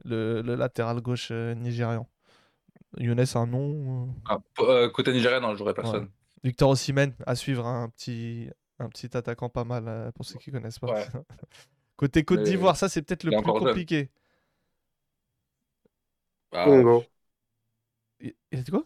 le, 0.05 0.41
le 0.41 0.55
latéral 0.55 1.01
gauche 1.01 1.30
euh, 1.32 1.55
nigérian. 1.55 2.07
Younes, 2.97 3.26
un 3.36 3.47
nom. 3.47 4.07
euh, 4.07 4.12
Ah, 4.26 4.39
euh, 4.60 4.89
côté 4.89 5.12
nigérien, 5.12 5.39
non, 5.41 5.55
j'aurais 5.55 5.74
personne. 5.74 6.10
Victor 6.43 6.70
Osimhen, 6.72 7.14
à 7.26 7.36
suivre, 7.36 7.66
hein, 7.66 7.84
un, 7.84 7.89
petit, 7.89 8.49
un 8.80 8.89
petit 8.89 9.16
attaquant 9.16 9.49
pas 9.49 9.64
mal 9.66 9.88
euh, 9.88 10.12
pour 10.12 10.26
ceux 10.26 10.38
qui 10.38 10.51
connaissent 10.51 10.80
pas. 10.80 10.93
Ouais. 10.93 11.05
Côté 11.97 12.24
Côte 12.26 12.43
d'Ivoire, 12.43 12.78
ça 12.78 12.89
c'est 12.89 13.01
peut-être 13.03 13.24
le 13.26 13.34
plus 13.34 13.53
compliqué. 13.53 14.10
Ah, 16.51 16.70
Singo. 16.72 17.10
Il 18.22 18.34
il 18.51 18.60
a 18.60 18.62
dit 18.64 18.72
quoi? 18.72 18.86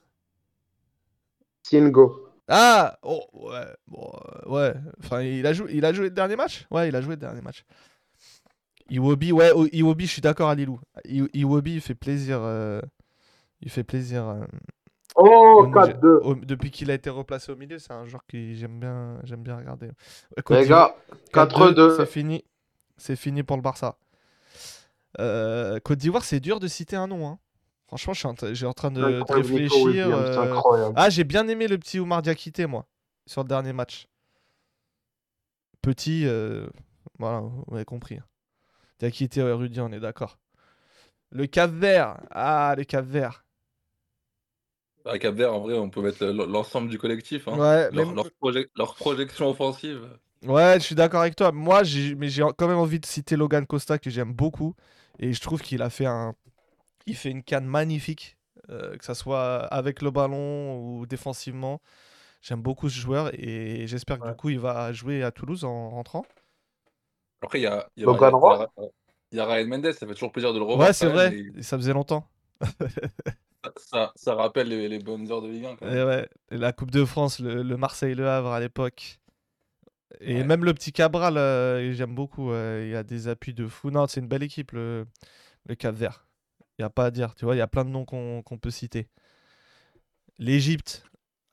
Singo. 1.67 2.03
Ah 2.47 2.97
oh, 3.03 3.23
ouais, 3.33 3.65
bon, 3.87 4.11
euh, 4.45 4.49
ouais. 4.49 4.73
Enfin, 5.03 5.21
il 5.21 5.45
a, 5.47 5.53
joué, 5.53 5.71
il 5.73 5.85
a 5.85 5.93
joué 5.93 6.05
le 6.05 6.11
dernier 6.11 6.35
match? 6.35 6.65
Ouais, 6.71 6.89
il 6.89 6.95
a 6.95 7.01
joué 7.01 7.11
le 7.11 7.17
dernier 7.21 7.41
match. 7.41 7.63
Iwobi, 8.89 9.31
ouais, 9.31 9.51
oh, 9.55 9.65
Iwobi, 9.71 10.05
je 10.07 10.11
suis 10.11 10.21
d'accord 10.21 10.49
à 10.49 10.55
Lilou. 10.55 10.79
Iwobi, 11.05 11.75
il 11.75 11.81
fait 11.81 11.95
plaisir. 11.95 12.39
euh, 12.41 12.81
il 13.61 13.69
fait 13.69 13.83
plaisir. 13.83 14.27
euh, 14.27 14.43
Oh, 15.15 15.59
au 15.61 15.67
Niger- 15.67 15.99
4-2. 15.99 16.19
au- 16.23 16.35
depuis 16.35 16.71
qu'il 16.71 16.89
a 16.89 16.95
été 16.95 17.09
replacé 17.09 17.51
au 17.51 17.55
milieu, 17.55 17.77
c'est 17.79 17.93
un 17.93 18.05
joueur 18.07 18.25
que 18.27 18.53
j'aime 18.55 18.79
bien, 18.79 19.19
j'aime 19.23 19.43
bien 19.43 19.55
regarder. 19.55 19.89
Côte 20.43 20.57
Les 20.57 20.67
gars, 20.67 20.95
4-2. 21.31 21.95
C'est 21.97 22.05
fini. 22.07 22.43
C'est 22.97 23.15
fini 23.15 23.43
pour 23.43 23.55
le 23.55 23.61
Barça. 23.61 23.97
Euh, 25.19 25.79
Côte 25.79 25.99
d'Ivoire, 25.99 26.23
c'est 26.23 26.39
dur 26.39 26.59
de 26.59 26.67
citer 26.67 26.95
un 26.95 27.07
nom. 27.07 27.27
hein. 27.27 27.39
Franchement, 27.93 28.13
je 28.13 28.19
suis 28.19 28.27
en, 28.27 28.33
tra- 28.33 28.53
j'ai 28.55 28.65
en 28.65 28.73
train 28.73 28.89
de, 28.89 29.01
de 29.01 29.19
Incroyable, 29.19 29.51
Nico 29.51 29.83
réfléchir. 29.83 30.17
Euh, 30.17 30.51
incroyable. 30.51 30.93
Ah, 30.97 31.09
j'ai 31.11 31.23
bien 31.23 31.47
aimé 31.47 31.67
le 31.67 31.77
petit 31.77 31.99
Oumar 31.99 32.23
Diakité, 32.23 32.65
moi, 32.65 32.87
sur 33.27 33.43
le 33.43 33.47
dernier 33.47 33.71
match. 33.71 34.07
Petit, 35.83 36.25
euh, 36.25 36.65
voilà, 37.19 37.41
vous 37.41 37.75
avez 37.75 37.85
compris. 37.85 38.17
Diakité, 38.99 39.43
ouais, 39.43 39.51
Rudy, 39.51 39.79
on 39.81 39.91
est 39.91 39.99
d'accord. 39.99 40.39
Le 41.31 41.45
Cap 41.45 41.69
Vert. 41.71 42.17
Ah, 42.31 42.73
le 42.77 42.83
Cap 42.83 43.05
Vert. 43.05 43.45
À 45.05 45.19
Cap 45.19 45.35
Vert, 45.35 45.53
en 45.53 45.59
vrai, 45.59 45.77
on 45.77 45.89
peut 45.89 46.01
mettre 46.01 46.25
l'ensemble 46.25 46.89
du 46.89 46.97
collectif. 46.97 47.47
hein. 47.47 47.59
Ouais, 47.59 47.89
mais 47.91 48.05
Leur, 48.05 48.27
proje- 48.41 48.67
leur 48.75 48.95
projection 48.95 49.49
offensive. 49.49 50.07
Ouais, 50.45 50.75
je 50.79 50.83
suis 50.85 50.95
d'accord 50.95 51.21
avec 51.21 51.35
toi. 51.35 51.51
Moi, 51.51 51.83
j'ai, 51.83 52.15
mais 52.15 52.29
j'ai 52.29 52.43
quand 52.57 52.67
même 52.67 52.77
envie 52.77 52.99
de 52.99 53.05
citer 53.05 53.35
Logan 53.35 53.65
Costa 53.65 53.99
que 53.99 54.09
j'aime 54.09 54.33
beaucoup 54.33 54.75
et 55.19 55.31
je 55.33 55.39
trouve 55.41 55.61
qu'il 55.61 55.81
a 55.81 55.89
fait 55.89 56.05
un, 56.05 56.33
il 57.05 57.15
fait 57.15 57.29
une 57.31 57.43
canne 57.43 57.65
magnifique, 57.65 58.37
euh, 58.69 58.95
que 58.97 59.05
ça 59.05 59.15
soit 59.15 59.65
avec 59.65 60.01
le 60.01 60.11
ballon 60.11 60.77
ou 60.79 61.05
défensivement. 61.05 61.81
J'aime 62.41 62.61
beaucoup 62.61 62.89
ce 62.89 62.99
joueur 62.99 63.31
et 63.33 63.87
j'espère 63.87 64.19
que 64.19 64.23
Ouais. 64.25 64.31
du 64.31 64.35
coup 64.35 64.49
il 64.49 64.59
va 64.59 64.91
jouer 64.93 65.23
à 65.23 65.31
Toulouse 65.31 65.63
en 65.63 65.89
rentrant. 65.91 66.25
Après, 67.41 67.59
il 67.59 67.63
y 67.63 67.67
a, 67.67 67.87
il 67.97 68.03
y 68.03 68.05
a- 68.05 68.07
y 68.07 68.15
a- 68.15 68.15
y 68.19 68.83
a- 68.85 68.89
il 69.31 69.37
y 69.37 69.39
a 69.41 69.45
Ryan 69.45 69.67
Mendes, 69.67 69.91
ça 69.91 70.05
fait 70.07 70.13
toujours 70.13 70.31
plaisir 70.31 70.53
de 70.53 70.59
le 70.59 70.63
revoir. 70.65 70.87
Ouais, 70.87 70.93
c'est 70.93 71.07
vrai. 71.09 71.35
et 71.57 71.61
Ça 71.63 71.77
faisait 71.77 71.93
longtemps. 71.93 72.27
Ça, 73.63 73.71
ça, 73.77 74.11
ça 74.15 74.35
rappelle 74.35 74.67
les, 74.67 74.87
les 74.89 74.99
bonnes 74.99 75.29
heures 75.31 75.41
de 75.41 75.47
Ligue 75.47 75.65
1. 75.65 75.75
quand 75.75 75.85
même. 75.85 75.97
Et 75.97 76.03
ouais, 76.03 76.29
et 76.51 76.57
la 76.57 76.73
Coupe 76.73 76.91
de 76.91 77.03
France, 77.05 77.39
le, 77.39 77.63
le 77.63 77.77
Marseille-Le 77.77 78.27
Havre 78.29 78.51
à 78.51 78.59
l'époque. 78.59 79.19
Et 80.19 80.35
Ouais. 80.35 80.43
même 80.43 80.63
le 80.63 80.73
petit 80.73 80.91
Cabral, 80.91 81.37
euh, 81.37 81.91
j'aime 81.93 82.13
beaucoup. 82.13 82.51
euh, 82.51 82.83
il 82.85 82.91
y 82.91 82.95
a 82.95 83.03
des 83.03 83.27
appuis 83.27 83.53
de 83.53 83.67
fou. 83.67 83.89
Non, 83.89 84.05
c'est 84.07 84.19
une 84.19 84.27
belle 84.27 84.43
équipe, 84.43 84.71
le, 84.73 85.05
le 85.65 85.75
Cap 85.75 85.95
Vert. 85.95 86.27
Il 86.77 86.81
n'y 86.81 86.85
a 86.85 86.89
pas 86.89 87.05
à 87.05 87.11
dire. 87.11 87.35
Tu 87.35 87.45
vois, 87.45 87.55
il 87.55 87.59
y 87.59 87.61
a 87.61 87.67
plein 87.67 87.85
de 87.85 87.89
noms 87.89 88.05
qu'on 88.05 88.41
qu'on 88.43 88.57
peut 88.57 88.71
citer. 88.71 89.07
L'Égypte. 90.39 91.03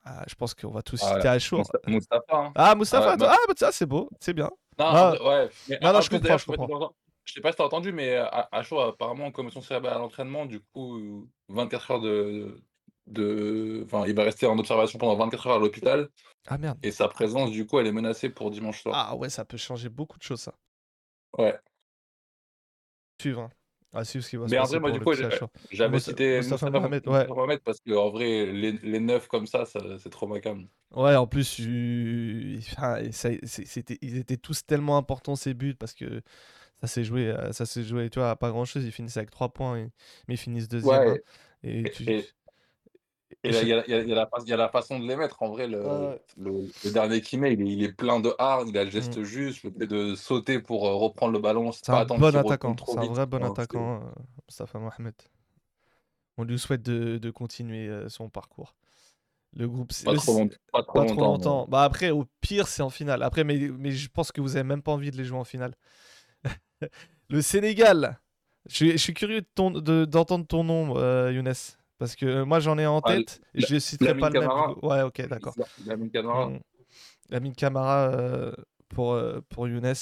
Ah, 0.03 0.23
je 0.27 0.33
pense 0.33 0.55
qu'on 0.55 0.71
va 0.71 0.81
tous 0.81 0.99
Ah, 1.03 1.15
citer 1.15 1.27
à 1.27 1.37
chaud. 1.37 1.61
Moustapha, 1.87 2.23
hein. 2.35 2.51
Ah, 2.55 2.73
Moustapha, 2.73 3.11
Ah, 3.11 3.17
bah- 3.17 3.35
ah, 3.47 3.53
ça, 3.55 3.71
c'est 3.71 3.85
beau. 3.85 4.09
C'est 4.19 4.33
bien. 4.33 4.49
Non, 4.79 4.85
Ah. 4.87 5.11
ouais. 5.23 5.49
Mais 5.69 5.77
Non, 5.81 5.93
non, 5.93 6.01
je 6.01 6.09
plus, 6.09 6.19
comprends, 6.19 6.37
je 6.39 6.45
comprends. 6.45 6.93
Je 7.23 7.33
sais 7.33 7.41
pas 7.41 7.51
si 7.51 7.57
t'as 7.57 7.65
entendu, 7.65 7.91
mais 7.91 8.15
à, 8.15 8.63
chaud, 8.63 8.79
apparemment, 8.79 9.25
en 9.27 9.31
commission 9.31 9.61
cérébrale 9.61 9.93
à 9.93 9.99
l'entraînement, 9.99 10.47
du 10.47 10.59
coup, 10.59 11.29
24 11.49 11.91
heures 11.91 12.01
de, 12.01 12.59
de. 13.05 13.83
Enfin, 13.85 14.05
il 14.07 14.15
va 14.15 14.23
rester 14.23 14.47
en 14.47 14.57
observation 14.57 14.97
pendant 14.97 15.15
24 15.15 15.45
heures 15.47 15.57
à 15.57 15.59
l'hôpital. 15.59 16.09
Ah, 16.47 16.57
merde. 16.57 16.79
Et 16.81 16.91
sa 16.91 17.07
présence, 17.07 17.51
du 17.51 17.67
coup, 17.67 17.77
elle 17.77 17.85
est 17.85 17.91
menacée 17.91 18.29
pour 18.29 18.49
dimanche 18.49 18.81
soir. 18.81 18.95
Ah, 18.97 19.15
ouais, 19.15 19.29
ça 19.29 19.45
peut 19.45 19.57
changer 19.57 19.89
beaucoup 19.89 20.17
de 20.17 20.23
choses, 20.23 20.41
ça. 20.41 20.55
Ouais. 21.37 21.57
Suivre. 23.21 23.51
Hein. 23.93 23.99
À 23.99 24.03
suivre 24.05 24.23
ce 24.25 24.29
qui 24.29 24.37
va 24.37 24.47
se 24.47 24.51
Mais 24.51 24.57
en 24.57 24.61
passer 24.61 24.71
vrai, 24.73 24.79
moi, 24.79 24.89
pour 24.89 24.99
du 24.99 24.99
le 24.99 25.05
coup, 25.05 25.13
j'avais 25.71 25.91
Moussa- 25.91 26.11
cité 26.11 26.37
Moustapha 26.37 26.69
Moustapha 26.69 26.79
Mohamed, 26.79 27.07
ouais. 27.07 27.27
Mohamed 27.27 27.59
parce 27.59 27.79
que, 27.79 27.91
en 27.93 28.09
vrai, 28.09 28.45
les, 28.45 28.71
les 28.73 28.99
neufs 28.99 29.27
comme 29.27 29.47
ça, 29.47 29.65
ça 29.65 29.79
c'est 29.99 30.09
trop 30.09 30.27
macam. 30.27 30.67
Ouais, 30.95 31.15
en 31.15 31.27
plus, 31.27 31.55
tu- 31.55 32.59
enfin, 32.71 32.97
et 32.97 33.11
ça- 33.11 33.29
c'est- 33.43 33.65
c'était, 33.65 33.97
ils 34.01 34.17
étaient 34.17 34.37
tous 34.37 34.65
tellement 34.65 34.97
importants 34.97 35.35
ces 35.35 35.53
buts 35.53 35.75
parce 35.75 35.93
que 35.93 36.21
ça 36.81 36.87
s'est 36.87 37.03
joué, 37.03 37.27
euh, 37.27 37.51
ça 37.53 37.65
s'est 37.65 37.83
joué, 37.83 38.09
tu 38.09 38.19
vois, 38.19 38.31
à 38.31 38.35
pas 38.35 38.49
grand 38.49 38.65
chose. 38.65 38.83
Ils 38.85 38.91
finissent 38.91 39.17
avec 39.17 39.29
3 39.31 39.49
points, 39.49 39.77
et- 39.77 39.89
mais 40.27 40.33
ils 40.35 40.37
finissent 40.37 40.67
deuxième. 40.67 40.93
hein. 40.93 41.11
Ouais. 41.13 41.23
Et, 41.63 41.79
Et, 41.81 41.91
tu- 41.91 42.09
et- 42.09 42.27
et 43.43 43.49
il 43.49 43.67
y 43.67 43.73
a, 43.73 43.83
il 43.85 43.91
y 43.91 43.93
a- 43.93 44.01
il 44.01 44.09
y 44.09 44.11
a 44.11 44.15
la, 44.15 44.27
fa- 44.27 44.37
il 44.43 44.49
y 44.49 44.53
a 44.53 44.57
la 44.57 44.69
façon 44.69 44.99
de 44.99 45.07
les 45.07 45.15
mettre. 45.15 45.41
En 45.41 45.49
vrai, 45.49 45.67
le, 45.67 45.81
Ouais. 45.85 46.21
le, 46.37 46.51
le 46.83 46.91
dernier 46.91 47.21
qui 47.21 47.37
met, 47.37 47.53
il 47.53 47.61
est, 47.61 47.71
il 47.71 47.83
est 47.83 47.93
plein 47.93 48.19
de 48.19 48.33
hard, 48.39 48.69
il 48.69 48.77
a 48.77 48.83
le 48.83 48.89
Mm. 48.89 48.91
geste 48.91 49.23
juste, 49.23 49.63
le 49.63 49.71
fait 49.71 49.87
de 49.87 50.15
sauter 50.15 50.59
pour 50.59 50.87
euh, 50.87 50.93
reprendre 50.95 51.33
le 51.33 51.39
ballon, 51.39 51.71
c'est 51.71 51.89
un 51.89 52.05
bon 52.05 52.23
attaquant, 52.23 52.75
c'est 52.87 52.97
un 52.97 53.05
vrai 53.05 53.25
bon 53.25 53.43
attaquant, 53.43 53.95
euh, 54.03 54.21
Moustapha 54.47 54.79
Mohamed. 54.79 55.13
On 56.37 56.43
lui 56.43 56.57
souhaite 56.57 56.81
de, 56.81 57.17
de 57.17 57.29
continuer 57.31 57.87
euh, 57.87 58.09
son 58.09 58.29
parcours. 58.29 58.75
Le 59.53 59.67
groupe, 59.67 59.91
c'est- 59.91 60.05
Pas 60.05 60.15
trop, 60.15 60.47
pas 60.71 60.83
trop 60.83 60.93
pas 60.93 61.05
longtemps. 61.21 61.67
Bah 61.67 61.83
après, 61.83 62.09
au 62.09 62.25
pire, 62.39 62.67
c'est 62.69 62.81
en 62.81 62.89
finale. 62.89 63.21
Après, 63.21 63.43
mais, 63.43 63.57
mais 63.77 63.91
je 63.91 64.07
pense 64.09 64.31
que 64.31 64.39
vous 64.39 64.55
avez 64.55 64.63
même 64.63 64.81
pas 64.81 64.93
envie 64.93 65.11
de 65.11 65.17
les 65.17 65.25
jouer 65.25 65.37
en 65.39 65.43
finale. 65.43 65.75
le 67.29 67.41
Sénégal. 67.41 68.19
Je 68.69 68.75
suis, 68.75 68.91
je 68.91 68.97
suis 68.97 69.13
curieux 69.13 69.41
de 69.41 69.47
ton- 69.55 69.71
de- 69.71 70.05
d'entendre 70.05 70.45
ton 70.47 70.63
nom, 70.63 70.93
euh, 70.97 71.31
Younes. 71.33 71.51
Parce 72.01 72.15
que 72.15 72.25
euh, 72.25 72.45
moi, 72.45 72.59
j'en 72.59 72.79
ai 72.79 72.87
en 72.87 72.99
Ah, 73.03 73.13
tête. 73.13 73.39
et 73.53 73.61
je 73.61 73.77
citerai 73.77 74.07
Lamine 74.07 74.21
pas 74.21 74.29
le 74.31 74.39
même. 74.39 74.49
Ouais, 74.81 75.03
ok, 75.03 75.27
d'accord. 75.27 75.53
Lamine 75.85 76.09
Camara. 76.09 76.47
Mm. 76.47 76.59
Lamine 77.29 77.53
Camara 77.53 78.09
euh, 78.09 78.51
pour, 78.89 79.13
euh, 79.13 79.39
pour 79.49 79.67
Younes. 79.67 79.93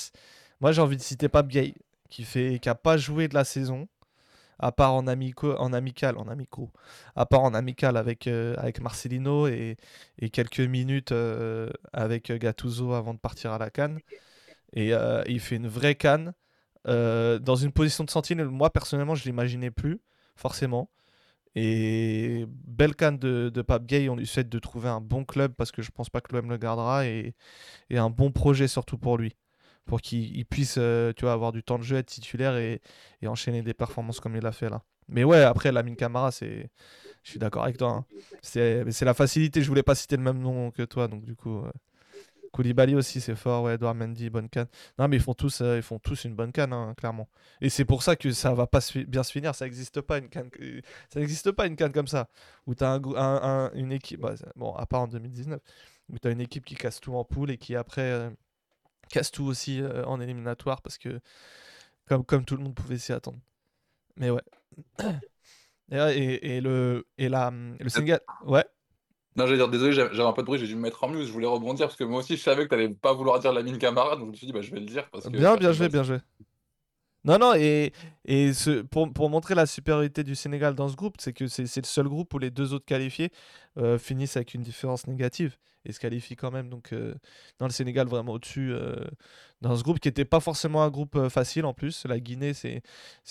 Moi, 0.62 0.72
j'ai 0.72 0.82
envie 0.82 0.96
de 0.96 1.02
citer 1.02 1.28
Pape 1.28 1.50
Gay, 1.50 1.74
qui 2.10 2.24
fait 2.24 2.60
qui 2.60 2.70
a 2.70 2.76
pas 2.76 2.96
joué 2.96 3.28
de 3.28 3.34
la 3.34 3.44
saison, 3.44 3.90
à 4.60 4.72
part 4.72 4.94
en, 4.94 5.08
amico, 5.08 5.54
en 5.58 5.74
amical, 5.74 6.18
en 6.18 6.30
amico, 6.30 6.72
à 7.18 7.26
part 7.26 7.42
en 7.42 7.54
amical 7.54 7.98
avec, 7.98 8.28
euh, 8.28 8.56
avec 8.60 8.80
Marcelino 8.80 9.48
et, 9.48 9.76
et 10.20 10.30
quelques 10.30 10.62
minutes 10.62 11.14
avec 11.92 12.32
Gattuso 12.32 12.94
avant 12.94 13.14
de 13.14 13.20
partir 13.20 13.52
à 13.52 13.58
la 13.58 13.70
canne. 13.70 14.00
Et 14.72 14.94
il 15.28 15.40
fait 15.42 15.58
une 15.58 15.68
vraie 15.68 15.96
canne 15.96 16.32
dans 16.86 17.56
une 17.58 17.74
position 17.74 18.06
de 18.06 18.10
sentinelle. 18.10 18.48
Moi, 18.48 18.70
personnellement, 18.70 19.16
je 19.16 19.26
l'imaginais 19.26 19.70
plus, 19.70 20.00
forcément. 20.38 20.90
Et 21.56 22.46
belle 22.50 22.96
canne 22.96 23.18
de, 23.18 23.62
Pape 23.62 23.86
Gay, 23.86 24.10
on 24.10 24.16
lui 24.16 24.28
souhaite 24.28 24.50
de 24.50 24.60
trouver 24.60 24.90
un 24.90 25.02
bon 25.02 25.26
club 25.26 25.54
parce 25.58 25.72
que 25.72 25.82
je 25.82 25.92
pense 25.92 26.10
pas 26.10 26.22
que 26.22 26.36
l'OM 26.36 26.50
le 26.50 26.58
gardera 26.58 27.06
et, 27.08 27.34
et 27.90 27.98
un 27.98 28.10
bon 28.10 28.32
projet 28.32 28.68
surtout 28.68 28.98
pour 28.98 29.18
lui. 29.18 29.36
Pour 29.86 30.02
qu'il 30.02 30.36
il 30.38 30.46
puisse 30.46 30.76
euh, 30.78 31.14
tu 31.16 31.26
vois, 31.26 31.34
avoir 31.34 31.52
du 31.52 31.64
temps 31.64 31.80
de 31.80 31.84
jeu, 31.84 31.98
être 31.98 32.08
titulaire 32.08 32.56
et, 32.58 32.82
et 33.22 33.28
enchaîner 33.28 33.64
des 33.64 33.74
performances 33.74 34.20
comme 34.20 34.36
il 34.36 34.44
l'a 34.44 34.52
fait 34.52 34.70
là. 34.70 34.84
Mais 35.08 35.24
ouais, 35.24 35.42
après, 35.44 35.72
Lamine 35.72 35.96
Camara, 35.96 36.32
c'est... 36.32 36.70
je 37.24 37.32
suis 37.32 37.40
d'accord 37.40 37.64
avec 37.64 37.78
toi. 37.78 37.90
hein. 37.92 38.06
C'est 38.42 39.02
la 39.02 39.14
facilité, 39.16 39.62
je 39.64 39.68
voulais 39.68 39.84
pas 39.84 39.96
citer 39.96 40.18
le 40.18 40.24
même 40.24 40.40
nom 40.40 40.72
que 40.72 40.84
toi, 40.84 41.08
donc 41.08 41.26
du 41.26 41.36
coup. 41.36 41.58
euh, 41.60 41.72
Koulibaly 42.52 42.96
aussi, 42.96 43.22
c'est 43.22 43.36
fort. 43.36 43.64
Ouais, 43.64 43.76
Edouard 43.76 43.96
Mendy, 43.96 44.30
bonne 44.30 44.50
canne. 44.50 44.68
Non, 44.98 45.08
mais 45.08 45.18
ils 45.18 45.22
font 45.22 45.34
tous, 45.34 45.62
euh, 45.62 45.78
ils 45.78 45.84
font 45.84 46.00
tous 46.00 46.26
une 46.26 46.36
bonne 46.36 46.52
canne, 46.52 46.74
hein, 46.74 46.94
clairement. 46.98 47.30
Et 47.62 47.70
c'est 47.70 47.86
pour 47.86 48.04
ça 48.04 48.16
que 48.16 48.32
ça 48.32 48.54
va 48.54 48.68
pas 48.68 48.82
se 48.82 49.00
bien 49.00 49.24
se 49.24 49.32
finir. 49.32 49.56
Ça 49.56 49.66
n'existe 49.66 50.02
pas 50.02 50.18
une 50.18 50.30
canne, 50.30 50.50
ça 51.14 51.20
n'existe 51.20 51.52
pas 51.52 51.68
une 51.68 51.76
canne 51.76 51.92
comme 51.92 52.08
ça 52.08 52.28
où 52.68 52.76
tu 52.76 52.84
as 52.84 52.90
un, 52.92 53.00
grou- 53.00 53.16
un- 53.18 53.42
un- 53.44 53.72
une 53.74 53.92
équipe, 53.92 54.22
bah, 54.22 54.34
bon, 54.56 54.74
à 54.76 54.86
part 54.86 55.02
en 55.02 55.08
2019, 55.08 55.62
où 56.12 56.18
tu 56.20 56.28
as 56.28 56.32
une 56.32 56.42
équipe 56.42 56.66
qui 56.66 56.76
casse 56.76 57.00
tout 57.00 57.16
en 57.16 57.24
poule 57.24 57.52
et 57.52 57.58
qui 57.58 57.76
après 57.76 58.02
euh, 58.02 58.30
casse 59.10 59.32
tout 59.32 59.46
aussi 59.46 59.82
euh, 59.82 60.04
en 60.06 60.20
éliminatoire 60.20 60.82
parce 60.82 60.98
que 60.98 61.20
comme, 62.08 62.24
comme 62.26 62.46
tout 62.46 62.58
le 62.58 62.64
monde 62.64 62.76
pouvait 62.76 62.98
s'y 62.98 63.14
attendre. 63.14 63.40
Mais 64.18 64.30
ouais. 64.32 64.42
Et, 65.92 65.96
ouais, 65.98 66.20
et, 66.20 66.58
et 66.58 66.62
le 66.62 67.08
et 67.18 67.30
la, 67.30 67.50
le 67.52 67.90
Sénégal, 67.90 68.20
ouais. 68.46 68.64
Non, 69.40 69.46
j'allais 69.46 69.58
dire, 69.58 69.70
désolé, 69.70 69.94
j'avais 69.94 70.22
un 70.22 70.34
peu 70.34 70.42
de 70.42 70.48
bruit, 70.48 70.60
j'ai 70.60 70.68
dû 70.68 70.76
me 70.76 70.82
mettre 70.82 71.02
en 71.02 71.08
mute, 71.08 71.26
je 71.26 71.32
voulais 71.32 71.48
rebondir 71.48 71.86
parce 71.88 71.96
que 71.96 72.04
moi 72.04 72.20
aussi 72.20 72.36
je 72.36 72.42
savais 72.42 72.66
que 72.66 72.70
t'allais 72.70 72.90
pas 72.90 73.14
vouloir 73.14 73.40
dire 73.40 73.54
la 73.54 73.64
mine 73.64 73.78
camarade, 73.78 74.20
donc 74.20 74.28
je 74.28 74.32
me 74.32 74.36
suis 74.36 74.48
dit, 74.48 74.52
bah 74.52 74.62
je 74.62 74.70
vais 74.70 74.82
le 74.82 74.86
dire 74.86 75.10
parce 75.12 75.24
que. 75.24 75.30
Bien, 75.30 75.56
bien 75.56 75.72
joué, 75.72 75.88
bien 75.88 76.04
joué. 76.04 76.18
Non, 77.26 77.38
non, 77.38 77.54
et, 77.56 77.92
et 78.26 78.52
pour, 78.90 79.30
montrer 79.30 79.54
la 79.56 79.66
supériorité 79.66 80.24
du 80.24 80.36
Sénégal 80.36 80.74
dans 80.76 80.88
ce 80.88 80.96
groupe, 80.96 81.16
c'est 81.20 81.34
que 81.34 81.48
c'est 81.48 81.82
le 81.82 81.86
seul 81.86 82.08
groupe 82.08 82.34
où 82.34 82.40
les 82.40 82.50
deux 82.50 82.74
autres 82.74 82.86
qualifiés 82.86 83.32
euh, 83.78 83.98
finissent 83.98 84.38
avec 84.38 84.54
une 84.54 84.62
différence 84.62 85.06
négative 85.06 85.58
et 85.86 85.92
se 85.92 86.00
qualifient 86.00 86.36
quand 86.36 86.52
même. 86.52 86.70
Donc, 86.70 86.94
euh, 86.94 87.16
dans 87.58 87.66
le 87.66 87.72
Sénégal, 87.72 88.08
vraiment 88.08 88.34
au-dessus, 88.34 88.72
euh, 88.72 88.96
dans 89.62 89.76
ce 89.76 89.84
groupe 89.84 90.00
qui 90.00 90.08
n'était 90.08 90.26
pas 90.26 90.40
forcément 90.40 90.84
un 90.84 90.90
groupe 90.90 91.28
facile 91.30 91.66
en 91.66 91.74
plus. 91.74 92.06
La 92.06 92.20
Guinée, 92.20 92.54
c'est 92.54 92.82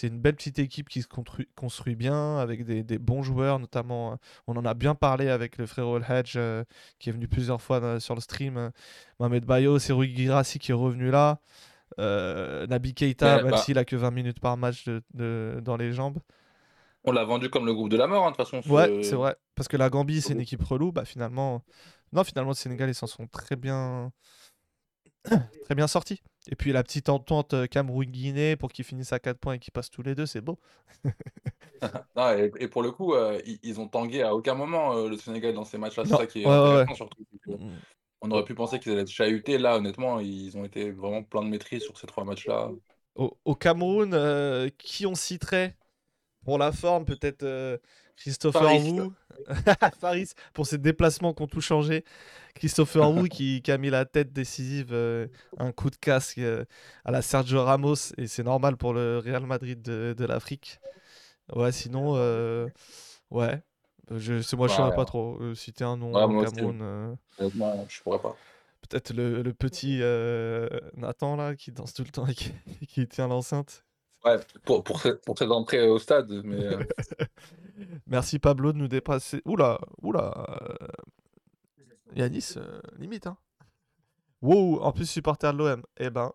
une 0.03 0.18
belle 0.18 0.34
petite 0.36 0.59
équipe 0.59 0.89
qui 0.89 1.03
se 1.03 1.09
construit, 1.55 1.97
bien 1.97 2.39
avec 2.39 2.64
des, 2.64 2.99
bons 2.99 3.22
joueurs, 3.22 3.59
notamment, 3.59 4.18
on 4.47 4.57
en 4.57 4.64
a 4.64 4.74
bien 4.74 4.95
parlé 4.95 5.28
avec 5.28 5.59
le 5.59 5.66
frérot 5.66 5.99
El 5.99 6.24
euh, 6.36 6.64
qui 6.99 7.09
est 7.09 7.12
venu 7.12 7.28
plusieurs 7.28 7.61
fois 7.62 8.01
sur 8.01 8.14
le 8.14 8.20
stream. 8.20 8.70
Mohamed 9.18 9.45
Bayo, 9.45 9.78
c'est 9.78 9.93
Rui 9.93 10.12
Guirassi 10.12 10.59
qui 10.59 10.70
est 10.70 10.74
revenu 10.74 11.11
là. 11.11 11.41
Euh, 11.99 12.66
Nabi 12.68 12.94
Keita, 12.94 13.42
même 13.42 13.51
bah- 13.53 13.57
s'il 13.59 13.76
a 13.78 13.84
que 13.84 13.96
20 13.96 14.11
minutes 14.11 14.40
par 14.40 14.57
match 14.57 14.84
de- 14.84 15.03
de- 15.14 15.61
dans 15.62 15.76
les 15.76 15.92
jambes. 15.92 16.18
On 17.05 17.12
l'a 17.12 17.24
vendu 17.24 17.49
comme 17.51 17.66
le 17.66 17.74
groupe 17.74 17.88
de 17.88 17.96
la 17.96 18.07
mort, 18.07 18.26
hein, 18.26 18.30
de 18.32 18.36
toute 18.36 18.49
façon. 18.49 18.68
Ouais, 18.72 18.86
ce- 19.03 19.11
c'est 19.11 19.16
vrai. 19.16 19.36
Parce 19.55 19.68
que 19.68 19.76
la 19.76 19.88
Gambie, 19.90 20.20
c'est 20.20 20.32
une 20.34 20.40
équipe 20.40 20.62
relou. 20.62 20.92
Bah 20.92 21.05
finalement, 21.05 21.64
non, 22.12 22.22
finalement, 22.24 22.51
le 22.51 22.57
Sénégal, 22.57 22.88
ils 22.88 22.94
s'en 22.94 23.07
sont 23.07 23.26
très 23.26 23.57
bien, 23.57 24.12
très 25.64 25.74
bien 25.74 25.86
sortis. 25.86 26.22
Et 26.51 26.57
puis 26.57 26.72
la 26.72 26.82
petite 26.82 27.09
entente 27.09 27.53
euh, 27.55 27.66
Cameroun-Guinée 27.66 28.57
pour 28.57 28.70
qu'ils 28.72 28.84
finissent 28.84 29.12
à 29.12 29.18
4 29.18 29.38
points 29.38 29.55
et 29.55 29.59
qu'ils 29.59 29.72
passent 29.72 29.90
tous 29.90 30.03
les 30.03 30.14
deux, 30.14 30.26
c'est 30.26 30.40
beau. 30.40 30.59
Non, 32.16 32.32
et, 32.36 32.51
et 32.59 32.66
pour 32.66 32.82
le 32.82 32.90
coup, 32.90 33.14
euh, 33.14 33.40
ils, 33.46 33.61
ils 33.62 33.78
ont 33.80 33.86
tangué 33.86 34.22
à 34.22 34.34
aucun 34.34 34.55
moment 34.55 34.96
euh, 34.96 35.09
le 35.09 35.16
Sénégal 35.16 35.55
dans 35.55 35.64
ces 35.64 35.78
matchs-là. 35.78 36.05
C'est 36.07 36.16
ça 36.16 36.26
qui 36.26 36.42
est 36.42 36.44
ouais, 36.46 36.51
ouais, 36.51 36.80
intéressant 36.80 36.90
ouais. 36.90 36.96
surtout. 36.96 37.24
que 37.44 37.51
On 38.20 38.30
aurait 38.30 38.44
pu 38.44 38.54
penser 38.54 38.78
qu'ils 38.78 38.92
allaient 38.92 39.02
être 39.02 39.10
chahutés. 39.10 39.58
Là, 39.58 39.76
honnêtement, 39.76 40.20
ils 40.20 40.56
ont 40.56 40.64
été 40.64 40.90
vraiment 40.90 41.22
plein 41.22 41.42
de 41.42 41.48
maîtrise 41.48 41.82
sur 41.82 41.96
ces 41.96 42.06
trois 42.06 42.24
matchs-là. 42.24 42.70
Au, 43.14 43.36
au 43.44 43.54
Cameroun, 43.54 44.12
euh, 44.14 44.68
qui 44.78 45.06
on 45.06 45.14
citerait 45.14 45.76
pour 46.44 46.58
la 46.58 46.72
forme 46.72 47.04
Peut-être 47.04 47.42
euh, 47.42 47.78
Christopher 48.16 48.62
Faris. 48.62 48.92
Wu? 48.92 49.10
Faris, 50.00 50.30
pour 50.52 50.66
ses 50.66 50.78
déplacements 50.78 51.34
qui 51.34 51.42
ont 51.42 51.46
tout 51.46 51.60
changé. 51.60 52.04
Christopher 52.54 53.10
Wu 53.10 53.28
qui, 53.28 53.62
qui 53.62 53.70
a 53.70 53.78
mis 53.78 53.90
la 53.90 54.04
tête 54.04 54.32
décisive, 54.32 54.88
euh, 54.92 55.28
un 55.58 55.72
coup 55.72 55.90
de 55.90 55.96
casque 55.96 56.38
euh, 56.38 56.64
à 57.04 57.10
la 57.10 57.22
Sergio 57.22 57.62
Ramos, 57.62 58.12
et 58.16 58.26
c'est 58.26 58.42
normal 58.42 58.76
pour 58.76 58.94
le 58.94 59.18
Real 59.18 59.46
Madrid 59.46 59.80
de, 59.82 60.14
de 60.16 60.24
l'Afrique. 60.24 60.80
Ouais, 61.54 61.72
sinon, 61.72 62.14
ouais. 63.30 63.62
Je, 64.11 64.40
c'est- 64.40 64.56
moi, 64.56 64.66
je 64.68 64.72
Ouais, 64.72 64.76
saurais 64.76 64.90
ouais. 64.90 64.96
pas 64.96 65.04
trop 65.04 65.38
euh, 65.40 65.54
citer 65.54 65.84
un 65.84 65.96
nom 65.96 66.12
Ouais. 66.12 66.44
Cameroun. 66.44 66.80
euh, 66.82 67.14
Honnêtement, 67.38 67.86
je 67.88 68.02
pourrais 68.02 68.20
pas. 68.20 68.36
Peut-être 68.88 69.12
le, 69.12 69.42
le 69.42 69.52
petit 69.52 69.98
euh, 70.02 70.68
Nathan 70.94 71.36
là 71.36 71.54
qui 71.56 71.72
danse 71.72 71.92
tout 71.94 72.04
le 72.04 72.11
temps 72.11 72.26
et 72.26 72.34
qui, 72.34 72.52
qui 72.88 73.06
tient 73.09 73.28
l'enceinte. 73.28 73.84
Ouais, 74.24 74.36
pour, 74.64 74.82
pour, 74.82 75.00
cette, 75.00 75.24
pour 75.24 75.36
cette 75.38 75.50
entrée 75.50 75.86
au 75.88 75.98
stade, 75.98 76.30
mais 76.44 76.64
euh, 76.64 76.82
Merci 78.06 78.38
Pablo 78.38 78.72
de 78.72 78.78
nous 78.78 78.88
dépasser. 78.88 79.42
Oula, 79.44 79.78
oula. 80.02 80.46
euh, 80.62 80.86
Yanis, 82.16 82.54
euh, 82.56 82.80
limite. 82.98 83.26
Hein. 83.26 83.36
Wow, 84.42 84.80
en 84.82 84.92
plus 84.92 85.06
supporter 85.09 85.52
de 85.52 85.59
l'OM. 85.59 85.82
Eh 85.98 86.11
ben. 86.11 86.32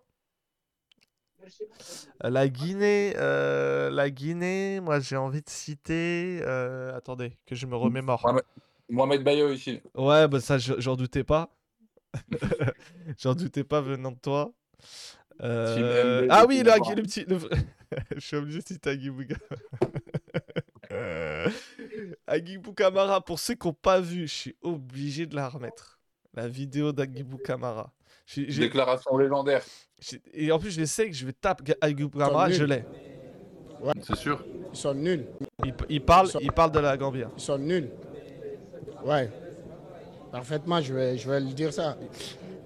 La 2.22 2.48
Guinée, 2.48 3.14
euh, 3.18 3.90
la 3.90 4.10
Guinée, 4.10 4.80
moi 4.82 5.00
j'ai 5.00 5.18
envie 5.18 5.42
de 5.42 5.50
citer. 5.50 6.40
euh, 6.44 6.96
attendez, 6.96 7.38
que 7.46 7.56
je 7.56 7.66
me 7.66 7.76
remémore. 7.76 8.26
Mohamed, 8.90 9.24
Bayo 9.24 9.52
ici. 9.52 9.82
Ouais, 9.96 10.28
bah 10.28 10.40
ça, 10.42 10.58
je- 10.58 10.80
j'en 10.80 10.96
doutais 10.96 11.24
pas. 11.24 11.50
j'en 13.18 13.34
doutais 13.34 13.64
pas 13.64 13.82
venant 13.82 14.12
de 14.12 14.20
toi. 14.20 14.54
Euh, 15.42 16.28
Ah 16.30 16.46
oui, 16.48 16.64
petit 16.64 16.96
le, 16.96 17.02
petit. 17.02 17.26
le- 17.26 17.40
je 18.16 18.20
suis 18.20 18.36
obligé 18.38 18.60
de 18.60 18.68
citer 18.68 18.90
Agibou 18.92 19.24
Agibou 22.28 22.74
Kamara, 22.74 23.22
pour 23.24 23.40
ceux 23.40 23.56
qui 23.56 23.68
n'ont 23.68 23.74
pas 23.74 24.00
vu, 24.00 24.28
je 24.28 24.34
suis 24.34 24.56
obligé 24.62 25.26
de 25.26 25.36
la 25.36 25.50
remettre. 25.50 26.00
La 26.34 26.48
vidéo 26.48 26.92
d'Agibou 26.92 27.38
Kamara. 27.38 27.92
Déclaration 28.62 29.18
légendaire. 29.18 29.64
Et 30.34 30.52
en 30.52 30.60
plus, 30.60 30.72
je 30.72 30.84
sais 30.86 31.08
que 31.10 31.16
je 31.16 31.26
vais 31.26 31.34
taper 31.34 31.64
nuls. 32.50 32.58
je 32.58 32.64
l'ai. 32.66 32.84
C'est 34.02 34.16
sûr. 34.18 34.44
Ils 34.74 34.78
sont 34.78 34.94
nuls. 34.94 35.26
Ils 35.66 35.74
sont- 36.30 36.40
il 36.42 36.52
parle 36.52 36.72
de 36.72 36.80
la 36.80 36.98
Gambie. 36.98 37.24
hein. 37.24 37.32
Ils 37.38 37.42
sont 37.42 37.58
nuls. 37.58 37.90
Ouais. 39.06 39.30
Parfaitement, 40.32 40.82
je 40.82 40.94
vais, 40.94 41.18
je 41.18 41.30
vais 41.30 41.40
le 41.40 41.52
dire 41.54 41.72
ça. 41.74 41.98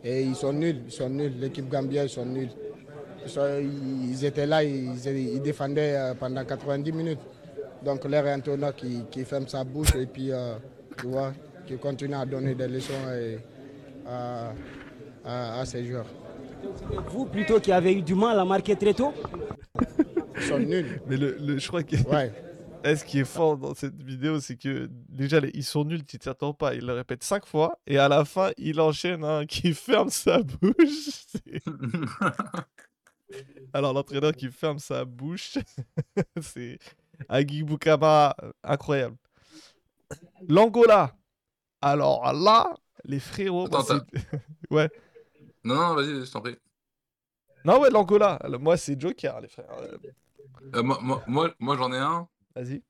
Et 0.04 0.22
ils 0.24 0.36
sont 0.36 0.54
nuls. 0.54 0.82
Ils 0.86 0.92
sont 0.92 1.10
nuls. 1.10 1.34
L'équipe 1.40 1.68
gambienne, 1.70 2.06
ils 2.06 2.10
sont 2.10 2.26
nuls. 2.26 2.50
Ils, 3.24 3.30
sont- 3.30 3.60
ils 3.60 4.24
étaient 4.26 4.46
là, 4.46 4.64
ils, 4.64 4.96
ils 5.06 5.42
défendaient 5.42 5.96
euh, 5.98 6.14
pendant 6.14 6.46
90 6.46 6.92
minutes. 6.92 7.20
Donc, 7.84 8.06
l'air 8.06 8.26
entraîneur 8.36 8.76
qui, 8.76 9.04
qui 9.12 9.24
ferme 9.26 9.48
sa 9.48 9.64
bouche 9.64 9.94
et 9.96 10.06
puis, 10.06 10.32
euh, 10.32 10.56
tu 10.98 11.08
vois, 11.08 11.34
qui 11.66 11.78
continue 11.78 12.16
à 12.16 12.26
donner 12.26 12.56
des 12.56 12.68
leçons 12.68 12.94
et, 13.14 13.38
à, 14.08 14.54
à, 15.28 15.60
à 15.62 15.84
joueurs. 15.84 16.06
Vous 17.12 17.26
plutôt 17.26 17.60
qui 17.60 17.72
avez 17.72 17.94
eu 17.94 18.02
du 18.02 18.16
mal 18.16 18.40
à 18.40 18.46
marquer 18.46 18.76
très 18.76 18.94
tôt 18.94 19.14
Ils 20.38 20.42
sont 20.44 20.60
nuls. 20.60 21.02
Mais 21.08 21.18
le, 21.18 21.38
le- 21.40 21.58
je 21.60 21.68
crois 21.68 21.84
que. 21.84 21.96
Ouais. 22.10 22.32
Eh, 22.84 22.96
ce 22.96 23.04
qui 23.04 23.20
est 23.20 23.26
fort 23.26 23.58
dans 23.58 23.74
cette 23.74 24.02
vidéo, 24.02 24.40
c'est 24.40 24.56
que 24.56 24.88
déjà, 25.10 25.40
les- 25.40 25.50
ils 25.56 25.64
sont 25.64 25.84
nuls, 25.84 26.06
tu 26.06 26.20
t'y 26.20 26.30
attends 26.30 26.54
pas. 26.54 26.76
Il 26.76 26.86
le 26.86 26.94
répète 26.94 27.24
cinq 27.24 27.46
fois 27.48 27.80
et 27.88 27.98
à 27.98 28.08
la 28.08 28.24
fin, 28.24 28.52
il 28.56 28.80
enchaîne 28.80 29.24
un 29.26 29.46
qui 29.48 29.74
ferme 29.74 30.10
sa 30.10 30.44
bouche. 30.44 31.26
Alors, 33.74 33.94
l'entraîneur 33.94 34.32
qui 34.32 34.50
ferme 34.52 34.78
sa 34.80 35.04
bouche, 35.06 35.58
c'est 36.40 36.78
Agui 37.28 37.64
Boukama, 37.64 38.36
incroyable. 38.64 39.18
L'Angola. 40.48 41.14
Alors 41.82 42.32
là, 42.32 42.74
les 43.06 43.20
frérots. 43.20 43.66
Attends, 43.66 43.84
c'est- 43.84 44.72
ouais. 44.72 44.90
Non, 45.68 45.76
non, 45.76 45.96
vas-y, 45.96 46.26
je 46.26 46.32
t'en 46.32 46.42
prie. 46.42 46.58
Non, 47.66 47.80
ouais, 47.82 47.90
l'Angola. 47.90 48.40
Moi, 48.60 48.78
c'est 48.78 49.00
Joker, 49.00 49.42
les 49.42 49.48
frères. 49.50 49.72
Euh, 49.82 49.98
Euh, 50.76 50.82
moi, 50.84 50.98
moi, 51.02 51.24
moi, 51.28 51.54
moi, 51.60 51.78
j'en 51.78 51.92
ai 51.94 51.98
un. 51.98 52.28
Vas-y. 52.56 52.82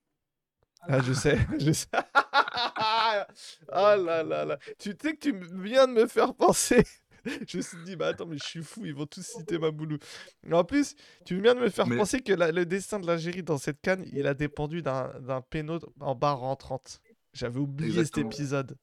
Ah, 0.81 1.01
je 1.01 1.11
sais, 1.13 1.37
je 1.59 1.71
sais. 1.73 1.87
Ah 1.93 3.25
là 3.97 4.23
là 4.23 4.45
là. 4.45 4.57
Tu 4.79 4.91
sais 5.01 5.15
que 5.15 5.19
tu 5.19 5.39
viens 5.63 5.87
de 5.87 5.93
me 5.93 6.07
faire 6.07 6.33
penser. 6.33 6.83
Je 7.47 7.57
me 7.57 7.61
suis 7.61 7.77
dit, 7.83 7.97
bah 7.97 8.07
attends, 8.09 8.25
mais 8.25 8.37
je 8.37 8.43
suis 8.45 8.63
fou, 8.63 8.85
ils 8.85 8.93
vont 8.95 9.05
tous 9.05 9.21
citer 9.25 9.57
Maboulou. 9.59 9.97
Mais 10.43 10.55
en 10.55 10.63
plus, 10.63 10.95
tu 11.25 11.41
viens 11.41 11.55
de 11.55 11.59
me 11.59 11.67
faire 11.69 11.85
Mais- 11.85 11.97
penser 11.97 12.21
que 12.21 12.31
la- 12.31 12.53
le 12.53 12.65
destin 12.65 12.99
de 13.01 13.07
l'Algérie 13.07 13.43
dans 13.43 13.57
cette 13.57 13.81
canne, 13.81 14.05
il 14.13 14.25
a 14.27 14.33
dépendu 14.33 14.81
d'un 14.81 15.11
d'un 15.19 15.41
péno 15.41 15.77
en 15.99 16.15
barre 16.15 16.39
rentrante. 16.39 17.01
J'avais 17.33 17.59
oublié 17.59 17.89
Exactement. 17.89 18.31
cet 18.31 18.39
épisode. 18.39 18.77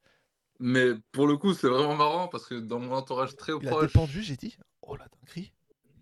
Mais 0.61 0.91
pour 1.13 1.27
le 1.27 1.37
coup, 1.37 1.53
c'est 1.55 1.69
vraiment 1.69 1.97
marrant 1.97 2.29
parce 2.29 2.47
que 2.47 2.55
dans 2.55 2.79
mon 2.79 2.93
entourage 2.95 3.35
très 3.37 3.53
Il 3.61 3.67
a 3.69 3.71
proche. 3.71 3.87
dépendu, 3.93 4.23
j'ai 4.23 4.37
dit. 4.37 4.57
Oh 4.83 4.97
la 4.97 5.07
dinguerie. 5.09 5.53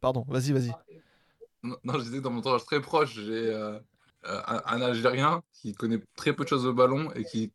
Pardon, 0.01 0.25
vas-y, 0.29 0.53
vas-y. 0.53 0.73
Non, 1.63 1.77
non, 1.85 1.93
que 1.95 2.19
dans 2.21 2.31
mon 2.31 2.39
entourage 2.41 2.65
très 2.65 2.81
proche, 2.81 3.15
j'ai 3.15 3.23
euh, 3.55 3.79
euh, 4.27 4.43
un, 4.47 4.63
un 4.67 4.83
Algérien 4.83 5.43
qui 5.53 5.73
connaît 5.73 6.01
très 6.17 6.33
peu 6.33 6.45
de 6.45 6.49
choses 6.49 6.67
au 6.67 6.75
ballon 6.75 7.11
et 7.13 7.25
qui 7.25 7.53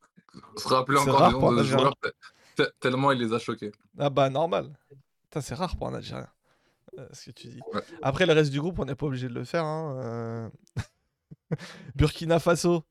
se 0.55 0.67
rappelait 0.67 0.97
encore 0.99 1.27
des 1.27 1.33
noms 1.33 1.51
de 1.51 1.63
joueurs 1.63 1.95
te- 2.01 2.63
te- 2.63 2.71
tellement 2.79 3.11
il 3.11 3.19
les 3.19 3.33
a 3.33 3.39
choqués. 3.39 3.71
Ah 3.99 4.09
bah 4.09 4.29
normal. 4.29 4.77
C'est 5.39 5.53
rare 5.55 5.75
pour 5.75 5.87
un 5.87 5.93
Algérien. 5.93 6.27
euh, 6.97 7.07
ce 7.13 7.25
que 7.27 7.31
tu 7.31 7.47
dis. 7.49 7.59
Ouais. 7.73 7.81
Après, 8.01 8.25
le 8.25 8.33
reste 8.33 8.49
du 8.51 8.59
groupe, 8.59 8.79
on 8.79 8.85
n'est 8.85 8.95
pas 8.95 9.05
obligé 9.05 9.27
de 9.27 9.33
le 9.33 9.43
faire. 9.43 9.65
hein, 9.65 9.97
euh. 10.03 10.49
Burkina 11.95 12.39
Faso. 12.39 12.83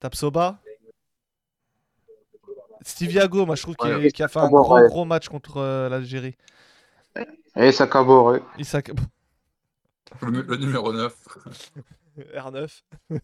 Tapsoba. 0.00 0.60
Stiviago, 2.82 3.46
moi 3.46 3.56
je 3.56 3.62
trouve 3.62 3.76
qu'il 3.76 3.94
Ouais. 3.94 4.10
qu'il 4.10 4.24
a 4.24 4.28
fait 4.28 4.38
un 4.38 4.48
gros 4.48 4.74
ouais. 4.74 4.88
gros 4.88 5.04
match 5.04 5.28
contre 5.28 5.58
euh, 5.58 5.88
l'Algérie. 5.88 6.36
Et 7.56 7.72
ça 7.72 7.86
caboret. 7.86 8.42
Isaac 8.58 8.90
Le, 10.22 10.42
le 10.42 10.56
numéro 10.56 10.92
9. 10.92 11.14
R9. 12.34 12.82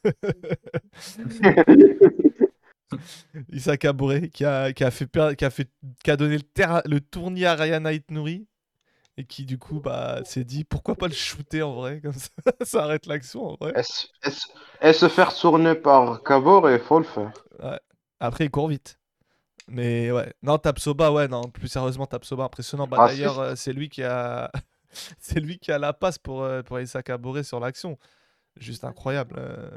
Issa 3.52 3.76
Kabore, 3.76 4.28
qui 4.32 4.44
a, 4.44 4.72
qui 4.72 4.84
a 4.84 4.90
fait, 4.90 5.08
qui 5.36 5.44
a 5.44 5.50
fait, 5.50 5.68
qui 6.04 6.10
a 6.10 6.16
donné 6.16 6.38
le, 6.38 6.98
tournis 7.00 7.44
à 7.44 7.54
Ryan 7.54 7.82
Nouri 8.10 8.46
et 9.18 9.24
qui 9.24 9.44
du 9.44 9.58
coup 9.58 9.80
bah 9.80 10.20
s'est 10.24 10.44
dit 10.44 10.64
pourquoi 10.64 10.94
pas 10.94 11.08
le 11.08 11.14
shooter 11.14 11.62
en 11.62 11.74
vrai 11.74 12.00
comme 12.00 12.12
ça, 12.12 12.28
ça 12.62 12.84
arrête 12.84 13.06
l'action 13.06 13.46
en 13.46 13.56
vrai. 13.60 13.72
Et, 14.82 14.92
se- 14.92 15.08
faire 15.08 15.34
tourner 15.34 15.74
par 15.74 16.22
Cabor, 16.22 16.70
il 16.70 16.78
faut 16.78 16.98
le 16.98 17.04
faire. 17.04 17.32
Après 18.20 18.44
il 18.44 18.50
court 18.50 18.68
vite. 18.68 18.98
Mais 19.68 20.12
ouais, 20.12 20.32
non 20.42 20.58
Tapsoba 20.58 21.10
ouais 21.12 21.26
non 21.28 21.42
plus 21.50 21.68
sérieusement 21.68 22.06
Tapsoba 22.06 22.44
impressionnant. 22.44 22.86
Bah 22.86 22.98
Ah, 23.00 23.08
d'ailleurs 23.08 23.38
euh, 23.40 23.54
c'est 23.56 23.72
lui 23.72 23.88
qui 23.88 24.02
a 24.02 24.50
c'est 25.18 25.40
lui 25.40 25.58
qui 25.58 25.72
a 25.72 25.78
la 25.78 25.92
passe 25.92 26.18
pour 26.18 26.42
euh, 26.44 26.62
pour 26.62 26.78
sur 27.44 27.60
l'action. 27.60 27.98
Juste 28.58 28.84
incroyable. 28.84 29.36
euh. 29.38 29.70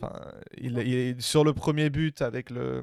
Enfin, 0.00 0.20
il, 0.58 0.78
il 0.78 0.94
est 0.94 1.20
sur 1.20 1.44
le 1.44 1.54
premier 1.54 1.90
but 1.90 2.22
avec 2.22 2.50
le, 2.50 2.82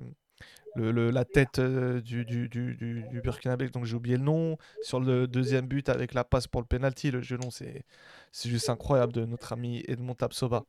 le, 0.76 0.92
le- 0.92 1.12
la 1.12 1.26
tête 1.26 1.60
euh, 1.60 2.02
du, 2.02 2.26
du, 2.26 2.50
du, 2.50 2.76
du, 2.76 3.22
Burkinabé, 3.22 3.70
donc 3.70 3.86
j'ai 3.86 3.96
oublié 3.96 4.18
le 4.18 4.24
nom. 4.24 4.58
Sur 4.82 5.00
le 5.00 5.28
deuxième 5.28 5.68
but 5.68 5.90
avec 5.90 6.14
la 6.14 6.24
passe 6.24 6.48
pour 6.48 6.62
le 6.62 6.68
penalty, 6.68 7.12
le 7.12 7.22
gelon, 7.22 7.52
c'est 7.52 7.86
c'est 8.32 8.50
juste 8.50 8.70
incroyable 8.70 9.14
de 9.14 9.26
notre 9.26 9.54
ami 9.54 9.84
Edmond 9.88 10.16
Tapsoba. 10.16 10.66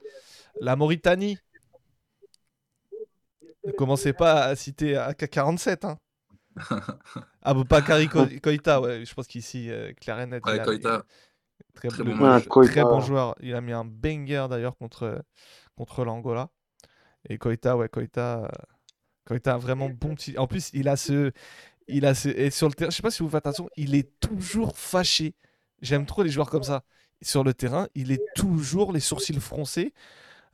La 0.60 0.76
Mauritanie. 0.76 1.38
Ne 3.66 3.72
commencez 3.72 4.12
pas 4.12 4.44
à 4.44 4.56
citer 4.56 4.96
AK-47. 4.96 5.84
Hein. 5.86 5.98
Aboubakari 7.42 8.08
Ko- 8.08 8.26
Koïta, 8.42 8.80
ouais, 8.80 9.04
je 9.04 9.14
pense 9.14 9.26
qu'ici, 9.26 9.70
euh. 9.70 9.92
Ouais, 10.44 10.56
il 10.56 10.60
a- 10.60 10.64
il- 10.74 10.80
très, 11.74 11.88
bon 12.04 12.16
très 12.66 12.82
joueur. 13.00 13.34
Il 13.40 13.54
a 13.54 13.60
mis 13.60 13.72
un 13.72 13.84
banger 13.84 14.46
d'ailleurs 14.50 14.76
contre, 14.76 15.22
contre 15.76 16.04
l'Angola. 16.04 16.50
Et 17.28 17.38
Koïta, 17.38 17.76
ouais, 17.76 17.88
Koïta, 17.88 18.44
euh, 18.44 18.48
Koïta 19.26 19.54
a 19.54 19.58
vraiment 19.58 19.88
bon 19.88 20.14
petit. 20.14 20.38
En 20.38 20.46
plus, 20.46 20.70
il 20.74 20.88
a 20.88 20.96
ce. 20.96 21.32
Il 21.88 22.06
a 22.06 22.14
ce... 22.14 22.28
Et 22.30 22.50
sur 22.50 22.68
le 22.68 22.74
terrain, 22.74 22.90
je 22.90 22.96
sais 22.96 23.02
pas 23.02 23.10
si 23.10 23.22
vous 23.22 23.28
faites 23.28 23.46
attention, 23.46 23.68
il 23.76 23.94
est 23.94 24.18
toujours 24.20 24.78
fâché. 24.78 25.34
J'aime 25.82 26.06
trop 26.06 26.22
les 26.22 26.30
joueurs 26.30 26.50
comme 26.50 26.62
ça. 26.62 26.84
Sur 27.22 27.44
le 27.44 27.54
terrain, 27.54 27.88
il 27.94 28.12
est 28.12 28.22
toujours 28.34 28.92
les 28.92 29.00
sourcils 29.00 29.38
froncés. 29.40 29.92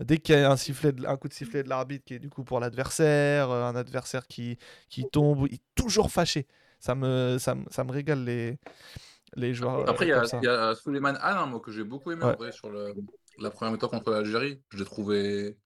Dès 0.01 0.19
qu'il 0.19 0.35
y 0.35 0.39
a 0.39 0.51
un, 0.51 0.57
sifflet 0.57 0.93
de- 0.93 1.07
un 1.07 1.17
coup 1.17 1.29
de 1.29 1.35
sifflet 1.35 1.63
de 1.63 1.69
l'arbitre 1.69 2.05
qui 2.05 2.15
est 2.15 2.19
du 2.19 2.31
coup 2.31 2.43
pour 2.43 2.59
l'adversaire, 2.59 3.51
euh, 3.51 3.65
un 3.65 3.77
adversaire 3.77 4.27
qui, 4.27 4.59
qui 4.89 5.05
tombe, 5.11 5.47
il 5.49 5.55
est 5.55 5.63
toujours 5.75 6.11
fâché. 6.11 6.47
Ça 6.79 6.95
me, 6.95 7.37
ça 7.39 7.55
me, 7.55 7.65
ça 7.71 7.85
me 7.85 7.93
régale 7.93 8.25
les, 8.25 8.59
les 9.37 9.53
joueurs. 9.53 9.89
Après, 9.89 10.11
euh, 10.11 10.25
il 10.35 10.43
y 10.43 10.47
y 10.47 10.49
a 10.49 10.75
Suleiman 10.75 11.17
Al, 11.21 11.47
moi, 11.49 11.61
que 11.61 11.71
j'ai 11.71 11.85
beaucoup 11.85 12.11
aimé 12.13 12.25
en 12.25 12.29
Ouais. 12.29 12.37
vrai 12.37 12.53
sur 12.53 12.71
le, 12.71 12.95
la 13.39 13.51
première 13.51 13.73
mi-temps 13.73 13.89
contre 13.89 14.11
l'Algérie. 14.11 14.63
Je 14.71 14.79
l'ai 14.79 14.85
trouvé. 14.85 15.57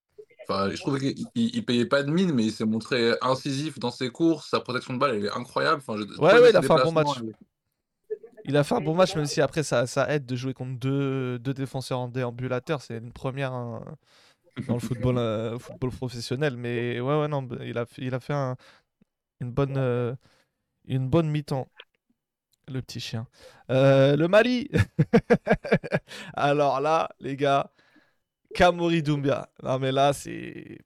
Enfin, 0.47 0.69
je 0.71 0.77
trouvais 0.77 0.99
qu'il 1.15 1.27
il, 1.35 1.65
payait 1.65 1.87
pas 1.87 2.03
de 2.03 2.11
mine, 2.11 2.33
mais 2.35 2.45
il 2.45 2.53
s'est 2.53 2.67
montré 2.67 3.15
incisif 3.23 3.79
dans 3.79 3.91
ses 3.91 4.11
courses. 4.11 4.51
Sa 4.51 4.61
protection 4.61 4.93
de 4.95 4.99
balle, 4.99 5.15
elle 5.17 5.25
est 5.27 5.31
incroyable. 5.31 5.83
Enfin, 5.87 5.97
j'ai- 5.97 6.21
Ouais, 6.21 6.41
ouais, 6.41 6.51
il 6.51 6.57
a 6.57 6.61
fait 6.61 6.71
un 6.71 6.85
bon 6.85 6.93
match. 6.93 7.07
Il 8.45 8.57
a 8.57 8.65
fait 8.65 8.75
un 8.75 8.81
bon 8.81 8.95
match, 8.95 9.17
même 9.17 9.27
si 9.27 9.41
après 9.41 9.63
ça, 9.63 9.87
ça 9.87 10.13
aide 10.15 10.27
de 10.27 10.37
jouer 10.37 10.55
contre 10.55 10.79
deux, 10.79 11.39
deux 11.39 11.55
défenseurs 11.55 12.01
en 12.01 12.09
déambulateur. 12.09 12.83
C'est 12.83 12.99
une 12.99 13.13
première 13.13 13.53
hein, 13.53 13.83
dans 14.69 14.75
le 14.75 14.81
football, 14.81 15.19
euh, 15.19 15.59
football 15.59 15.91
professionnel. 15.93 16.57
Mais 16.57 17.01
ouais, 17.01 17.21
ouais, 17.21 17.29
non, 17.29 17.43
bah, 17.43 17.57
il 17.63 17.79
a, 17.79 17.87
fait- 17.87 18.03
il 18.03 18.15
a 18.15 18.21
fait 18.21 18.35
un- 18.35 18.57
une 19.41 19.53
bonne, 19.53 19.77
euh, 19.79 20.15
une 20.89 21.09
bonne 21.09 21.31
mi-temps. 21.31 21.69
Le 22.69 22.81
petit 22.81 23.01
chien. 23.01 23.27
Euh, 23.71 24.17
le 24.17 24.27
Mali. 24.29 24.71
Alors 26.35 26.81
là, 26.81 27.11
les 27.21 27.37
gars, 27.37 27.71
Kamori 28.55 29.03
Doumbia. 29.03 29.49
Non, 29.63 29.79
mais 29.79 29.93
là, 29.93 30.13
c'est. 30.13 30.79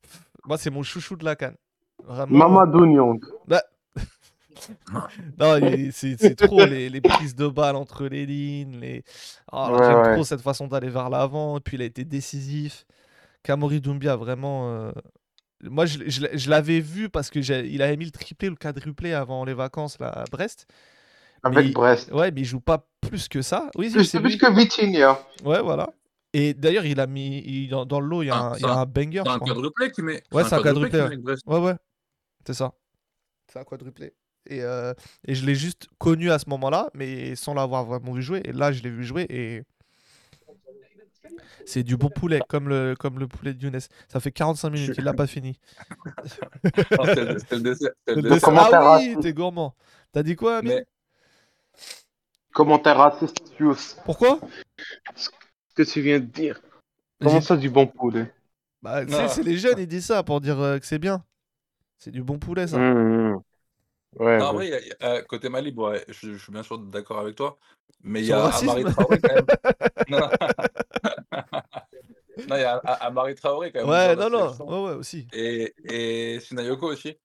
Moi, 0.46 0.58
c'est 0.58 0.70
mon 0.70 0.82
chouchou 0.82 1.16
de 1.16 1.24
la 1.24 1.36
canne. 1.36 1.56
Vraiment. 2.04 2.38
Mamadou 2.38 2.86
Niang. 2.86 3.20
Non, 5.38 5.58
c'est 5.92 6.34
trop 6.36 6.64
les, 6.64 6.88
les 6.90 7.00
prises 7.00 7.34
de 7.34 7.46
balles 7.48 7.76
entre 7.76 8.06
les 8.06 8.26
lignes. 8.26 8.78
Les... 8.80 9.04
Ouais, 9.52 9.78
J'aime 9.78 9.98
ouais. 10.00 10.14
trop 10.14 10.24
cette 10.24 10.40
façon 10.42 10.66
d'aller 10.66 10.88
vers 10.90 11.10
l'avant. 11.10 11.58
Et 11.58 11.60
puis 11.60 11.76
il 11.76 11.82
a 11.82 11.86
été 11.86 12.04
décisif. 12.04 12.86
Kamori 13.42 13.80
Doumbia, 13.80 14.16
vraiment. 14.16 14.70
euh, 14.70 14.90
Moi, 15.62 15.86
je, 15.86 15.98
je 16.08 16.50
l'avais 16.50 16.80
vu 16.80 17.08
parce 17.08 17.30
que 17.30 17.38
il 17.38 17.82
avait 17.82 17.96
mis 17.96 18.04
le 18.04 18.10
triplé 18.10 18.48
ou 18.48 18.52
le 18.52 18.56
quadruplé 18.56 19.12
avant 19.12 19.44
les 19.44 19.54
vacances 19.54 19.98
là, 19.98 20.08
à 20.08 20.24
Brest. 20.30 20.66
Avec 21.42 21.66
Mais- 21.66 21.72
Brest. 21.72 22.10
Ouais, 22.12 22.30
mais 22.32 22.40
il 22.40 22.44
joue 22.44 22.60
pas 22.60 22.88
plus 23.00 23.28
que 23.28 23.42
ça. 23.42 23.70
Oui, 23.76 23.90
Plus, 23.90 24.04
c'est 24.04 24.20
plus 24.20 24.30
lui. 24.30 24.38
que 24.38 24.52
Vitinha. 24.52 25.18
Ouais, 25.44 25.62
voilà. 25.62 25.88
Et 26.34 26.52
d'ailleurs, 26.52 26.84
il 26.84 26.98
a 27.00 27.06
mis 27.06 27.38
il- 27.38 27.68
dans, 27.70 27.86
dans 27.86 28.00
le 28.00 28.06
lot, 28.08 28.22
il 28.22 28.26
y 28.26 28.30
a 28.30 28.34
Ah, 28.36 28.40
un, 28.50 28.54
il 28.54 28.58
y 28.58 28.62
ça- 28.62 28.72
a 28.74 28.78
un 28.80 28.86
banger. 28.86 29.22
C'est 29.24 29.30
un 29.32 29.38
quadruplé 29.38 29.90
qui 29.92 30.02
met. 30.02 30.22
Ouais, 30.32 30.42
c'est 30.44 30.54
un 30.56 30.62
quadruplé. 30.62 31.00
Ouais, 31.46 31.58
ouais. 31.58 31.74
C'est 32.44 32.54
ça. 32.54 32.72
C'est 33.50 33.58
un 33.60 33.64
quadruplé. 33.64 34.12
Et, 34.48 34.62
euh, 34.62 34.94
et 35.26 35.34
je 35.34 35.44
l'ai 35.46 35.54
juste 35.54 35.88
connu 35.98 36.30
à 36.30 36.38
ce 36.38 36.48
moment-là, 36.50 36.90
mais 36.94 37.36
sans 37.36 37.54
l'avoir 37.54 37.84
vraiment 37.84 38.12
vu 38.12 38.22
jouer. 38.22 38.40
Et 38.44 38.52
là, 38.52 38.72
je 38.72 38.82
l'ai 38.82 38.90
vu 38.90 39.04
jouer 39.04 39.26
et. 39.28 39.62
C'est 41.66 41.82
du 41.82 41.98
bon 41.98 42.08
poulet, 42.08 42.40
comme 42.48 42.68
le, 42.70 42.94
comme 42.98 43.18
le 43.18 43.28
poulet 43.28 43.52
de 43.52 43.62
Younes. 43.62 43.78
Ça 44.08 44.20
fait 44.20 44.32
45 44.32 44.70
minutes, 44.70 44.94
il 44.96 45.04
l'a 45.04 45.12
pas 45.12 45.26
fini. 45.26 45.58
Ah, 46.98 47.04
C'est 47.04 47.24
le 47.24 47.34
le 47.34 47.60
dessert. 47.60 47.90
dessert. 48.06 48.50
Ah 48.72 48.98
oui, 48.98 49.16
t'es 49.20 49.34
gourmand. 49.34 49.74
T'as 50.12 50.22
dit 50.22 50.34
quoi, 50.34 50.58
Amine 50.58 50.72
Mais 50.76 50.86
Commentaire 52.52 52.96
raciste. 52.96 53.38
Pourquoi 54.04 54.40
Ce 55.14 55.28
que 55.74 55.82
tu 55.82 56.00
viens 56.00 56.18
de 56.18 56.24
dire. 56.24 56.60
Comment 57.20 57.40
ça, 57.40 57.56
du 57.56 57.68
bon 57.68 57.86
poulet 57.86 58.32
Bah, 58.82 59.02
c'est 59.28 59.42
les 59.42 59.58
jeunes, 59.58 59.78
ils 59.78 59.86
disent 59.86 60.06
ça 60.06 60.22
pour 60.22 60.40
dire 60.40 60.58
euh, 60.58 60.78
que 60.78 60.86
c'est 60.86 60.98
bien. 60.98 61.22
C'est 61.98 62.10
du 62.10 62.22
bon 62.22 62.38
poulet, 62.38 62.66
ça. 62.66 62.78
Mmh, 62.78 63.32
mmh. 63.34 63.42
Ouais, 64.18 64.38
Non, 64.38 64.46
en 64.46 64.54
ouais. 64.54 64.56
vrai, 64.56 64.66
il 64.66 64.70
y 64.70 64.74
a- 64.74 64.80
il 64.80 64.86
y 64.88 64.92
a- 65.04 65.10
euh, 65.14 65.22
côté 65.22 65.48
Mali, 65.48 65.72
bon, 65.72 65.90
ouais, 65.90 66.04
je, 66.08 66.32
je 66.34 66.38
suis 66.38 66.52
bien 66.52 66.62
sûr 66.62 66.78
d'accord 66.78 67.20
avec 67.20 67.36
toi. 67.36 67.58
Mais 68.02 68.20
il 68.20 68.26
y 68.26 68.32
a 68.32 68.42
racisme 68.42 68.68
Amari 68.70 68.84
Traoré 68.92 69.20
quand 69.20 69.34
même. 69.34 69.46
Non, 70.08 70.18
non. 70.20 70.30
Non, 72.48 72.56
il 72.56 72.60
y 72.60 72.64
a 72.64 72.76
A- 72.76 73.06
Amari 73.06 73.34
Traoré 73.34 73.72
quand 73.72 73.80
même. 73.80 73.88
Ouais, 73.88 74.04
joueur 74.04 74.16
de 74.16 74.22
non, 74.22 74.28
la 74.30 74.38
non. 74.38 74.44
sélection. 74.52 74.68
Ouais, 74.84 74.90
ouais, 74.90 74.96
aussi. 74.96 75.26
Et, 75.32 75.74
et 75.84 76.40
Sinayoko 76.40 76.92
aussi. 76.92 77.16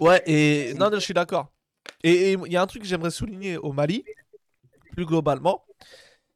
Ouais, 0.00 0.22
et 0.26 0.74
non, 0.74 0.90
non, 0.90 0.96
je 0.96 1.00
suis 1.04 1.14
d'accord. 1.14 1.50
Et 2.02 2.32
et 2.32 2.32
il 2.32 2.52
y 2.52 2.56
a 2.56 2.62
un 2.62 2.66
truc 2.66 2.82
que 2.82 2.88
j'aimerais 2.88 3.10
souligner 3.10 3.56
au 3.56 3.72
Mali, 3.72 4.04
plus 4.92 5.06
globalement, 5.06 5.64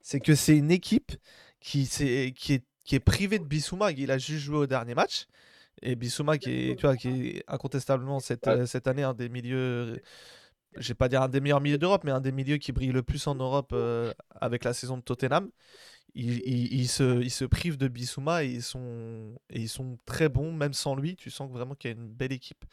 c'est 0.01 0.21
que 0.21 0.35
c'est 0.35 0.57
une 0.57 0.71
équipe 0.71 1.13
qui, 1.61 1.87
s'est- 1.87 2.33
qui, 2.37 2.55
est, 2.55 2.65
qui 2.85 2.95
est 2.97 3.01
privée 3.01 3.39
de 3.39 3.45
Bissouma. 3.45 3.91
Il 3.93 4.11
a 4.11 4.19
juste 4.19 4.45
joué 4.45 4.57
au 4.59 4.67
dernier 4.67 4.95
match. 4.95 5.27
Et 5.83 5.97
Bissouma, 5.97 6.39
qui 6.39 6.51
est, 6.71 6.77
tu 6.77 6.83
vois, 6.87 6.97
qui 6.97 7.09
est 7.09 7.45
incontestablement 7.49 8.21
cette, 8.21 8.47
Ouais. 8.47 8.53
euh, 8.53 8.67
cette 8.67 8.87
année 8.87 9.03
un 9.03 9.15
des 9.15 9.29
milieux, 9.29 9.57
euh, 9.59 9.97
je 10.77 10.89
vais 10.89 10.95
pas 10.95 11.09
dire 11.09 11.23
un 11.23 11.29
des 11.29 11.41
meilleurs 11.41 11.61
milieux 11.61 11.79
d'Europe, 11.79 12.05
mais 12.05 12.11
un 12.13 12.21
des 12.21 12.33
milieux 12.33 12.59
qui 12.59 12.73
brille 12.73 12.93
le 12.93 13.03
plus 13.03 13.27
en 13.27 13.35
Europe 13.35 13.71
euh, 13.73 14.13
avec 14.41 14.65
la 14.65 14.73
saison 14.75 14.97
de 14.99 15.03
Tottenham. 15.03 15.51
Ils, 16.15 16.41
ils- 16.47 16.75
ils 16.75 16.89
se, 16.89 17.21
ils 17.23 17.31
se 17.31 17.45
privent 17.45 17.79
de 17.79 17.89
Bissouma 17.89 18.45
et 18.45 18.49
ils, 18.49 18.63
sont, 18.63 19.35
et 19.51 19.61
ils 19.61 19.69
sont 19.69 19.99
très 20.07 20.29
bons, 20.29 20.53
même 20.53 20.75
sans 20.75 20.97
lui. 20.97 21.17
Tu 21.17 21.31
sens 21.31 21.51
vraiment 21.51 21.75
qu'il 21.75 21.91
y 21.91 21.95
a 21.95 21.97
une 21.97 22.09
belle 22.09 22.33
équipe 22.33 22.65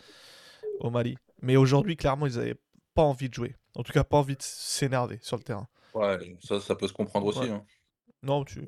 au 0.79 0.89
Mali. 0.89 1.17
Mais 1.41 1.55
aujourd'hui, 1.55 1.95
clairement, 1.97 2.27
ils 2.27 2.35
n'avaient 2.37 2.59
pas 2.93 3.03
envie 3.03 3.29
de 3.29 3.33
jouer. 3.33 3.55
En 3.75 3.83
tout 3.83 3.93
cas, 3.93 4.03
pas 4.03 4.17
envie 4.17 4.35
de 4.35 4.41
s'énerver 4.41 5.19
sur 5.21 5.37
le 5.37 5.43
terrain. 5.43 5.67
Ouais, 5.93 6.17
ça, 6.41 6.59
ça 6.59 6.75
peut 6.75 6.87
se 6.87 6.93
comprendre 6.93 7.27
aussi. 7.27 7.39
Ouais. 7.39 7.49
hein. 7.49 7.63
Non, 8.23 8.43
tu, 8.43 8.67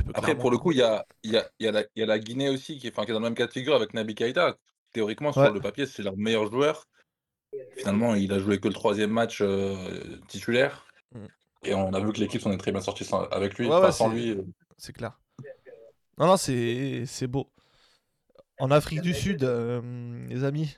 tu 0.00 0.04
peux 0.12 0.12
Après, 0.14 0.36
pour 0.36 0.50
le 0.50 0.58
coup, 0.58 0.72
il 0.72 0.78
y 0.78 0.82
a, 0.82 1.06
y, 1.24 1.36
a, 1.36 1.48
y, 1.60 1.66
a 1.66 1.72
la- 1.72 1.84
il 1.94 2.00
y 2.00 2.02
a 2.02 2.06
la 2.06 2.18
Guinée 2.18 2.48
aussi, 2.48 2.78
qui 2.78 2.86
est, 2.86 2.90
qui 2.90 3.00
est 3.00 3.06
dans 3.06 3.14
le 3.14 3.20
même 3.20 3.34
cas 3.34 3.46
de 3.46 3.52
figure 3.52 3.74
avec 3.74 3.94
Nabi 3.94 4.14
Keita. 4.14 4.56
Théoriquement, 4.92 5.32
sur 5.32 5.42
Ouais. 5.42 5.52
le 5.52 5.60
papier, 5.60 5.86
c'est 5.86 6.02
leur 6.02 6.16
meilleur 6.16 6.50
joueur. 6.50 6.86
Finalement, 7.76 8.14
il 8.14 8.32
a 8.32 8.38
joué 8.38 8.58
que 8.60 8.68
le 8.68 8.74
troisième 8.74 9.10
match 9.10 9.40
euh, 9.40 10.18
titulaire. 10.28 10.86
Mm. 11.12 11.26
Et 11.64 11.74
on 11.74 11.92
a 11.92 12.00
vu 12.00 12.12
que 12.12 12.18
l'équipe 12.18 12.40
s'en 12.40 12.52
est 12.52 12.56
très 12.58 12.72
bien 12.72 12.80
sortie 12.80 13.04
sans- 13.04 13.24
avec 13.28 13.58
lui. 13.58 13.66
Ouais, 13.68 13.74
Enfin, 13.74 13.86
ouais, 13.86 13.92
sans 13.92 14.08
c'est- 14.08 14.14
lui. 14.16 14.30
euh, 14.30 14.42
C'est 14.78 14.92
clair. 14.92 15.18
Non, 16.18 16.26
non, 16.26 16.36
c'est 16.36 17.26
beau. 17.26 17.50
En 18.58 18.70
Afrique 18.70 19.00
du 19.00 19.14
Sud, 19.14 19.42
euh, 19.44 19.80
les 20.28 20.44
amis. 20.44 20.76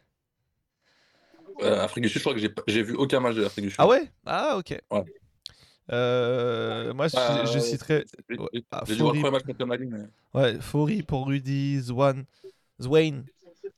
euh, 1.60 1.80
Afrique 1.80 2.02
du 2.04 2.08
Sud, 2.08 2.18
je 2.18 2.22
crois 2.24 2.34
que 2.34 2.40
j'ai 2.68 2.82
vu 2.82 2.94
aucun 2.94 3.20
match 3.20 3.34
de 3.36 3.42
l'Afrique 3.42 3.64
du 3.66 3.70
Sud. 3.70 3.76
Ah 3.78 3.86
ouais? 3.86 4.08
Ah, 4.26 4.56
ok. 4.56 4.76
Ouais. 4.90 5.04
Euh, 5.90 6.94
moi, 6.94 7.08
je, 7.08 7.16
Bah, 7.16 7.44
je 7.44 7.58
citerai 7.58 8.04
ouais, 8.30 8.64
ah, 8.70 8.84
Fori, 8.86 9.22
ouais, 10.34 10.60
Fori 10.60 11.02
pour 11.02 11.26
Rudy, 11.26 11.80
Zwan, 11.80 12.24
Zwane 12.80 13.24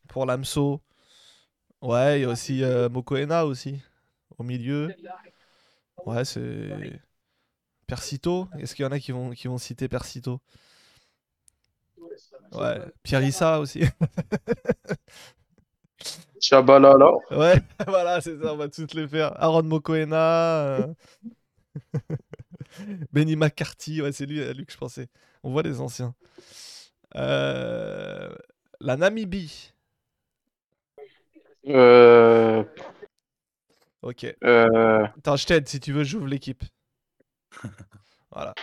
pour 0.09 0.26
Lamso. 0.26 0.81
Ouais, 1.81 2.20
il 2.20 2.22
y 2.22 2.24
a 2.24 2.28
aussi 2.28 2.62
euh, 2.62 2.89
Mokoena 2.89 3.47
aussi, 3.47 3.81
au 4.39 4.43
milieu. 4.43 4.94
Ouais, 6.05 6.24
c'est... 6.24 7.01
Persito 7.86 8.48
Est-ce 8.59 8.74
qu'il 8.74 8.85
y 8.85 8.89
en 8.89 8.93
a 8.93 8.98
qui 8.98 9.12
vont, 9.12 9.31
qui 9.31 9.48
vont 9.48 9.59
citer 9.59 9.89
Persito? 9.89 10.40
Ouais, 12.52 12.81
Pierre 13.02 13.22
Issa 13.24 13.60
aussi. 13.60 13.82
Chabalala. 16.40 17.10
Ouais, 17.31 17.60
voilà, 17.86 18.20
c'est 18.20 18.39
ça, 18.40 18.52
on 18.52 18.56
va 18.56 18.68
toutes 18.68 18.94
les 18.94 19.09
faire. 19.09 19.32
Aaron 19.43 19.62
Mokoena. 19.64 20.64
euh, 20.64 20.94
Benny 23.12 23.36
McCarthy, 23.36 24.02
ouais, 24.02 24.12
c'est 24.12 24.26
lui, 24.26 24.42
à 24.42 24.52
lui 24.52 24.66
que 24.66 24.72
je 24.72 24.78
pensais. 24.78 25.09
On 25.42 25.51
voit 25.51 25.62
les 25.62 25.80
anciens. 25.80 26.14
Euh, 27.16 28.34
La 28.80 28.96
Namibie. 28.96 29.72
Euh, 31.66 32.62
Ok. 34.02 34.26
euh, 34.44 35.06
Attends, 35.16 35.36
je 35.36 35.46
t'aide 35.46 35.68
si 35.68 35.80
tu 35.80 35.92
veux, 35.92 36.05
j'ouvre 36.05 36.26
l'équipe. 36.26 36.62
voilà. 38.30 38.55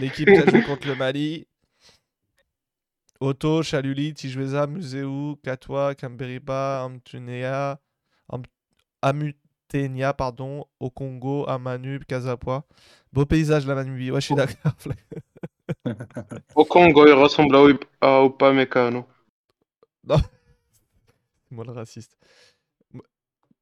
L'équipe 0.00 0.28
qui 0.32 0.40
a 0.40 0.46
joué 0.46 0.62
contre 0.62 0.86
le 0.86 0.94
Mali. 0.94 1.46
Otto, 3.20 3.62
Chaluli, 3.62 4.12
Tijueza, 4.12 4.66
Museu, 4.66 5.36
Katwa, 5.42 5.94
Kamberiba, 5.94 6.82
Amtunea, 6.82 7.80
Am- 8.28 8.42
Amutenia, 9.74 10.12
pardon, 10.14 10.64
au 10.78 10.90
Congo, 10.90 11.48
Amanub, 11.48 12.04
Kazapua. 12.04 12.64
Beau 13.12 13.26
paysage 13.26 13.66
la 13.66 13.74
Namibie. 13.74 14.10
Ouais, 14.10 14.20
je 14.20 14.26
suis 14.26 14.34
d'accord. 14.34 14.72
Au 16.54 16.64
Congo, 16.64 17.06
il 17.06 17.12
ressemble 17.12 17.56
à, 17.56 17.60
Up- 17.64 17.84
à 18.00 18.24
Upamecano. 18.24 19.06
Moi 21.50 21.64
le 21.64 21.72
raciste. 21.72 22.16
Moi- 22.92 23.04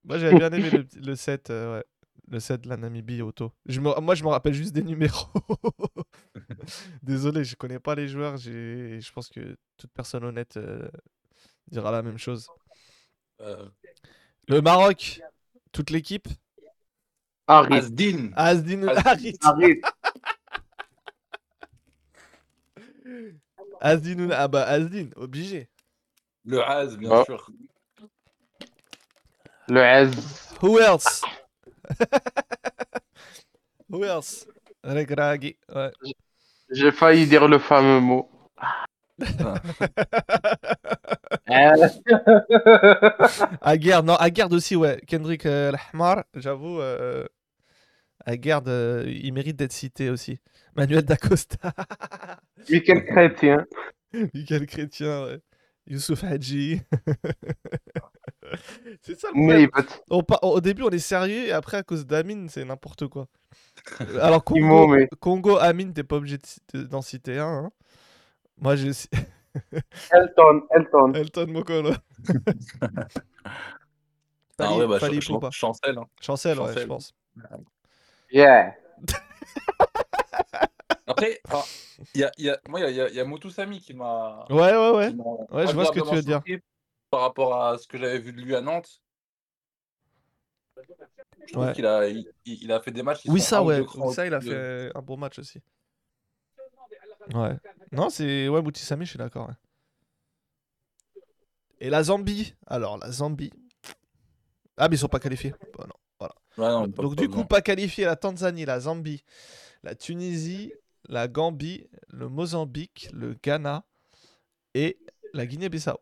Moi 0.04 0.18
j'avais 0.18 0.36
bien 0.36 0.52
aimé 0.52 0.70
le, 0.70 0.86
le 1.00 1.16
set, 1.16 1.50
euh, 1.50 1.78
ouais. 1.78 1.84
Le 2.28 2.40
set 2.40 2.62
de 2.62 2.68
la 2.68 2.76
Namibie 2.76 3.20
auto. 3.20 3.52
Je 3.66 3.80
me- 3.80 4.00
moi 4.00 4.14
je 4.14 4.22
me 4.24 4.28
rappelle 4.28 4.54
juste 4.54 4.72
des 4.72 4.82
numéros. 4.82 5.28
Désolé, 7.02 7.44
je 7.44 7.56
connais 7.56 7.78
pas 7.80 7.94
les 7.94 8.08
joueurs. 8.08 8.36
j'ai- 8.36 9.00
Je 9.00 9.12
pense 9.12 9.28
que 9.28 9.56
toute 9.76 9.90
personne 9.92 10.24
honnête 10.24 10.56
euh, 10.56 10.88
dira 11.70 11.90
la 11.90 12.02
même 12.02 12.18
chose. 12.18 12.48
Euh, 13.40 13.68
Le 14.48 14.60
Maroc, 14.62 15.20
toute 15.72 15.90
l'équipe? 15.90 16.28
Harry. 17.48 17.74
Asdin. 17.78 18.30
Asdin 18.36 18.86
Asdin. 18.88 19.32
Harry. 19.42 19.80
Asdin 23.80 24.30
Ah 24.30 24.48
bah 24.48 24.64
Asdin, 24.66 25.10
obligé. 25.16 25.68
Le 26.44 26.60
Az, 26.62 26.96
bien 26.96 27.10
Ah. 27.12 27.24
sûr. 27.24 27.50
Le 29.68 29.80
Az. 29.82 30.54
Who 30.62 30.78
else? 30.78 31.22
Who 33.90 34.04
else? 34.04 34.46
Regragui. 34.84 35.56
Ouais. 35.68 35.90
J'ai 36.70 36.92
failli 36.92 37.26
dire 37.26 37.48
le 37.48 37.58
fameux 37.58 38.00
mot. 38.00 38.30
Euh, 39.20 39.20
Aguerd, 43.60 44.06
non, 44.06 44.14
Aguerd 44.16 44.52
aussi, 44.52 44.76
ouais. 44.76 45.00
Kendrick 45.06 45.46
euh, 45.46 45.72
Lahmar, 45.72 46.24
j'avoue, 46.34 46.80
euh, 46.80 47.24
Aguerd, 48.24 48.68
euh, 48.68 49.04
il 49.06 49.32
mérite 49.32 49.56
d'être 49.56 49.72
cité 49.72 50.10
aussi. 50.10 50.38
Manuel 50.76 51.04
Dacosta, 51.04 51.72
Michael 52.70 53.04
Chrétien. 53.06 53.66
Michael 54.34 54.66
Chrétien, 54.66 55.24
ouais. 55.26 55.38
Youssouf 55.86 56.24
Hadji. 56.24 56.80
c'est 59.02 59.18
ça 59.18 59.28
le 59.34 59.34
problème. 59.34 59.70
On 60.10 60.22
Au 60.42 60.60
début, 60.60 60.82
on 60.82 60.90
est 60.90 60.98
sérieux 60.98 61.46
et 61.48 61.52
après, 61.52 61.78
à 61.78 61.82
cause 61.82 62.06
d'Amine, 62.06 62.48
c'est 62.48 62.64
n'importe 62.64 63.06
quoi. 63.08 63.26
Euh, 64.00 64.18
Alors, 64.20 64.44
Congo, 64.44 64.94
Congo 65.20 65.56
Amine, 65.58 65.92
t'es 65.92 66.04
pas 66.04 66.16
obligé 66.16 66.38
d'en 66.74 67.02
citer 67.02 67.38
un. 67.38 67.64
hein. 67.66 67.70
Moi, 68.58 68.76
j'ai 68.76 68.92
Elton. 70.12 70.62
Elton. 70.74 71.12
Elton 71.14 71.46
Mokolo. 71.48 71.92
Ah 74.58 74.76
ouais, 74.76 74.86
bah, 74.86 75.00
Fali 75.00 75.18
Poupa. 75.18 75.50
Chancel. 75.50 75.98
hein. 75.98 76.04
Chancel, 76.20 76.60
ouais, 76.60 76.72
je 76.78 76.86
pense. 76.86 77.14
Yeah. 78.30 78.76
Après, 81.06 81.40
enfin, 81.48 81.64
il 82.14 82.20
y 82.20 82.24
a, 82.24 82.30
il 82.38 82.44
y 82.44 82.50
a, 82.50 82.58
moi, 82.68 82.78
il 82.78 82.82
y 82.84 82.86
a, 82.86 82.90
il 82.90 82.96
y 82.96 83.00
a- 83.00 83.08
il 83.08 83.14
y 83.16 83.20
a 83.20 83.24
Moutou 83.24 83.50
Sami 83.50 83.80
qui 83.80 83.92
m'a. 83.94 84.44
Ouais, 84.50 84.76
ouais, 84.76 84.90
ouais. 84.90 85.12
Ouais, 85.50 85.66
je 85.66 85.72
vois 85.72 85.86
ce 85.86 85.90
que 85.92 86.00
tu 86.00 86.14
veux 86.14 86.22
dire. 86.22 86.42
Par 87.10 87.22
rapport 87.22 87.60
à 87.60 87.76
ce 87.78 87.88
que 87.88 87.98
j'avais 87.98 88.18
vu 88.18 88.32
de 88.32 88.40
lui 88.40 88.54
à 88.54 88.60
Nantes. 88.60 89.00
Je 91.46 91.52
trouve 91.52 91.66
Ouais. 91.66 91.72
qu'il 91.72 91.86
a, 91.86 92.06
il, 92.44 92.72
a 92.72 92.80
fait 92.80 92.92
des 92.92 93.02
matchs. 93.02 93.22
qui 93.22 93.30
Oui, 93.30 93.40
sont 93.40 93.46
ça, 93.46 93.62
ouais. 93.64 93.82
ça, 94.12 94.26
il 94.26 94.34
a 94.34 94.38
de- 94.38 94.44
fait 94.44 94.92
un 94.96 95.02
bon 95.02 95.16
match 95.16 95.38
aussi. 95.40 95.60
Ouais. 97.34 97.56
Non, 97.92 98.10
c'est. 98.10 98.48
Ouais, 98.48 98.62
Moutisami, 98.62 99.04
je 99.04 99.10
suis 99.10 99.18
d'accord. 99.18 99.48
ouais. 99.48 99.54
Et 101.80 101.90
la 101.90 102.02
Zambie 102.04 102.54
Alors, 102.66 102.96
la 102.98 103.10
Zambie. 103.10 103.52
Ah, 104.76 104.88
mais 104.88 104.96
ils 104.96 104.98
sont 104.98 105.08
pas 105.08 105.20
qualifiés. 105.20 105.54
Bah, 105.76 105.86
non. 105.86 106.28
Ouais, 106.58 106.68
non, 106.68 106.90
pas- 106.90 107.02
Donc, 107.02 107.16
pas 107.16 107.22
du 107.22 107.28
coup, 107.28 107.32
besoin. 107.32 107.44
pas 107.46 107.62
qualifiés 107.62 108.04
la 108.04 108.14
Tanzanie, 108.16 108.64
la 108.66 108.78
Zambie, 108.80 109.24
la 109.82 109.94
Tunisie, 109.94 110.72
la 111.08 111.26
Gambie, 111.26 111.88
le 112.08 112.28
Mozambique, 112.28 113.08
le 113.12 113.34
Ghana 113.42 113.84
et 114.74 114.98
la 115.32 115.46
Guinée-Bissau. 115.46 115.98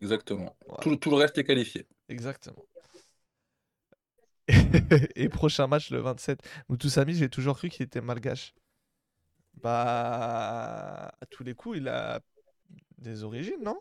Exactement. 0.00 0.56
Voilà. 0.66 0.82
Tout, 0.82 0.96
tout 0.96 1.10
le 1.10 1.16
reste 1.16 1.36
est 1.38 1.44
qualifié. 1.44 1.86
Exactement. 2.08 2.64
Et 5.16 5.28
prochain 5.28 5.66
match 5.66 5.90
le 5.90 5.98
27. 6.00 6.40
Moutoussamy, 6.68 7.14
j'ai 7.14 7.28
toujours 7.28 7.56
cru 7.58 7.68
qu'il 7.68 7.84
était 7.84 8.00
malgache. 8.00 8.54
Bah, 9.62 11.08
à 11.20 11.26
tous 11.30 11.42
les 11.44 11.54
coups, 11.54 11.78
il 11.78 11.88
a 11.88 12.20
des 12.98 13.24
origines, 13.24 13.62
non? 13.62 13.80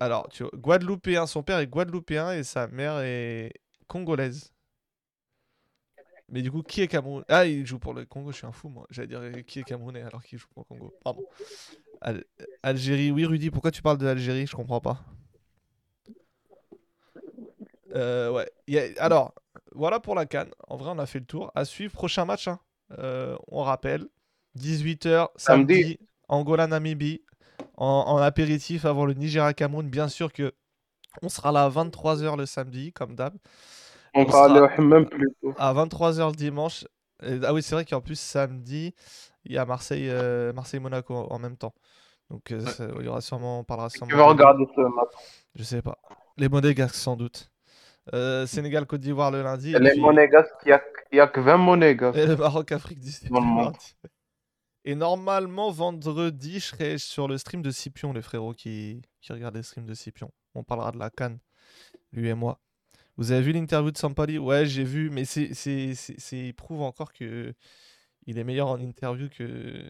Alors, 0.00 0.28
tu 0.28 0.42
vois, 0.42 0.52
Guadeloupéen, 0.54 1.26
son 1.26 1.42
père 1.42 1.58
est 1.58 1.66
Guadeloupéen 1.66 2.32
et 2.32 2.44
sa 2.44 2.66
mère 2.68 2.98
est 3.00 3.52
congolaise. 3.86 4.52
Mais 6.28 6.42
du 6.42 6.50
coup, 6.50 6.62
qui 6.62 6.80
est 6.80 6.88
Cameroun? 6.88 7.24
Ah, 7.28 7.46
il 7.46 7.66
joue 7.66 7.78
pour 7.78 7.94
le 7.94 8.04
Congo, 8.06 8.32
je 8.32 8.38
suis 8.38 8.46
un 8.46 8.52
fou, 8.52 8.68
moi. 8.68 8.86
J'allais 8.90 9.08
dire 9.08 9.20
euh, 9.20 9.42
qui 9.42 9.58
est 9.60 9.64
Camerounais 9.64 10.02
alors 10.02 10.22
qu'il 10.22 10.38
joue 10.38 10.48
pour 10.54 10.62
le 10.68 10.76
Congo? 10.76 10.94
Pardon. 11.04 11.24
Al- 12.00 12.24
Algérie, 12.62 13.10
oui, 13.12 13.26
Rudy, 13.26 13.50
pourquoi 13.50 13.70
tu 13.72 13.82
parles 13.82 13.98
de 13.98 14.06
l'Algérie? 14.06 14.46
Je 14.46 14.56
comprends 14.56 14.80
pas. 14.80 15.00
Euh, 17.94 18.30
ouais. 18.30 18.94
Alors, 18.98 19.34
voilà 19.74 20.00
pour 20.00 20.14
la 20.14 20.26
Cannes. 20.26 20.50
En 20.68 20.76
vrai, 20.76 20.90
on 20.94 20.98
a 20.98 21.06
fait 21.06 21.20
le 21.20 21.26
tour. 21.26 21.50
À 21.54 21.64
suivre, 21.64 21.92
prochain 21.92 22.24
match. 22.24 22.48
hein. 22.48 22.58
Euh, 22.98 23.36
on 23.48 23.62
rappelle 23.62 24.06
18h 24.58 25.28
samedi. 25.36 25.98
Angola-Namibie. 26.28 27.22
En, 27.76 27.86
en 28.06 28.16
apéritif 28.18 28.84
avant 28.84 29.06
le 29.06 29.14
Nigeria-Cameroun. 29.14 29.88
Bien 29.88 30.08
sûr 30.08 30.32
que 30.32 30.52
on 31.22 31.28
sera 31.28 31.52
là 31.52 31.64
à 31.64 31.68
23h 31.70 32.36
le 32.36 32.46
samedi, 32.46 32.92
comme 32.92 33.14
d'hab. 33.14 33.34
On 34.14 34.22
On 34.22 34.24
va 34.26 34.44
aller 34.44 34.54
sera- 34.56 34.66
au 34.66 34.68
hammam 34.80 35.06
plus 35.06 35.28
tôt. 35.40 35.54
À 35.58 35.72
23h 35.72 36.30
le 36.30 36.36
dimanche. 36.36 36.84
Et- 37.22 37.38
ah 37.44 37.52
oui, 37.54 37.62
c'est 37.62 37.74
vrai 37.74 37.84
qu'en 37.84 38.00
plus, 38.00 38.18
samedi, 38.18 38.94
il 39.44 39.52
y 39.52 39.58
a 39.58 39.64
Marseille, 39.64 40.08
euh, 40.10 40.52
Marseille-Monaco 40.52 41.14
en, 41.14 41.26
en 41.34 41.38
même 41.38 41.56
temps. 41.56 41.74
Donc, 42.30 42.50
euh, 42.52 42.62
il 42.98 43.04
y 43.06 43.08
aura 43.08 43.20
sûrement, 43.20 43.60
on 43.60 43.64
parlera 43.64 43.88
sûrement. 43.90 44.08
Tu 44.10 44.16
vas 44.16 44.24
de- 44.24 44.28
regarder 44.28 44.64
ce 44.74 44.80
match. 44.80 45.12
Je 45.54 45.62
sais 45.62 45.82
pas. 45.82 45.98
Les 46.36 46.48
Monégasques, 46.48 46.94
sans 46.94 47.16
doute. 47.16 47.50
Euh, 48.14 48.46
Sénégal-Côte 48.46 49.00
d'Ivoire 49.00 49.30
le 49.30 49.42
lundi. 49.42 49.74
Et, 49.74 49.78
Les 49.78 49.92
puis- 49.92 50.00
Monégasques, 50.00 50.50
il 50.66 50.76
n'y 51.12 51.20
a, 51.20 51.26
que 51.28 51.40
20 51.40 51.56
Monégasques. 51.56 52.16
et 52.18 52.26
le 52.26 52.36
Maroc-Afrique 52.36 52.98
du 53.00 53.10
Sud. 53.12 53.30
Et 54.84 54.96
normalement, 54.96 55.70
vendredi, 55.70 56.54
je 56.54 56.66
serai 56.66 56.98
sur 56.98 57.28
le 57.28 57.38
stream 57.38 57.62
de 57.62 57.70
Scipion, 57.70 58.12
les 58.12 58.22
frérots 58.22 58.54
qui, 58.54 59.02
qui 59.20 59.32
regardent 59.32 59.54
les 59.54 59.62
streams 59.62 59.86
de 59.86 59.94
Scipion. 59.94 60.32
On 60.56 60.64
parlera 60.64 60.90
de 60.90 60.98
la 60.98 61.10
Cannes, 61.10 61.38
lui 62.12 62.28
et 62.28 62.34
moi. 62.34 62.58
Vous 63.16 63.30
avez 63.30 63.42
vu 63.42 63.52
l'interview 63.52 63.92
de 63.92 63.98
Sampali 63.98 64.38
Ouais, 64.38 64.66
j'ai 64.66 64.82
vu, 64.84 65.08
mais 65.10 65.24
c'est, 65.24 65.54
c'est, 65.54 65.94
il 66.32 66.54
prouve 66.54 66.82
encore 66.82 67.12
que 67.12 67.54
il 68.26 68.38
est 68.38 68.44
meilleur 68.44 68.68
en 68.68 68.80
interview 68.80 69.28
que. 69.28 69.88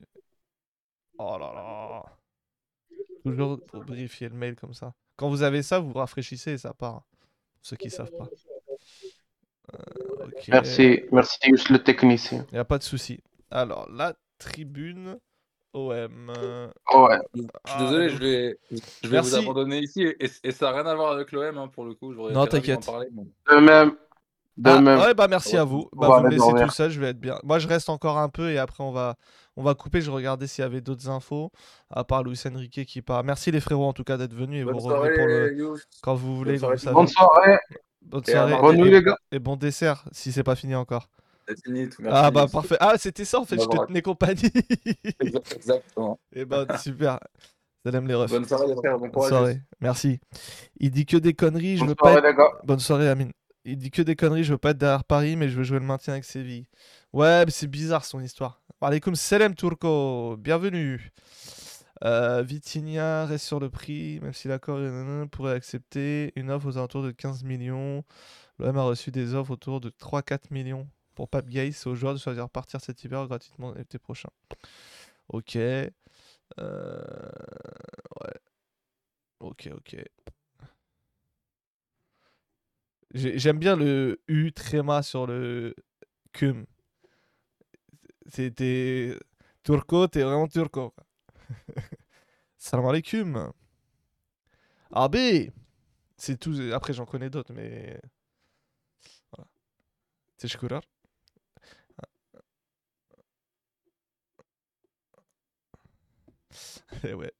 Oh 1.18 1.38
là 1.38 1.52
là 1.54 2.02
Toujours 3.24 3.64
pour 3.66 3.84
vérifier 3.84 4.28
le 4.28 4.34
mail 4.34 4.56
comme 4.56 4.74
ça. 4.74 4.92
Quand 5.16 5.28
vous 5.30 5.42
avez 5.42 5.62
ça, 5.62 5.78
vous 5.78 5.92
rafraîchissez 5.92 6.52
et 6.52 6.58
ça 6.58 6.74
part. 6.74 7.04
Ceux 7.62 7.76
qui 7.76 7.90
savent 7.90 8.10
pas. 8.10 8.28
Euh. 9.74 9.78
Merci, 10.48 11.02
merci 11.12 11.38
le 11.70 11.78
technicien. 11.82 12.46
Il 12.52 12.58
a 12.58 12.64
pas 12.64 12.78
de 12.78 12.82
souci. 12.82 13.20
Alors, 13.50 13.88
la 13.90 14.14
tribune 14.38 15.18
OM. 15.72 16.32
Je 16.36 16.68
suis 17.40 17.48
Ah, 17.64 17.78
désolé, 17.84 18.08
je 18.10 18.16
vais, 18.18 18.58
je 19.02 19.08
vais 19.08 19.20
vous 19.20 19.34
abandonner 19.34 19.78
ici. 19.78 20.02
Et, 20.02 20.28
et 20.44 20.50
ça 20.50 20.66
n'a 20.66 20.82
rien 20.82 20.86
à 20.86 20.94
voir 20.94 21.12
avec 21.12 21.32
l'OM 21.32 21.56
hein, 21.56 21.68
pour 21.68 21.84
le 21.84 21.94
coup. 21.94 22.12
Non, 22.12 22.46
t'inquiète. 22.46 22.86
mais- 23.14 23.54
De 23.54 23.60
même. 23.60 23.96
De 24.58 24.68
Ah, 24.70 24.80
même. 24.80 24.98
ouais, 25.00 25.14
bah 25.14 25.28
merci 25.28 25.56
à 25.56 25.64
vous. 25.64 25.88
Bah, 25.94 26.08
vous 26.08 26.24
me 26.24 26.28
laissez 26.28 26.38
dormir. 26.46 26.66
tout 26.66 26.72
seul, 26.74 26.90
je 26.90 27.00
vais 27.00 27.08
être 27.08 27.20
bien. 27.20 27.38
Moi, 27.42 27.58
je 27.58 27.66
reste 27.66 27.88
encore 27.88 28.18
un 28.18 28.28
peu 28.28 28.50
et 28.50 28.58
après, 28.58 28.84
on 28.84 28.92
va, 28.92 29.16
on 29.56 29.62
va 29.62 29.74
couper. 29.74 30.00
Je 30.02 30.10
regardais 30.10 30.46
s'il 30.46 30.62
y 30.62 30.64
avait 30.66 30.80
d'autres 30.82 31.08
infos, 31.08 31.50
à 31.90 32.04
part 32.04 32.22
Luis 32.22 32.38
Enrique 32.46 32.84
qui 32.84 33.00
part. 33.00 33.24
Merci 33.24 33.50
les 33.50 33.60
frérots 33.60 33.86
en 33.86 33.92
tout 33.94 34.04
cas 34.04 34.18
d'être 34.18 34.34
venus 34.34 34.60
et 34.60 34.64
Bonne 34.64 34.74
vous 34.74 34.80
revenez 34.80 35.08
pour 35.08 35.16
soirée, 35.16 35.48
le... 35.50 35.56
Yous. 35.56 35.78
quand 36.02 36.14
vous 36.14 36.36
voulez, 36.36 36.58
soirée. 36.58 36.76
Bonne 36.92 37.06
soirée. 37.08 37.58
Bonne 38.02 38.24
soirée. 38.24 38.56
Bonne 38.60 38.76
et, 38.76 38.82
nuit, 38.82 38.90
les 38.90 39.02
gars. 39.02 39.16
et 39.30 39.38
bon 39.38 39.56
dessert 39.56 40.04
si 40.12 40.32
c'est 40.32 40.42
pas 40.42 40.54
fini 40.56 40.74
encore. 40.74 41.08
C'est 41.48 41.60
fini, 41.64 41.88
tout. 41.88 42.02
ah 42.08 42.30
bah 42.30 42.46
parfait. 42.46 42.76
Ah, 42.78 42.94
c'était 42.98 43.24
ça 43.24 43.40
en 43.40 43.44
fait, 43.44 43.60
je 43.60 43.66
te 43.66 43.86
tenais 43.86 44.02
compagnie. 44.02 44.50
Exact- 45.20 45.54
Exactement. 45.56 46.20
et 46.32 46.44
bah 46.44 46.66
super. 46.78 47.18
Vous 47.84 47.90
aime 47.90 48.06
les 48.06 48.14
refs. 48.14 48.30
Bonne 48.30 48.44
soirée, 48.44 48.68
les 48.68 48.76
frères. 48.76 48.96
Bon 48.98 49.08
Bonne 49.08 49.28
soirée. 49.28 49.60
Merci. 49.80 50.20
Il 50.78 50.90
dit 50.92 51.04
que 51.04 51.16
des 51.16 51.34
conneries, 51.34 51.74
je 51.76 51.80
Bonne 51.80 51.88
veux 51.88 51.94
pas 51.96 52.12
soirée, 52.12 52.18
être... 52.28 52.30
les 52.30 52.34
gars. 52.36 52.50
Bonne 52.64 52.78
soirée, 52.78 53.08
Amine. 53.08 53.32
Il 53.64 53.76
dit 53.78 53.90
que 53.90 54.02
des 54.02 54.16
conneries, 54.16 54.44
je 54.44 54.52
veux 54.52 54.58
pas 54.58 54.70
être 54.70 54.78
derrière 54.78 55.04
Paris, 55.04 55.36
mais 55.36 55.48
je 55.48 55.56
veux 55.56 55.62
jouer 55.62 55.78
le 55.78 55.84
maintien 55.84 56.14
avec 56.14 56.24
Séville. 56.24 56.66
Ouais, 57.12 57.44
c'est 57.48 57.68
bizarre 57.68 58.04
son 58.04 58.20
histoire. 58.20 58.60
Alaikum 58.80 59.14
salam 59.14 59.54
Turco, 59.54 60.36
bienvenue. 60.36 61.12
Euh, 62.04 62.42
Vitinha 62.42 63.26
reste 63.26 63.46
sur 63.46 63.60
le 63.60 63.70
prix, 63.70 64.18
même 64.20 64.32
si 64.32 64.48
l'accord 64.48 64.80
pourrait 65.30 65.52
accepter 65.52 66.32
une 66.34 66.50
offre 66.50 66.66
aux 66.66 66.76
alentours 66.76 67.04
de 67.04 67.12
15 67.12 67.44
millions. 67.44 68.04
L'OM 68.58 68.76
a 68.76 68.82
reçu 68.82 69.12
des 69.12 69.34
offres 69.34 69.52
autour 69.52 69.80
de 69.80 69.90
3-4 69.90 70.50
millions 70.50 70.88
pour 71.14 71.28
Pape 71.28 71.48
Gay. 71.48 71.70
C'est 71.70 71.88
aux 71.88 71.94
joueurs 71.94 72.14
de 72.14 72.18
choisir 72.18 72.50
partir 72.50 72.80
cet 72.80 73.04
hiver 73.04 73.28
gratuitement 73.28 73.72
l'été 73.74 73.98
prochain. 73.98 74.30
Ok. 75.28 75.56
Euh, 75.56 75.92
Ouais. 78.20 78.32
Ok, 79.40 79.68
ok. 79.76 79.96
J'ai- 83.12 83.38
J'aime 83.38 83.58
bien 83.58 83.76
le 83.76 84.20
U 84.28 84.52
tréma 84.52 85.02
sur 85.02 85.26
le 85.26 85.74
cum. 86.32 86.66
C'était 88.26 89.16
turco, 89.62 90.06
t'es 90.08 90.22
vraiment 90.22 90.48
turco. 90.48 90.94
Salam 92.58 92.86
alaikum. 92.86 93.52
AB. 94.92 95.16
C'est 96.16 96.38
tout. 96.38 96.54
Après, 96.72 96.92
j'en 96.92 97.06
connais 97.06 97.30
d'autres, 97.30 97.52
mais. 97.52 98.00
Voilà. 99.32 99.48
Teşekkürler. 100.38 100.80
Eh 107.04 107.14
ouais. 107.14 107.32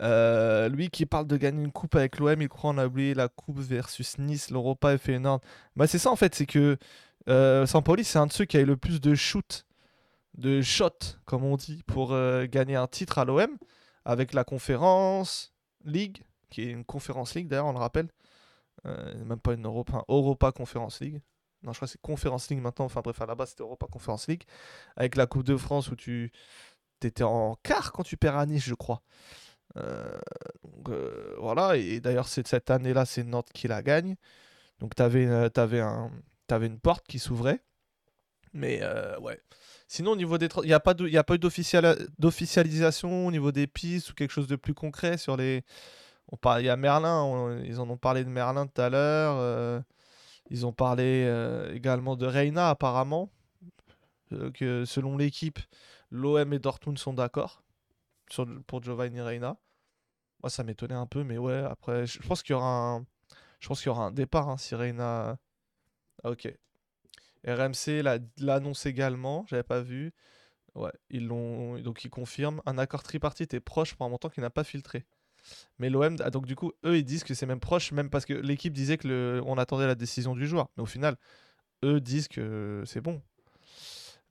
Euh, 0.00 0.68
lui 0.68 0.90
qui 0.90 1.06
parle 1.06 1.26
de 1.26 1.36
gagner 1.36 1.62
une 1.64 1.72
coupe 1.72 1.94
avec 1.94 2.18
l'OM, 2.18 2.40
il 2.40 2.48
croit 2.48 2.70
en 2.70 2.78
a 2.78 2.86
oublié 2.86 3.14
la 3.14 3.28
coupe 3.28 3.58
versus 3.58 4.18
Nice, 4.18 4.50
l'Europa 4.50 4.94
et 4.94 4.98
Feyenoord. 4.98 5.40
Bah 5.74 5.86
c'est 5.86 5.98
ça 5.98 6.10
en 6.10 6.16
fait, 6.16 6.34
c'est 6.34 6.46
que 6.46 6.76
euh, 7.28 7.66
Sampaoli 7.66 8.04
c'est 8.04 8.18
un 8.18 8.26
de 8.26 8.32
ceux 8.32 8.44
qui 8.44 8.56
a 8.56 8.60
eu 8.60 8.66
le 8.66 8.76
plus 8.76 9.00
de 9.00 9.14
shoot, 9.14 9.66
de 10.34 10.60
shot 10.62 10.90
comme 11.24 11.44
on 11.44 11.56
dit, 11.56 11.82
pour 11.86 12.12
euh, 12.12 12.46
gagner 12.46 12.76
un 12.76 12.86
titre 12.86 13.18
à 13.18 13.24
l'OM 13.24 13.56
avec 14.04 14.34
la 14.34 14.44
conférence 14.44 15.54
League, 15.84 16.24
qui 16.50 16.62
est 16.62 16.70
une 16.70 16.84
conférence 16.84 17.34
League 17.34 17.48
d'ailleurs, 17.48 17.66
on 17.66 17.72
le 17.72 17.78
rappelle. 17.78 18.08
Euh, 18.84 19.24
même 19.24 19.40
pas 19.40 19.54
une 19.54 19.64
Europa, 19.64 20.04
Europa 20.08 20.52
Conference 20.52 21.00
League. 21.00 21.20
Non, 21.62 21.72
je 21.72 21.78
crois 21.78 21.88
que 21.88 21.92
c'est 21.92 22.00
Conference 22.00 22.48
League 22.50 22.60
maintenant. 22.60 22.84
Enfin 22.84 23.00
bref, 23.00 23.20
à 23.20 23.26
la 23.26 23.34
base 23.34 23.50
c'était 23.50 23.62
Europa 23.62 23.86
Conference 23.90 24.28
League. 24.28 24.44
Avec 24.96 25.16
la 25.16 25.26
Coupe 25.26 25.44
de 25.44 25.56
France 25.56 25.90
où 25.90 25.96
tu 25.96 26.30
étais 27.02 27.24
en 27.24 27.56
quart 27.62 27.92
quand 27.92 28.02
tu 28.02 28.16
perds 28.16 28.36
à 28.36 28.46
Nice, 28.46 28.64
je 28.64 28.74
crois. 28.74 29.02
Euh, 29.76 30.18
donc, 30.64 30.88
euh, 30.90 31.34
voilà, 31.38 31.76
et 31.76 32.00
d'ailleurs 32.00 32.28
c'est 32.28 32.46
cette 32.46 32.70
année-là, 32.70 33.04
c'est 33.04 33.24
Nantes 33.24 33.50
qui 33.52 33.68
la 33.68 33.82
gagne. 33.82 34.16
Donc 34.80 34.94
tu 34.94 35.02
avais, 35.02 35.26
un, 35.26 36.10
t'avais 36.46 36.66
une 36.66 36.78
porte 36.80 37.06
qui 37.06 37.18
s'ouvrait. 37.18 37.60
Mais 38.52 38.80
euh, 38.82 39.18
ouais. 39.20 39.40
Sinon, 39.88 40.12
au 40.12 40.16
niveau 40.16 40.38
des. 40.38 40.48
Il 40.62 40.66
n'y 40.66 40.72
a 40.72 40.80
pas 40.80 40.94
eu 40.94 41.38
d'official- 41.38 42.08
d'officialisation 42.18 43.26
au 43.26 43.30
niveau 43.30 43.52
des 43.52 43.66
pistes 43.66 44.10
ou 44.10 44.14
quelque 44.14 44.30
chose 44.32 44.48
de 44.48 44.56
plus 44.56 44.74
concret 44.74 45.18
sur 45.18 45.36
les. 45.36 45.62
On 46.32 46.36
parle, 46.36 46.62
il 46.62 46.66
y 46.66 46.70
a 46.70 46.76
Merlin, 46.76 47.60
ils 47.64 47.80
en 47.80 47.88
ont 47.90 47.96
parlé 47.98 48.24
de 48.24 48.28
Merlin 48.30 48.66
tout 48.66 48.80
à 48.80 48.88
l'heure. 48.90 49.36
euh, 49.38 49.80
ils 50.50 50.66
ont 50.66 50.72
parlé 50.72 51.24
euh, 51.26 51.72
également 51.74 52.16
de 52.16 52.26
Reina, 52.26 52.70
apparemment. 52.70 53.30
euh, 54.32 54.50
que 54.50 54.84
selon 54.84 55.16
l'équipe, 55.16 55.58
l'OM 56.10 56.52
et 56.52 56.58
Dortmund 56.58 56.98
sont 56.98 57.12
d'accord 57.14 57.62
pour 58.66 58.82
Giovanni 58.82 59.20
Reina. 59.20 59.56
Ça 60.48 60.64
m'étonnait 60.64 60.94
un 60.94 61.06
peu, 61.06 61.24
mais 61.24 61.38
ouais, 61.38 61.58
après, 61.68 62.06
je 62.06 62.20
pense 62.20 62.42
qu'il 62.42 62.52
y 62.54 62.56
aura 62.56 62.66
un, 62.68 63.06
je 63.60 63.68
pense 63.68 63.80
qu'il 63.80 63.88
y 63.88 63.90
aura 63.90 64.04
un 64.06 64.12
départ 64.12 64.48
hein, 64.48 64.56
si 64.58 64.74
Reina. 64.74 65.38
Ah, 66.24 66.30
ok. 66.30 66.48
RMC 67.46 68.02
l'a- 68.02 68.18
l'annonce 68.38 68.86
également, 68.86 69.46
j'avais 69.48 69.62
pas 69.64 69.80
vu. 69.80 70.12
Ouais, 70.74 70.92
ils 71.10 71.26
l'ont, 71.26 71.78
donc 71.80 72.04
ils 72.04 72.10
confirment. 72.10 72.62
Un 72.66 72.78
accord 72.78 73.02
tripartite 73.02 73.54
est 73.54 73.60
proche 73.60 73.94
pour 73.94 74.06
un 74.06 74.10
montant 74.10 74.28
qui 74.30 74.40
n'a 74.40 74.50
pas 74.50 74.64
filtré. 74.64 75.06
Mais 75.78 75.90
l'OM, 75.90 76.16
ah, 76.20 76.30
donc 76.30 76.46
du 76.46 76.56
coup, 76.56 76.72
eux, 76.84 76.98
ils 76.98 77.04
disent 77.04 77.24
que 77.24 77.34
c'est 77.34 77.46
même 77.46 77.60
proche, 77.60 77.92
même 77.92 78.10
parce 78.10 78.26
que 78.26 78.34
l'équipe 78.34 78.72
disait 78.74 78.98
que 78.98 79.08
le, 79.08 79.42
on 79.46 79.58
attendait 79.58 79.86
la 79.86 79.94
décision 79.96 80.34
du 80.36 80.46
joueur. 80.46 80.68
Mais 80.76 80.82
au 80.84 80.86
final, 80.86 81.16
eux 81.84 82.00
disent 82.00 82.28
que 82.28 82.84
c'est 82.86 83.00
bon. 83.02 83.22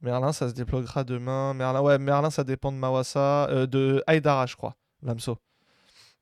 Merlin, 0.01 0.31
ça 0.33 0.49
se 0.49 0.53
débloquera 0.53 1.03
demain. 1.03 1.53
Merlin, 1.53 1.81
ouais, 1.81 1.97
Merlin, 1.97 2.29
ça 2.29 2.43
dépend 2.43 2.71
de 2.71 2.77
Mawassa, 2.77 3.47
euh, 3.49 3.65
de 3.67 4.03
Aïdara, 4.07 4.45
je 4.45 4.55
crois, 4.55 4.75
Lamso. 5.01 5.37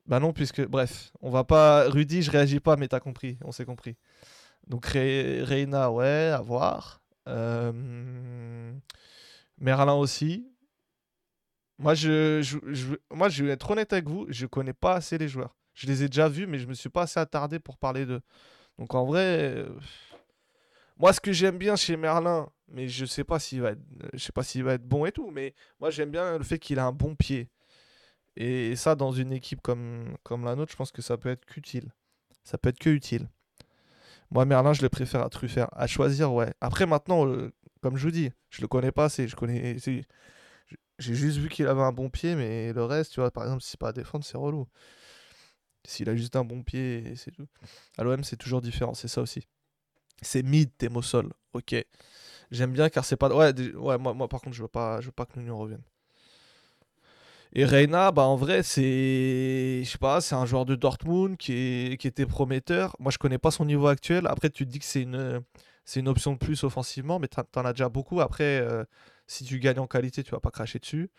Bah 0.06 0.20
non, 0.20 0.34
puisque, 0.34 0.66
bref, 0.66 1.12
on 1.22 1.30
va 1.30 1.44
pas. 1.44 1.90
Rudy, 1.90 2.22
je 2.22 2.32
réagis 2.32 2.60
pas, 2.60 2.76
mais 2.76 2.88
t'as 2.88 3.00
compris, 3.00 3.38
on 3.44 3.52
s'est 3.52 3.66
compris. 3.66 3.96
Donc 4.68 4.88
Re- 4.88 5.44
Reina, 5.44 5.92
ouais, 5.92 6.32
à 6.34 6.42
voir. 6.42 7.02
Euh, 7.30 8.74
Merlin 9.60 9.94
aussi. 9.96 10.48
Moi 11.80 11.96
je, 11.96 12.42
je, 12.42 12.58
moi, 13.12 13.30
je 13.30 13.44
vais 13.44 13.52
être 13.52 13.70
honnête 13.72 13.94
avec 13.94 14.08
vous, 14.08 14.26
je 14.30 14.46
connais 14.46 14.74
pas 14.74 14.96
assez 14.96 15.18
les 15.18 15.28
joueurs. 15.28 15.56
Je 15.74 15.88
les 15.88 16.04
ai 16.04 16.08
déjà 16.08 16.30
vus, 16.30 16.46
mais 16.48 16.60
je 16.60 16.68
me 16.68 16.74
suis 16.74 16.90
pas 16.90 17.04
assez 17.04 17.20
attardé 17.20 17.60
pour 17.60 17.78
parler 17.78 18.06
d'eux. 18.06 18.22
Donc 18.80 18.96
en 18.96 19.06
vrai, 19.06 19.56
euh, 19.56 19.70
moi, 20.98 21.12
ce 21.14 21.20
que 21.20 21.32
j'aime 21.32 21.58
bien 21.58 21.76
chez 21.76 21.98
Merlin, 21.98 22.50
mais 22.68 22.88
je 22.88 23.06
sais 23.06 23.24
pas 23.24 23.40
s'il 23.40 23.62
va 23.62 23.72
être, 23.72 23.82
je 24.14 24.20
sais 24.20 24.32
pas 24.32 24.44
s'il 24.44 24.64
va 24.64 24.74
être 24.74 24.88
bon 24.88 25.06
et 25.06 25.12
tout, 25.12 25.32
mais 25.32 25.54
moi 25.80 25.90
j'aime 25.90 26.12
bien 26.12 26.38
le 26.38 26.44
fait 26.44 26.60
qu'il 26.60 26.80
a 26.80 26.86
un 26.86 26.92
bon 26.92 27.16
pied. 27.16 27.50
Et 28.36 28.76
ça, 28.76 28.96
dans 28.96 29.12
une 29.12 29.32
équipe 29.32 29.62
comme, 29.62 30.16
comme 30.24 30.46
la 30.46 30.56
nôtre, 30.56 30.72
je 30.72 30.78
pense 30.78 30.92
que 30.92 31.02
ça 31.02 31.18
peut 31.18 31.30
être 31.30 31.46
qu'utile. 31.46 31.92
Ça 32.44 32.58
peut 32.58 32.70
être 32.70 32.80
que 32.80 32.90
utile. 32.90 33.30
Moi, 34.32 34.46
Merlin, 34.46 34.74
je 34.74 34.82
le 34.82 34.90
préfère 34.90 35.22
à 35.22 35.30
Truffert. 35.30 35.68
À 35.74 35.88
choisir, 35.88 36.34
ouais. 36.34 36.54
Après, 36.60 36.86
maintenant, 36.86 37.28
euh, 37.28 37.54
comme 37.82 37.98
je 37.98 38.06
vous 38.06 38.12
dis, 38.12 38.32
je 38.50 38.62
le 38.62 38.68
connais 38.68 38.92
pas 38.92 39.06
assez. 39.06 39.28
Je 39.28 39.36
connais. 39.36 39.78
J'ai 41.00 41.16
juste 41.16 41.38
vu 41.38 41.50
qu'il 41.50 41.68
avait 41.68 41.82
un 41.82 41.92
bon 41.92 42.10
pied, 42.10 42.36
mais 42.36 42.74
le 42.74 42.84
reste, 42.86 43.14
tu 43.14 43.20
vois, 43.20 43.32
par 43.32 43.44
exemple, 43.44 43.62
si 43.62 43.72
c'est 43.72 43.80
pas 43.80 43.90
à 43.90 43.94
défendre, 43.94 44.26
c'est 44.26 44.38
relou. 44.38 44.68
S'il 45.86 46.10
a 46.10 46.16
juste 46.16 46.36
un 46.36 46.46
bon 46.46 46.64
pied, 46.64 47.14
c'est 47.16 47.32
tout. 47.32 47.48
À 47.98 48.04
l'OM, 48.04 48.24
c'est 48.24 48.38
toujours 48.38 48.62
différent, 48.62 48.94
c'est 48.94 49.08
ça 49.08 49.22
aussi. 49.22 49.48
C'est 50.22 50.44
mid, 50.44 50.72
t'es 50.78 50.90
au 50.90 51.02
sol. 51.02 51.34
Ok. 51.54 51.76
J'aime 52.52 52.72
bien 52.74 52.90
car 52.90 53.06
c'est 53.06 53.18
pas. 53.18 53.30
Ouais, 53.36 53.54
ouais 53.76 53.98
moi, 53.98 54.14
moi, 54.14 54.28
par 54.30 54.42
contre, 54.42 54.56
je 54.56 54.62
veux 54.62 54.68
pas, 54.70 55.02
je 55.02 55.08
veux 55.08 55.12
pas 55.12 55.26
que 55.26 55.40
l'Union 55.40 55.58
revienne. 55.58 55.84
Et 57.56 57.66
Reina, 57.66 58.12
bah 58.12 58.24
en 58.24 58.36
vrai, 58.36 58.64
c'est. 58.64 59.82
Je 59.84 59.90
sais 59.90 59.98
pas, 60.00 60.22
c'est 60.22 60.34
un 60.36 60.46
joueur 60.46 60.66
de 60.66 60.76
Dortmund 60.76 61.38
qui, 61.38 61.54
est- 61.54 61.98
qui 62.00 62.08
était 62.08 62.26
prometteur. 62.26 62.96
Moi, 63.00 63.12
je 63.12 63.18
connais 63.20 63.38
pas 63.38 63.52
son 63.52 63.66
niveau 63.66 63.88
actuel. 63.88 64.26
Après, 64.28 64.50
tu 64.50 64.66
te 64.66 64.72
dis 64.72 64.80
que 64.80 64.86
c'est 64.86 65.04
une, 65.04 65.42
c'est 65.86 66.00
une 66.00 66.08
option 66.08 66.34
de 66.34 66.38
plus 66.40 66.64
offensivement, 66.64 67.20
mais 67.20 67.28
t'en 67.28 67.66
as 67.66 67.74
déjà 67.74 67.90
beaucoup. 67.90 68.22
Après, 68.22 68.60
euh, 68.60 68.84
si 69.28 69.44
tu 69.46 69.60
gagnes 69.60 69.80
en 69.80 69.88
qualité, 69.88 70.24
tu 70.24 70.32
vas 70.32 70.40
pas 70.40 70.50
cracher 70.52 70.80
dessus. 70.80 71.12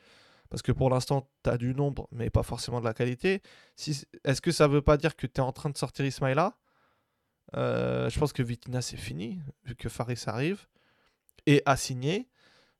Parce 0.51 0.63
que 0.63 0.73
pour 0.73 0.91
l'instant, 0.91 1.29
tu 1.45 1.51
as 1.51 1.59
du 1.59 1.75
nombre, 1.75 2.09
mais 2.13 2.31
pas 2.31 2.43
forcément 2.45 2.81
de 2.81 2.87
la 2.87 2.95
qualité. 2.95 3.43
Est-ce 4.25 4.41
que 4.43 4.53
ça 4.53 4.69
veut 4.69 4.83
pas 4.83 4.97
dire 4.99 5.17
que 5.17 5.27
tu 5.29 5.35
es 5.37 5.41
en 5.41 5.53
train 5.53 5.71
de 5.71 5.79
sortir 5.79 6.07
Ismaïla? 6.07 6.55
Euh, 7.57 8.09
Je 8.11 8.19
pense 8.19 8.33
que 8.33 8.43
Vitina, 8.43 8.83
c'est 8.83 8.97
fini, 8.97 9.41
vu 9.65 9.75
que 9.77 9.89
Faris 9.89 10.23
arrive. 10.27 10.67
Et 11.47 11.63
a 11.67 11.77
signé. 11.77 12.29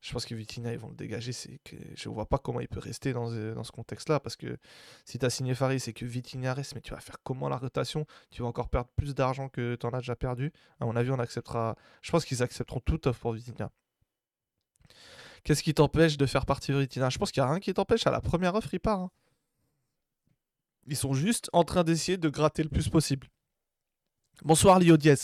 Je 0.05 0.13
pense 0.13 0.25
que 0.27 0.35
Vitina, 0.35 0.71
ils 0.71 0.77
vont 0.77 0.89
le 0.89 0.95
dégager. 0.95 1.31
C'est 1.33 1.57
que 1.63 1.75
je 1.95 2.09
vois 2.09 2.27
pas 2.27 2.37
comment 2.37 2.59
il 2.59 2.67
peut 2.67 2.79
rester 2.79 3.11
dans, 3.11 3.27
ce- 3.31 3.55
dans 3.55 3.63
ce 3.63 3.71
contexte-là. 3.71 4.19
Parce 4.19 4.35
que 4.35 4.55
si 5.03 5.17
tu 5.17 5.25
as 5.25 5.31
signé 5.31 5.55
Faris 5.55 5.81
et 5.87 5.93
que 5.93 6.05
Vitina 6.05 6.53
reste, 6.53 6.75
mais 6.75 6.81
tu 6.81 6.91
vas 6.93 6.99
faire 6.99 7.17
comment 7.23 7.49
la 7.49 7.57
rotation? 7.57 8.05
Tu 8.29 8.43
vas 8.43 8.47
encore 8.47 8.69
perdre 8.69 8.91
plus 8.95 9.15
d'argent 9.15 9.49
que 9.49 9.75
tu 9.75 9.85
en 9.87 9.89
as 9.89 9.97
déjà 10.01 10.15
perdu? 10.15 10.51
À 10.79 10.85
mon 10.85 10.95
avis, 10.95 11.09
on 11.09 11.17
acceptera. 11.17 11.75
Je 12.03 12.11
pense 12.11 12.23
qu'ils 12.23 12.43
accepteront 12.43 12.81
toute 12.81 13.07
offre 13.07 13.19
pour 13.19 13.33
Vitinha. 13.33 13.71
Qu'est-ce 15.43 15.63
qui 15.63 15.73
t'empêche 15.73 16.17
de 16.17 16.27
faire 16.27 16.45
partir 16.45 16.77
Vitinha? 16.77 17.09
Je 17.09 17.17
pense 17.17 17.31
qu'il 17.31 17.41
n'y 17.41 17.47
a 17.47 17.51
rien 17.51 17.59
qui 17.59 17.73
t'empêche. 17.73 18.05
À 18.05 18.11
la 18.11 18.21
première 18.21 18.53
offre, 18.53 18.71
il 18.75 18.79
part. 18.79 18.99
hein. 18.99 19.11
Ils 20.85 20.95
sont 20.97 21.15
juste 21.15 21.49
en 21.51 21.63
train 21.63 21.83
d'essayer 21.83 22.19
de 22.19 22.29
gratter 22.29 22.61
le 22.61 22.69
plus 22.69 22.89
possible. 22.89 23.27
Bonsoir 24.43 24.77
Lio 24.77 24.97
Diez. 24.97 25.15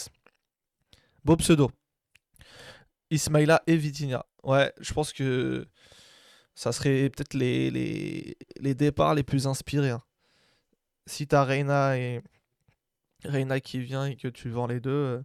Beau 1.24 1.36
pseudo. 1.36 1.70
Ismaïla 3.12 3.62
et 3.68 3.78
Vitinha. 3.78 4.26
Ouais, 4.44 4.74
je 4.80 4.94
pense 4.94 5.14
que 5.14 5.68
ça 6.56 6.72
serait 6.72 7.10
peut-être 7.10 7.34
les, 7.34 7.70
les, 8.60 8.76
départs 8.76 9.14
les 9.14 9.24
plus 9.24 9.48
inspirés. 9.48 9.92
hein. 9.92 10.02
Si 11.06 11.28
t'as 11.28 11.44
Reina 11.44 11.98
et 11.98 12.22
Reina 13.26 13.60
qui 13.60 13.80
vient 13.80 14.06
et 14.06 14.16
que 14.16 14.28
tu 14.28 14.50
vends 14.50 14.68
les 14.68 14.80
deux, 14.80 14.90
euh, 14.90 15.24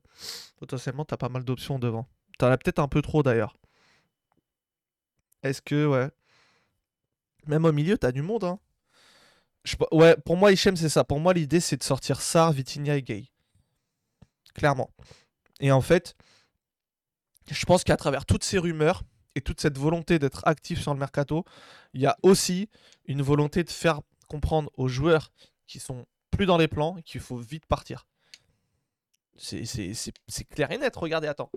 potentiellement 0.56 1.04
t'as 1.04 1.16
pas 1.16 1.28
mal 1.28 1.44
d'options 1.44 1.78
devant. 1.78 2.08
T'en 2.38 2.50
as 2.50 2.58
peut-être 2.58 2.78
un 2.78 2.88
peu 2.88 3.02
trop 3.02 3.22
d'ailleurs. 3.22 3.56
Est-ce 5.42 5.62
que, 5.62 5.86
ouais. 5.86 6.10
Même 7.46 7.64
au 7.64 7.72
milieu, 7.72 7.96
t'as 7.96 8.12
du 8.12 8.22
monde, 8.22 8.44
hein. 8.44 8.58
Ouais, 9.92 10.16
pour 10.24 10.36
moi, 10.36 10.52
Hichem, 10.52 10.76
c'est 10.76 10.88
ça. 10.88 11.04
Pour 11.04 11.18
moi, 11.18 11.32
l'idée, 11.32 11.60
c'est 11.60 11.76
de 11.76 11.82
sortir 11.82 12.20
Sar, 12.20 12.52
Vitinha 12.52 12.96
et 12.96 13.02
Gay. 13.02 13.24
Clairement. 14.54 14.90
Et 15.60 15.72
en 15.72 15.80
fait, 15.80 16.16
je 17.54 17.66
pense 17.66 17.84
qu'à 17.84 17.96
travers 17.96 18.24
toutes 18.26 18.44
ces 18.44 18.58
rumeurs 18.58 19.02
et 19.34 19.40
toute 19.40 19.60
cette 19.60 19.78
volonté 19.78 20.18
d'être 20.18 20.42
actif 20.46 20.80
sur 20.80 20.92
le 20.94 20.98
mercato, 21.00 21.44
il 21.94 22.00
y 22.00 22.06
a 22.06 22.16
aussi 22.22 22.68
une 23.06 23.22
volonté 23.22 23.64
de 23.64 23.70
faire 23.70 24.00
comprendre 24.28 24.70
aux 24.76 24.88
joueurs 24.88 25.30
qui 25.66 25.78
sont 25.78 26.06
plus 26.30 26.46
dans 26.46 26.56
les 26.58 26.68
plans 26.68 26.96
qu'il 27.04 27.20
faut 27.20 27.36
vite 27.36 27.66
partir. 27.66 28.06
C'est 29.36 30.44
clair 30.48 30.70
et 30.70 30.78
net. 30.78 30.96
Regardez, 30.96 31.28
attends. 31.28 31.50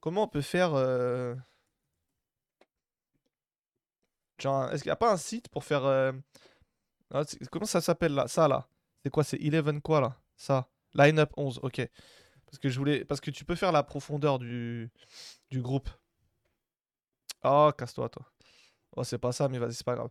Comment 0.00 0.24
on 0.24 0.28
peut 0.28 0.40
faire. 0.42 0.74
euh, 0.74 1.34
Genre, 4.38 4.70
est-ce 4.72 4.82
qu'il 4.82 4.90
n'y 4.90 4.94
a 4.94 4.96
pas 4.96 5.12
un 5.12 5.16
site 5.16 5.48
pour 5.48 5.64
faire. 5.64 5.84
euh, 5.84 6.12
Ah, 7.12 7.22
comment 7.50 7.66
ça 7.66 7.80
s'appelle 7.80 8.14
là? 8.14 8.26
Ça 8.28 8.48
là 8.48 8.66
C'est 9.02 9.10
quoi? 9.10 9.22
C'est 9.24 9.38
11 9.38 9.80
quoi 9.80 10.00
là? 10.00 10.16
Ça 10.36 10.68
Line-up 10.94 11.32
11, 11.36 11.60
ok. 11.62 11.88
Parce 12.54 12.60
que 12.60 12.68
je 12.68 12.78
voulais. 12.78 13.04
Parce 13.04 13.20
que 13.20 13.30
tu 13.32 13.44
peux 13.44 13.56
faire 13.56 13.72
la 13.72 13.82
profondeur 13.82 14.38
du, 14.38 14.88
du 15.50 15.60
groupe. 15.62 15.90
Oh, 17.42 17.70
casse-toi, 17.76 18.08
toi. 18.08 18.24
Oh, 18.96 19.04
c'est 19.04 19.18
pas 19.18 19.32
ça, 19.32 19.48
mais 19.48 19.58
vas-y, 19.58 19.74
c'est 19.74 19.86
pas 19.86 19.96
grave. 19.96 20.10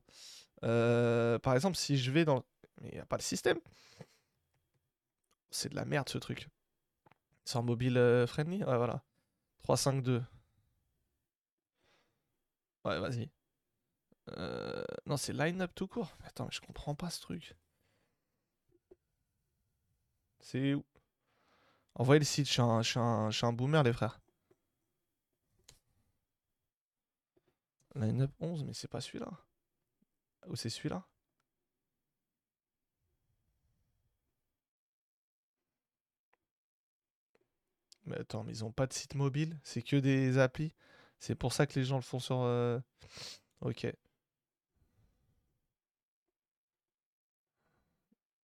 Euh, 0.63 1.39
par 1.39 1.55
exemple, 1.55 1.77
si 1.77 1.97
je 1.97 2.11
vais 2.11 2.25
dans. 2.25 2.43
Mais 2.81 2.91
y 2.95 2.99
a 2.99 3.05
pas 3.05 3.17
le 3.17 3.23
système. 3.23 3.59
C'est 5.51 5.69
de 5.69 5.75
la 5.75 5.85
merde 5.85 6.09
ce 6.09 6.17
truc. 6.17 6.49
C'est 7.45 7.57
en 7.57 7.63
mobile 7.63 7.97
euh, 7.97 8.27
friendly? 8.27 8.63
Ouais, 8.63 8.77
voilà. 8.77 9.03
3-5-2. 9.63 10.23
Ouais, 12.85 12.99
vas-y. 12.99 13.29
Euh, 14.37 14.83
Non, 15.05 15.15
c'est 15.17 15.31
line-up 15.33 15.71
tout 15.75 15.87
court. 15.87 16.17
Attends, 16.25 16.45
mais 16.45 16.51
je 16.51 16.59
comprends 16.61 16.93
pas 16.95 17.09
ce 17.09 17.21
truc. 17.21 17.55
C'est 20.39 20.75
où? 20.75 20.83
Envoyez 21.95 22.19
le 22.19 22.25
site, 22.25 22.45
je 22.45 22.51
suis 22.51 22.61
un, 22.61 22.83
je 22.83 22.89
suis 22.91 22.99
un- 22.99 23.31
je 23.31 23.37
suis 23.37 23.45
un 23.47 23.53
boomer, 23.53 23.81
les 23.81 23.93
frères. 23.93 24.19
Line-up 27.95 28.31
11, 28.39 28.63
mais 28.65 28.73
c'est 28.75 28.87
pas 28.87 29.01
celui-là. 29.01 29.31
Ou 30.47 30.55
c'est 30.55 30.69
celui-là? 30.69 31.05
Mais 38.05 38.17
attends, 38.19 38.43
mais 38.43 38.51
ils 38.53 38.65
ont 38.65 38.71
pas 38.71 38.87
de 38.87 38.93
site 38.93 39.15
mobile, 39.15 39.59
c'est 39.63 39.81
que 39.81 39.95
des 39.97 40.37
applis. 40.37 40.73
C'est 41.19 41.35
pour 41.35 41.53
ça 41.53 41.65
que 41.67 41.79
les 41.79 41.85
gens 41.85 41.95
le 41.97 42.01
font 42.01 42.19
sur. 42.19 42.41
euh, 42.41 42.79
Ok. 43.61 43.87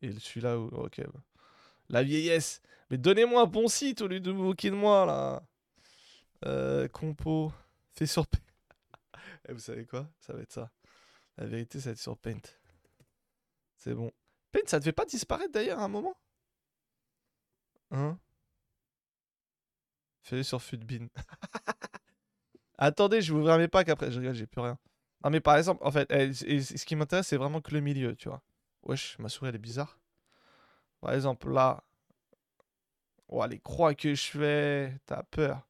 Et 0.02 0.12
celui-là, 0.12 0.60
ok. 0.60 1.02
bah. 1.14 1.22
La 1.90 2.04
vieillesse. 2.04 2.62
Mais 2.90 2.98
donnez-moi 2.98 3.42
un 3.42 3.46
bon 3.46 3.68
site 3.68 4.02
au 4.02 4.08
lieu 4.08 4.20
de 4.20 4.32
vous 4.32 4.44
moquer 4.44 4.70
de 4.70 4.76
moi 4.76 5.06
là. 5.06 5.44
Euh, 6.46 6.88
compo. 6.88 7.52
Fait 7.94 8.06
sur. 8.06 8.28
Paint. 8.28 8.40
Eh, 9.48 9.54
vous 9.54 9.60
savez 9.60 9.86
quoi? 9.86 10.08
Ça 10.20 10.34
va 10.34 10.42
être 10.42 10.52
ça. 10.52 10.70
La 11.38 11.46
vérité, 11.46 11.80
ça 11.80 11.90
va 11.90 11.92
être 11.94 12.00
sur 12.00 12.18
Paint. 12.18 12.42
C'est 13.78 13.96
bon. 13.96 14.12
Paint, 14.52 14.60
ça 14.68 14.80
devait 14.80 14.92
pas 14.92 15.06
disparaître 15.06 15.52
d'ailleurs 15.52 15.80
à 15.80 15.86
un 15.86 15.88
moment? 15.88 16.16
Hein? 17.92 18.20
Fais-le 20.22 20.44
sur 20.44 20.62
Futbin. 20.62 21.08
Attendez, 22.78 23.22
je 23.22 23.34
vais 23.34 23.40
ouvrir 23.40 23.58
mes 23.58 23.68
packs 23.68 23.90
après. 23.90 24.12
Je 24.12 24.20
regarde, 24.20 24.36
j'ai 24.36 24.46
plus 24.46 24.62
rien. 24.62 24.78
Non, 25.24 25.30
mais 25.32 25.40
par 25.40 25.58
exemple, 25.58 25.84
en 25.86 25.92
fait, 25.92 26.08
eh, 26.12 26.30
et 26.46 26.62
ce 26.62 26.86
qui 26.86 26.96
m'intéresse, 26.96 27.28
c'est 27.28 27.38
vraiment 27.38 27.62
que 27.62 27.72
le 27.72 27.82
milieu, 27.82 28.16
tu 28.16 28.30
vois. 28.30 28.42
Wesh, 28.84 29.18
ma 29.20 29.30
souris, 29.30 29.50
elle 29.50 29.56
est 29.56 29.60
bizarre. 29.60 29.99
Par 31.02 31.14
exemple, 31.14 31.52
là. 31.52 31.84
Oh, 33.28 33.46
les 33.46 33.60
croix 33.60 33.94
que 33.96 34.14
je 34.16 34.28
fais. 34.28 35.00
T'as 35.06 35.24
peur. 35.24 35.68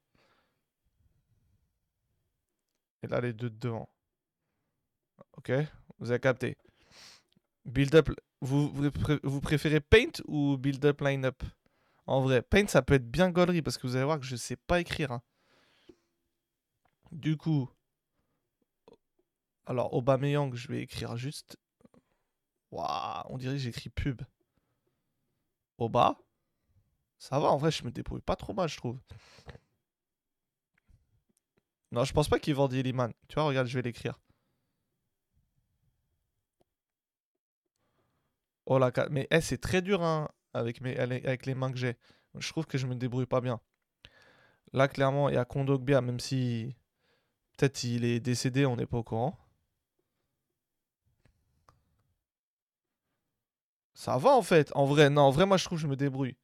Et 3.02 3.06
là, 3.06 3.20
les 3.20 3.32
deux 3.32 3.50
de 3.50 3.58
devant. 3.58 3.88
Ok, 5.36 5.52
vous 5.98 6.10
avez 6.10 6.20
capté. 6.20 6.56
Build 7.64 7.94
up. 7.94 8.10
Vous, 8.42 8.70
vous, 8.70 8.90
pré- 8.90 9.20
vous 9.22 9.40
préférez 9.40 9.80
Paint 9.80 10.12
ou 10.26 10.56
Build 10.56 10.84
up 10.84 11.00
Line-up 11.02 11.42
En 12.06 12.20
vrai, 12.22 12.40
Paint, 12.42 12.66
ça 12.68 12.82
peut 12.82 12.94
être 12.94 13.10
bien 13.10 13.30
gaulerie 13.30 13.62
parce 13.62 13.76
que 13.78 13.86
vous 13.86 13.96
allez 13.96 14.04
voir 14.04 14.18
que 14.18 14.24
je 14.26 14.36
sais 14.36 14.56
pas 14.56 14.80
écrire. 14.80 15.12
hein. 15.12 15.22
Du 17.12 17.36
coup. 17.36 17.68
Alors, 19.66 19.92
Aubameyang, 19.94 20.54
je 20.54 20.68
vais 20.68 20.82
écrire 20.82 21.16
juste. 21.16 21.56
Waouh, 22.70 23.22
on 23.28 23.38
dirait 23.38 23.54
que 23.54 23.60
j'écris 23.60 23.90
pub. 23.90 24.22
Oba. 25.80 26.16
Ça 27.18 27.38
va, 27.38 27.48
en 27.50 27.56
vrai, 27.56 27.70
je 27.70 27.84
me 27.84 27.90
débrouille 27.90 28.20
pas 28.20 28.36
trop 28.36 28.54
mal, 28.54 28.68
je 28.68 28.76
trouve. 28.76 28.98
Non, 31.92 32.04
je 32.04 32.12
pense 32.12 32.28
pas 32.28 32.38
qu'il 32.38 32.54
vendit 32.54 32.82
Liman. 32.82 33.12
Tu 33.28 33.34
vois, 33.34 33.44
regarde, 33.44 33.66
je 33.66 33.74
vais 33.74 33.82
l'écrire. 33.82 34.18
Oh 38.66 38.78
la 38.78 38.92
Mais 39.10 39.26
eh, 39.30 39.40
c'est 39.40 39.58
très 39.58 39.82
dur 39.82 40.02
hein, 40.02 40.28
avec, 40.54 40.80
mes, 40.80 40.96
avec 40.96 41.46
les 41.46 41.54
mains 41.54 41.72
que 41.72 41.78
j'ai. 41.78 41.96
Je 42.38 42.48
trouve 42.50 42.66
que 42.66 42.78
je 42.78 42.86
me 42.86 42.94
débrouille 42.94 43.26
pas 43.26 43.40
bien. 43.40 43.60
Là, 44.72 44.86
clairement, 44.86 45.28
il 45.28 45.34
y 45.34 45.38
a 45.38 45.44
Kondogbia, 45.44 46.00
même 46.00 46.20
si 46.20 46.76
peut-être 47.56 47.82
il 47.84 48.04
est 48.04 48.20
décédé, 48.20 48.66
on 48.66 48.76
n'est 48.76 48.86
pas 48.86 48.98
au 48.98 49.02
courant. 49.02 49.36
Ça 54.00 54.16
va 54.16 54.30
en 54.30 54.40
fait. 54.40 54.72
En 54.74 54.86
vrai, 54.86 55.10
non, 55.10 55.24
en 55.24 55.46
moi 55.46 55.58
je 55.58 55.64
trouve 55.66 55.76
que 55.76 55.82
je 55.82 55.86
me 55.86 55.94
débrouille. 55.94 56.34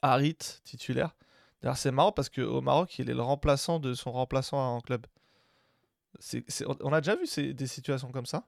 Harit, 0.00 0.36
titulaire. 0.64 1.16
D'ailleurs, 1.60 1.76
c'est 1.76 1.90
marrant 1.90 2.12
parce 2.12 2.28
qu'au 2.28 2.60
Maroc, 2.60 2.98
il 3.00 3.10
est 3.10 3.14
le 3.14 3.22
remplaçant 3.22 3.78
de 3.80 3.94
son 3.94 4.12
remplaçant 4.12 4.76
en 4.76 4.80
club. 4.80 5.06
C'est- 6.18 6.44
c'est- 6.48 6.64
on- 6.66 6.92
a 6.92 7.00
déjà 7.00 7.16
vu 7.16 7.26
des 7.54 7.66
situations 7.66 8.10
comme 8.12 8.26
ça. 8.26 8.46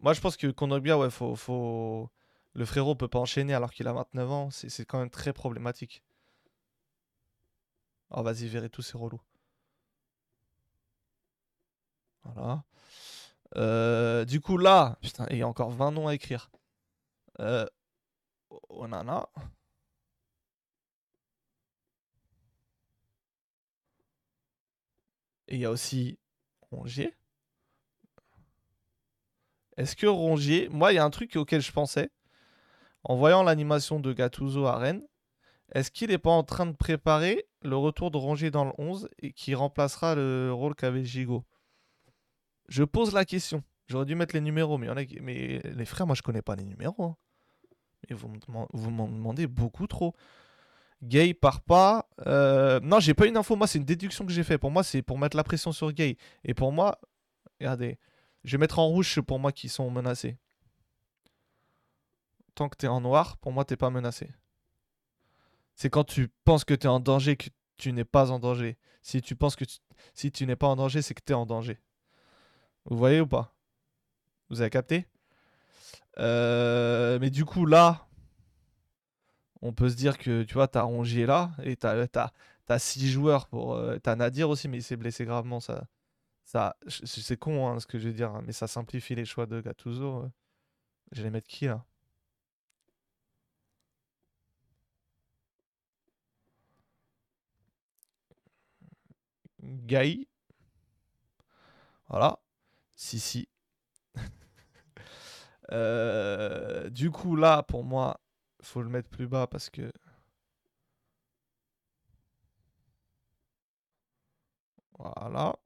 Moi, 0.00 0.12
je 0.12 0.20
pense 0.20 0.36
que 0.36 0.48
Kondogbia, 0.48 0.98
ouais, 0.98 1.08
faut, 1.10 1.36
faut... 1.36 2.10
le 2.54 2.64
frérot 2.64 2.94
peut 2.96 3.06
pas 3.08 3.18
enchaîner 3.20 3.54
alors 3.54 3.70
qu'il 3.72 3.86
a 3.88 3.92
29 3.92 4.30
ans. 4.30 4.50
C'est 4.50 4.68
c'est 4.70 4.84
quand 4.84 4.98
même 4.98 5.10
très 5.10 5.32
problématique. 5.32 6.02
Oh, 8.10 8.22
vas-y, 8.22 8.48
verrez 8.48 8.68
tous 8.68 8.82
ces 8.82 8.98
relous. 8.98 9.22
Voilà. 12.24 12.62
Euh, 13.58 14.24
du 14.24 14.40
coup, 14.40 14.56
là, 14.56 14.96
putain, 15.02 15.26
il 15.30 15.38
y 15.38 15.42
a 15.42 15.48
encore 15.48 15.70
20 15.70 15.92
noms 15.92 16.08
à 16.08 16.14
écrire. 16.14 16.50
Euh, 17.40 17.66
Onana. 18.70 19.28
Et 25.48 25.56
il 25.56 25.60
y 25.60 25.64
a 25.64 25.70
aussi 25.70 26.18
Rongier. 26.70 27.14
Est-ce 29.76 29.96
que 29.96 30.06
Rongier. 30.06 30.68
Moi, 30.68 30.92
il 30.92 30.96
y 30.96 30.98
a 30.98 31.04
un 31.04 31.10
truc 31.10 31.36
auquel 31.36 31.60
je 31.62 31.72
pensais. 31.72 32.10
En 33.04 33.16
voyant 33.16 33.42
l'animation 33.42 34.00
de 34.00 34.12
Gattuso 34.12 34.66
à 34.66 34.76
Rennes, 34.76 35.06
est-ce 35.72 35.90
qu'il 35.90 36.10
n'est 36.10 36.18
pas 36.18 36.30
en 36.30 36.44
train 36.44 36.66
de 36.66 36.76
préparer 36.76 37.46
le 37.62 37.76
retour 37.76 38.10
de 38.10 38.18
Rongier 38.18 38.50
dans 38.50 38.64
le 38.64 38.72
11 38.78 39.08
et 39.20 39.32
qui 39.32 39.54
remplacera 39.54 40.14
le 40.14 40.52
rôle 40.52 40.74
qu'avait 40.74 41.04
Gigot? 41.04 41.44
Je 42.68 42.84
pose 42.84 43.12
la 43.14 43.24
question. 43.24 43.62
J'aurais 43.86 44.04
dû 44.04 44.14
mettre 44.14 44.34
les 44.34 44.40
numéros, 44.42 44.76
mais, 44.78 44.86
y 44.86 44.90
en 44.90 44.96
a 44.96 45.02
mais 45.22 45.60
les 45.64 45.84
frères, 45.86 46.06
moi 46.06 46.14
je 46.14 46.22
connais 46.22 46.42
pas 46.42 46.54
les 46.56 46.64
numéros. 46.64 47.02
hein. 47.04 47.16
Et 48.08 48.14
vous 48.14 48.28
m'en 48.90 49.08
demandez 49.08 49.46
beaucoup 49.46 49.86
trop. 49.86 50.14
Gay 51.02 51.32
part 51.34 51.60
pas. 51.62 52.08
Euh, 52.26 52.80
Non, 52.80 53.00
j'ai 53.00 53.14
pas 53.14 53.26
une 53.26 53.36
info. 53.36 53.54
Moi, 53.56 53.66
c'est 53.66 53.78
une 53.78 53.84
déduction 53.84 54.24
que 54.26 54.32
j'ai 54.32 54.44
fait. 54.44 54.58
Pour 54.58 54.70
moi, 54.70 54.82
c'est 54.82 55.02
pour 55.02 55.18
mettre 55.18 55.36
la 55.36 55.44
pression 55.44 55.72
sur 55.72 55.92
Gay. 55.92 56.16
Et 56.44 56.54
pour 56.54 56.72
moi, 56.72 56.98
regardez, 57.60 57.98
je 58.44 58.52
vais 58.56 58.60
mettre 58.60 58.78
en 58.78 58.86
rouge 58.86 59.12
ceux 59.14 59.22
pour 59.22 59.38
moi 59.38 59.52
qui 59.52 59.68
sont 59.68 59.90
menacés. 59.90 60.36
Tant 62.54 62.68
que 62.68 62.76
t'es 62.76 62.88
en 62.88 63.00
noir, 63.00 63.36
pour 63.38 63.52
moi, 63.52 63.64
t'es 63.64 63.76
pas 63.76 63.90
menacé. 63.90 64.30
C'est 65.74 65.90
quand 65.90 66.04
tu 66.04 66.28
penses 66.44 66.64
que 66.64 66.74
t'es 66.74 66.88
en 66.88 66.98
danger 67.00 67.36
que 67.36 67.48
tu 67.76 67.92
n'es 67.92 68.04
pas 68.04 68.30
en 68.32 68.38
danger. 68.40 68.76
Si 69.02 69.22
tu 69.22 69.36
penses 69.36 69.54
que 69.54 69.64
tu- 69.64 69.78
si 70.14 70.32
tu 70.32 70.46
n'es 70.46 70.56
pas 70.56 70.66
en 70.66 70.74
danger, 70.76 71.00
c'est 71.02 71.14
que 71.14 71.22
t'es 71.22 71.34
en 71.34 71.46
danger. 71.46 71.78
Vous 72.88 72.96
voyez 72.98 73.20
ou 73.20 73.26
pas? 73.28 73.54
Vous 74.50 74.60
avez 74.62 74.70
capté? 74.70 75.06
Euh, 76.18 77.18
Mais 77.20 77.30
du 77.30 77.44
coup, 77.44 77.66
là, 77.66 78.06
on 79.62 79.72
peut 79.72 79.88
se 79.88 79.96
dire 79.96 80.18
que 80.18 80.42
tu 80.42 80.54
vois, 80.54 80.68
t'as 80.68 80.82
Rongier 80.82 81.26
là 81.26 81.50
et 81.62 81.76
t'as 81.76 82.06
t'as 82.06 82.78
six 82.78 83.08
joueurs 83.10 83.46
pour. 83.48 83.74
euh, 83.74 83.98
t'as 83.98 84.16
Nadir 84.16 84.50
aussi, 84.50 84.68
mais 84.68 84.78
il 84.78 84.82
s'est 84.82 84.96
blessé 84.96 85.24
gravement. 85.24 85.60
C'est 87.04 87.36
con 87.38 87.68
hein, 87.68 87.80
ce 87.80 87.86
que 87.86 87.98
je 87.98 88.08
vais 88.08 88.14
dire, 88.14 88.30
hein, 88.34 88.42
mais 88.44 88.52
ça 88.52 88.66
simplifie 88.66 89.14
les 89.14 89.24
choix 89.24 89.46
de 89.46 89.60
Gattuso. 89.60 90.22
euh. 90.24 90.28
Je 91.12 91.18
vais 91.18 91.24
les 91.24 91.30
mettre 91.32 91.48
qui 91.48 91.66
là? 91.66 91.84
Gaï. 99.86 100.26
Voilà. 102.08 102.38
Si, 102.98 103.18
si. 103.20 103.48
Euh, 105.72 106.88
du 106.90 107.10
coup, 107.10 107.36
là, 107.36 107.62
pour 107.62 107.84
moi, 107.84 108.20
faut 108.62 108.80
le 108.82 108.88
mettre 108.88 109.10
plus 109.10 109.26
bas 109.28 109.46
parce 109.46 109.68
que. 109.70 109.92
Voilà. 114.98 115.56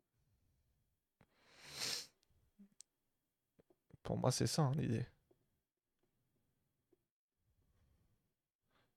Pour 4.05 4.17
moi, 4.17 4.31
c'est 4.31 4.47
ça 4.47 4.63
hein, 4.63 4.73
l'idée. 4.77 5.07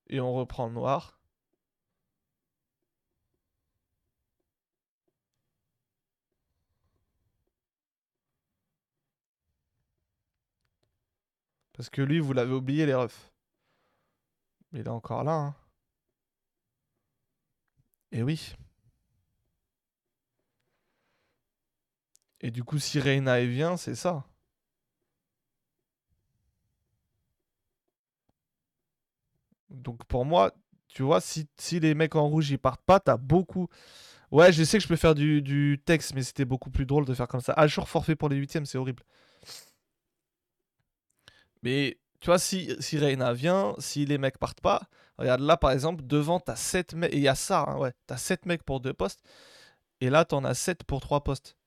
Et 0.08 0.20
on 0.20 0.34
reprend 0.34 0.66
le 0.66 0.74
noir. 0.74 1.20
Parce 11.76 11.90
que 11.90 12.02
lui, 12.02 12.20
vous 12.20 12.34
l'avez 12.34 12.54
oublié, 12.54 12.86
les 12.86 12.94
refs. 12.94 13.32
Il 14.74 14.80
est 14.82 14.88
encore 14.88 15.24
là. 15.24 15.34
Hein. 15.34 15.56
Et 18.12 18.24
oui. 18.24 18.56
Et 22.42 22.52
du 22.52 22.64
coup, 22.64 22.80
si 22.80 23.00
Reina 23.00 23.42
vient, 23.46 23.76
c'est 23.78 23.96
ça. 23.96 24.26
Donc 29.70 30.06
pour 30.06 30.26
moi, 30.26 30.52
tu 30.88 31.04
vois, 31.04 31.20
si, 31.22 31.48
si 31.58 31.80
les 31.80 31.94
mecs 31.96 32.16
en 32.16 32.28
rouge 32.28 32.50
ils 32.52 32.60
partent 32.60 32.84
pas, 32.86 33.00
t'as 33.00 33.18
beaucoup. 33.18 33.68
Ouais, 34.32 34.54
je 34.54 34.64
sais 34.64 34.78
que 34.78 34.84
je 34.84 34.88
peux 34.88 34.96
faire 34.96 35.16
du, 35.16 35.42
du 35.42 35.82
texte, 35.86 36.14
mais 36.16 36.24
c'était 36.24 36.46
beaucoup 36.46 36.72
plus 36.72 36.86
drôle 36.86 37.06
de 37.06 37.14
faire 37.14 37.28
comme 37.28 37.42
ça. 37.42 37.54
Ah, 37.58 37.68
jour 37.68 37.90
forfait 37.90 38.16
pour 38.16 38.30
les 38.30 38.38
huitièmes, 38.38 38.66
c'est 38.66 38.78
horrible. 38.78 39.04
Mais 41.66 41.98
tu 42.20 42.28
vois, 42.28 42.38
si, 42.38 42.76
si 42.80 43.00
Reina 43.00 43.34
vient, 43.34 43.74
si 43.80 44.06
les 44.06 44.20
mecs 44.20 44.38
partent 44.38 44.62
pas, 44.62 44.84
regarde 45.18 45.42
là 45.42 45.58
par 45.58 45.72
exemple, 45.72 46.04
devant 46.06 46.40
t'as 46.40 46.56
7 46.56 46.94
mecs, 46.94 47.12
et 47.12 47.18
il 47.18 47.24
y 47.24 47.28
a 47.28 47.34
ça, 47.36 47.66
hein, 47.68 47.78
ouais, 47.80 47.92
t'as 48.06 48.18
7 48.18 48.46
mecs 48.46 48.64
pour 48.64 48.82
2 48.82 48.94
postes, 48.94 49.22
et 50.00 50.12
là 50.12 50.26
t'en 50.26 50.44
as 50.46 50.54
7 50.54 50.84
pour 50.84 51.02
3 51.02 51.24
postes. 51.24 51.58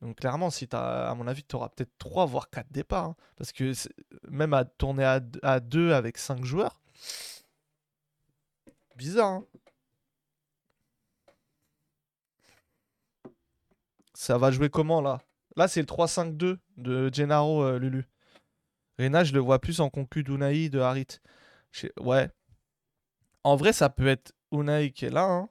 Donc 0.00 0.16
clairement, 0.16 0.48
à 0.72 1.14
mon 1.14 1.26
avis, 1.26 1.42
t'auras 1.44 1.68
peut-être 1.68 1.92
3 1.98 2.24
voire 2.26 2.48
4 2.50 2.72
départs, 2.72 3.04
hein, 3.04 3.16
parce 3.36 3.52
que 3.52 3.72
même 4.28 4.54
à 4.54 4.64
tourner 4.64 5.04
à, 5.04 5.20
à 5.42 5.60
2 5.60 5.92
avec 5.92 6.16
5 6.18 6.44
joueurs, 6.44 6.80
bizarre, 8.96 9.28
hein. 9.32 9.44
Ça 14.14 14.38
va 14.38 14.50
jouer 14.50 14.70
comment 14.70 15.02
là? 15.02 15.20
Là, 15.56 15.68
c'est 15.68 15.80
le 15.80 15.86
3-5-2 15.86 16.58
de 16.78 17.10
Gennaro 17.12 17.62
euh, 17.62 17.78
Lulu. 17.78 18.06
Rena, 18.98 19.24
je 19.24 19.32
le 19.32 19.40
vois 19.40 19.60
plus 19.60 19.80
en 19.80 19.90
concu 19.90 20.22
d'Unai 20.22 20.68
de 20.68 20.80
Harit. 20.80 21.20
Ouais. 22.00 22.30
En 23.44 23.56
vrai, 23.56 23.72
ça 23.72 23.88
peut 23.90 24.08
être 24.08 24.32
Unai 24.52 24.90
qui 24.92 25.04
est 25.04 25.10
là. 25.10 25.24
Hein. 25.24 25.48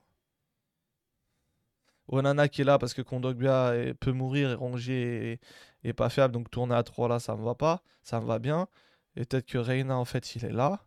Onana 2.08 2.48
qui 2.48 2.60
est 2.60 2.64
là 2.64 2.78
parce 2.78 2.94
que 2.94 3.02
Kondogbia 3.02 3.72
peut 4.00 4.12
mourir 4.12 4.50
et 4.50 4.54
Rongier 4.54 5.40
est, 5.82 5.92
pas 5.92 6.10
fiable. 6.10 6.34
Donc 6.34 6.50
tourner 6.50 6.74
à 6.74 6.82
3 6.82 7.08
là, 7.08 7.18
ça 7.18 7.36
me 7.36 7.44
va 7.44 7.54
pas. 7.54 7.82
Ça 8.02 8.20
me 8.20 8.26
va 8.26 8.38
bien. 8.38 8.68
Et 9.16 9.24
peut-être 9.24 9.46
que 9.46 9.58
Reina, 9.58 9.96
en 9.96 10.04
fait, 10.04 10.36
il 10.36 10.44
est 10.44 10.52
là. 10.52 10.84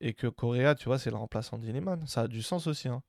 Et 0.00 0.14
que 0.14 0.26
Correa, 0.26 0.74
tu 0.74 0.86
vois, 0.86 0.98
c'est 0.98 1.10
le 1.10 1.16
remplaçant 1.16 1.58
d'Ineman. 1.58 2.06
Ça 2.06 2.22
a 2.22 2.28
du 2.28 2.42
sens 2.42 2.66
aussi. 2.66 2.88
Hein. 2.88 3.02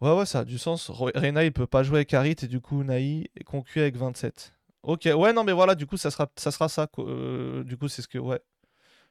Ouais, 0.00 0.16
ouais, 0.16 0.26
ça 0.26 0.40
a 0.40 0.44
du 0.44 0.58
sens. 0.58 0.90
Reina, 0.90 1.44
il 1.44 1.52
peut 1.52 1.66
pas 1.66 1.82
jouer 1.82 1.98
avec 1.98 2.14
Harit 2.14 2.36
et 2.42 2.48
du 2.48 2.60
coup, 2.60 2.82
Unai 2.82 3.30
est 3.34 3.44
concu 3.44 3.80
avec 3.80 3.96
27. 3.96 4.57
Ok, 4.82 5.08
ouais, 5.12 5.32
non, 5.32 5.44
mais 5.44 5.52
voilà, 5.52 5.74
du 5.74 5.86
coup, 5.86 5.96
ça 5.96 6.10
sera 6.10 6.30
ça. 6.36 6.50
Sera 6.50 6.68
ça 6.68 6.88
euh, 6.98 7.64
du 7.64 7.76
coup, 7.76 7.88
c'est 7.88 8.02
ce 8.02 8.08
que. 8.08 8.18
Ouais. 8.18 8.40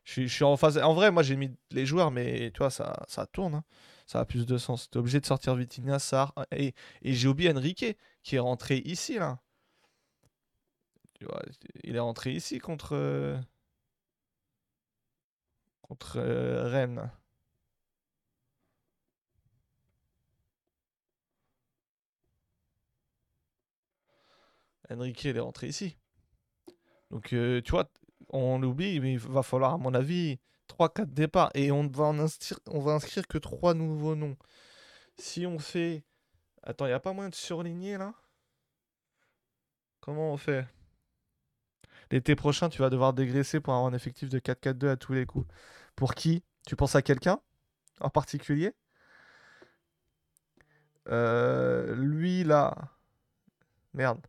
Je 0.05 0.27
suis, 0.27 0.43
en 0.45 0.55
phase. 0.57 0.77
En 0.77 0.93
vrai, 0.93 1.11
moi, 1.11 1.23
j'ai 1.23 1.35
mis 1.35 1.51
les 1.71 1.85
joueurs, 1.85 2.11
mais 2.11 2.51
tu 2.53 2.59
vois, 2.59 2.69
ça, 2.69 3.03
ça 3.07 3.25
tourne. 3.27 3.55
Hein. 3.55 3.63
Ça 4.05 4.21
a 4.21 4.25
plus 4.25 4.45
de 4.45 4.57
sens. 4.57 4.89
T'es 4.89 4.97
obligé 4.99 5.19
de 5.19 5.25
sortir 5.25 5.55
Vitinha, 5.55 5.99
Sar. 5.99 6.33
Et, 6.51 6.73
j'ai 7.03 7.27
oublié 7.27 7.51
Enrique, 7.51 7.85
qui 8.23 8.35
est 8.37 8.39
rentré 8.39 8.77
ici, 8.85 9.19
là. 9.19 9.39
Tu 11.19 11.25
vois, 11.25 11.41
il 11.83 11.95
est 11.95 11.99
rentré 11.99 12.31
ici 12.33 12.59
contre. 12.59 12.95
Euh, 12.95 13.37
contre 15.81 16.17
euh, 16.19 16.69
Rennes. 16.69 17.11
Enrique, 24.89 25.25
est 25.25 25.39
rentré 25.39 25.67
ici. 25.67 25.97
Donc, 27.11 27.33
euh, 27.33 27.61
tu 27.61 27.71
vois, 27.71 27.89
on 28.29 28.59
l'oublie, 28.59 28.99
mais 28.99 29.13
il 29.13 29.19
va 29.19 29.43
falloir, 29.43 29.73
à 29.73 29.77
mon 29.77 29.93
avis, 29.93 30.39
3-4 30.67 31.13
départs. 31.13 31.51
Et 31.53 31.71
on 31.71 31.87
va, 31.87 32.05
en 32.05 32.19
inscrire, 32.19 32.59
on 32.67 32.79
va 32.79 32.93
inscrire 32.93 33.27
que 33.27 33.37
3 33.37 33.73
nouveaux 33.73 34.15
noms. 34.15 34.37
Si 35.17 35.45
on 35.45 35.59
fait... 35.59 36.03
Attends, 36.63 36.85
il 36.85 36.89
n'y 36.89 36.93
a 36.93 36.99
pas 36.99 37.13
moyen 37.13 37.29
de 37.29 37.35
surligner, 37.35 37.97
là? 37.97 38.13
Comment 40.01 40.33
on 40.33 40.37
fait? 40.37 40.67
L'été 42.11 42.35
prochain, 42.35 42.69
tu 42.69 42.79
vas 42.79 42.89
devoir 42.89 43.13
dégraisser 43.13 43.59
pour 43.59 43.73
avoir 43.73 43.91
un 43.91 43.95
effectif 43.95 44.29
de 44.29 44.39
4-4-2 44.39 44.89
à 44.89 44.97
tous 44.97 45.13
les 45.13 45.25
coups. 45.25 45.47
Pour 45.95 46.15
qui? 46.15 46.43
Tu 46.65 46.75
penses 46.75 46.95
à 46.95 47.01
quelqu'un 47.01 47.39
en 47.99 48.09
particulier? 48.09 48.73
Euh, 51.09 51.95
Lui, 51.95 52.43
là... 52.43 52.75
Merde. 53.93 54.25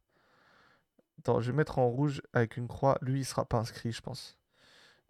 Attends, 1.18 1.40
je 1.40 1.50
vais 1.50 1.56
mettre 1.56 1.78
en 1.78 1.88
rouge 1.88 2.22
avec 2.32 2.56
une 2.56 2.68
croix. 2.68 2.98
Lui, 3.02 3.20
il 3.20 3.24
sera 3.24 3.44
pas 3.44 3.58
inscrit, 3.58 3.92
je 3.92 4.00
pense. 4.00 4.38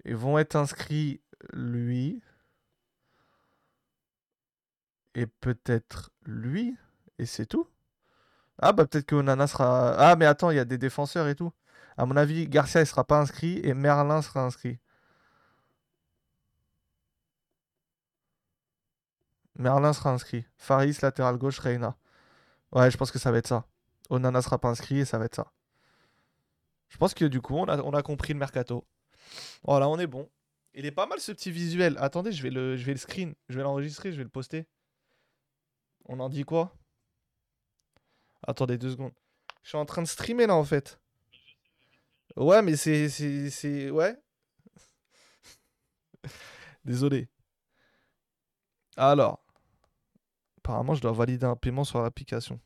Ils 0.04 0.16
vont 0.16 0.38
être 0.38 0.56
inscrits, 0.56 1.20
lui. 1.52 2.22
Et 5.14 5.26
peut-être 5.26 6.10
lui. 6.24 6.76
Et 7.18 7.26
c'est 7.26 7.46
tout. 7.46 7.68
Ah, 8.58 8.72
bah 8.72 8.86
peut-être 8.86 9.06
que 9.06 9.14
Onana 9.16 9.46
sera. 9.46 9.94
Ah, 9.98 10.16
mais 10.16 10.26
attends, 10.26 10.50
il 10.50 10.56
y 10.56 10.60
a 10.60 10.64
des 10.64 10.78
défenseurs 10.78 11.28
et 11.28 11.34
tout. 11.36 11.52
À 11.96 12.06
mon 12.06 12.16
avis, 12.16 12.48
Garcia, 12.48 12.80
il 12.80 12.86
sera 12.86 13.04
pas 13.04 13.20
inscrit. 13.20 13.60
Et 13.64 13.74
Merlin 13.74 14.22
sera 14.22 14.42
inscrit. 14.44 14.78
Merlin 19.56 19.92
sera 19.92 20.10
inscrit. 20.10 20.46
Faris, 20.56 20.96
latéral 21.02 21.36
gauche, 21.36 21.58
Reina. 21.58 21.96
Ouais, 22.72 22.90
je 22.90 22.96
pense 22.96 23.10
que 23.10 23.18
ça 23.18 23.32
va 23.32 23.38
être 23.38 23.48
ça. 23.48 23.66
Onana 24.10 24.42
sera 24.42 24.58
pas 24.58 24.68
inscrit 24.70 25.00
et 25.00 25.04
ça 25.04 25.18
va 25.18 25.26
être 25.26 25.36
ça. 25.36 25.52
Je 26.88 26.96
pense 26.96 27.14
que 27.14 27.24
du 27.24 27.40
coup, 27.40 27.56
on 27.56 27.64
a, 27.66 28.02
compris 28.02 28.32
le 28.32 28.38
mercato. 28.38 28.86
Voilà, 29.62 29.88
on 29.88 29.98
est 29.98 30.06
bon. 30.06 30.30
Il 30.74 30.86
est 30.86 30.92
pas 30.92 31.06
mal 31.06 31.20
ce 31.20 31.32
petit 31.32 31.50
visuel. 31.50 31.96
Attendez, 31.98 32.32
je 32.32 32.42
vais 32.42 32.50
le, 32.50 32.76
je 32.76 32.84
vais 32.84 32.92
le 32.92 32.98
screen. 32.98 33.34
Je 33.48 33.56
vais 33.56 33.62
l'enregistrer, 33.62 34.12
je 34.12 34.16
vais 34.16 34.24
le 34.24 34.30
poster. 34.30 34.66
On 36.06 36.20
en 36.20 36.28
dit 36.28 36.44
quoi? 36.44 36.74
Attendez 38.46 38.78
deux 38.78 38.90
secondes. 38.90 39.12
Je 39.62 39.70
suis 39.70 39.78
en 39.78 39.84
train 39.84 40.02
de 40.02 40.08
streamer 40.08 40.46
là 40.46 40.54
en 40.54 40.64
fait. 40.64 40.98
Ouais, 42.36 42.62
mais 42.62 42.76
c'est. 42.76 43.08
c'est, 43.08 43.90
Ouais. 43.90 44.16
Désolé. 46.84 47.28
Alors. 48.96 49.44
Apparemment, 50.58 50.94
je 50.94 51.00
dois 51.00 51.12
valider 51.12 51.46
un 51.46 51.56
paiement 51.56 51.84
sur 51.84 52.02
l'application. 52.02 52.60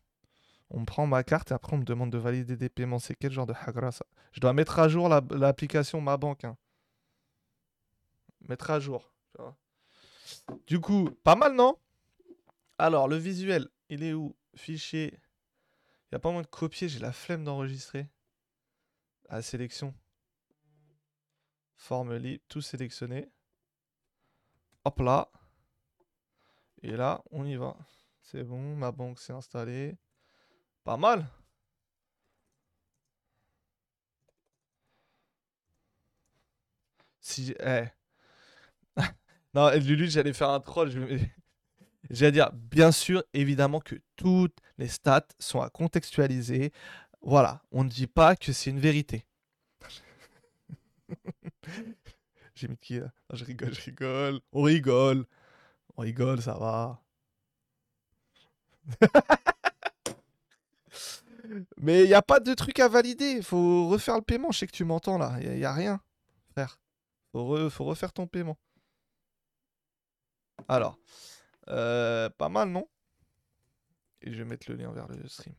On 0.75 0.81
me 0.81 0.85
prend 0.87 1.07
ma 1.07 1.23
carte 1.23 1.51
et 1.51 1.55
après 1.55 1.75
on 1.75 1.79
me 1.79 1.85
demande 1.85 2.11
de 2.11 2.17
valider 2.17 2.57
des 2.57 2.71
paiements. 2.71 2.99
C'est 2.99 3.15
quel 3.15 3.31
genre 3.31 3.47
de 3.47 3.53
hagra 3.53 3.93
ça? 3.93 4.07
Je 4.33 4.41
dois 4.41 4.55
mettre 4.55 4.79
à 4.79 4.89
jour 4.89 5.09
l'application 5.09 6.01
Ma 6.01 6.17
Banque. 6.17 6.45
Hein. 6.45 6.57
Mettre 8.49 8.71
à 8.71 8.81
jour. 8.81 9.13
Du 10.67 10.81
coup, 10.81 11.11
pas 11.25 11.37
mal, 11.37 11.55
non? 11.55 11.79
Alors, 12.79 13.07
le 13.07 13.17
visuel, 13.17 13.69
il 13.91 14.03
est 14.03 14.15
où? 14.15 14.35
Fichier. 14.55 15.13
Il 15.13 16.15
n'y 16.15 16.17
a 16.17 16.19
pas 16.19 16.31
moins 16.31 16.43
de 16.43 16.47
copier, 16.47 16.89
j'ai 16.89 16.99
la 16.99 17.13
flemme 17.13 17.45
d'enregistrer. 17.45 18.09
À 19.29 19.37
ah, 19.37 19.43
sélection. 19.43 19.95
Forme 21.77 22.17
libre, 22.17 22.43
tout 22.49 22.61
sélectionné. 22.61 23.31
Hop 24.85 25.01
là. 25.01 25.31
Et 26.83 26.97
là, 26.97 27.23
on 27.31 27.45
y 27.45 27.57
va. 27.57 27.77
C'est 28.21 28.43
bon, 28.43 28.77
ma 28.77 28.91
banque 28.91 29.19
s'est 29.21 29.33
installée. 29.33 29.97
Pas 30.85 30.97
mal. 30.97 31.29
Si 37.21 37.55
eh. 37.61 37.85
non, 39.55 39.71
Lulu, 39.71 40.09
j'allais 40.09 40.33
faire 40.33 40.51
un 40.51 40.61
troll. 40.61 40.91
J'allais 42.11 42.33
dire, 42.33 42.51
bien 42.53 42.91
sûr, 42.93 43.23
évidemment 43.33 43.81
que 43.81 43.95
toutes 44.17 44.59
les 44.77 44.89
stats 44.89 45.29
sont 45.39 45.61
à 45.61 45.71
contextualiser. 45.71 46.73
Voilà, 47.23 47.63
on 47.71 47.85
ne 47.85 47.89
dit 47.89 48.09
pas 48.09 48.35
que 48.37 48.53
c'est 48.53 48.71
une 48.71 48.81
vérité. 48.81 49.25
J'ai 52.55 52.69
mis 52.69 52.77
qui 52.77 52.99
là? 52.99 53.13
Je 53.33 53.45
rigole, 53.45 53.73
je 53.73 53.81
rigole. 53.83 54.41
On 54.53 54.63
rigole. 54.63 55.27
On 55.97 56.03
rigole, 56.03 56.43
ça 56.43 56.55
va. 56.55 57.01
Mais 61.77 62.05
il 62.05 62.09
n'y 62.09 62.15
a 62.15 62.23
pas 62.23 62.41
de 62.41 62.55
truc 62.55 62.79
à 62.81 62.89
valider. 62.89 63.43
Faut 63.43 63.89
refaire 63.89 64.17
le 64.17 64.23
paiement. 64.23 64.51
Je 64.53 64.59
sais 64.59 64.67
que 64.67 64.73
tu 64.73 64.85
m'entends 64.85 65.19
là. 65.19 65.37
Il 65.41 65.51
n'y 65.51 65.65
a, 65.65 65.73
rien, 65.73 66.01
frère. 66.53 66.81
Faut, 67.33 67.71
faut 67.71 67.85
refaire 67.85 68.13
ton 68.13 68.27
paiement. 68.27 68.59
Alors, 70.69 70.99
euh, 71.69 72.29
pas 72.31 72.49
mal, 72.49 72.69
non? 72.69 72.89
Et 74.23 74.33
je 74.33 74.39
vais 74.39 74.45
mettre 74.45 74.71
le 74.71 74.77
lien 74.77 74.93
vers 74.93 75.09
le 75.09 75.27
stream. 75.29 75.55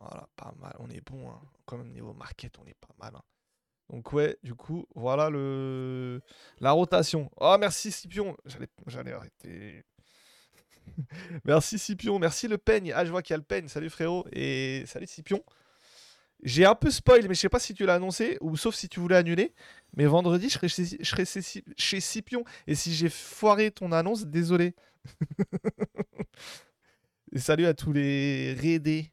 Voilà, 0.00 0.28
pas 0.36 0.52
mal. 0.58 0.74
On 0.78 0.90
est 0.90 1.00
bon, 1.00 1.30
hein. 1.30 1.40
Quand 1.66 1.78
même, 1.78 1.92
niveau 1.92 2.12
market, 2.12 2.58
on 2.58 2.66
est 2.66 2.74
pas 2.74 2.94
mal. 2.98 3.14
Hein. 3.16 3.22
Donc, 3.90 4.12
ouais, 4.12 4.38
du 4.42 4.54
coup, 4.54 4.86
voilà 4.94 5.30
le 5.30 6.20
la 6.58 6.72
rotation. 6.72 7.30
Oh, 7.36 7.56
merci 7.58 7.92
Scipion. 7.92 8.36
J'allais 8.86 9.12
arrêter. 9.12 9.84
merci 11.44 11.78
Scipion, 11.78 12.18
merci 12.18 12.48
le 12.48 12.58
peigne. 12.58 12.92
Ah, 12.94 13.04
je 13.04 13.10
vois 13.10 13.22
qu'il 13.22 13.32
y 13.32 13.34
a 13.34 13.38
le 13.38 13.44
peigne. 13.44 13.68
Salut 13.68 13.90
frérot 13.90 14.26
et 14.32 14.84
salut 14.86 15.06
Scipion. 15.06 15.42
J'ai 16.42 16.66
un 16.66 16.74
peu 16.74 16.90
spoil, 16.90 17.26
mais 17.26 17.34
je 17.34 17.40
sais 17.40 17.48
pas 17.48 17.58
si 17.58 17.72
tu 17.72 17.86
l'as 17.86 17.94
annoncé, 17.94 18.36
ou 18.40 18.56
sauf 18.56 18.74
si 18.74 18.88
tu 18.88 19.00
voulais 19.00 19.16
annuler. 19.16 19.54
Mais 19.96 20.04
vendredi, 20.04 20.50
je 20.50 20.58
serai 20.58 21.24
chez, 21.76 22.00
Scipion. 22.00 22.44
Et 22.66 22.74
si 22.74 22.94
j'ai 22.94 23.08
foiré 23.08 23.70
ton 23.70 23.92
annonce, 23.92 24.26
désolé. 24.26 24.74
Salut 27.36 27.66
à 27.66 27.74
tous 27.74 27.92
les 27.92 28.54
raidés 28.54 29.10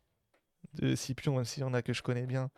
de 0.73 0.95
Scipion, 0.95 1.35
même 1.35 1.45
s'il 1.45 1.61
y 1.61 1.63
en 1.63 1.73
a 1.73 1.81
que 1.81 1.93
je 1.93 2.01
connais 2.01 2.25
bien. 2.25 2.49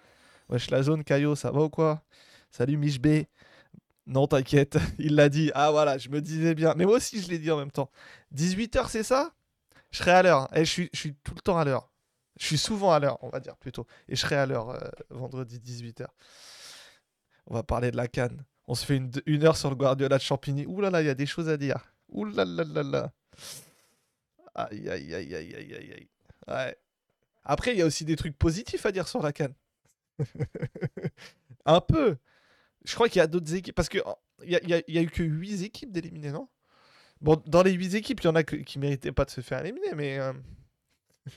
Wesh, 0.50 0.72
la 0.72 0.82
zone 0.82 1.04
Caillot, 1.04 1.36
ça 1.36 1.52
va 1.52 1.62
ou 1.62 1.70
quoi? 1.70 2.04
Salut 2.50 2.78
Mich. 2.78 3.00
Non, 4.06 4.28
t'inquiète, 4.28 4.78
il 5.00 5.16
l'a 5.16 5.30
dit. 5.30 5.52
Ah 5.56 5.72
voilà, 5.72 5.98
je 5.98 6.10
me 6.10 6.22
disais 6.22 6.56
bien. 6.56 6.74
Mais 6.76 6.86
moi 6.86 6.98
aussi, 6.98 7.22
je 7.22 7.30
l'ai 7.30 7.40
dit 7.40 7.52
en 7.52 7.58
même 7.58 7.72
temps. 7.72 7.90
18h, 8.36 8.90
c'est 8.90 9.04
ça? 9.04 9.34
Je 9.92 10.00
serai 10.00 10.12
à 10.12 10.24
l'heure. 10.24 10.50
Et 10.56 10.66
je 10.66 10.70
suis, 10.72 10.90
je 10.94 11.00
suis 11.00 11.16
tout 11.24 11.36
le 11.36 11.42
temps 11.42 11.58
à 11.58 11.64
l'heure. 11.66 11.90
Je 12.40 12.46
suis 12.46 12.58
souvent 12.58 12.92
à 12.92 13.00
l'heure, 13.00 13.18
on 13.24 13.30
va 13.30 13.40
dire 13.40 13.56
plutôt. 13.58 13.86
Et 14.10 14.16
je 14.16 14.22
serai 14.22 14.36
à 14.36 14.46
l'heure 14.46 14.72
euh, 14.72 14.80
vendredi 15.10 15.60
18h. 15.60 16.08
On 17.48 17.54
va 17.54 17.64
parler 17.64 17.92
de 17.92 17.98
la 17.98 18.08
canne. 18.08 18.44
On 18.68 18.76
se 18.76 18.86
fait 18.86 18.96
une, 18.96 19.12
une 19.26 19.44
heure 19.44 19.58
sur 19.58 19.70
le 19.70 19.76
Guardiola 19.76 20.18
de 20.18 20.24
Champigny. 20.24 20.66
Ouh 20.66 20.82
là 20.82 20.90
là, 20.90 21.02
il 21.02 21.06
y 21.06 21.10
a 21.10 21.16
des 21.16 21.26
choses 21.26 21.50
à 21.50 21.58
dire. 21.58 21.78
Ouh 22.10 22.26
là 22.26 22.44
là 22.46 22.64
là 22.64 22.84
là. 22.84 23.12
Aïe 24.56 24.90
aïe 24.90 25.14
aïe 25.14 25.36
aïe 25.36 25.56
aïe 25.56 25.76
aïe 25.76 25.94
aïe. 25.94 26.10
Ouais. 26.48 26.78
Après, 27.44 27.74
il 27.74 27.78
y 27.78 27.82
a 27.82 27.86
aussi 27.86 28.06
des 28.06 28.16
trucs 28.16 28.38
positifs 28.38 28.86
à 28.86 28.92
dire 28.92 29.08
sur 29.08 29.22
la 29.22 29.34
canne. 29.34 29.54
Un 31.66 31.82
peu. 31.82 32.18
Je 32.86 32.96
crois 32.96 33.10
qu'il 33.10 33.20
y 33.20 33.22
a 33.22 33.28
d'autres 33.28 33.54
équipes. 33.54 33.76
Parce 33.76 33.90
qu'il 33.90 34.04
y 34.46 34.56
a, 34.56 34.64
y, 34.64 34.74
a, 34.74 34.82
y 34.88 34.98
a 34.98 35.02
eu 35.02 35.10
que 35.10 35.24
8 35.24 35.64
équipes 35.64 35.92
d'éliminer, 35.92 36.32
non? 36.32 36.48
Bon, 37.22 37.42
dans 37.48 37.64
les 37.64 37.72
8 37.72 37.96
équipes, 37.96 38.22
il 38.22 38.26
y 38.26 38.28
en 38.30 38.36
a 38.36 38.44
qui 38.44 38.80
méritaient 38.80 39.12
pas 39.12 39.26
de 39.26 39.30
se 39.32 39.42
faire 39.42 39.62
éliminer, 39.62 39.94
mais. 39.96 40.20
euh, 40.20 40.34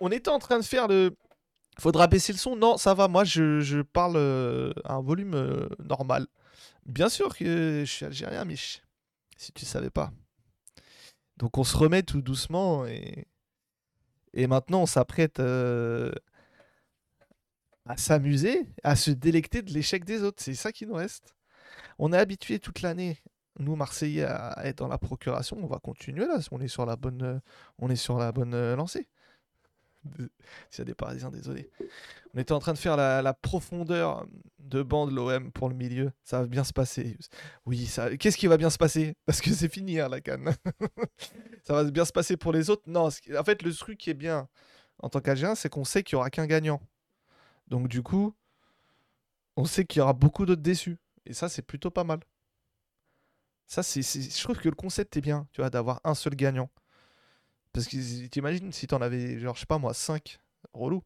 On 0.00 0.10
était 0.10 0.30
en 0.30 0.38
train 0.38 0.58
de 0.58 0.64
faire 0.64 0.88
le. 0.88 1.16
Faudra 1.78 2.06
baisser 2.06 2.32
le 2.32 2.38
son 2.38 2.56
Non, 2.56 2.76
ça 2.76 2.94
va. 2.94 3.08
Moi, 3.08 3.24
je, 3.24 3.82
parle 3.82 4.16
euh, 4.16 4.72
à 4.84 4.94
un 4.94 5.02
volume 5.02 5.34
euh, 5.34 5.68
normal. 5.78 6.26
Bien 6.86 7.08
sûr 7.08 7.36
que 7.36 7.82
je 7.84 7.90
suis 7.90 8.04
algérien, 8.06 8.44
Mich. 8.44 8.82
Si 9.36 9.52
tu 9.52 9.64
savais 9.66 9.90
pas. 9.90 10.12
Donc 11.36 11.58
on 11.58 11.64
se 11.64 11.76
remet 11.76 12.02
tout 12.02 12.22
doucement 12.22 12.86
et, 12.86 13.26
et 14.32 14.46
maintenant 14.46 14.82
on 14.82 14.86
s'apprête 14.86 15.38
euh, 15.38 16.10
à 17.86 17.96
s'amuser, 17.96 18.66
à 18.82 18.96
se 18.96 19.10
délecter 19.10 19.62
de 19.62 19.72
l'échec 19.72 20.04
des 20.04 20.22
autres. 20.22 20.42
C'est 20.42 20.54
ça 20.54 20.72
qui 20.72 20.86
nous 20.86 20.94
reste. 20.94 21.34
On 21.98 22.12
est 22.12 22.18
habitué 22.18 22.58
toute 22.58 22.82
l'année, 22.82 23.22
nous 23.58 23.76
Marseillais, 23.76 24.24
à 24.24 24.66
être 24.66 24.78
dans 24.78 24.88
la 24.88 24.98
procuration. 24.98 25.56
On 25.62 25.66
va 25.66 25.78
continuer 25.78 26.26
là. 26.26 26.38
On 26.50 26.60
est 26.60 26.68
sur 26.68 26.84
la 26.84 26.96
bonne, 26.96 27.22
euh, 27.22 27.38
on 27.78 27.88
est 27.88 27.96
sur 27.96 28.18
la 28.18 28.32
bonne 28.32 28.54
euh, 28.54 28.76
lancée. 28.76 29.08
S'il 30.70 30.78
y 30.78 30.82
a 30.82 30.84
des 30.84 30.94
Parisiens, 30.94 31.30
désolé. 31.30 31.70
On 32.34 32.38
était 32.38 32.52
en 32.52 32.58
train 32.58 32.72
de 32.72 32.78
faire 32.78 32.96
la, 32.96 33.34
profondeur 33.34 34.26
de 34.58 34.82
banc 34.82 35.06
de 35.06 35.14
l'OM 35.14 35.50
pour 35.52 35.68
le 35.68 35.74
milieu. 35.74 36.12
Ça 36.22 36.40
va 36.40 36.46
bien 36.46 36.64
se 36.64 36.72
passer. 36.72 37.16
Oui, 37.64 37.86
ça... 37.86 38.16
qu'est-ce 38.16 38.36
qui 38.36 38.46
va 38.46 38.56
bien 38.56 38.70
se 38.70 38.78
passer? 38.78 39.14
Parce 39.24 39.40
que 39.40 39.50
c'est 39.50 39.72
fini 39.72 40.00
hein, 40.00 40.08
la 40.08 40.20
canne. 40.20 40.54
ça 41.64 41.72
va 41.72 41.84
bien 41.90 42.04
se 42.04 42.12
passer 42.12 42.36
pour 42.36 42.52
les 42.52 42.68
autres? 42.68 42.82
Non, 42.86 43.08
en 43.08 43.44
fait, 43.44 43.62
le 43.62 43.72
truc 43.72 43.98
qui 43.98 44.10
est 44.10 44.14
bien 44.14 44.48
en 44.98 45.08
tant 45.08 45.20
qu'Algérien, 45.20 45.54
c'est 45.54 45.68
qu'on 45.68 45.84
sait 45.84 46.02
qu'il 46.02 46.16
n'y 46.16 46.20
aura 46.20 46.30
qu'un 46.30 46.46
gagnant. 46.46 46.80
Donc 47.68 47.88
du 47.88 48.02
coup, 48.02 48.34
on 49.56 49.64
sait 49.64 49.84
qu'il 49.84 50.00
y 50.00 50.02
aura 50.02 50.12
beaucoup 50.12 50.46
d'autres 50.46 50.62
déçus. 50.62 50.98
Et 51.24 51.32
ça, 51.32 51.48
c'est 51.48 51.62
plutôt 51.62 51.90
pas 51.90 52.04
mal. 52.04 52.20
Ça, 53.66 53.82
c'est, 53.82 54.02
je 54.02 54.42
trouve 54.42 54.58
que 54.58 54.68
le 54.68 54.74
concept 54.76 55.16
est 55.16 55.20
bien, 55.20 55.48
tu 55.52 55.60
vois, 55.60 55.70
d'avoir 55.70 56.00
un 56.04 56.14
seul 56.14 56.36
gagnant. 56.36 56.70
Parce 57.72 57.88
que 57.88 58.26
t'imagines 58.28 58.72
si 58.72 58.86
t'en 58.86 59.00
avais, 59.00 59.38
genre, 59.38 59.54
je 59.54 59.60
sais 59.60 59.66
pas 59.66 59.78
moi, 59.78 59.92
5, 59.92 60.38
relou. 60.72 61.02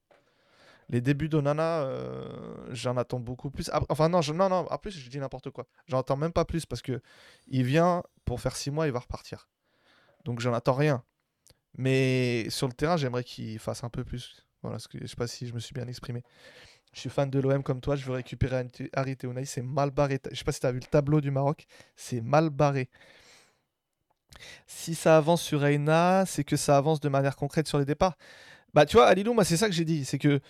Les 0.91 1.01
débuts 1.01 1.29
d'Onana, 1.29 1.83
euh, 1.83 2.67
j'en 2.71 2.97
attends 2.97 3.21
beaucoup 3.21 3.51
plus. 3.51 3.71
Enfin, 3.89 4.09
non, 4.09 4.21
non, 4.35 4.53
en 4.53 4.79
plus, 4.79 4.91
je 4.91 5.09
dis 5.09 5.19
n'importe 5.19 5.51
quoi. 5.51 5.67
J'en 5.87 6.01
attends 6.01 6.17
même 6.17 6.33
pas 6.33 6.45
plus 6.45 6.67
parce 6.67 6.83
que 6.83 7.01
il 7.47 7.65
vient 7.65 8.03
pour 8.25 8.41
faire 8.41 8.57
6 8.57 8.71
mois, 8.71 8.87
il 8.87 8.93
va 8.93 8.99
repartir. 8.99 9.49
Donc, 10.25 10.41
j'en 10.41 10.53
attends 10.53 10.75
rien. 10.75 11.05
Mais 11.79 12.51
sur 12.51 12.67
le 12.67 12.75
terrain, 12.75 12.97
j'aimerais 12.97 13.25
qu'il 13.25 13.59
fasse 13.59 13.85
un 13.85 13.89
peu 13.89 14.05
plus. 14.05 14.45
Voilà, 14.63 14.79
ce 14.79 14.89
que, 14.89 14.99
je 15.01 15.07
sais 15.07 15.17
pas 15.17 15.27
si 15.27 15.47
je 15.47 15.55
me 15.55 15.61
suis 15.61 15.75
bien 15.75 15.87
exprimé. 15.87 16.23
Je 16.93 17.01
suis 17.01 17.11
fan 17.11 17.31
de 17.31 17.39
l'OM 17.39 17.63
comme 17.63 17.81
toi, 17.81 17.97
je 17.97 18.05
veux 18.05 18.13
récupérer 18.13 18.67
Harit 18.95 19.17
et 19.23 19.27
Unai, 19.27 19.45
c'est 19.45 19.63
mal 19.63 19.91
barré. 19.91 20.19
Je 20.31 20.37
sais 20.37 20.45
pas 20.45 20.53
si 20.53 20.61
tu 20.61 20.67
as 20.67 20.73
vu 20.73 20.81
le 20.81 20.87
tableau 20.87 21.21
du 21.21 21.31
Maroc, 21.31 21.67
c'est 21.97 22.21
mal 22.21 22.51
barré. 22.51 22.89
Si 24.67 24.95
ça 24.95 25.17
avance 25.17 25.43
sur 25.43 25.61
Reina, 25.61 26.25
c'est 26.27 26.45
que 26.45 26.57
ça 26.57 26.77
avance 26.77 27.01
de 27.01 27.09
manière 27.09 27.37
concrète 27.37 27.69
sur 27.69 27.79
les 27.79 27.85
départs. 27.85 28.17
Bah 28.75 28.87
tu 28.87 28.97
vois, 28.97 29.07
Alilou, 29.07 29.35
moi 29.35 29.45
c'est 29.45 29.57
ça 29.57 29.69
que 29.69 29.75
j'ai 29.75 29.85
dit, 29.85 30.05
c'est 30.05 30.19
que 30.19 30.41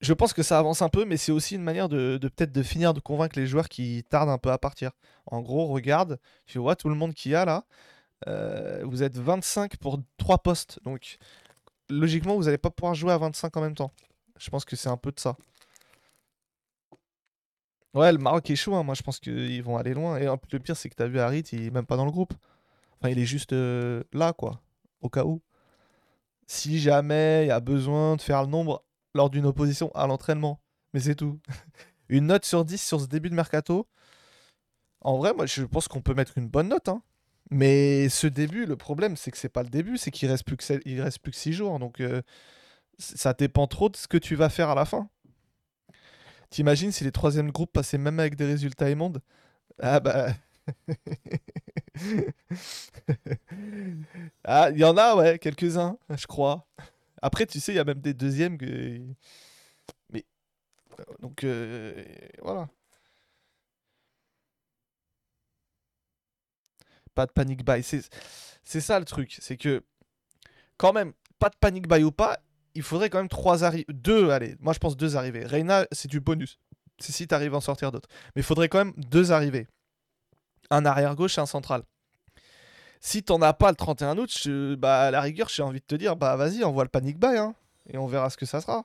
je 0.00 0.12
pense 0.12 0.32
que 0.32 0.42
ça 0.42 0.58
avance 0.58 0.82
un 0.82 0.88
peu, 0.88 1.04
mais 1.04 1.16
c'est 1.16 1.32
aussi 1.32 1.54
une 1.54 1.62
manière 1.62 1.88
de, 1.88 2.18
de 2.18 2.28
peut-être 2.28 2.52
de 2.52 2.62
finir 2.62 2.92
de 2.94 3.00
convaincre 3.00 3.38
les 3.38 3.46
joueurs 3.46 3.68
qui 3.68 4.04
tardent 4.10 4.30
un 4.30 4.38
peu 4.38 4.50
à 4.50 4.58
partir. 4.58 4.90
En 5.26 5.40
gros, 5.40 5.66
regarde, 5.68 6.18
tu 6.46 6.58
vois 6.58 6.76
tout 6.76 6.88
le 6.88 6.96
monde 6.96 7.14
qu'il 7.14 7.32
y 7.32 7.34
a 7.34 7.44
là, 7.44 7.64
euh, 8.28 8.82
vous 8.84 9.02
êtes 9.02 9.16
25 9.16 9.76
pour 9.76 10.00
3 10.18 10.38
postes, 10.38 10.80
donc 10.84 11.18
logiquement 11.92 12.36
vous 12.36 12.44
n'allez 12.44 12.58
pas 12.58 12.70
pouvoir 12.70 12.94
jouer 12.94 13.12
à 13.12 13.18
25 13.18 13.56
en 13.56 13.60
même 13.60 13.74
temps. 13.74 13.92
Je 14.38 14.50
pense 14.50 14.64
que 14.64 14.76
c'est 14.76 14.88
un 14.88 14.96
peu 14.96 15.12
de 15.12 15.20
ça. 15.20 15.36
Ouais, 17.94 18.10
le 18.10 18.18
Maroc 18.18 18.48
est 18.50 18.56
chaud, 18.56 18.74
hein. 18.74 18.82
moi 18.82 18.94
je 18.94 19.02
pense 19.02 19.20
qu'ils 19.20 19.62
vont 19.62 19.76
aller 19.76 19.92
loin. 19.94 20.16
Et 20.18 20.24
le 20.24 20.58
pire, 20.58 20.76
c'est 20.76 20.88
que 20.88 20.94
t'as 20.94 21.06
vu 21.08 21.20
Harit, 21.20 21.40
il 21.52 21.66
est 21.66 21.70
même 21.70 21.84
pas 21.86 21.96
dans 21.96 22.06
le 22.06 22.10
groupe. 22.10 22.32
Enfin, 23.00 23.10
il 23.10 23.18
est 23.18 23.26
juste 23.26 23.52
euh, 23.52 24.02
là, 24.12 24.32
quoi, 24.32 24.62
au 25.02 25.08
cas 25.10 25.24
où. 25.24 25.42
Si 26.46 26.80
jamais 26.80 27.44
il 27.44 27.48
y 27.48 27.50
a 27.50 27.60
besoin 27.60 28.16
de 28.16 28.20
faire 28.22 28.42
le 28.42 28.48
nombre 28.48 28.84
lors 29.14 29.30
d'une 29.30 29.46
opposition 29.46 29.90
à 29.94 30.06
l'entraînement. 30.06 30.60
Mais 30.94 31.00
c'est 31.00 31.14
tout. 31.14 31.40
Une 32.08 32.26
note 32.26 32.44
sur 32.44 32.64
10 32.64 32.78
sur 32.80 33.00
ce 33.00 33.06
début 33.06 33.30
de 33.30 33.34
mercato. 33.34 33.86
En 35.00 35.18
vrai, 35.18 35.34
moi 35.34 35.46
je 35.46 35.64
pense 35.64 35.88
qu'on 35.88 36.00
peut 36.02 36.14
mettre 36.14 36.38
une 36.38 36.48
bonne 36.48 36.68
note. 36.68 36.88
hein. 36.88 37.02
Mais 37.50 38.08
ce 38.08 38.26
début, 38.26 38.66
le 38.66 38.76
problème, 38.76 39.16
c'est 39.16 39.30
que 39.30 39.38
c'est 39.38 39.48
pas 39.48 39.62
le 39.62 39.68
début, 39.68 39.98
c'est 39.98 40.10
qu'il 40.10 40.28
reste 40.30 40.44
plus 40.44 40.56
que, 40.56 41.00
reste 41.02 41.18
plus 41.18 41.32
que 41.32 41.36
6 41.36 41.52
jours. 41.52 41.78
Donc 41.78 42.00
euh, 42.00 42.22
ça 42.98 43.34
dépend 43.34 43.66
trop 43.66 43.88
de 43.88 43.96
ce 43.96 44.08
que 44.08 44.18
tu 44.18 44.36
vas 44.36 44.48
faire 44.48 44.70
à 44.70 44.74
la 44.74 44.84
fin. 44.84 45.08
T'imagines 46.50 46.92
si 46.92 47.04
les 47.04 47.12
troisièmes 47.12 47.50
groupes 47.50 47.72
passaient 47.72 47.98
même 47.98 48.20
avec 48.20 48.36
des 48.36 48.44
résultats 48.46 48.90
immondes? 48.90 49.22
Ah 49.80 50.00
bah. 50.00 50.34
ah, 54.44 54.70
il 54.70 54.78
y 54.78 54.84
en 54.84 54.96
a, 54.96 55.16
ouais, 55.16 55.38
quelques-uns, 55.38 55.98
je 56.10 56.26
crois. 56.26 56.66
Après, 57.22 57.46
tu 57.46 57.60
sais, 57.60 57.72
il 57.72 57.76
y 57.76 57.78
a 57.78 57.84
même 57.84 58.00
des 58.00 58.14
deuxièmes 58.14 58.58
que. 58.58 59.00
Mais. 60.12 60.24
Donc, 61.20 61.44
euh, 61.44 62.04
voilà. 62.42 62.68
Pas 67.14 67.26
de 67.26 67.32
panic 67.32 67.64
buy. 67.64 67.82
C'est 67.82 68.80
ça 68.80 68.98
le 68.98 69.04
truc. 69.04 69.36
C'est 69.40 69.56
que, 69.56 69.82
quand 70.76 70.92
même, 70.92 71.12
pas 71.38 71.48
de 71.48 71.56
panic 71.56 71.88
buy 71.88 72.02
ou 72.04 72.12
pas, 72.12 72.38
il 72.74 72.82
faudrait 72.82 73.10
quand 73.10 73.18
même 73.18 73.28
trois 73.28 73.64
arrivées. 73.64 73.86
Deux, 73.88 74.30
allez, 74.30 74.56
moi 74.60 74.72
je 74.72 74.78
pense 74.78 74.96
deux 74.96 75.16
arrivées. 75.16 75.44
Reina, 75.44 75.86
c'est 75.92 76.08
du 76.08 76.20
bonus. 76.20 76.58
C'est 76.98 77.12
si 77.12 77.26
tu 77.26 77.34
arrives 77.34 77.54
à 77.54 77.58
en 77.58 77.60
sortir 77.60 77.92
d'autres. 77.92 78.08
Mais 78.34 78.42
il 78.42 78.44
faudrait 78.44 78.68
quand 78.68 78.78
même 78.78 78.94
deux 78.96 79.32
arrivées. 79.32 79.66
Un 80.70 80.86
arrière 80.86 81.14
gauche 81.16 81.36
et 81.38 81.40
un 81.40 81.46
central. 81.46 81.82
Si 83.00 83.24
t'en 83.24 83.42
as 83.42 83.52
pas 83.52 83.70
le 83.70 83.76
31 83.76 84.16
août, 84.16 84.48
bah, 84.78 85.02
à 85.02 85.10
la 85.10 85.20
rigueur, 85.20 85.48
j'ai 85.48 85.62
envie 85.62 85.80
de 85.80 85.84
te 85.84 85.96
dire, 85.96 86.14
bah 86.16 86.36
vas-y, 86.36 86.62
envoie 86.62 86.84
le 86.84 86.88
panic 86.88 87.18
buy, 87.18 87.36
hein, 87.36 87.54
et 87.90 87.98
on 87.98 88.06
verra 88.06 88.30
ce 88.30 88.36
que 88.36 88.46
ça 88.46 88.60
sera. 88.60 88.84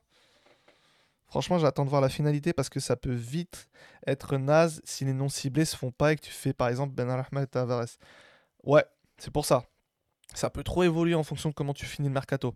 Franchement, 1.27 1.59
j'attends 1.59 1.83
de 1.83 1.89
voir 1.89 2.01
la 2.01 2.09
finalité 2.09 2.53
parce 2.53 2.69
que 2.69 2.79
ça 2.79 2.95
peut 2.95 3.13
vite 3.13 3.67
être 4.05 4.37
naze 4.37 4.81
si 4.85 5.03
les 5.03 5.13
non 5.13 5.27
ciblés 5.27 5.65
se 5.65 5.75
font 5.75 5.91
pas 5.91 6.13
et 6.13 6.15
que 6.15 6.21
tu 6.21 6.31
fais 6.31 6.53
par 6.53 6.69
exemple 6.69 6.93
Ben 6.93 7.09
Ahmed 7.09 7.49
Tavares. 7.49 7.97
Ouais, 8.63 8.85
c'est 9.17 9.31
pour 9.31 9.45
ça. 9.45 9.65
Ça 10.33 10.49
peut 10.49 10.63
trop 10.63 10.83
évoluer 10.83 11.15
en 11.15 11.23
fonction 11.23 11.49
de 11.49 11.53
comment 11.53 11.73
tu 11.73 11.85
finis 11.85 12.07
le 12.07 12.13
mercato. 12.13 12.55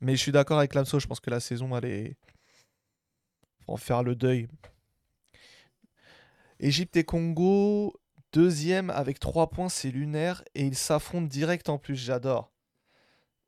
Mais 0.00 0.16
je 0.16 0.22
suis 0.22 0.32
d'accord 0.32 0.58
avec 0.58 0.74
Lamso, 0.74 0.98
je 0.98 1.06
pense 1.06 1.20
que 1.20 1.30
la 1.30 1.40
saison, 1.40 1.76
elle 1.76 1.84
est. 1.84 2.16
Faut 3.66 3.74
en 3.74 3.76
faire 3.76 4.02
le 4.02 4.16
deuil. 4.16 4.48
Égypte 6.58 6.96
et 6.96 7.04
Congo, 7.04 7.94
deuxième 8.32 8.90
avec 8.90 9.18
3 9.18 9.50
points, 9.50 9.68
c'est 9.68 9.90
lunaire. 9.90 10.42
Et 10.54 10.64
ils 10.64 10.76
s'affrontent 10.76 11.26
direct 11.26 11.68
en 11.68 11.78
plus, 11.78 11.96
j'adore. 11.96 12.52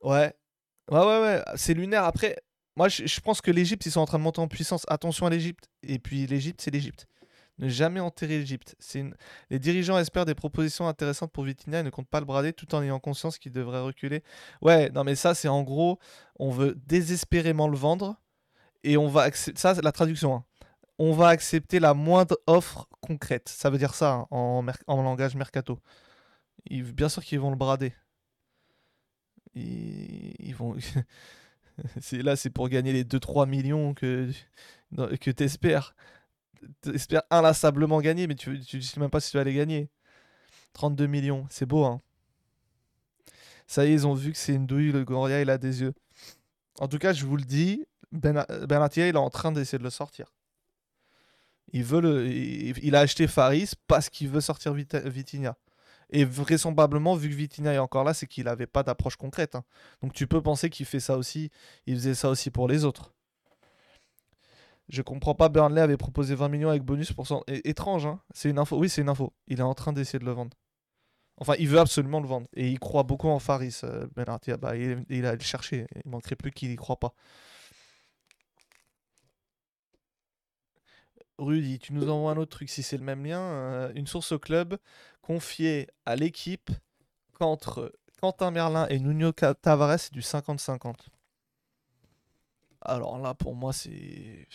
Ouais. 0.03 0.35
Ouais, 0.91 0.99
ouais, 1.01 1.21
ouais. 1.21 1.43
C'est 1.57 1.75
lunaire. 1.75 2.05
Après, 2.05 2.37
moi, 2.77 2.89
je, 2.89 3.21
pense 3.21 3.41
que 3.41 3.51
l'Égypte, 3.51 3.85
ils 3.87 3.93
sont 3.93 4.01
en 4.01 4.07
train 4.07 4.19
de 4.19 4.23
monter 4.23 4.41
en 4.41 4.49
puissance. 4.49 4.85
Attention 4.89 5.27
à 5.27 5.31
l'Égypte. 5.31 5.69
Et 5.83 5.99
puis, 5.99 6.27
l'Égypte, 6.27 6.61
c'est 6.63 6.71
l'Égypte. 6.71 7.07
Ne 7.59 7.69
jamais 7.69 8.01
enterrer 8.01 8.39
l'Égypte. 8.39 8.77
Les 9.51 9.59
dirigeants 9.59 9.99
espèrent 9.99 10.25
des 10.25 10.35
propositions 10.35 10.89
intéressantes 10.89 11.33
pour 11.33 11.45
Vitinha 11.45 11.81
et 11.81 11.83
ne 11.83 11.91
comptent 11.91 12.09
pas 12.09 12.21
le 12.21 12.27
brader 12.27 12.55
tout 12.55 12.75
en 12.75 12.83
ayant 12.83 12.99
conscience 12.99 13.39
qu'il 13.39 13.53
devrait 13.53 13.81
reculer. 13.81 14.23
Ouais, 14.63 14.89
non, 14.91 15.05
mais 15.05 15.15
ça, 15.15 15.35
c'est 15.35 15.49
en 15.49 15.63
gros, 15.63 15.99
on 16.39 16.51
veut 16.51 16.75
désespérément 16.87 17.69
le 17.69 17.77
vendre 17.77 18.17
et 18.85 18.97
on 18.97 19.09
va 19.09 19.23
accepter. 19.23 19.61
Ça, 19.61 19.75
c'est 19.75 19.83
la 19.83 19.93
traduction. 19.93 20.35
hein. 20.35 20.45
On 20.99 21.13
va 21.13 21.29
accepter 21.29 21.79
la 21.79 21.95
moindre 21.95 22.39
offre 22.47 22.89
concrète. 23.01 23.49
Ça 23.49 23.69
veut 23.71 23.79
dire 23.79 23.95
ça 23.95 24.13
hein, 24.13 24.27
en, 24.31 25.03
langage 25.03 25.35
mercato. 25.35 25.79
Bien 26.71 27.09
sûr 27.09 27.25
qu'ils 27.25 27.41
vont 27.41 27.51
le 27.51 27.57
brader. 27.57 27.93
Ils 29.55 30.55
vont. 30.57 30.77
Là, 32.13 32.37
c'est 32.37 32.51
pour 32.51 32.69
gagner 32.69 32.93
les 32.93 33.05
2-3 33.05 33.49
millions 33.49 33.95
que, 33.95 34.31
que 35.21 35.31
t'espères. 35.31 35.95
T'espères 36.81 37.23
inlassablement 37.31 38.01
gagner, 38.01 38.27
mais 38.27 38.35
tu, 38.35 38.61
tu 38.61 38.83
sais 38.83 39.01
même 39.01 39.11
pas 39.11 39.21
si 39.21 39.31
tu 39.31 39.37
vas 39.37 39.45
les 39.45 39.55
gagner. 39.55 39.91
32 40.75 41.07
millions, 41.07 41.47
c'est 41.51 41.67
beau, 41.67 41.85
hein. 41.85 42.01
Ça 43.67 43.87
y 43.87 43.89
est, 43.89 43.93
ils 43.93 44.07
ont 44.07 44.15
vu 44.15 44.33
que 44.33 44.39
c'est 44.39 44.55
une 44.55 44.67
douille, 44.67 44.93
le 44.93 45.05
Goria, 45.05 45.41
il 45.41 45.51
a 45.51 45.59
des 45.59 45.81
yeux. 45.81 45.95
En 46.79 46.89
tout 46.89 46.99
cas, 46.99 47.13
je 47.13 47.25
vous 47.25 47.37
le 47.37 47.45
dis, 47.45 47.87
Ben, 48.13 48.45
ben 48.69 48.83
Attia, 48.83 49.09
il 49.09 49.15
est 49.15 49.19
en 49.19 49.31
train 49.31 49.53
d'essayer 49.53 49.79
de 49.79 49.85
le 49.85 49.91
sortir. 49.91 50.35
Il, 51.73 51.85
veut 51.85 52.01
le, 52.01 52.27
il, 52.29 52.95
a 52.95 53.01
acheté 53.01 53.27
Faris 53.27 53.73
parce 53.87 54.11
qu'il 54.11 54.29
veut 54.29 54.41
sortir 54.43 54.75
Vitinha. 54.75 55.57
Et 56.13 56.25
vraisemblablement, 56.25 57.15
vu 57.15 57.31
que 57.31 57.35
Vitinha 57.35 57.73
est 57.73 57.79
encore 57.79 58.05
là, 58.05 58.15
c'est 58.15 58.27
qu'il 58.27 58.45
n'avait 58.45 58.67
pas 58.67 58.83
d'approche 58.83 59.17
concrète. 59.17 59.55
hein. 59.55 59.65
Donc 60.03 60.13
tu 60.13 60.27
peux 60.27 60.43
penser 60.43 60.71
qu'il 60.71 60.87
fait 60.87 61.01
ça 61.01 61.17
aussi. 61.17 61.51
Il 61.87 61.97
faisait 61.97 62.15
ça 62.15 62.29
aussi 62.29 62.51
pour 62.51 62.69
les 62.69 62.85
autres. 62.85 63.15
Je 64.89 65.01
comprends 65.01 65.35
pas, 65.35 65.49
Burnley 65.49 65.81
avait 65.81 65.97
proposé 65.97 66.35
20 66.35 66.49
millions 66.51 66.69
avec 66.69 66.83
bonus 66.83 67.13
pour 67.13 67.27
son... 67.27 67.43
Étrange, 67.47 68.05
hein 68.05 68.21
C'est 68.35 68.51
une 68.51 68.59
info. 68.59 68.77
Oui, 68.77 68.91
c'est 68.91 69.01
une 69.01 69.09
info. 69.09 69.33
Il 69.47 69.61
est 69.61 69.63
en 69.63 69.75
train 69.75 69.93
d'essayer 69.95 70.19
de 70.19 70.25
le 70.27 70.33
vendre. 70.33 70.55
Enfin, 71.39 71.55
il 71.59 71.69
veut 71.69 71.79
absolument 71.81 72.21
le 72.21 72.29
vendre. 72.29 72.47
Et 72.55 72.69
il 72.69 72.79
croit 72.79 73.03
beaucoup 73.05 73.29
en 73.29 73.39
Faris, 73.39 73.81
euh, 73.85 74.07
Ben. 74.15 74.27
Bah, 74.61 74.77
il, 74.77 75.27
a 75.27 75.35
le 75.35 75.41
cherché. 75.41 75.87
Il 76.05 76.11
manquerait 76.11 76.37
plus 76.37 76.51
qu'il 76.53 76.71
y 76.71 76.77
croit 76.77 76.99
pas. 77.01 77.15
Rudy, 81.39 81.79
tu 81.79 81.93
nous 81.93 82.09
envoies 82.09 82.33
un 82.33 82.37
autre 82.37 82.51
truc 82.53 82.69
si 82.71 82.83
c'est 82.83 82.97
le 82.99 83.05
même 83.05 83.25
lien. 83.25 83.41
euh, 83.41 83.93
une 83.95 84.07
source 84.07 84.33
au 84.33 84.39
club 84.39 84.79
confiée 85.23 85.89
à 86.05 86.17
l'équipe 86.17 86.71
qu'entre 87.35 87.93
Quentin 88.21 88.51
Merlin 88.51 88.87
et 88.89 88.99
Nuno 88.99 89.33
Tavares, 89.33 89.99
c'est 89.99 90.13
du 90.13 90.21
50-50. 90.21 90.95
Alors 92.81 93.19
là, 93.19 93.35
pour 93.35 93.55
moi, 93.55 93.73
c'est. 93.73 94.49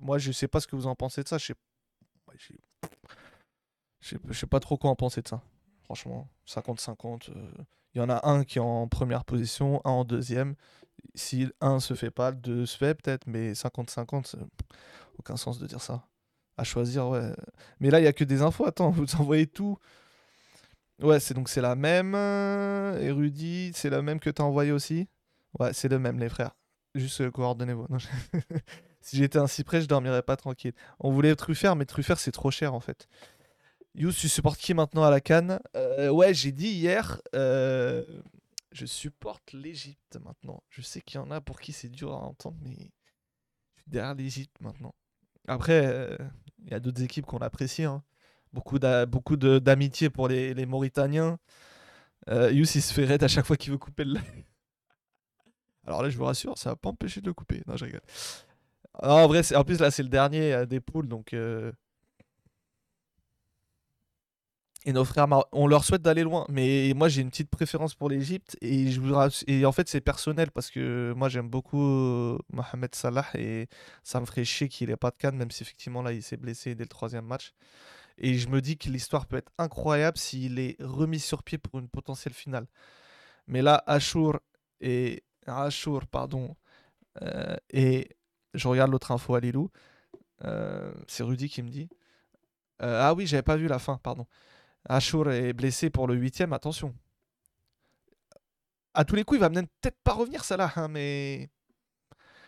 Moi, 0.00 0.18
je 0.18 0.32
sais 0.32 0.48
pas 0.48 0.60
ce 0.60 0.66
que 0.66 0.76
vous 0.76 0.86
en 0.86 0.94
pensez 0.94 1.22
de 1.22 1.28
ça. 1.28 1.38
Je 1.38 1.46
sais, 1.46 1.54
je 2.38 4.08
sais, 4.08 4.18
je 4.28 4.32
sais 4.38 4.46
pas 4.46 4.60
trop 4.60 4.76
quoi 4.76 4.90
en 4.90 4.96
penser 4.96 5.22
de 5.22 5.28
ça. 5.28 5.42
Franchement, 5.84 6.28
50-50. 6.46 7.30
euh, 7.30 7.50
Il 7.94 7.98
y 7.98 8.00
en 8.00 8.08
a 8.10 8.28
un 8.28 8.44
qui 8.44 8.58
est 8.58 8.62
en 8.62 8.86
première 8.88 9.24
position, 9.24 9.80
un 9.84 9.90
en 9.90 10.04
deuxième. 10.04 10.54
Si 11.14 11.48
un 11.60 11.80
se 11.80 11.94
fait 11.94 12.10
pas, 12.10 12.32
deux 12.32 12.66
se 12.66 12.76
fait 12.76 12.94
peut-être, 12.94 13.26
mais 13.26 13.54
50-50, 13.54 14.26
c'est- 14.26 14.38
aucun 15.18 15.36
sens 15.36 15.58
de 15.58 15.66
dire 15.66 15.80
ça. 15.80 16.06
À 16.58 16.64
choisir, 16.64 17.08
ouais. 17.08 17.32
Mais 17.80 17.90
là, 17.90 18.00
il 18.00 18.04
y 18.04 18.06
a 18.08 18.12
que 18.12 18.24
des 18.24 18.42
infos. 18.42 18.66
Attends, 18.66 18.90
vous 18.90 19.14
envoyez 19.16 19.46
tout. 19.46 19.78
Ouais, 21.00 21.20
c'est 21.20 21.34
donc 21.34 21.48
c'est 21.48 21.60
la 21.60 21.76
même. 21.76 22.14
euh, 22.14 22.98
Érudit, 23.00 23.72
c'est 23.74 23.90
la 23.90 24.02
même 24.02 24.18
que 24.18 24.30
t'as 24.30 24.42
envoyé 24.42 24.72
aussi? 24.72 25.08
Ouais, 25.58 25.72
c'est 25.72 25.88
le 25.88 25.98
même, 25.98 26.18
les 26.18 26.28
frères. 26.28 26.56
Juste 26.94 27.20
euh, 27.20 27.30
coordonnez-vous. 27.30 27.86
Si 29.00 29.16
j'étais 29.16 29.38
ainsi 29.38 29.64
près, 29.64 29.80
je 29.80 29.86
dormirais 29.86 30.22
pas 30.22 30.36
tranquille. 30.36 30.72
On 31.00 31.12
voulait 31.12 31.34
Truffert, 31.36 31.76
mais 31.76 31.86
Truffert, 31.86 32.18
c'est 32.18 32.32
trop 32.32 32.50
cher 32.50 32.74
en 32.74 32.80
fait. 32.80 33.08
Yous, 33.94 34.12
tu 34.12 34.28
supportes 34.28 34.58
qui 34.60 34.74
maintenant 34.74 35.04
à 35.04 35.10
la 35.10 35.20
Cannes 35.20 35.60
Euh, 35.76 36.10
Ouais, 36.10 36.34
j'ai 36.34 36.52
dit 36.52 36.68
hier. 36.68 37.20
euh, 37.34 38.04
je 38.72 38.86
supporte 38.86 39.52
l'Égypte 39.52 40.18
maintenant. 40.24 40.62
Je 40.70 40.82
sais 40.82 41.00
qu'il 41.00 41.20
y 41.20 41.24
en 41.24 41.30
a 41.30 41.40
pour 41.40 41.60
qui 41.60 41.72
c'est 41.72 41.88
dur 41.88 42.12
à 42.12 42.18
entendre, 42.18 42.58
mais 42.62 42.76
je 43.76 43.82
suis 43.82 43.90
derrière 43.90 44.14
l'Égypte 44.14 44.56
maintenant. 44.60 44.94
Après, 45.48 46.18
il 46.64 46.70
y 46.72 46.74
a 46.74 46.80
d'autres 46.80 47.02
équipes 47.02 47.26
qu'on 47.26 47.38
apprécie. 47.38 47.84
hein. 47.84 48.02
Beaucoup 48.52 48.78
d'amitié 49.36 50.10
pour 50.10 50.28
les, 50.28 50.54
les 50.54 50.66
Mauritaniens. 50.66 51.38
Euh, 52.28 52.50
il 52.52 52.66
se 52.66 52.92
fait 52.92 53.04
raid 53.04 53.22
à 53.22 53.28
chaque 53.28 53.46
fois 53.46 53.56
qu'il 53.56 53.72
veut 53.72 53.78
couper 53.78 54.04
le 54.04 54.14
live. 54.14 54.44
Alors 55.86 56.02
là, 56.02 56.10
je 56.10 56.18
vous 56.18 56.24
rassure, 56.24 56.58
ça 56.58 56.70
va 56.70 56.76
pas 56.76 56.90
empêcher 56.90 57.20
de 57.20 57.26
le 57.26 57.34
couper. 57.34 57.62
Non, 57.66 57.76
je 57.76 57.84
rigole. 57.86 58.02
En 58.94 59.26
vrai, 59.28 59.42
en 59.54 59.64
plus, 59.64 59.80
là, 59.80 59.90
c'est 59.90 60.02
le 60.02 60.08
dernier 60.08 60.52
euh, 60.52 60.66
des 60.66 60.80
poules, 60.80 61.08
donc. 61.08 61.32
euh, 61.34 61.72
Et 64.84 64.92
nos 64.92 65.04
frères, 65.04 65.26
on 65.52 65.66
leur 65.66 65.84
souhaite 65.84 66.02
d'aller 66.02 66.22
loin. 66.22 66.46
Mais 66.48 66.92
moi, 66.94 67.08
j'ai 67.08 67.22
une 67.22 67.30
petite 67.30 67.50
préférence 67.50 67.94
pour 67.94 68.08
l'Égypte. 68.08 68.56
Et, 68.60 68.90
je 68.90 69.00
vous 69.00 69.14
et 69.46 69.66
en 69.66 69.72
fait, 69.72 69.88
c'est 69.88 70.00
personnel 70.00 70.50
parce 70.52 70.70
que 70.70 71.12
moi, 71.16 71.28
j'aime 71.28 71.48
beaucoup 71.48 71.82
euh, 71.82 72.38
Mohamed 72.52 72.94
Salah. 72.94 73.26
Et 73.34 73.68
ça 74.04 74.20
me 74.20 74.26
ferait 74.26 74.44
chier 74.44 74.68
qu'il 74.68 74.90
ait 74.90 74.96
pas 74.96 75.10
de 75.10 75.16
canne, 75.16 75.36
même 75.36 75.50
si 75.50 75.62
effectivement, 75.62 76.02
là, 76.02 76.12
il 76.12 76.22
s'est 76.22 76.36
blessé 76.36 76.74
dès 76.74 76.84
le 76.84 76.88
troisième 76.88 77.26
match. 77.26 77.52
Et 78.18 78.34
je 78.34 78.48
me 78.48 78.60
dis 78.60 78.78
que 78.78 78.88
l'histoire 78.90 79.26
peut 79.26 79.36
être 79.36 79.52
incroyable 79.58 80.18
s'il 80.18 80.58
est 80.58 80.76
remis 80.80 81.20
sur 81.20 81.42
pied 81.42 81.58
pour 81.58 81.78
une 81.80 81.88
potentielle 81.88 82.34
finale. 82.34 82.66
Mais 83.46 83.62
là, 83.62 83.82
Achour 83.86 84.38
et. 84.80 85.24
Achour, 85.46 86.06
pardon. 86.06 86.56
euh, 87.22 87.56
et 87.70 88.10
je 88.54 88.68
regarde 88.68 88.90
l'autre 88.92 89.12
info 89.12 89.34
à 89.34 89.40
Lilou. 89.40 89.70
Euh, 90.44 90.92
c'est 91.08 91.22
Rudy 91.24 91.48
qui 91.48 91.62
me 91.62 91.70
dit. 91.70 91.88
Ah 92.80 93.14
oui, 93.14 93.26
j'avais 93.26 93.42
pas 93.42 93.56
vu 93.56 93.66
la 93.68 93.78
fin, 93.78 93.98
pardon. 93.98 94.26
Achour 94.88 95.30
est 95.30 95.52
blessé 95.52 95.90
pour 95.90 96.06
le 96.06 96.14
huitième, 96.14 96.52
attention. 96.52 96.94
À 98.94 99.04
tous 99.04 99.14
les 99.14 99.24
coups, 99.24 99.38
il 99.38 99.40
va 99.40 99.50
peut-être 99.50 99.98
pas 100.02 100.14
revenir, 100.14 100.44
ça 100.44 100.56
là, 100.56 100.72
hein, 100.76 100.88
mais. 100.88 101.50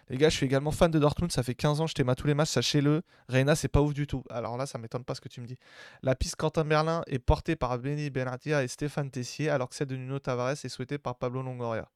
Les 0.08 0.16
gars, 0.16 0.28
je 0.28 0.36
suis 0.36 0.46
également 0.46 0.72
fan 0.72 0.90
de 0.90 0.98
Dortmund, 0.98 1.30
ça 1.30 1.44
fait 1.44 1.54
15 1.54 1.80
ans, 1.80 1.86
je 1.86 1.94
t'aime 1.94 2.08
à 2.08 2.16
tous 2.16 2.26
les 2.26 2.34
matchs, 2.34 2.48
sachez-le. 2.48 3.02
Reina, 3.28 3.54
c'est 3.54 3.68
pas 3.68 3.80
ouf 3.80 3.94
du 3.94 4.08
tout. 4.08 4.24
Alors 4.28 4.56
là, 4.56 4.66
ça 4.66 4.76
m'étonne 4.76 5.04
pas 5.04 5.14
ce 5.14 5.20
que 5.20 5.28
tu 5.28 5.40
me 5.40 5.46
dis. 5.46 5.56
La 6.02 6.16
piste 6.16 6.34
Quentin 6.34 6.64
Merlin 6.64 7.02
est 7.06 7.20
portée 7.20 7.54
par 7.54 7.78
Benny 7.78 8.10
Benatia 8.10 8.64
et 8.64 8.68
Stéphane 8.68 9.10
Tessier, 9.12 9.50
alors 9.50 9.68
que 9.68 9.76
celle 9.76 9.86
de 9.86 9.94
Nuno 9.94 10.18
Tavares 10.18 10.50
est 10.50 10.68
souhaitée 10.68 10.98
par 10.98 11.16
Pablo 11.16 11.42
Longoria. 11.42 11.88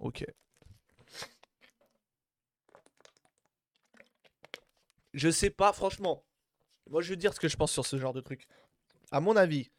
Ok. 0.00 0.24
Je 5.12 5.30
sais 5.30 5.50
pas, 5.50 5.72
franchement. 5.72 6.24
Moi, 6.90 7.02
je 7.02 7.10
veux 7.10 7.16
dire 7.16 7.32
ce 7.34 7.40
que 7.40 7.48
je 7.48 7.56
pense 7.56 7.72
sur 7.72 7.86
ce 7.86 7.98
genre 7.98 8.12
de 8.12 8.20
truc. 8.20 8.46
À 9.10 9.20
mon 9.20 9.36
avis, 9.36 9.70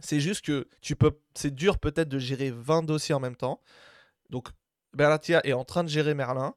c'est 0.00 0.20
juste 0.20 0.44
que 0.44 0.68
tu 0.80 0.96
peux. 0.96 1.18
C'est 1.34 1.54
dur 1.54 1.78
peut-être 1.78 2.08
de 2.08 2.18
gérer 2.18 2.50
20 2.50 2.82
dossiers 2.82 3.14
en 3.14 3.20
même 3.20 3.36
temps. 3.36 3.60
Donc, 4.30 4.48
Berlatia 4.94 5.40
est 5.46 5.52
en 5.52 5.64
train 5.64 5.84
de 5.84 5.88
gérer 5.88 6.14
Merlin. 6.14 6.54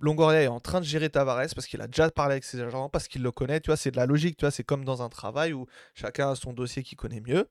Longoria 0.00 0.42
est 0.42 0.46
en 0.48 0.60
train 0.60 0.80
de 0.80 0.84
gérer 0.84 1.08
Tavares 1.08 1.54
parce 1.54 1.66
qu'il 1.66 1.80
a 1.80 1.86
déjà 1.86 2.10
parlé 2.10 2.32
avec 2.32 2.44
ses 2.44 2.60
agents, 2.60 2.88
parce 2.90 3.08
qu'il 3.08 3.22
le 3.22 3.30
connaît. 3.32 3.60
Tu 3.60 3.68
vois, 3.68 3.76
c'est 3.76 3.90
de 3.90 3.96
la 3.96 4.06
logique. 4.06 4.36
Tu 4.36 4.44
vois, 4.44 4.50
c'est 4.50 4.64
comme 4.64 4.84
dans 4.84 5.02
un 5.02 5.08
travail 5.08 5.52
où 5.52 5.66
chacun 5.94 6.30
a 6.30 6.34
son 6.34 6.52
dossier 6.52 6.82
qu'il 6.82 6.98
connaît 6.98 7.20
mieux. 7.20 7.48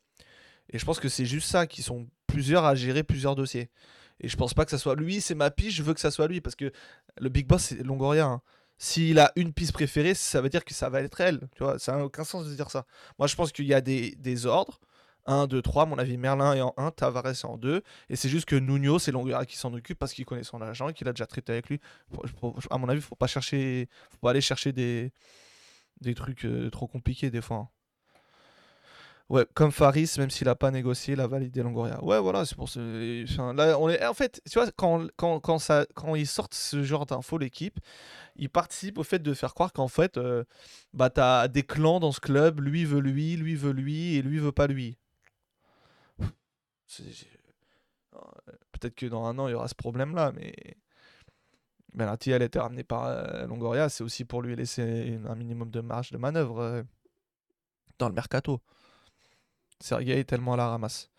Et 0.70 0.80
je 0.80 0.86
pense 0.86 1.00
que 1.00 1.10
c'est 1.10 1.26
juste 1.26 1.50
ça, 1.50 1.68
qu'ils 1.68 1.84
sont 1.84 2.08
plusieurs 2.28 2.66
à 2.66 2.76
gérer 2.76 3.04
plusieurs 3.04 3.36
dossiers. 3.36 3.70
Et 4.20 4.28
je 4.30 4.38
pense 4.38 4.54
pas 4.54 4.66
que 4.66 4.72
ça 4.72 4.78
soit 4.78 4.96
lui, 4.96 5.22
c'est 5.22 5.36
ma 5.36 5.52
piste, 5.52 5.72
je 5.72 5.84
veux 5.84 5.94
que 5.94 6.00
ça 6.00 6.12
soit 6.12 6.28
lui. 6.28 6.42
Parce 6.42 6.56
que 6.56 6.72
le 7.20 7.30
big 7.30 7.48
boss, 7.48 7.64
c'est 7.64 7.84
Longoria. 7.84 8.26
hein. 8.26 8.42
S'il 8.78 9.20
a 9.20 9.32
une 9.36 9.54
piste 9.54 9.72
préférée, 9.74 10.14
ça 10.14 10.42
veut 10.42 10.50
dire 10.50 10.66
que 10.66 10.74
ça 10.74 10.90
va 10.90 11.02
être 11.02 11.22
elle. 11.22 11.48
Tu 11.56 11.64
vois, 11.64 11.80
ça 11.80 11.94
n'a 11.98 12.06
aucun 12.06 12.24
sens 12.24 12.46
de 12.48 12.54
dire 12.56 12.70
ça. 12.72 12.86
Moi, 13.20 13.28
je 13.28 13.36
pense 13.36 13.52
qu'il 13.52 13.66
y 13.66 13.74
a 13.74 13.82
des, 13.82 14.16
des 14.18 14.46
ordres. 14.46 14.80
1, 15.28 15.48
2, 15.48 15.62
3, 15.62 15.84
à 15.84 15.86
mon 15.88 15.98
avis, 15.98 16.18
Merlin 16.18 16.54
est 16.54 16.62
en 16.62 16.74
1, 16.78 16.92
Tavares 16.92 17.28
est 17.28 17.46
en 17.46 17.58
2. 17.58 17.82
Et 18.10 18.16
c'est 18.16 18.30
juste 18.30 18.46
que 18.46 18.56
Nuno, 18.56 19.00
c'est 19.00 19.12
Longoria 19.12 19.46
qui 19.46 19.58
s'en 19.58 19.74
occupe 19.74 19.98
parce 19.98 20.14
qu'il 20.14 20.26
connaît 20.26 20.44
son 20.44 20.62
agent 20.62 20.90
et 20.90 20.94
qu'il 20.94 21.08
a 21.08 21.14
déjà 21.14 21.26
traité 21.26 21.54
avec 21.54 21.70
lui. 21.70 21.80
À 22.70 22.78
mon 22.78 22.90
avis, 22.90 23.02
faut 23.02 23.16
pas 23.16 23.28
chercher, 23.28 23.90
faut 24.12 24.18
pas 24.20 24.32
aller 24.32 24.42
chercher 24.42 24.72
des, 24.72 25.12
des 26.02 26.16
trucs 26.16 26.46
euh, 26.46 26.70
trop 26.70 26.88
compliqués 26.88 27.32
des 27.32 27.42
fois. 27.42 27.58
hein. 27.58 27.70
Ouais, 29.28 29.44
comme 29.56 29.72
Faris, 29.72 30.14
même 30.20 30.30
s'il 30.30 30.48
a 30.50 30.56
pas 30.56 30.70
négocié, 30.70 31.16
il 31.16 31.20
a 31.20 31.26
validé 31.26 31.64
Longoria. 31.64 32.04
Ouais, 32.04 32.20
voilà, 32.20 32.46
c'est 32.46 32.56
pour 32.56 32.70
ce. 32.70 33.54
là, 33.54 33.80
on 33.80 33.90
est... 33.90 34.06
En 34.06 34.14
fait, 34.14 34.40
tu 34.50 34.60
vois, 34.60 34.70
quand, 34.72 35.08
quand, 35.16 35.40
quand, 35.40 35.58
ça, 35.58 35.88
quand 35.96 36.14
ils 36.14 36.28
sortent 36.28 36.54
ce 36.54 36.84
genre 36.84 37.08
d'infos, 37.08 37.40
l'équipe, 37.40 37.80
ils 38.36 38.52
participent 38.52 39.00
au 39.00 39.04
fait 39.04 39.18
de 39.18 39.34
faire 39.34 39.56
croire 39.56 39.74
qu'en 39.74 39.88
fait, 39.88 40.18
euh, 40.18 40.44
bah, 40.94 41.10
t'as 41.10 41.48
des 41.48 41.64
clans 41.64 42.00
dans 42.00 42.12
ce 42.12 42.20
club, 42.20 42.60
lui 42.60 42.86
veut 42.86 43.00
lui, 43.00 43.36
lui 43.36 43.56
veut 43.56 43.72
lui, 43.72 44.16
et 44.16 44.22
lui 44.22 44.38
veut 44.38 44.52
pas 44.52 44.68
lui. 44.68 44.96
Euh, 47.02 48.20
Peut-être 48.74 48.96
que 48.96 49.08
dans 49.08 49.26
un 49.26 49.40
an, 49.40 49.48
il 49.48 49.52
y 49.52 49.56
aura 49.56 49.68
ce 49.68 49.76
problème-là, 49.76 50.34
mais. 50.36 50.54
Benati, 51.96 52.30
elle 52.30 52.44
été 52.44 52.60
ramenée 52.60 52.84
par 52.84 53.06
euh, 53.06 53.48
Longoria, 53.48 53.90
c'est 53.90 54.04
aussi 54.04 54.26
pour 54.26 54.42
lui 54.42 54.56
laisser 54.56 55.18
un 55.28 55.36
minimum 55.36 55.72
de 55.72 55.80
marge 55.80 56.12
de 56.12 56.18
manœuvre 56.18 56.84
dans 57.98 58.10
le 58.10 58.14
mercato. 58.14 58.62
Sergei 59.80 60.20
est 60.20 60.24
tellement 60.26 60.54
à 60.54 60.58
la 60.58 60.68
ramasse. 60.70 61.12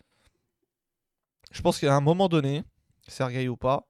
Je 1.51 1.61
pense 1.61 1.79
qu'à 1.79 1.95
un 1.95 2.01
moment 2.01 2.27
donné, 2.27 2.63
Sergei 3.07 3.47
ou 3.47 3.57
pas, 3.57 3.87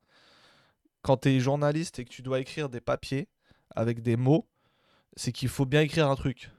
quand 1.02 1.18
tu 1.18 1.30
es 1.30 1.40
journaliste 1.40 2.00
et 2.00 2.06
que 2.06 2.10
tu 2.10 2.22
dois 2.22 2.40
écrire 2.40 2.70
des 2.70 2.82
papiers 2.82 3.28
avec 3.76 4.02
des 4.02 4.16
mots, 4.16 4.48
c'est 5.16 5.32
qu'il 5.32 5.50
faut 5.50 5.66
bien 5.66 5.82
écrire 5.82 6.10
un 6.10 6.16
truc. 6.16 6.52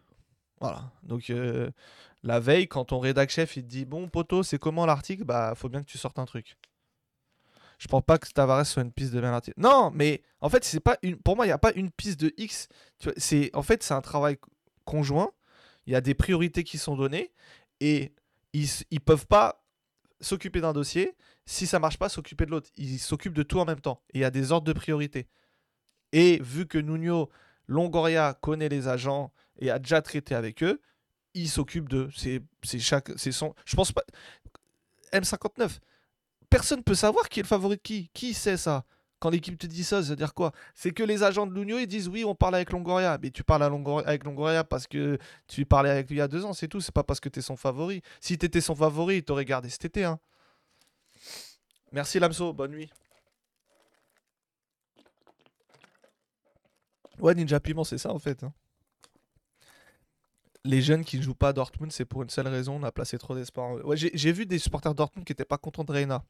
Voilà. 0.60 0.90
Donc 1.02 1.30
euh, 1.30 1.70
la 2.22 2.40
veille, 2.40 2.66
quand 2.66 2.86
ton 2.86 2.98
rédac 2.98 3.30
chef 3.30 3.56
il 3.56 3.62
te 3.62 3.68
dit 3.68 3.84
bon 3.84 4.08
poteau, 4.08 4.42
c'est 4.42 4.58
comment 4.58 4.86
l'article, 4.86 5.24
bah 5.24 5.54
faut 5.54 5.68
bien 5.68 5.82
que 5.82 5.88
tu 5.88 5.98
sortes 5.98 6.18
un 6.18 6.24
truc. 6.24 6.56
Je 7.78 7.86
pense 7.86 8.02
pas 8.02 8.18
que 8.18 8.28
Tavares 8.28 8.66
soit 8.66 8.82
une 8.82 8.92
piste 8.92 9.12
de 9.12 9.20
bien 9.20 9.32
article. 9.32 9.58
Non, 9.60 9.92
mais 9.94 10.22
en 10.40 10.48
fait, 10.48 10.64
c'est 10.64 10.80
pas 10.80 10.98
une. 11.02 11.16
Pour 11.16 11.36
moi, 11.36 11.46
il 11.46 11.48
n'y 11.48 11.52
a 11.52 11.58
pas 11.58 11.72
une 11.74 11.92
piste 11.92 12.18
de 12.18 12.34
X. 12.36 12.68
C'est 13.16 13.54
en 13.54 13.62
fait 13.62 13.84
c'est 13.84 13.94
un 13.94 14.00
travail 14.00 14.36
conjoint. 14.84 15.30
Il 15.86 15.92
y 15.92 15.96
a 15.96 16.00
des 16.00 16.14
priorités 16.14 16.64
qui 16.64 16.76
sont 16.76 16.96
données 16.96 17.32
et 17.80 18.12
ils, 18.52 18.68
ils 18.90 19.00
peuvent 19.00 19.26
pas 19.26 19.64
s'occuper 20.20 20.60
d'un 20.60 20.72
dossier. 20.72 21.16
Si 21.46 21.66
ça 21.66 21.78
marche 21.78 21.98
pas, 21.98 22.08
s'occuper 22.08 22.46
de 22.46 22.50
l'autre. 22.50 22.70
Il 22.76 22.98
s'occupe 22.98 23.32
de 23.32 23.42
tout 23.42 23.58
en 23.58 23.64
même 23.64 23.80
temps. 23.80 24.02
Il 24.12 24.20
y 24.20 24.24
a 24.24 24.30
des 24.30 24.52
ordres 24.52 24.66
de 24.66 24.72
priorité. 24.72 25.28
Et 26.12 26.40
vu 26.42 26.66
que 26.66 26.78
Nuno 26.78 27.30
Longoria 27.66 28.34
connaît 28.34 28.68
les 28.68 28.88
agents 28.88 29.32
et 29.58 29.70
a 29.70 29.78
déjà 29.78 30.02
traité 30.02 30.34
avec 30.34 30.62
eux, 30.62 30.80
il 31.34 31.48
s'occupe 31.48 31.88
de. 31.88 32.08
C'est 32.14 32.42
c'est 32.62 32.78
chaque. 32.78 33.10
C'est 33.16 33.32
son. 33.32 33.54
Je 33.64 33.76
pense 33.76 33.92
pas. 33.92 34.02
M59. 35.12 35.78
Personne 36.50 36.82
peut 36.82 36.94
savoir 36.94 37.28
qui 37.28 37.40
est 37.40 37.42
le 37.42 37.48
favori 37.48 37.76
de 37.76 37.82
qui. 37.82 38.10
Qui 38.14 38.34
sait 38.34 38.56
ça 38.56 38.84
Quand 39.20 39.30
l'équipe 39.30 39.58
te 39.58 39.66
dit 39.66 39.82
ça, 39.82 40.02
ça 40.02 40.10
veut 40.10 40.16
dire 40.16 40.32
quoi? 40.32 40.52
C'est 40.74 40.92
que 40.92 41.02
les 41.02 41.22
agents 41.24 41.46
de 41.46 41.52
Nuno 41.52 41.78
ils 41.78 41.86
disent 41.88 42.08
oui, 42.08 42.24
on 42.24 42.34
parle 42.36 42.54
avec 42.54 42.70
Longoria. 42.70 43.18
Mais 43.20 43.30
tu 43.30 43.42
parles 43.42 43.64
avec 43.64 44.24
Longoria 44.24 44.62
parce 44.64 44.86
que 44.86 45.18
tu 45.48 45.64
parlais 45.66 45.90
avec 45.90 46.08
lui 46.08 46.16
il 46.16 46.18
y 46.18 46.22
a 46.22 46.28
deux 46.28 46.44
ans, 46.44 46.52
c'est 46.52 46.68
tout. 46.68 46.80
C'est 46.80 46.92
pas 46.94 47.02
parce 47.02 47.18
que 47.20 47.28
t'es 47.28 47.40
son 47.42 47.56
favori. 47.56 48.02
Si 48.20 48.38
t'étais 48.38 48.60
son 48.60 48.76
favori, 48.76 49.16
il 49.16 49.24
t'aurait 49.24 49.44
gardé 49.44 49.68
cet 49.70 49.84
été. 49.86 50.04
Hein. 50.04 50.20
Merci 51.90 52.20
Lamso, 52.20 52.52
bonne 52.52 52.72
nuit. 52.72 52.90
Ouais, 57.18 57.34
Ninja 57.34 57.58
Piment, 57.58 57.84
c'est 57.84 57.98
ça 57.98 58.12
en 58.12 58.18
fait. 58.18 58.44
hein. 58.44 58.52
Les 60.64 60.82
jeunes 60.82 61.04
qui 61.04 61.16
ne 61.16 61.22
jouent 61.22 61.34
pas 61.34 61.48
à 61.48 61.52
Dortmund, 61.52 61.90
c'est 61.92 62.04
pour 62.04 62.22
une 62.22 62.30
seule 62.30 62.48
raison, 62.48 62.76
on 62.76 62.82
a 62.82 62.92
placé 62.92 63.16
trop 63.18 63.34
d'espoir. 63.34 63.78
j'ai 63.96 64.32
vu 64.32 64.44
des 64.46 64.58
supporters 64.58 64.94
Dortmund 64.94 65.24
qui 65.26 65.32
étaient 65.32 65.44
pas 65.44 65.58
contents 65.58 65.84
de 65.84 65.92
Reina. 65.92 66.24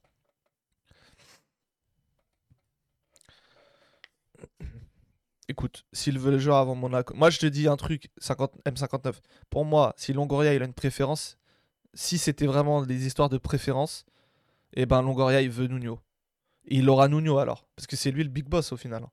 Écoute, 5.49 5.87
s'il 5.93 6.19
veut 6.19 6.31
le 6.31 6.39
joueur 6.39 6.59
avant 6.59 6.75
Monaco. 6.75 7.15
Moi, 7.15 7.31
je 7.31 7.39
te 7.39 7.47
dis 7.47 7.69
un 7.69 7.77
truc, 7.77 8.11
50, 8.19 8.53
M59. 8.67 9.15
Pour 9.49 9.65
moi, 9.65 9.95
si 9.97 10.13
Longoria 10.13 10.53
il 10.53 10.63
a 10.63 10.67
une 10.67 10.75
préférence, 10.75 11.39
si 11.95 12.19
c'était 12.19 12.47
vraiment 12.47 12.85
des 12.85 13.07
histoires 13.07 13.31
de 13.31 13.39
préférence, 13.39 14.05
eh 14.75 14.85
ben 14.85 15.01
Longoria 15.01 15.41
il 15.41 15.51
veut 15.51 15.67
Nuno. 15.67 16.01
Il 16.67 16.89
aura 16.91 17.09
Nuno 17.09 17.39
alors. 17.39 17.67
Parce 17.77 17.87
que 17.87 17.97
c'est 17.97 18.11
lui 18.11 18.23
le 18.23 18.29
big 18.29 18.47
boss 18.47 18.73
au 18.73 18.77
final. 18.77 19.07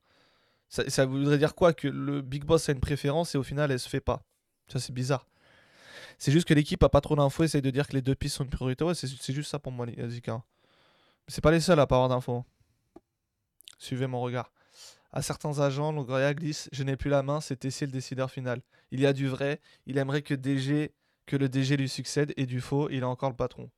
Ça, 0.68 1.06
voudrait 1.06 1.38
dire 1.38 1.54
quoi 1.54 1.72
Que 1.72 1.88
le 1.88 2.20
big 2.20 2.44
boss 2.44 2.68
a 2.68 2.72
une 2.72 2.80
préférence 2.80 3.34
et 3.34 3.38
au 3.38 3.42
final 3.42 3.70
elle 3.70 3.80
se 3.80 3.88
fait 3.88 4.00
pas? 4.00 4.22
Ça 4.68 4.78
c'est 4.78 4.92
bizarre. 4.92 5.26
C'est 6.18 6.32
juste 6.32 6.46
que 6.46 6.54
l'équipe 6.54 6.82
a 6.82 6.88
pas 6.88 7.00
trop 7.00 7.16
d'infos, 7.16 7.44
essaye 7.44 7.62
de 7.62 7.70
dire 7.70 7.86
que 7.86 7.92
les 7.92 8.02
deux 8.02 8.14
pistes 8.14 8.36
sont 8.36 8.44
une 8.44 8.50
priorité. 8.50 8.84
C'est 8.94 9.32
juste 9.32 9.50
ça 9.50 9.58
pour 9.58 9.72
moi, 9.72 9.86
les 9.86 10.10
Zika. 10.10 10.42
C'est 11.28 11.40
pas 11.40 11.50
les 11.50 11.60
seuls 11.60 11.80
à 11.80 11.86
pas 11.86 11.96
avoir 11.96 12.08
d'infos. 12.08 12.44
Suivez 13.78 14.06
mon 14.06 14.20
regard. 14.20 14.50
À 15.16 15.22
certains 15.22 15.60
agents, 15.60 15.92
Longoria 15.92 16.34
glisse 16.34 16.68
Je 16.72 16.82
n'ai 16.82 16.94
plus 16.94 17.08
la 17.08 17.22
main, 17.22 17.40
c'est 17.40 17.56
Tessier 17.56 17.86
le 17.86 17.92
décideur 17.92 18.30
final. 18.30 18.60
Il 18.90 19.00
y 19.00 19.06
a 19.06 19.14
du 19.14 19.28
vrai, 19.28 19.62
il 19.86 19.96
aimerait 19.96 20.20
que, 20.20 20.34
le 20.34 21.48
DG 21.48 21.76
lui 21.78 21.88
succède, 21.88 22.34
et 22.36 22.44
du 22.44 22.60
faux, 22.60 22.90
il 22.90 22.98
est 22.98 23.02
encore 23.02 23.30
le 23.30 23.36
patron. 23.36 23.70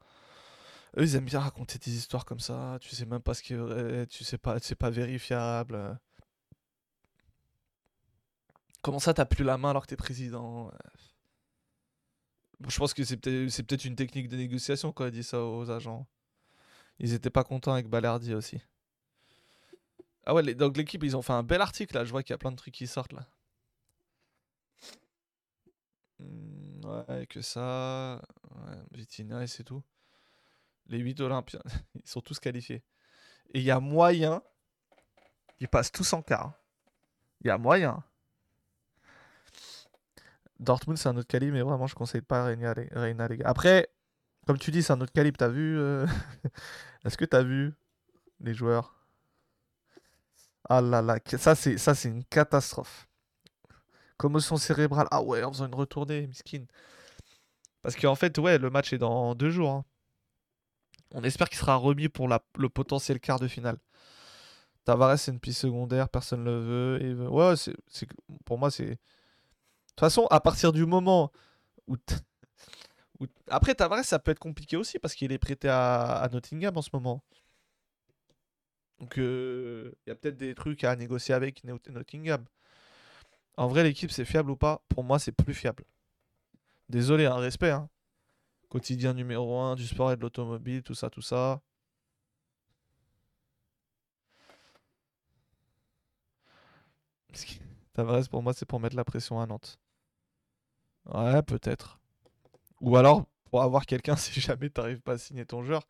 Eux, 0.96 1.04
ils 1.04 1.14
aiment 1.14 1.26
bien 1.26 1.38
raconter 1.38 1.78
des 1.78 1.94
histoires 1.94 2.24
comme 2.24 2.40
ça. 2.40 2.78
Tu 2.80 2.96
sais 2.96 3.06
même 3.06 3.20
pas 3.20 3.34
ce 3.34 3.44
qui 3.44 3.52
est 3.52 3.56
vrai, 3.56 4.08
tu 4.08 4.24
sais 4.24 4.36
pas, 4.36 4.58
c'est 4.58 4.74
pas 4.74 4.90
vérifiable. 4.90 6.00
Comment 8.82 8.98
ça, 8.98 9.14
t'as 9.14 9.24
plus 9.24 9.44
la 9.44 9.58
main 9.58 9.70
alors 9.70 9.82
que 9.82 9.90
t'es 9.90 9.96
président? 9.96 10.72
Je 12.66 12.76
pense 12.78 12.94
que 12.94 13.04
c'est 13.04 13.16
peut-être 13.16 13.84
une 13.84 13.94
technique 13.94 14.26
de 14.26 14.36
négociation 14.36 14.90
quand 14.90 15.06
il 15.06 15.12
dit 15.12 15.22
ça 15.22 15.40
aux 15.44 15.70
agents. 15.70 16.08
Ils 16.98 17.12
étaient 17.12 17.30
pas 17.30 17.44
contents 17.44 17.74
avec 17.74 17.86
Balardi 17.86 18.34
aussi. 18.34 18.60
Ah 20.28 20.34
ouais, 20.34 20.54
donc 20.54 20.76
l'équipe, 20.76 21.02
ils 21.04 21.16
ont 21.16 21.22
fait 21.22 21.32
un 21.32 21.42
bel 21.42 21.62
article 21.62 21.94
là. 21.94 22.04
Je 22.04 22.10
vois 22.10 22.22
qu'il 22.22 22.34
y 22.34 22.34
a 22.34 22.38
plein 22.38 22.50
de 22.50 22.56
trucs 22.56 22.74
qui 22.74 22.86
sortent 22.86 23.14
là. 23.14 23.26
Hmm, 26.18 26.84
ouais, 26.84 27.26
que 27.26 27.40
ça. 27.40 28.20
Ouais, 28.50 28.76
Vitinha 28.92 29.42
et 29.42 29.46
c'est 29.46 29.64
tout. 29.64 29.82
Les 30.88 30.98
8 30.98 31.20
Olympiens, 31.20 31.62
ils 31.94 32.06
sont 32.06 32.20
tous 32.20 32.38
qualifiés. 32.40 32.84
Et 33.54 33.60
il 33.60 33.64
y 33.64 33.70
a 33.70 33.80
moyen. 33.80 34.42
Ils 35.60 35.68
passent 35.68 35.92
tous 35.92 36.12
en 36.12 36.20
quart. 36.20 36.52
Il 37.40 37.46
y 37.46 37.50
a 37.50 37.56
moyen. 37.56 38.04
Dortmund, 40.60 40.98
c'est 40.98 41.08
un 41.08 41.16
autre 41.16 41.28
calibre, 41.28 41.54
mais 41.54 41.62
vraiment, 41.62 41.86
je 41.86 41.94
conseille 41.94 42.20
pas 42.20 42.44
Reina, 42.44 42.74
les 43.28 43.36
gars. 43.38 43.48
Après, 43.48 43.88
comme 44.46 44.58
tu 44.58 44.70
dis, 44.72 44.82
c'est 44.82 44.92
un 44.92 45.00
autre 45.00 45.12
calibre. 45.12 45.38
T'as 45.38 45.48
vu 45.48 45.78
euh, 45.78 46.06
Est-ce 47.06 47.16
que 47.16 47.24
t'as 47.24 47.42
vu 47.42 47.72
les 48.40 48.52
joueurs? 48.52 48.97
Ah 50.68 50.80
là 50.80 51.02
là, 51.02 51.18
ça 51.38 51.54
c'est 51.54 51.78
ça 51.78 51.94
c'est 51.94 52.08
une 52.08 52.24
catastrophe. 52.24 53.06
Commotion 54.16 54.56
cérébrale. 54.56 55.06
Ah 55.10 55.22
ouais, 55.22 55.42
en 55.44 55.52
faisant 55.52 55.66
une 55.66 55.74
retournée, 55.74 56.26
miskin. 56.26 56.64
Parce 57.82 57.96
qu'en 57.96 58.14
fait, 58.14 58.36
ouais, 58.38 58.58
le 58.58 58.70
match 58.70 58.92
est 58.92 58.98
dans 58.98 59.34
deux 59.34 59.50
jours. 59.50 59.70
hein. 59.70 59.84
On 61.12 61.22
espère 61.24 61.48
qu'il 61.48 61.58
sera 61.58 61.76
remis 61.76 62.08
pour 62.08 62.28
le 62.28 62.68
potentiel 62.68 63.20
quart 63.20 63.38
de 63.38 63.48
finale. 63.48 63.78
Tavares, 64.84 65.18
c'est 65.18 65.30
une 65.32 65.40
piste 65.40 65.60
secondaire, 65.60 66.08
personne 66.08 66.44
le 66.44 66.58
veut. 66.60 67.28
Ouais, 67.28 67.54
pour 68.44 68.58
moi, 68.58 68.70
c'est. 68.70 68.84
De 68.86 68.90
toute 68.92 70.00
façon, 70.00 70.26
à 70.30 70.40
partir 70.40 70.72
du 70.72 70.86
moment 70.86 71.30
où. 71.86 71.96
Après, 73.48 73.74
Tavares, 73.74 74.04
ça 74.04 74.18
peut 74.18 74.30
être 74.30 74.38
compliqué 74.38 74.76
aussi 74.76 74.98
parce 74.98 75.14
qu'il 75.14 75.32
est 75.32 75.38
prêté 75.38 75.68
à 75.68 76.28
Nottingham 76.32 76.76
en 76.76 76.82
ce 76.82 76.90
moment. 76.92 77.22
Donc, 79.00 79.18
euh, 79.18 79.92
il 80.06 80.10
y 80.10 80.12
a 80.12 80.14
peut-être 80.16 80.36
des 80.36 80.54
trucs 80.54 80.84
à 80.84 80.96
négocier 80.96 81.34
avec 81.34 81.62
Not- 81.64 81.80
Nottingham. 81.90 82.44
En 83.58 83.68
vrai, 83.68 83.82
l'équipe, 83.84 84.10
c'est 84.10 84.24
fiable 84.24 84.50
ou 84.52 84.56
pas? 84.56 84.80
Pour 84.88 85.04
moi, 85.04 85.18
c'est 85.18 85.32
plus 85.32 85.52
fiable. 85.52 85.84
Désolé, 86.90 87.24
un 87.24 87.36
respect. 87.36 87.70
Hein. 87.70 87.88
Quotidien 88.68 89.14
numéro 89.14 89.58
1 89.60 89.76
du 89.76 89.86
sport 89.86 90.12
et 90.12 90.16
de 90.16 90.22
l'automobile, 90.22 90.82
tout 90.82 90.94
ça, 90.94 91.10
tout 91.10 91.22
ça. 91.22 91.62
Tavares, 97.94 98.28
pour 98.28 98.42
moi, 98.42 98.52
c'est 98.52 98.66
pour 98.66 98.80
mettre 98.80 98.96
la 98.96 99.04
pression 99.04 99.40
à 99.40 99.46
Nantes. 99.46 99.78
Ouais, 101.06 101.42
peut-être. 101.42 101.98
Ou 102.80 102.96
alors, 102.96 103.26
pour 103.50 103.62
avoir 103.62 103.86
quelqu'un, 103.86 104.16
si 104.18 104.40
jamais 104.40 104.70
t'arrives 104.70 105.00
pas 105.02 105.14
à 105.14 105.18
signer 105.18 105.46
ton 105.46 105.62
joueur. 105.64 105.86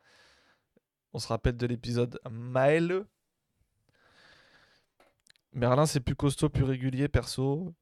On 1.13 1.19
se 1.19 1.27
rappelle 1.27 1.57
de 1.57 1.65
l'épisode 1.65 2.19
Maël. 2.29 3.05
Merlin, 5.53 5.85
c'est 5.85 5.99
plus 5.99 6.15
costaud, 6.15 6.49
plus 6.49 6.63
régulier, 6.63 7.07
perso. 7.07 7.73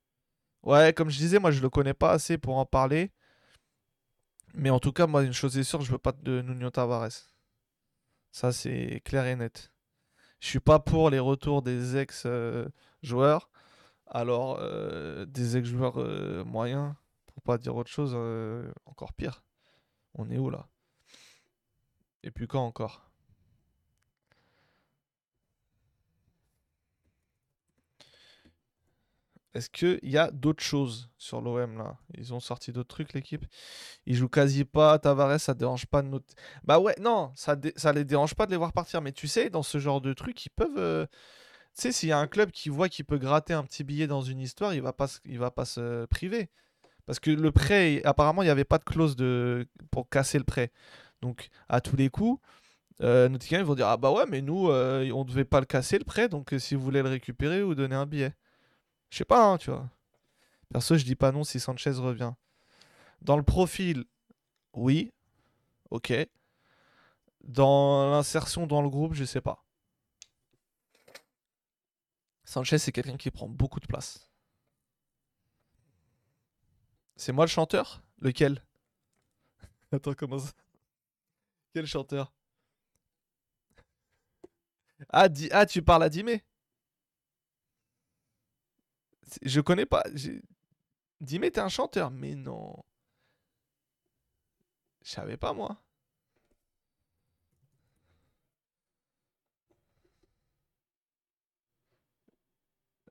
Ouais, 0.63 0.93
comme 0.93 1.09
je 1.09 1.17
disais, 1.17 1.39
moi, 1.39 1.51
je 1.51 1.61
le 1.61 1.69
connais 1.69 1.93
pas 1.93 2.11
assez 2.11 2.37
pour 2.37 2.57
en 2.57 2.65
parler. 2.65 3.11
Mais 4.53 4.69
en 4.69 4.79
tout 4.79 4.91
cas, 4.91 5.07
moi, 5.07 5.23
une 5.23 5.33
chose 5.33 5.57
est 5.57 5.63
sûre, 5.63 5.81
je 5.81 5.91
veux 5.91 5.97
pas 5.97 6.13
de 6.13 6.41
Nuno 6.41 6.69
Tavares. 6.69 7.09
Ça, 8.31 8.51
c'est 8.51 9.01
clair 9.03 9.25
et 9.25 9.35
net. 9.35 9.71
Je 10.39 10.47
suis 10.47 10.59
pas 10.59 10.79
pour 10.79 11.09
les 11.09 11.19
retours 11.19 11.61
des 11.61 11.97
ex-joueurs. 11.97 13.49
Alors, 14.07 14.57
euh, 14.61 15.25
des 15.25 15.57
ex-joueurs 15.57 15.99
euh, 15.99 16.43
moyens, 16.45 16.93
pour 17.27 17.41
pas 17.41 17.57
dire 17.57 17.75
autre 17.75 17.89
chose, 17.89 18.13
euh, 18.15 18.71
encore 18.85 19.13
pire. 19.13 19.43
On 20.13 20.29
est 20.29 20.37
où 20.37 20.49
là? 20.49 20.67
Et 22.23 22.31
puis 22.31 22.47
quand 22.47 22.65
encore? 22.65 23.06
Est-ce 29.57 29.69
qu'il 29.69 29.99
y 30.03 30.17
a 30.17 30.29
d'autres 30.31 30.63
choses 30.63 31.09
sur 31.17 31.41
l'OM 31.41 31.77
là? 31.77 31.97
Ils 32.17 32.33
ont 32.33 32.39
sorti 32.39 32.71
d'autres 32.71 32.89
trucs 32.89 33.13
l'équipe? 33.13 33.45
Ils 34.05 34.15
jouent 34.15 34.29
quasi 34.29 34.65
pas, 34.65 34.99
Tavares 34.99 35.39
ça 35.39 35.53
dérange 35.55 35.87
pas 35.87 36.01
de 36.03 36.07
notre... 36.09 36.27
Bah 36.63 36.79
ouais, 36.79 36.95
non, 37.01 37.31
ça, 37.35 37.55
les 37.93 38.05
dérange 38.05 38.35
pas 38.35 38.45
de 38.45 38.51
les 38.51 38.57
voir 38.57 38.71
partir, 38.71 39.01
mais 39.01 39.11
tu 39.11 39.27
sais, 39.27 39.49
dans 39.49 39.63
ce 39.63 39.79
genre 39.79 39.99
de 40.01 40.13
trucs, 40.13 40.45
ils 40.45 40.49
peuvent... 40.51 40.77
euh, 40.77 41.07
Tu 41.75 41.81
sais, 41.81 41.91
s'il 41.91 42.09
y 42.09 42.11
a 42.11 42.19
un 42.19 42.27
club 42.27 42.51
qui 42.51 42.69
voit 42.69 42.87
qu'il 42.89 43.05
peut 43.05 43.17
gratter 43.17 43.53
un 43.53 43.63
petit 43.63 43.83
billet 43.83 44.07
dans 44.07 44.21
une 44.21 44.39
histoire, 44.39 44.73
il 44.73 44.81
va 44.81 44.93
pas, 44.93 45.07
va 45.25 45.51
pas 45.51 45.65
se 45.65 46.05
priver. 46.05 46.49
Parce 47.07 47.19
que 47.19 47.31
le 47.31 47.51
prêt, 47.51 48.01
apparemment, 48.03 48.43
il 48.43 48.45
n'y 48.45 48.51
avait 48.51 48.63
pas 48.65 48.77
de 48.77 48.83
clause 48.83 49.15
de... 49.15 49.67
pour 49.91 50.09
casser 50.09 50.37
le 50.37 50.43
prêt. 50.43 50.71
Donc, 51.21 51.49
à 51.69 51.81
tous 51.81 51.95
les 51.95 52.09
coups, 52.09 52.39
euh, 53.01 53.29
Nottingham, 53.29 53.61
ils 53.61 53.67
vont 53.67 53.75
dire 53.75 53.87
Ah 53.87 53.97
bah 53.97 54.11
ouais, 54.11 54.25
mais 54.27 54.41
nous, 54.41 54.69
euh, 54.69 55.09
on 55.13 55.23
devait 55.23 55.45
pas 55.45 55.59
le 55.59 55.65
casser 55.65 55.97
le 55.99 56.05
prêt, 56.05 56.29
donc 56.29 56.53
euh, 56.53 56.59
si 56.59 56.75
vous 56.75 56.81
voulez 56.83 57.01
le 57.01 57.09
récupérer, 57.09 57.63
vous 57.63 57.75
donnez 57.75 57.95
un 57.95 58.05
billet. 58.05 58.33
Je 59.09 59.17
sais 59.17 59.25
pas, 59.25 59.45
hein, 59.45 59.57
tu 59.57 59.71
vois. 59.71 59.89
Perso, 60.69 60.97
je 60.97 61.05
dis 61.05 61.15
pas 61.15 61.31
non 61.31 61.43
si 61.43 61.59
Sanchez 61.59 61.91
revient. 61.91 62.33
Dans 63.21 63.37
le 63.37 63.43
profil, 63.43 64.05
oui. 64.73 65.13
Ok. 65.89 66.13
Dans 67.43 68.11
l'insertion 68.11 68.67
dans 68.67 68.81
le 68.81 68.89
groupe, 68.89 69.13
je 69.13 69.23
sais 69.23 69.41
pas. 69.41 69.63
Sanchez, 72.43 72.77
c'est 72.77 72.91
quelqu'un 72.91 73.17
qui 73.17 73.31
prend 73.31 73.47
beaucoup 73.47 73.79
de 73.79 73.87
place. 73.87 74.29
C'est 77.15 77.31
moi 77.31 77.45
le 77.45 77.49
chanteur? 77.49 78.03
Lequel? 78.19 78.63
Attends, 79.91 80.13
comment 80.13 80.39
ça? 80.39 80.51
Quel 81.73 81.85
chanteur? 81.85 82.33
Ah, 85.09 85.27
ah, 85.51 85.65
tu 85.65 85.81
parles 85.81 86.03
à 86.03 86.09
Dimé 86.09 86.43
je 89.41 89.61
connais 89.61 89.85
pas. 89.85 90.03
Dis, 91.21 91.39
mais 91.39 91.51
t'es 91.51 91.61
un 91.61 91.69
chanteur. 91.69 92.09
Mais 92.11 92.33
non. 92.35 92.83
Je 95.03 95.09
savais 95.11 95.37
pas, 95.37 95.53
moi. 95.53 95.81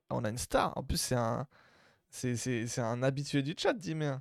On 0.09 0.23
a 0.25 0.29
une 0.29 0.37
star. 0.37 0.77
En 0.77 0.83
plus, 0.83 0.97
c'est 0.99 1.15
un. 1.15 1.47
C'est 2.09 2.79
un 2.79 3.03
habitué 3.03 3.43
du 3.43 3.55
chat, 3.57 3.73
dis, 3.73 3.95
mais. 3.95 4.11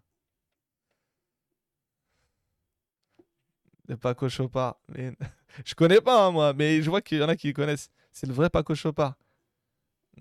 Le 3.88 3.96
Paco 3.96 4.28
Chopard. 4.28 4.78
Je 5.64 5.74
connais 5.74 6.00
pas, 6.00 6.26
hein, 6.26 6.30
moi, 6.30 6.52
mais 6.52 6.82
je 6.82 6.90
vois 6.90 7.00
qu'il 7.00 7.18
y 7.18 7.22
en 7.22 7.28
a 7.28 7.36
qui 7.36 7.52
connaissent. 7.52 7.88
C'est 8.12 8.26
le 8.26 8.32
vrai 8.34 8.50
Paco 8.50 8.74
Chopard. 8.74 9.14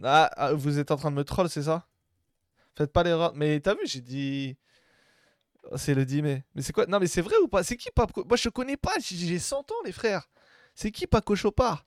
Ah, 0.04 0.30
ah, 0.36 0.54
vous 0.54 0.80
êtes 0.80 0.92
en 0.92 0.98
train 0.98 1.12
de 1.12 1.16
me 1.16 1.24
troll, 1.24 1.50
c'est 1.50 1.64
ça? 1.64 1.88
Faites 2.76 2.92
pas 2.94 3.04
l'erreur. 3.04 3.34
Mais 3.36 3.60
t'as 3.62 3.76
vu, 3.76 3.82
j'ai 3.86 4.02
dit. 4.02 4.58
Oh, 5.72 5.78
c'est 5.78 5.96
le 5.96 6.06
10 6.06 6.22
mai. 6.22 6.44
Mais 6.54 6.62
c'est 6.62 6.74
quoi? 6.74 6.86
Non, 6.86 7.00
mais 7.00 7.08
c'est 7.08 7.22
vrai 7.22 7.36
ou 7.38 7.48
pas? 7.48 7.64
C'est 7.64 7.78
qui 7.78 7.90
Paco? 7.92 8.24
Moi, 8.26 8.38
je 8.38 8.50
connais 8.50 8.78
pas. 8.78 8.94
J'ai 9.00 9.40
100 9.40 9.60
ans, 9.72 9.82
les 9.84 9.92
frères. 9.92 10.30
C'est 10.76 10.92
qui 10.92 11.08
Paco 11.08 11.36
Chopard? 11.36 11.86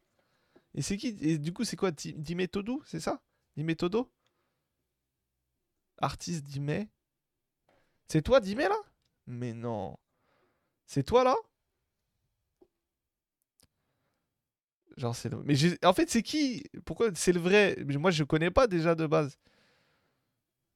Et 0.75 0.83
c'est 0.83 0.97
qui? 0.97 1.17
Et 1.21 1.39
du 1.39 1.53
coup, 1.53 1.65
c'est 1.65 1.77
quoi? 1.77 1.91
Dime 1.93 2.49
Todo 2.49 2.83
C'est 2.87 3.01
ça? 3.01 3.21
Dime 3.57 3.75
Todo? 3.77 4.11
Artiste 5.99 6.45
Dime? 6.45 6.89
C'est 8.09 8.23
toi, 8.23 8.41
Dime, 8.41 8.61
là? 8.61 8.79
Mais 9.27 9.53
non. 9.53 9.97
C'est 10.87 11.05
toi, 11.05 11.25
là? 11.25 11.37
Genre, 14.99 15.15
c'est 15.15 15.29
le... 15.29 15.41
Mais 15.45 15.55
en 15.85 15.93
fait, 15.93 16.11
c'est 16.11 16.23
qui 16.23 16.65
Pourquoi 16.85 17.11
c'est 17.15 17.33
le 17.33 17.39
vrai 17.39 17.77
Moi, 17.87 18.11
je 18.11 18.25
connais 18.25 18.51
pas 18.51 18.67
déjà 18.67 18.97
de 18.97 19.07
base. 19.07 19.39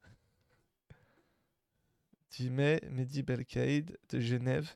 10 2.31 2.51
mai, 2.51 2.81
Mehdi 2.91 3.25
Belkaïd 3.25 3.99
de 4.11 4.21
Genève. 4.21 4.71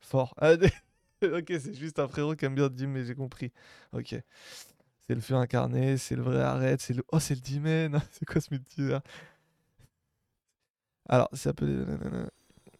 Fort. 0.00 0.34
Ah, 0.38 0.52
ok, 1.22 1.46
c'est 1.48 1.74
juste 1.74 2.00
un 2.00 2.08
frérot 2.08 2.34
qui 2.34 2.44
aime 2.44 2.56
bien 2.56 2.68
10 2.68 2.88
mai, 2.88 3.04
j'ai 3.04 3.14
compris. 3.14 3.52
Ok. 3.92 4.16
C'est 5.06 5.14
le 5.14 5.20
feu 5.20 5.34
incarné, 5.34 5.96
c'est 5.96 6.16
le 6.16 6.22
vrai 6.22 6.42
arrête, 6.42 6.80
c'est 6.80 6.94
le. 6.94 7.04
Oh, 7.12 7.20
c'est 7.20 7.36
le 7.36 7.40
10 7.40 7.60
mai 7.60 7.88
Non, 7.88 8.00
c'est 8.10 8.24
quoi 8.24 8.40
ce 8.40 8.52
multivers 8.52 9.00
Alors, 11.08 11.28
ça 11.34 11.54
peut. 11.54 11.86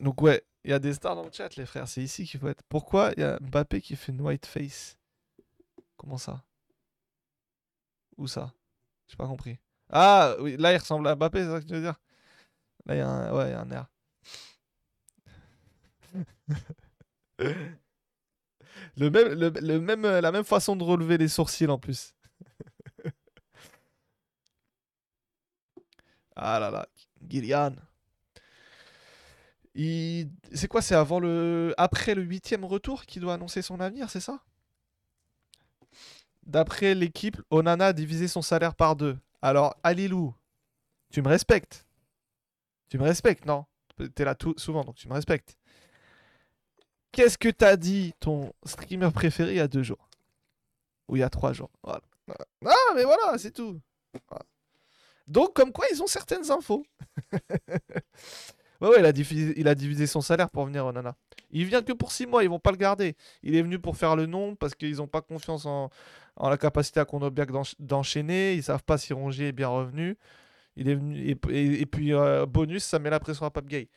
Donc, 0.01 0.21
ouais, 0.21 0.43
il 0.65 0.73
y 0.73 0.75
a 0.75 0.81
des 0.81 0.95
stars 0.95 1.15
dans 1.15 1.25
le 1.25 1.31
chat, 1.33 1.55
les 1.57 1.67
frères. 1.67 1.87
C'est 1.87 2.03
ici 2.03 2.25
qu'il 2.25 2.41
faut 2.41 2.49
être. 2.49 2.65
Pourquoi 2.69 3.13
il 3.17 3.21
y 3.21 3.25
a 3.25 3.39
Mbappé 3.41 3.81
qui 3.81 3.95
fait 3.95 4.11
une 4.11 4.21
white 4.21 4.47
face? 4.47 4.97
Comment 6.03 6.19
ça? 6.19 6.43
Où 8.17 8.27
ça? 8.27 8.53
J'ai 9.07 9.17
pas 9.17 9.29
compris. 9.29 9.59
Ah, 9.89 10.35
oui, 10.41 10.57
là, 10.57 10.73
il 10.73 10.79
ressemble 10.79 11.07
à 11.07 11.15
Mbappé, 11.15 11.45
c'est 11.45 11.51
ça 11.51 11.61
que 11.61 11.65
tu 11.67 11.75
veux 11.75 11.81
dire? 11.81 11.95
Là, 12.87 12.95
il 12.97 12.99
y 12.99 13.01
a 13.01 13.09
un, 13.09 13.33
ouais, 13.33 13.51
y 13.51 13.53
a 13.53 13.61
un 13.61 13.71
air. 13.71 13.87
le 18.97 19.11
même, 19.11 19.29
le, 19.29 19.81
même, 19.81 20.03
la 20.03 20.33
même 20.33 20.45
façon 20.45 20.75
de 20.75 20.83
relever 20.83 21.19
les 21.19 21.29
sourcils 21.29 21.69
en 21.69 21.79
plus. 21.79 22.15
ah 26.37 26.59
là 26.59 26.71
là, 26.73 26.89
Gillian. 27.29 27.77
Il... 29.75 30.31
C'est 30.53 30.69
quoi 30.69 30.83
C'est 30.83 30.97
avant 30.97 31.21
le, 31.21 31.75
après 31.79 32.15
le 32.17 32.23
huitième 32.23 32.65
retour 32.65 33.07
qui 33.07 33.21
doit 33.21 33.35
annoncer 33.35 33.63
son 33.63 33.79
avenir, 33.81 34.11
c'est 34.11 34.21
ça? 34.21 34.43
D'après 36.45 36.95
l'équipe, 36.95 37.41
Onana 37.51 37.89
a 37.89 37.93
divisé 37.93 38.29
son 38.29 38.43
salaire 38.43 38.75
par 38.75 38.97
deux. 38.97 39.19
Alors, 39.41 39.77
Alilou, 39.83 40.35
tu 41.11 41.23
me 41.23 41.29
respectes 41.29 41.87
Tu 42.89 42.99
me 42.99 43.05
respectes, 43.05 43.47
non? 43.47 43.65
T'es 44.15 44.25
là 44.25 44.35
tout, 44.35 44.55
souvent, 44.57 44.83
donc 44.83 44.97
tu 44.97 45.09
me 45.09 45.15
respectes. 45.15 45.57
Qu'est-ce 47.13 47.39
que 47.39 47.51
t'as 47.51 47.77
dit 47.77 48.15
ton 48.21 48.53
streamer 48.65 49.11
préféré 49.13 49.53
il 49.53 49.57
y 49.57 49.61
a 49.61 49.69
deux 49.69 49.83
jours? 49.83 50.09
Ou 51.09 51.17
il 51.17 51.21
y 51.21 51.23
a 51.23 51.31
trois 51.31 51.53
jours? 51.53 51.71
Ah, 51.85 52.01
mais 52.95 53.05
voilà, 53.05 53.37
c'est 53.37 53.51
tout. 53.51 53.79
Donc, 55.27 55.55
comme 55.55 55.73
quoi, 55.73 55.87
ils 55.93 56.03
ont 56.03 56.07
certaines 56.07 56.51
infos. 56.51 56.85
ouais, 58.81 58.89
ouais, 58.89 58.99
il 59.01 59.07
a, 59.69 59.75
divisé, 59.75 60.07
son 60.07 60.21
salaire 60.21 60.51
pour 60.51 60.65
venir 60.65 60.87
au 60.87 60.93
Nana. 60.93 61.15
Il 61.51 61.67
vient 61.67 61.83
que 61.83 61.93
pour 61.93 62.13
six 62.13 62.27
mois, 62.27 62.43
ils 62.43 62.49
vont 62.49 62.59
pas 62.59 62.71
le 62.71 62.79
garder. 62.79 63.15
Il 63.43 63.55
est 63.55 63.63
venu 63.63 63.79
pour 63.79 63.97
faire 63.97 64.17
le 64.17 64.27
nom 64.27 64.57
parce 64.57 64.75
qu'ils 64.75 64.97
n'ont 64.97 65.07
pas 65.07 65.21
confiance 65.21 65.67
en, 65.67 65.91
en, 66.37 66.49
la 66.49 66.59
capacité 66.59 67.01
à 67.01 67.05
Kondobiak 67.05 67.51
d'enchaîner. 67.79 68.55
Ils 68.55 68.63
savent 68.63 68.85
pas 68.85 68.99
si 68.99 69.13
Rongier 69.13 69.49
est 69.49 69.53
bien 69.53 69.69
revenu. 69.69 70.17
Il 70.77 70.89
est 70.89 70.95
venu 70.95 71.29
et, 71.29 71.87
puis 71.87 72.15
euh, 72.15 72.47
bonus, 72.47 72.85
ça 72.85 72.99
met 72.99 73.11
la 73.11 73.21
pression 73.21 73.45
à 73.47 73.51
Pape 73.51 73.67
Gay. 73.67 73.89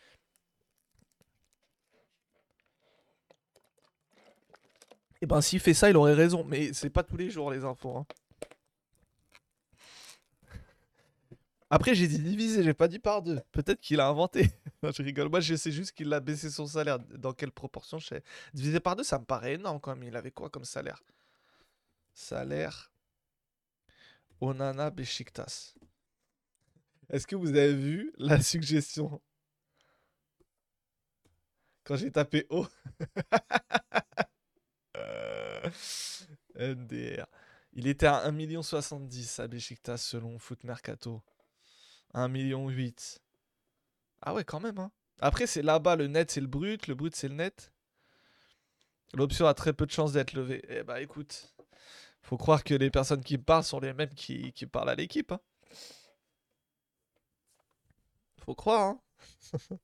Et 5.16 5.20
eh 5.22 5.26
ben 5.28 5.40
s'il 5.42 5.62
fait 5.62 5.74
ça, 5.74 5.90
il 5.90 5.96
aurait 5.96 6.14
raison, 6.14 6.44
mais 6.44 6.74
c'est 6.74 6.90
pas 6.90 7.02
tous 7.02 7.18
les 7.18 7.30
jours 7.30 7.50
les 7.50 7.64
infos. 7.64 7.98
Hein. 7.98 8.06
Après, 11.70 11.96
j'ai 11.96 12.08
dit 12.08 12.20
divisé, 12.20 12.64
j'ai 12.64 12.74
pas 12.74 12.88
dit 12.88 13.00
par 13.00 13.22
deux. 13.22 13.40
Peut-être 13.52 13.82
qu'il 13.82 14.00
a 14.00 14.08
inventé. 14.08 14.50
je 14.84 15.02
rigole. 15.02 15.30
Moi, 15.30 15.40
je 15.40 15.56
sais 15.56 15.72
juste 15.72 15.94
qu'il 15.94 16.14
a 16.14 16.20
baissé 16.20 16.50
son 16.50 16.68
salaire. 16.68 17.00
Dans 17.00 17.34
quelle 17.34 17.52
proportion 17.52 17.98
je 17.98 18.08
sais. 18.08 18.24
Divisé 18.54 18.80
par 18.80 18.96
deux, 18.96 19.04
ça 19.04 19.18
me 19.18 19.26
paraît 19.26 19.54
énorme 19.56 19.80
quand 19.80 19.96
même. 19.96 20.04
Il 20.08 20.16
avait 20.16 20.32
quoi 20.32 20.50
comme 20.50 20.64
salaire? 20.64 21.02
Salaire. 22.16 22.92
Onana 24.42 24.90
Besiktas. 24.90 25.76
Est-ce 27.10 27.28
que 27.28 27.36
vous 27.36 27.50
avez 27.50 27.76
vu 27.76 28.12
la 28.18 28.42
suggestion? 28.42 29.22
Quand 31.84 31.98
j'ai 31.98 32.12
tapé 32.12 32.48
O. 32.50 32.66
NDR. 36.58 37.28
Il 37.74 37.88
était 37.88 38.08
à 38.08 38.32
1,70 38.32 39.42
à 39.42 39.48
Besiktas 39.48 39.98
selon 39.98 40.40
Foot 40.40 40.64
Mercato. 40.64 41.22
1,8 42.14 42.30
million. 42.30 42.72
Ah 44.22 44.34
ouais, 44.34 44.46
quand 44.46 44.62
même. 44.62 44.80
Hein. 44.80 44.92
Après, 45.20 45.48
c'est 45.48 45.62
là-bas, 45.62 45.98
le 45.98 46.08
net, 46.08 46.32
c'est 46.32 46.42
le 46.42 46.48
brut. 46.48 46.88
Le 46.88 46.96
brut, 46.96 47.14
c'est 47.14 47.28
le 47.28 47.36
net. 47.36 47.74
L'option 49.14 49.48
a 49.48 49.54
très 49.54 49.74
peu 49.74 49.86
de 49.86 49.92
chances 49.92 50.14
d'être 50.14 50.34
levée. 50.34 50.64
Eh 50.70 50.84
bah 50.84 51.02
écoute, 51.02 51.55
faut 52.26 52.38
croire 52.38 52.64
que 52.64 52.74
les 52.74 52.90
personnes 52.90 53.24
qui 53.24 53.38
parlent 53.38 53.64
sont 53.64 53.80
les 53.80 53.94
mêmes 53.94 54.14
qui, 54.16 54.52
parlent 54.72 54.90
à 54.90 54.96
l'équipe. 54.96 55.32
Hein. 55.32 55.40
Faut 58.38 58.56
croire. 58.56 58.96
Hein. 58.96 59.00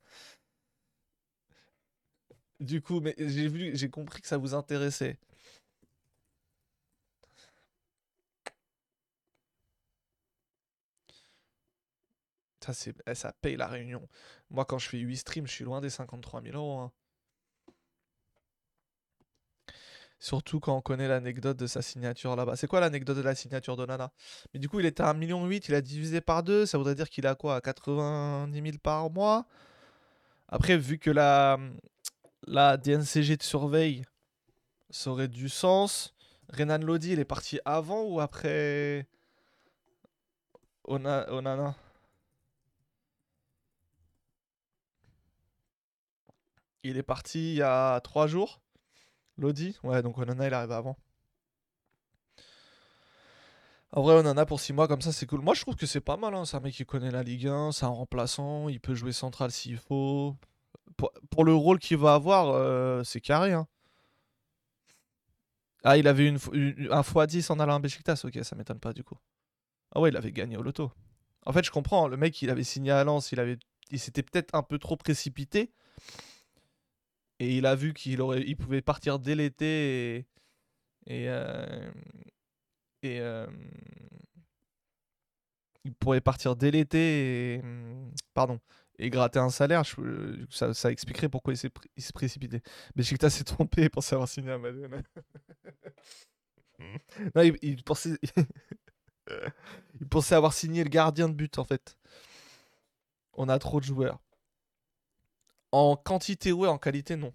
du 2.60 2.82
coup, 2.82 3.00
mais 3.00 3.16
j'ai 3.18 3.48
vu, 3.48 3.76
j'ai 3.76 3.90
compris 3.90 4.22
que 4.22 4.28
ça 4.28 4.38
vous 4.38 4.54
intéressait. 4.56 5.18
Ça, 12.64 12.74
eh, 13.08 13.16
ça 13.16 13.34
paye 13.42 13.56
la 13.58 13.68
réunion. 13.68 14.08
Moi, 14.50 14.66
quand 14.66 14.78
je 14.80 14.88
fais 14.90 14.98
8 15.00 15.18
streams, 15.18 15.48
je 15.48 15.52
suis 15.52 15.64
loin 15.64 15.82
des 15.82 15.90
53 15.90 16.42
000 16.44 16.56
euros. 16.58 16.80
Hein. 16.80 16.92
Surtout 20.22 20.60
quand 20.60 20.78
on 20.78 20.82
connaît 20.82 21.08
l'anecdote 21.08 21.58
de 21.58 21.66
sa 21.66 21.82
signature 21.82 22.36
là-bas. 22.36 22.56
C'est 22.56 22.68
quoi 22.68 22.80
l'anecdote 22.80 23.18
de 23.18 23.24
la 23.24 23.34
signature 23.34 23.76
de 23.76 23.88
Nana? 23.88 24.12
Mais 24.54 24.60
du 24.60 24.70
coup, 24.70 24.80
il 24.80 24.86
était 24.86 25.02
à 25.02 25.12
1,8 25.14 25.18
million, 25.18 25.50
il 25.50 25.74
a 25.74 25.82
divisé 25.82 26.22
par 26.22 26.44
2. 26.44 26.68
Ça 26.68 26.78
voudrait 26.78 26.94
dire 26.94 27.10
qu'il 27.10 27.26
a 27.26 27.34
quoi? 27.34 27.60
90 27.60 28.54
000 28.54 28.78
par 28.84 29.10
mois? 29.10 29.48
Après, 30.48 30.78
vu 30.78 31.00
que 31.00 31.10
la, 31.10 31.58
la 32.46 32.78
DNCG 32.78 33.36
de 33.38 33.42
surveille, 33.42 34.04
ça 34.92 35.10
aurait 35.10 35.28
du 35.28 35.50
sens. 35.50 36.14
Renan 36.50 36.78
Lodi, 36.78 37.14
il 37.14 37.20
est 37.20 37.26
parti 37.26 37.60
avant 37.66 38.04
ou 38.04 38.20
après 38.20 39.08
Onana? 40.84 41.76
Il 46.84 46.98
est 46.98 47.04
parti 47.04 47.54
il 47.54 47.58
y 47.58 47.64
a 47.64 48.00
3 48.02 48.28
jours. 48.28 48.62
Lodi? 49.38 49.78
Ouais, 49.84 50.02
donc 50.02 50.18
Onana, 50.18 50.48
il 50.48 50.54
arrive 50.54 50.72
avant. 50.72 50.98
En 53.94 54.04
vrai, 54.04 54.16
Onana 54.16 54.46
pour 54.46 54.60
6 54.60 54.74
mois 54.74 54.88
comme 54.88 55.02
ça, 55.02 55.12
c'est 55.12 55.26
cool. 55.26 55.42
Moi, 55.42 55.54
je 55.54 55.62
trouve 55.62 55.76
que 55.76 55.86
c'est 55.86 56.02
pas 56.02 56.16
mal. 56.16 56.34
Hein. 56.34 56.46
C'est 56.46 56.56
un 56.58 56.62
mec 56.62 56.74
qui 56.74 56.86
connaît 56.86 57.12
la 57.12 57.24
Ligue 57.24 57.48
1, 57.48 57.74
c'est 57.74 57.86
un 57.86 57.90
remplaçant, 57.90 58.70
il 58.70 58.80
peut 58.80 58.96
jouer 58.96 59.12
central 59.12 59.52
s'il 59.52 59.78
faut. 59.78 60.36
Pour, 61.30 61.44
le 61.44 61.54
rôle 61.54 61.80
qu'il 61.80 61.98
va 61.98 62.14
avoir, 62.14 62.50
euh, 62.50 63.04
c'est 63.04 63.22
carré. 63.22 63.54
Hein. 63.54 63.68
Ah, 65.84 65.98
il 65.98 66.08
avait 66.08 66.28
une, 66.28 66.38
un 66.92 67.02
x10 67.02 67.52
en 67.52 67.60
allant 67.60 67.80
à. 67.80 68.26
Ok, 68.26 68.40
ça 68.44 68.56
m'étonne 68.56 68.80
pas 68.80 68.94
du 68.94 69.04
coup. 69.04 69.18
Ah 69.94 70.00
ouais, 70.00 70.10
il 70.10 70.18
avait 70.18 70.32
gagné 70.32 70.58
au 70.58 70.62
loto. 70.62 70.92
En 71.46 71.54
fait, 71.54 71.66
je 71.66 71.72
comprends. 71.72 72.08
Le 72.08 72.18
mec, 72.18 72.42
il 72.42 72.50
avait 72.50 72.64
signé 72.64 72.92
à 72.92 73.04
Lens, 73.04 73.32
il, 73.32 73.40
avait... 73.40 73.58
il 73.90 74.00
s'était 74.00 74.24
peut-être 74.24 74.54
un 74.56 74.64
peu 74.64 74.78
trop 74.78 74.96
précipité. 74.96 75.72
Et 77.42 77.58
il 77.58 77.66
a 77.66 77.74
vu 77.74 77.94
qu'il 77.96 78.22
aurait, 78.22 78.44
il 78.46 78.56
pouvait 78.56 78.84
partir 78.84 79.18
dès 79.18 79.34
l'été 79.34 79.66
et. 80.16 80.28
Et. 81.08 81.28
Euh, 81.28 81.92
euh, 83.04 83.48
il 85.84 85.96
pourrait 85.96 86.22
partir 86.22 86.56
dès 86.56 86.70
l'été 86.70 87.56
et. 87.56 87.62
Pardon. 88.36 88.60
Et 89.00 89.10
gratter 89.10 89.40
un 89.40 89.50
salaire, 89.50 89.82
ça, 90.52 90.76
ça, 90.76 90.92
expliquerait 90.92 91.30
pourquoi 91.30 91.54
il 91.54 91.58
s'est, 91.58 91.72
précipité. 92.14 92.62
Mais 92.96 93.02
Chikta 93.02 93.32
s'est 93.32 93.44
trompé 93.44 93.90
pour 93.90 94.04
savoir 94.04 94.30
signer 94.30 94.52
à 94.52 94.60
Madonna. 94.60 95.02
non, 97.36 97.42
il, 97.64 97.84
pensait. 97.84 98.20
Il 100.00 100.08
pensait 100.08 100.36
avoir 100.36 100.54
signé 100.54 100.84
le 100.84 100.90
gardien 100.90 101.28
de 101.28 101.34
but 101.34 101.58
en 101.58 101.64
fait. 101.64 101.98
On 103.34 103.50
a 103.50 103.58
trop 103.58 103.80
de 103.80 103.86
joueurs. 103.86 104.20
En 105.74 105.98
quantité, 105.98 106.54
ouais, 106.54 106.70
en 106.70 106.78
qualité, 106.78 107.18
non. 107.18 107.34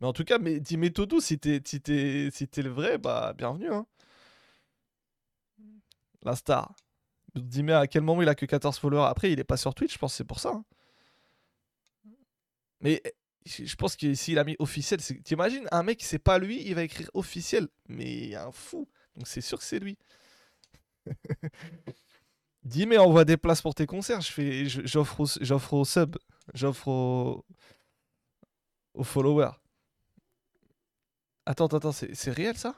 Mais 0.00 0.06
en 0.06 0.12
tout 0.12 0.24
cas, 0.24 0.38
mais 0.38 0.60
dis 0.60 0.78
Todo, 0.92 1.20
si 1.20 1.38
t'es 1.38 1.60
si 1.64 1.80
t'es- 1.80 2.30
si 2.32 2.48
le 2.62 2.70
vrai, 2.70 2.98
bah 2.98 3.34
bienvenue. 3.36 3.72
Hein. 3.72 3.86
La 6.22 6.34
star. 6.34 6.74
Dis-moi 7.36 7.78
à 7.78 7.86
quel 7.88 8.02
moment 8.02 8.22
il 8.22 8.28
a 8.28 8.34
que 8.36 8.46
14 8.46 8.78
followers. 8.78 9.06
Après, 9.08 9.32
il 9.32 9.40
est 9.40 9.44
pas 9.44 9.56
sur 9.58 9.74
Twitch, 9.74 9.94
je 9.94 9.98
pense 9.98 10.14
c'est 10.14 10.24
pour 10.24 10.40
ça. 10.40 10.50
hein. 10.50 10.64
Mais 12.80 13.02
je 13.46 13.74
pense 13.76 13.96
que 13.96 14.14
s'il 14.14 14.38
a 14.38 14.44
mis 14.44 14.56
officiel, 14.58 15.00
t'imagines 15.24 15.66
un 15.72 15.82
mec, 15.82 16.02
c'est 16.02 16.18
pas 16.18 16.38
lui, 16.38 16.62
il 16.66 16.74
va 16.74 16.82
écrire 16.82 17.10
officiel. 17.14 17.68
Mais 17.88 18.34
un 18.34 18.52
fou. 18.52 18.88
Donc 19.20 19.28
c'est 19.28 19.42
sûr 19.42 19.58
que 19.58 19.64
c'est 19.64 19.78
lui. 19.78 19.98
Dis 22.64 22.86
mais 22.86 22.96
envoie 22.96 23.24
des 23.26 23.36
places 23.36 23.60
pour 23.60 23.74
tes 23.74 23.84
concerts. 23.86 24.22
Je 24.22 24.32
fais, 24.32 24.64
j'offre 24.66 25.20
au, 25.20 25.26
j'offre 25.42 25.74
au 25.74 25.84
sub, 25.84 26.16
j'offre 26.54 26.88
au, 26.88 27.44
aux 28.94 29.04
followers. 29.04 29.52
Attends, 31.44 31.66
attends, 31.66 31.92
c'est 31.92 32.30
réel 32.30 32.56
ça? 32.56 32.74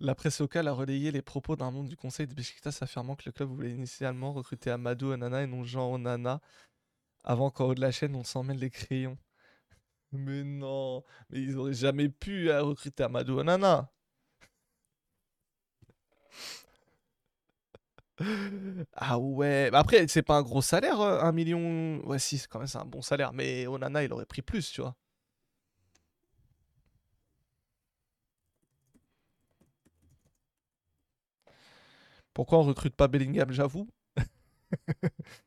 La 0.00 0.14
presse 0.14 0.38
locale 0.40 0.68
a 0.68 0.72
relayé 0.72 1.10
les 1.10 1.22
propos 1.22 1.56
d'un 1.56 1.70
membre 1.72 1.88
du 1.88 1.96
conseil 1.96 2.26
de 2.28 2.34
Beşiktaş 2.34 2.82
affirmant 2.82 3.16
que 3.16 3.24
le 3.26 3.32
club 3.32 3.48
voulait 3.48 3.72
initialement 3.72 4.32
recruter 4.32 4.70
Amadou 4.70 5.12
Onana 5.12 5.42
et 5.42 5.46
non 5.48 5.64
Jean 5.64 5.92
Onana 5.92 6.40
avant 7.24 7.50
qu'en 7.50 7.66
haut 7.66 7.74
de 7.74 7.80
la 7.80 7.92
chaîne 7.92 8.14
on 8.16 8.24
s'en 8.24 8.42
mêle 8.44 8.58
les 8.58 8.70
crayons. 8.70 9.18
Mais 10.14 10.44
non, 10.44 11.02
mais 11.30 11.42
ils 11.42 11.56
auraient 11.58 11.74
jamais 11.74 12.08
pu 12.08 12.48
euh, 12.50 12.62
recruter 12.62 13.02
Amadou 13.04 13.38
Onana. 13.38 13.90
Ah 18.94 19.18
ouais, 19.18 19.70
après 19.72 20.06
c'est 20.08 20.22
pas 20.22 20.36
un 20.36 20.42
gros 20.42 20.62
salaire, 20.62 21.00
euh, 21.00 21.20
un 21.20 21.32
million. 21.32 22.00
Ouais 22.06 22.18
si, 22.18 22.38
c'est 22.38 22.48
quand 22.48 22.58
même 22.58 22.68
c'est 22.68 22.78
un 22.78 22.84
bon 22.84 23.02
salaire, 23.02 23.32
mais 23.32 23.66
Onana 23.66 24.04
il 24.04 24.12
aurait 24.12 24.26
pris 24.26 24.42
plus, 24.42 24.70
tu 24.70 24.80
vois. 24.80 24.94
Pourquoi 32.34 32.58
on 32.58 32.62
recrute 32.64 32.94
pas 32.94 33.08
Bellingham, 33.08 33.50
j'avoue? 33.50 33.88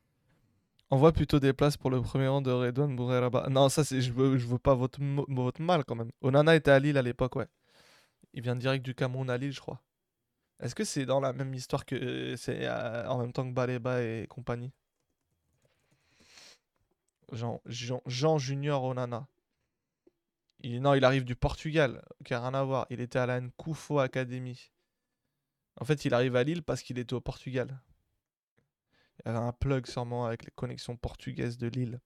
Envoie 0.90 1.12
plutôt 1.12 1.38
des 1.38 1.52
places 1.52 1.76
pour 1.76 1.90
le 1.90 2.00
premier 2.00 2.28
rang 2.28 2.40
de 2.40 2.50
Redouane 2.50 2.96
Bourreraba. 2.96 3.48
Non, 3.50 3.68
ça 3.68 3.84
c'est 3.84 4.00
je 4.00 4.12
veux 4.12 4.58
pas 4.58 4.74
votre 4.74 5.00
mal 5.60 5.84
quand 5.84 5.94
même. 5.94 6.10
Onana 6.22 6.56
était 6.56 6.70
à 6.70 6.78
Lille 6.78 6.96
à 6.96 7.02
l'époque, 7.02 7.36
ouais. 7.36 7.46
Il 8.32 8.42
vient 8.42 8.56
direct 8.56 8.84
du 8.84 8.94
Cameroun 8.94 9.28
à 9.28 9.36
Lille, 9.36 9.52
je 9.52 9.60
crois. 9.60 9.82
Est-ce 10.60 10.74
que 10.74 10.84
c'est 10.84 11.06
dans 11.06 11.20
la 11.20 11.32
même 11.32 11.54
histoire 11.54 11.84
que 11.84 11.94
euh, 11.94 12.36
c'est 12.36 12.66
euh, 12.66 13.06
en 13.08 13.18
même 13.18 13.32
temps 13.32 13.46
que 13.48 13.52
Baleba 13.54 14.02
et 14.02 14.26
compagnie? 14.28 14.72
Jean, 17.32 17.60
Junior 18.38 18.82
Onana. 18.82 19.28
Non, 20.64 20.94
il 20.94 21.04
arrive 21.04 21.24
du 21.24 21.36
Portugal, 21.36 22.02
qui 22.24 22.34
a 22.34 22.40
rien 22.40 22.54
à 22.54 22.64
voir. 22.64 22.86
Il 22.90 23.00
était 23.00 23.18
à 23.18 23.26
la 23.26 23.40
Nkufo 23.40 23.98
Academy. 24.00 24.72
En 25.80 25.84
fait, 25.84 26.04
il 26.04 26.14
arrive 26.14 26.34
à 26.34 26.42
Lille 26.42 26.62
parce 26.62 26.82
qu'il 26.82 26.98
était 26.98 27.14
au 27.14 27.20
Portugal. 27.20 27.78
Il 29.20 29.28
y 29.28 29.28
avait 29.30 29.38
un 29.38 29.52
plug 29.52 29.86
sûrement 29.86 30.26
avec 30.26 30.44
les 30.44 30.50
connexions 30.50 30.96
portugaises 30.96 31.56
de 31.58 31.68
Lille. 31.68 32.00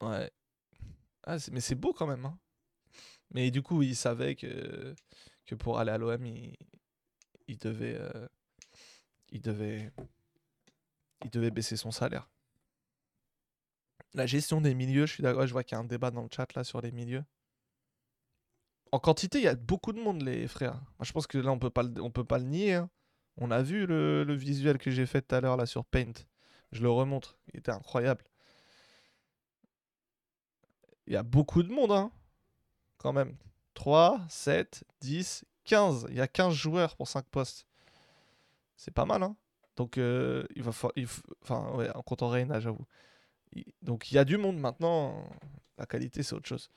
Ouais. 0.00 0.30
Ah, 1.24 1.36
mais 1.52 1.60
c'est 1.60 1.74
beau 1.74 1.92
quand 1.92 2.06
même. 2.06 2.24
hein. 2.26 2.38
Mais 3.32 3.50
du 3.50 3.62
coup, 3.62 3.82
il 3.82 3.96
savait 3.96 4.36
que, 4.36 4.94
que 5.46 5.54
pour 5.54 5.78
aller 5.78 5.92
à 5.92 5.98
l'OM, 5.98 6.24
il, 6.26 6.56
il 7.48 7.58
devait, 7.58 7.96
euh, 7.98 8.28
il 9.30 9.40
devait, 9.40 9.90
il 11.24 11.30
devait 11.30 11.52
baisser 11.52 11.76
son 11.76 11.92
salaire. 11.92 12.28
La 14.12 14.26
gestion 14.26 14.60
des 14.60 14.74
milieux, 14.74 15.06
je 15.06 15.14
suis 15.14 15.22
d'accord. 15.22 15.46
Je 15.46 15.52
vois 15.52 15.64
qu'il 15.64 15.74
y 15.74 15.76
a 15.76 15.80
un 15.80 15.84
débat 15.84 16.10
dans 16.10 16.20
le 16.22 16.28
chat 16.30 16.52
là 16.52 16.62
sur 16.62 16.82
les 16.82 16.92
milieux. 16.92 17.24
En 18.92 18.98
quantité, 18.98 19.38
il 19.38 19.44
y 19.44 19.48
a 19.48 19.54
beaucoup 19.54 19.92
de 19.94 20.00
monde, 20.00 20.20
les 20.22 20.46
frères. 20.46 20.74
Moi, 20.74 21.04
je 21.04 21.12
pense 21.12 21.26
que 21.26 21.38
là, 21.38 21.50
on 21.52 21.58
peut 21.58 21.70
pas 21.70 21.82
le, 21.82 22.02
on 22.02 22.10
peut 22.10 22.24
pas 22.24 22.38
le 22.38 22.44
nier. 22.44 22.74
hein. 22.74 22.90
On 23.38 23.50
a 23.50 23.62
vu 23.62 23.86
le, 23.86 24.34
visuel 24.34 24.78
que 24.78 24.90
j'ai 24.90 25.06
fait 25.06 25.22
tout 25.22 25.34
à 25.34 25.40
l'heure 25.40 25.56
là 25.56 25.66
sur 25.66 25.84
Paint. 25.84 26.12
Je 26.72 26.82
le 26.82 26.90
remontre. 26.90 27.38
Il 27.52 27.60
était 27.60 27.70
incroyable. 27.72 28.24
Il 31.06 31.12
y 31.12 31.16
a 31.16 31.22
beaucoup 31.22 31.62
de 31.62 31.72
monde, 31.72 31.92
hein. 31.92 32.10
Quand 32.98 33.12
même. 33.12 33.36
3, 33.74 34.20
7, 34.28 34.84
10, 35.00 35.44
15. 35.64 36.06
Il 36.10 36.16
y 36.16 36.20
a 36.20 36.28
15 36.28 36.54
joueurs 36.54 36.96
pour 36.96 37.08
5 37.08 37.24
postes. 37.26 37.66
C'est 38.76 38.92
pas 38.94 39.04
mal, 39.04 39.22
hein. 39.22 39.36
Donc, 39.76 39.98
euh, 39.98 40.44
il 40.56 40.62
va 40.62 40.72
fa- 40.72 40.92
il 40.96 41.06
f- 41.06 41.22
Enfin, 41.42 41.70
ouais, 41.76 41.90
en 41.94 42.02
comptant 42.02 42.28
Reina, 42.28 42.60
j'avoue. 42.60 42.86
Donc, 43.82 44.10
il 44.10 44.16
y 44.16 44.18
a 44.18 44.24
du 44.24 44.36
monde 44.38 44.58
maintenant. 44.58 45.28
La 45.78 45.86
qualité, 45.86 46.22
c'est 46.22 46.34
autre 46.34 46.48
chose. 46.48 46.70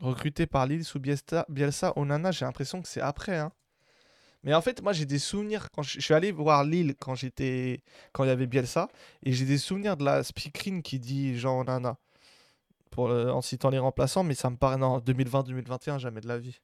Recruté 0.00 0.46
par 0.46 0.66
Lille 0.66 0.84
sous 0.84 0.98
Bielsa, 1.00 1.44
Bielsa 1.48 1.92
Onana, 1.96 2.30
j'ai 2.32 2.44
l'impression 2.44 2.82
que 2.82 2.88
c'est 2.88 3.00
après, 3.00 3.36
hein. 3.38 3.52
Mais 4.44 4.54
en 4.54 4.60
fait, 4.60 4.82
moi, 4.82 4.92
j'ai 4.92 5.06
des 5.06 5.18
souvenirs. 5.18 5.70
Quand 5.72 5.82
je, 5.82 6.00
suis 6.00 6.14
allé 6.14 6.32
voir 6.32 6.64
Lille 6.64 6.94
quand 6.98 7.14
j'étais, 7.14 7.82
quand 8.12 8.24
il 8.24 8.28
y 8.28 8.30
avait 8.30 8.46
Bielsa, 8.46 8.88
et 9.22 9.32
j'ai 9.32 9.44
des 9.44 9.58
souvenirs 9.58 9.96
de 9.96 10.04
la 10.04 10.22
speakerine 10.22 10.82
qui 10.82 10.98
dit 10.98 11.36
Jean 11.38 11.60
Onana 11.60 11.98
pour 12.90 13.10
en 13.10 13.42
citant 13.42 13.70
les 13.70 13.78
remplaçants, 13.78 14.24
mais 14.24 14.34
ça 14.34 14.50
me 14.50 14.56
paraît 14.56 14.78
non 14.78 14.98
2020-2021, 15.00 15.98
jamais 15.98 16.20
de 16.20 16.28
la 16.28 16.38
vie. 16.38 16.60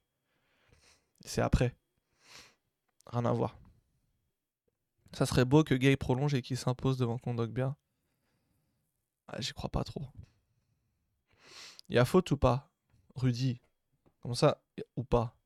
C'est 1.24 1.42
après. 1.42 1.74
Rien 3.06 3.24
à 3.24 3.32
voir. 3.32 3.56
Ça 5.12 5.26
serait 5.26 5.44
beau 5.44 5.62
que 5.62 5.74
Gay 5.74 5.96
prolonge 5.96 6.34
et 6.34 6.42
qu'il 6.42 6.56
s'impose 6.56 6.96
devant 6.98 7.18
Kondogbia. 7.18 7.76
Ah, 9.28 9.40
J'y 9.40 9.52
crois 9.52 9.70
pas 9.70 9.84
trop. 9.84 10.06
Il 11.88 11.94
y 11.94 11.98
a 11.98 12.04
faute 12.04 12.30
ou 12.30 12.36
pas? 12.36 12.70
Rudy 13.14 13.60
Comme 14.20 14.34
ça, 14.34 14.60
ou 14.96 15.04
pas? 15.04 15.36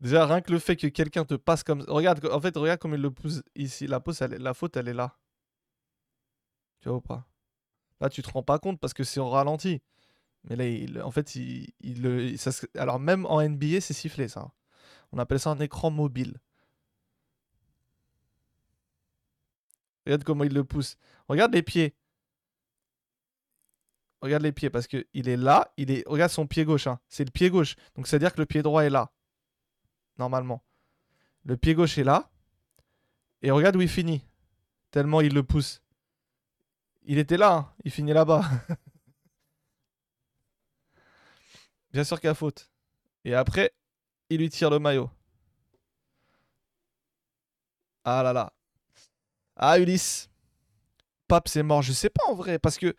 Déjà, 0.00 0.26
rien 0.26 0.40
que 0.40 0.52
le 0.52 0.58
fait 0.58 0.76
que 0.76 0.86
quelqu'un 0.88 1.24
te 1.24 1.34
passe 1.34 1.62
comme 1.62 1.82
Regarde, 1.82 2.24
en 2.26 2.40
fait, 2.40 2.56
regarde 2.56 2.80
comme 2.80 2.94
il 2.94 3.00
le 3.00 3.10
pousse 3.10 3.42
ici. 3.54 3.86
La, 3.86 3.98
est- 4.06 4.38
la 4.38 4.54
faute, 4.54 4.76
elle 4.76 4.88
est 4.88 4.94
là. 4.94 5.16
Tu 6.80 6.88
vois 6.88 6.98
ou 6.98 7.00
pas? 7.00 7.26
Là, 8.00 8.10
tu 8.10 8.22
te 8.22 8.30
rends 8.30 8.42
pas 8.42 8.58
compte 8.58 8.80
parce 8.80 8.94
que 8.94 9.04
c'est 9.04 9.20
au 9.20 9.28
ralenti. 9.30 9.80
Mais 10.44 10.56
là, 10.56 11.06
en 11.06 11.10
fait, 11.10 11.36
il, 11.36 11.68
il 11.80 12.36
alors, 12.76 12.98
même 13.00 13.26
en 13.26 13.40
NBA, 13.40 13.80
c'est 13.80 13.94
sifflé, 13.94 14.28
ça. 14.28 14.52
On 15.12 15.18
appelle 15.18 15.40
ça 15.40 15.50
un 15.50 15.60
écran 15.60 15.90
mobile. 15.90 16.38
Regarde 20.06 20.24
comment 20.24 20.44
il 20.44 20.52
le 20.54 20.64
pousse. 20.64 20.96
Regarde 21.28 21.54
les 21.54 21.62
pieds. 21.62 21.94
Regarde 24.20 24.42
les 24.42 24.52
pieds 24.52 24.70
parce 24.70 24.86
que 24.86 25.04
il 25.14 25.28
est 25.28 25.36
là, 25.36 25.72
il 25.76 25.90
est 25.90 26.04
regarde 26.06 26.30
son 26.30 26.46
pied 26.46 26.64
gauche 26.64 26.86
hein. 26.86 27.00
C'est 27.08 27.24
le 27.24 27.30
pied 27.30 27.50
gauche. 27.50 27.74
Donc 27.96 28.06
c'est 28.06 28.16
à 28.16 28.18
dire 28.20 28.32
que 28.32 28.40
le 28.40 28.46
pied 28.46 28.62
droit 28.62 28.84
est 28.84 28.90
là 28.90 29.10
normalement. 30.22 30.62
Le 31.42 31.56
pied 31.56 31.74
gauche 31.74 31.98
est 31.98 32.04
là 32.04 32.30
et 33.42 33.50
regarde 33.50 33.74
où 33.74 33.80
il 33.80 33.88
finit. 33.88 34.24
Tellement 34.92 35.20
il 35.20 35.34
le 35.34 35.42
pousse. 35.42 35.82
Il 37.02 37.18
était 37.18 37.36
là, 37.36 37.52
hein. 37.52 37.72
il 37.82 37.90
finit 37.90 38.12
là-bas. 38.12 38.44
Bien 41.92 42.04
sûr 42.04 42.20
qu'il 42.20 42.30
a 42.30 42.34
faute. 42.34 42.70
Et 43.24 43.34
après, 43.34 43.74
il 44.30 44.38
lui 44.38 44.48
tire 44.48 44.70
le 44.70 44.78
maillot. 44.78 45.10
Ah 48.04 48.22
là 48.22 48.32
là. 48.32 48.52
Ah 49.56 49.80
Ulysse. 49.80 50.30
Pape 51.26 51.48
c'est 51.48 51.64
mort. 51.64 51.82
Je 51.82 51.92
sais 51.92 52.10
pas 52.10 52.22
en 52.28 52.34
vrai 52.34 52.60
parce 52.60 52.78
que 52.78 52.94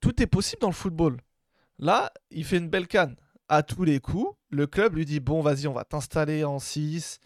tout 0.00 0.22
est 0.22 0.28
possible 0.28 0.60
dans 0.60 0.68
le 0.68 0.74
football. 0.74 1.20
Là, 1.78 2.12
il 2.30 2.44
fait 2.44 2.58
une 2.58 2.68
belle 2.68 2.86
canne. 2.86 3.16
À 3.48 3.62
tous 3.62 3.84
les 3.84 4.00
coups, 4.00 4.34
le 4.50 4.66
club 4.66 4.96
lui 4.96 5.04
dit 5.04 5.20
Bon, 5.20 5.42
vas-y, 5.42 5.66
on 5.66 5.74
va 5.74 5.84
t'installer 5.84 6.44
en 6.44 6.58
6. 6.58 7.18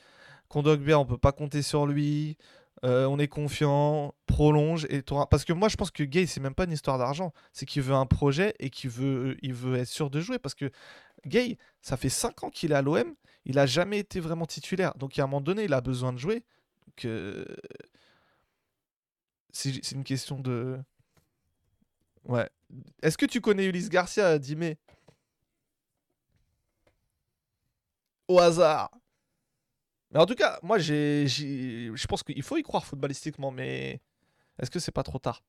Kondogbia, 0.48 0.98
on 0.98 1.06
peut 1.06 1.18
pas 1.18 1.32
compter 1.32 1.62
sur 1.62 1.86
lui. 1.86 2.36
Euh, 2.84 3.06
on 3.06 3.18
est 3.18 3.28
confiant. 3.28 4.14
Prolonge. 4.26 4.86
Et 4.90 5.02
Parce 5.02 5.44
que 5.44 5.52
moi, 5.52 5.68
je 5.68 5.76
pense 5.76 5.90
que 5.90 6.02
Gay, 6.02 6.26
c'est 6.26 6.40
même 6.40 6.54
pas 6.54 6.64
une 6.64 6.72
histoire 6.72 6.98
d'argent. 6.98 7.32
C'est 7.52 7.66
qu'il 7.66 7.82
veut 7.82 7.94
un 7.94 8.06
projet 8.06 8.54
et 8.58 8.70
qu'il 8.70 8.90
veut, 8.90 9.36
veut 9.42 9.76
être 9.76 9.88
sûr 9.88 10.10
de 10.10 10.20
jouer. 10.20 10.38
Parce 10.38 10.54
que 10.54 10.70
Gay, 11.26 11.58
ça 11.82 11.96
fait 11.96 12.08
5 12.08 12.44
ans 12.44 12.50
qu'il 12.50 12.72
est 12.72 12.74
à 12.74 12.82
l'OM. 12.82 13.14
Il 13.44 13.58
a 13.58 13.66
jamais 13.66 13.98
été 13.98 14.20
vraiment 14.20 14.46
titulaire. 14.46 14.94
Donc, 14.96 15.18
à 15.18 15.24
un 15.24 15.26
moment 15.26 15.40
donné, 15.40 15.64
il 15.64 15.72
a 15.72 15.80
besoin 15.80 16.12
de 16.12 16.18
jouer. 16.18 16.44
Euh, 17.04 17.44
c'est 19.52 19.72
c'est 19.82 19.94
une 19.94 20.04
question 20.04 20.38
de. 20.40 20.78
Ouais. 22.24 22.48
Est-ce 23.02 23.16
que 23.16 23.26
tu 23.26 23.40
connais 23.40 23.66
Ulysse 23.66 23.88
Garcia, 23.88 24.38
Dimé 24.38 24.78
Au 28.28 28.38
hasard. 28.38 28.90
Mais 30.10 30.18
en 30.20 30.26
tout 30.26 30.34
cas, 30.34 30.58
moi, 30.62 30.78
j'ai, 30.78 31.26
je 31.28 32.06
pense 32.06 32.22
qu'il 32.22 32.42
faut 32.42 32.56
y 32.56 32.62
croire 32.62 32.84
footballistiquement, 32.86 33.50
mais 33.50 34.00
est-ce 34.60 34.70
que 34.70 34.80
c'est 34.80 34.92
pas 34.92 35.04
trop 35.04 35.18
tard? 35.18 35.42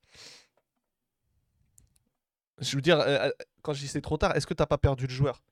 Je 2.58 2.76
veux 2.76 2.82
dire, 2.82 3.00
euh, 3.00 3.28
euh, 3.28 3.32
quand 3.62 3.72
je 3.72 3.80
dis 3.80 3.88
c'est 3.88 4.00
trop 4.02 4.16
tard, 4.18 4.36
est-ce 4.36 4.46
que 4.46 4.54
t'as 4.54 4.66
pas 4.66 4.78
perdu 4.78 5.06
le 5.06 5.12
joueur? 5.12 5.42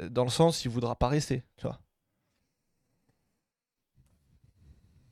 Euh, 0.00 0.08
Dans 0.08 0.24
le 0.24 0.30
sens, 0.30 0.64
il 0.64 0.70
voudra 0.70 0.96
pas 0.96 1.08
rester, 1.08 1.42
tu 1.56 1.66
vois. 1.66 1.78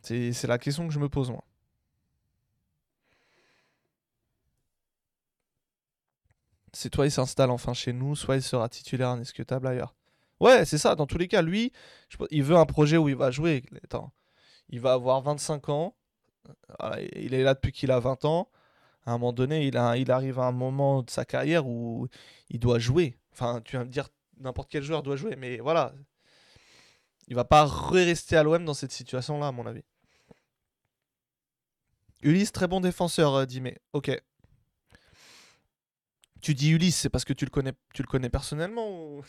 C'est, 0.02 0.32
c'est 0.32 0.46
la 0.46 0.58
question 0.58 0.86
que 0.88 0.94
je 0.94 0.98
me 0.98 1.08
pose, 1.08 1.30
moi. 1.30 1.44
C'est 6.72 6.90
toi, 6.90 7.06
il 7.06 7.10
s'installe 7.10 7.50
enfin 7.50 7.74
chez 7.74 7.92
nous, 7.92 8.14
soit 8.14 8.36
il 8.36 8.42
sera 8.42 8.68
titulaire 8.68 9.08
indiscutable 9.08 9.66
ailleurs. 9.66 9.95
Ouais, 10.40 10.64
c'est 10.64 10.78
ça, 10.78 10.94
dans 10.94 11.06
tous 11.06 11.18
les 11.18 11.28
cas, 11.28 11.42
lui, 11.42 11.72
il 12.30 12.42
veut 12.42 12.56
un 12.56 12.66
projet 12.66 12.96
où 12.96 13.08
il 13.08 13.16
va 13.16 13.30
jouer. 13.30 13.62
Il 14.68 14.80
va 14.80 14.92
avoir 14.92 15.22
25 15.22 15.68
ans, 15.70 15.96
voilà, 16.78 17.00
il 17.00 17.34
est 17.34 17.42
là 17.42 17.54
depuis 17.54 17.72
qu'il 17.72 17.90
a 17.90 18.00
20 18.00 18.24
ans. 18.24 18.50
À 19.06 19.12
un 19.12 19.18
moment 19.18 19.32
donné, 19.32 19.66
il 19.66 19.76
arrive 19.76 20.38
à 20.40 20.46
un 20.46 20.52
moment 20.52 21.02
de 21.02 21.10
sa 21.10 21.24
carrière 21.24 21.66
où 21.66 22.08
il 22.50 22.58
doit 22.58 22.78
jouer. 22.78 23.18
Enfin, 23.32 23.60
tu 23.64 23.76
vas 23.76 23.84
me 23.84 23.90
dire, 23.90 24.08
n'importe 24.38 24.70
quel 24.70 24.82
joueur 24.82 25.02
doit 25.02 25.16
jouer, 25.16 25.36
mais 25.36 25.58
voilà. 25.58 25.92
Il 27.28 27.34
va 27.36 27.44
pas 27.44 27.66
rester 27.66 28.36
à 28.36 28.42
l'OM 28.42 28.64
dans 28.64 28.74
cette 28.74 28.92
situation-là, 28.92 29.48
à 29.48 29.52
mon 29.52 29.66
avis. 29.66 29.82
Ulysse, 32.22 32.52
très 32.52 32.66
bon 32.66 32.80
défenseur, 32.80 33.34
euh, 33.34 33.46
Dimé. 33.46 33.78
Ok. 33.92 34.10
Tu 36.40 36.54
dis 36.54 36.70
Ulysse, 36.70 36.96
c'est 36.96 37.08
parce 37.10 37.24
que 37.24 37.32
tu 37.32 37.44
le 37.44 37.50
connais, 37.50 37.72
tu 37.94 38.02
le 38.02 38.06
connais 38.08 38.30
personnellement 38.30 38.88
ou... 38.90 39.22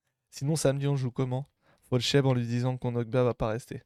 Sinon, 0.30 0.56
samedi, 0.56 0.86
on 0.86 0.96
joue 0.96 1.10
comment? 1.10 1.50
Faut 1.84 1.96
le 1.96 2.00
cheb 2.02 2.24
en 2.24 2.32
lui 2.32 2.46
disant 2.46 2.76
que 2.76 2.80
Konogba 2.80 3.24
va 3.24 3.34
pas 3.34 3.48
rester. 3.48 3.82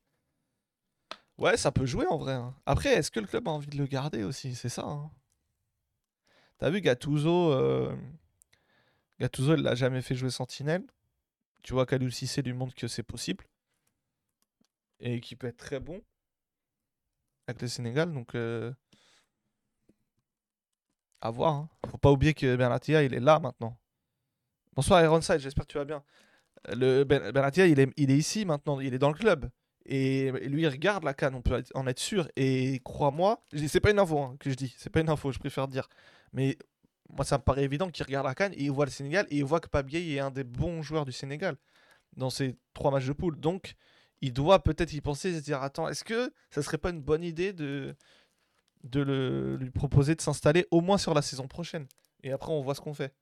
Ouais, 1.38 1.56
ça 1.56 1.72
peut 1.72 1.84
jouer 1.86 2.06
en 2.06 2.16
vrai. 2.18 2.32
hein. 2.34 2.54
Après, 2.66 2.90
est-ce 2.94 3.10
que 3.10 3.20
le 3.20 3.26
club 3.26 3.48
a 3.48 3.50
envie 3.50 3.68
de 3.68 3.76
le 3.76 3.86
garder 3.86 4.22
aussi? 4.24 4.54
C'est 4.54 4.68
ça. 4.68 4.82
hein. 4.84 5.10
T'as 6.58 6.70
vu 6.70 6.80
Gattuso 6.80 7.52
euh, 7.52 7.94
Gattuso, 9.18 9.54
il 9.56 9.62
l'a 9.62 9.74
jamais 9.74 10.02
fait 10.02 10.14
jouer 10.14 10.28
Sentinelle. 10.30 10.84
Tu 11.62 11.72
vois 11.74 11.86
qu'Alou 11.86 12.10
Cissé 12.10 12.42
lui 12.42 12.52
montre 12.54 12.74
que 12.74 12.88
c'est 12.88 13.02
possible. 13.04 13.44
Et 15.00 15.20
qu'il 15.20 15.36
peut 15.36 15.48
être 15.48 15.58
très 15.58 15.80
bon 15.80 16.02
avec 17.46 17.62
le 17.62 17.68
Sénégal. 17.68 18.12
Donc, 18.12 18.34
euh, 18.34 18.72
à 21.22 21.30
voir. 21.30 21.54
hein. 21.54 21.68
Faut 21.90 21.98
pas 21.98 22.10
oublier 22.10 22.34
que 22.34 22.56
Bernatia, 22.56 23.02
il 23.04 23.14
est 23.14 23.20
là 23.20 23.38
maintenant. 23.38 23.78
Bonsoir 24.74 25.02
Ironside, 25.02 25.38
j'espère 25.38 25.66
que 25.66 25.72
tu 25.72 25.78
vas 25.78 25.84
bien. 25.84 26.02
Le 26.74 27.04
ben, 27.04 27.30
Bernatia, 27.30 27.66
il 27.66 27.78
est, 27.80 27.98
ici 27.98 28.44
maintenant, 28.44 28.80
il 28.80 28.92
est 28.92 28.98
dans 28.98 29.08
le 29.08 29.14
club. 29.14 29.48
Et 29.84 30.30
lui, 30.48 30.62
il 30.62 30.68
regarde 30.68 31.04
la 31.04 31.14
canne, 31.14 31.34
on 31.34 31.42
peut 31.42 31.62
en 31.74 31.86
être 31.86 31.98
sûr. 31.98 32.28
Et 32.36 32.80
crois-moi, 32.84 33.44
c'est 33.68 33.80
pas 33.80 33.90
une 33.90 33.98
info 33.98 34.18
hein, 34.18 34.36
que 34.38 34.50
je 34.50 34.54
dis, 34.54 34.74
c'est 34.76 34.90
pas 34.90 35.00
une 35.00 35.08
info, 35.08 35.32
je 35.32 35.38
préfère 35.38 35.68
dire. 35.68 35.88
Mais 36.32 36.56
moi, 37.08 37.24
ça 37.24 37.38
me 37.38 37.42
paraît 37.42 37.64
évident 37.64 37.88
qu'il 37.88 38.04
regarde 38.04 38.26
la 38.26 38.34
canne 38.34 38.52
et 38.54 38.64
il 38.64 38.70
voit 38.70 38.84
le 38.84 38.90
Sénégal 38.90 39.26
et 39.30 39.38
il 39.38 39.44
voit 39.44 39.60
que 39.60 39.68
Pabier 39.68 40.14
est 40.14 40.20
un 40.20 40.30
des 40.30 40.44
bons 40.44 40.82
joueurs 40.82 41.04
du 41.04 41.12
Sénégal 41.12 41.56
dans 42.16 42.30
ces 42.30 42.56
trois 42.74 42.90
matchs 42.90 43.06
de 43.06 43.12
poule. 43.12 43.38
Donc, 43.38 43.74
il 44.20 44.32
doit 44.32 44.62
peut-être 44.62 44.92
y 44.92 45.00
penser 45.00 45.30
et 45.30 45.38
se 45.38 45.44
dire 45.44 45.62
Attends, 45.62 45.88
est-ce 45.88 46.04
que 46.04 46.32
ça 46.50 46.62
serait 46.62 46.78
pas 46.78 46.90
une 46.90 47.02
bonne 47.02 47.24
idée 47.24 47.52
de, 47.52 47.96
de 48.84 49.00
le, 49.00 49.56
lui 49.56 49.70
proposer 49.70 50.14
de 50.14 50.20
s'installer 50.20 50.66
au 50.70 50.80
moins 50.80 50.98
sur 50.98 51.14
la 51.14 51.22
saison 51.22 51.46
prochaine 51.46 51.86
Et 52.22 52.32
après, 52.32 52.52
on 52.52 52.62
voit 52.62 52.74
ce 52.74 52.80
qu'on 52.80 52.94
fait. 52.94 53.14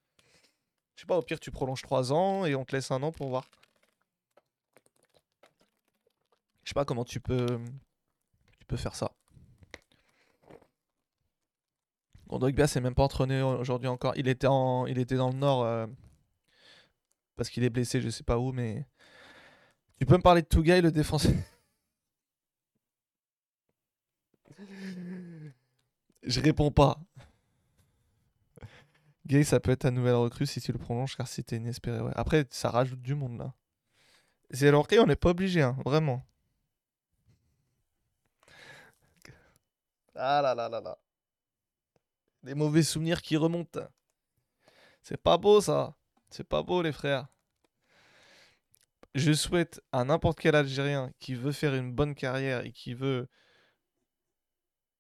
Je 0.97 1.03
sais 1.03 1.07
pas, 1.07 1.17
au 1.17 1.23
pire, 1.23 1.41
tu 1.41 1.51
prolonges 1.51 1.83
3 1.83 2.13
ans 2.13 2.45
et 2.45 2.55
on 2.55 2.65
te 2.65 2.75
laisse 2.75 2.91
un 2.91 3.03
an 3.03 3.13
pour 3.13 3.29
voir. 3.29 3.45
Je 6.65 6.71
sais 6.71 6.75
pas 6.75 6.85
comment 6.85 7.05
tu 7.05 7.21
peux, 7.21 7.47
tu 8.59 8.67
peux 8.67 8.77
faire 8.77 8.95
ça. 8.95 9.13
Gondogbia 12.29 12.69
s'est 12.69 12.81
même 12.81 12.95
pas 12.95 13.03
entraîné 13.03 13.43
aujourd'hui 13.43 13.89
encore. 13.89 14.13
Il 14.17 14.29
était, 14.29 14.47
en, 14.47 14.87
il 14.87 14.99
était 14.99 15.17
dans 15.17 15.31
le 15.31 15.37
nord 15.37 15.65
euh, 15.65 15.87
parce 17.37 17.51
qu'il 17.51 17.65
est 17.65 17.71
blessé, 17.71 18.01
je 18.01 18.09
sais 18.09 18.23
pas 18.23 18.39
où, 18.39 18.53
mais. 18.53 18.87
Tu 19.99 20.07
peux 20.07 20.17
me 20.17 20.23
parler 20.23 20.43
de 20.43 20.47
Tougaï, 20.47 20.81
le 20.81 20.93
défenseur? 20.93 21.33
Je 26.23 26.41
réponds 26.41 26.71
pas. 26.71 26.99
Gay, 29.27 29.45
ça 29.45 29.61
peut 29.61 29.71
être 29.71 29.81
ta 29.81 29.91
nouvelle 29.91 30.15
recrue 30.15 30.47
si 30.47 30.61
tu 30.61 30.73
le 30.73 30.79
prolonges, 30.79 31.17
car 31.17 31.29
c'était 31.29 31.57
inespéré. 31.57 32.01
Après, 32.17 32.47
ça 32.51 32.71
rajoute 32.71 33.01
du 33.01 33.15
monde 33.15 33.39
là. 33.39 33.55
C'est 34.51 34.69
alors 34.69 34.87
on 34.91 35.07
n'est 35.07 35.17
pas 35.17 35.31
obligé, 35.31 35.63
hein, 35.63 35.77
vraiment. 35.85 36.27
Ah 40.17 40.43
là 40.43 40.55
là 40.55 40.69
là 40.69 40.81
là. 40.81 40.99
Des 42.43 42.55
mauvais 42.55 42.83
souvenirs 42.83 43.23
qui 43.23 43.37
remontent. 43.37 43.81
C'est 45.03 45.17
pas 45.17 45.39
beau 45.39 45.61
ça. 45.61 45.95
C'est 46.31 46.45
pas 46.45 46.63
beau 46.63 46.83
les 46.83 46.93
frères. 46.93 47.29
Je 49.15 49.33
souhaite 49.33 49.81
à 49.93 50.05
n'importe 50.05 50.41
quel 50.41 50.55
Algérien 50.55 51.13
qui 51.19 51.35
veut 51.35 51.53
faire 51.53 51.75
une 51.75 51.93
bonne 51.93 52.15
carrière 52.15 52.65
et 52.65 52.73
qui 52.73 52.95
veut, 52.95 53.29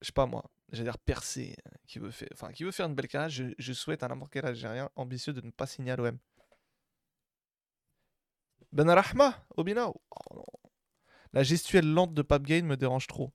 je 0.00 0.06
sais 0.06 0.12
pas 0.12 0.26
moi, 0.26 0.50
j'allais 0.72 0.84
dire 0.84 0.98
percer, 0.98 1.56
euh, 1.66 1.70
qui 1.86 1.98
veut 1.98 2.10
faire, 2.10 2.52
qui 2.52 2.64
veut 2.64 2.70
faire 2.70 2.86
une 2.86 2.94
belle 2.94 3.08
carrière, 3.08 3.30
je, 3.30 3.72
souhaite 3.72 4.02
à 4.02 4.08
n'importe 4.08 4.32
quel 4.32 4.46
Algérien 4.46 4.90
ambitieux 4.96 5.32
de 5.32 5.40
ne 5.40 5.50
pas 5.50 5.66
signer 5.66 5.92
à 5.92 5.96
l'OM. 5.96 6.18
Ben 8.72 8.88
Rahma, 8.88 9.44
Obina. 9.56 9.88
Oh 9.88 10.34
non. 10.34 10.44
La 11.32 11.42
gestuelle 11.42 11.92
lente 11.92 12.14
de 12.14 12.22
Pape 12.22 12.42
Gain 12.42 12.62
me 12.62 12.76
dérange 12.76 13.06
trop. 13.06 13.32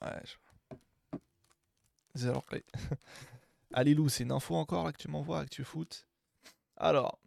Ouais. 0.00 0.22
Je... 0.24 0.36
Alilou, 3.72 4.08
c'est 4.08 4.24
une 4.24 4.32
info 4.32 4.54
encore 4.56 4.84
là 4.84 4.92
que 4.92 4.98
tu 4.98 5.08
m'envoies, 5.08 5.40
Actu 5.40 5.64
Foot. 5.64 6.06
Alors, 6.76 7.20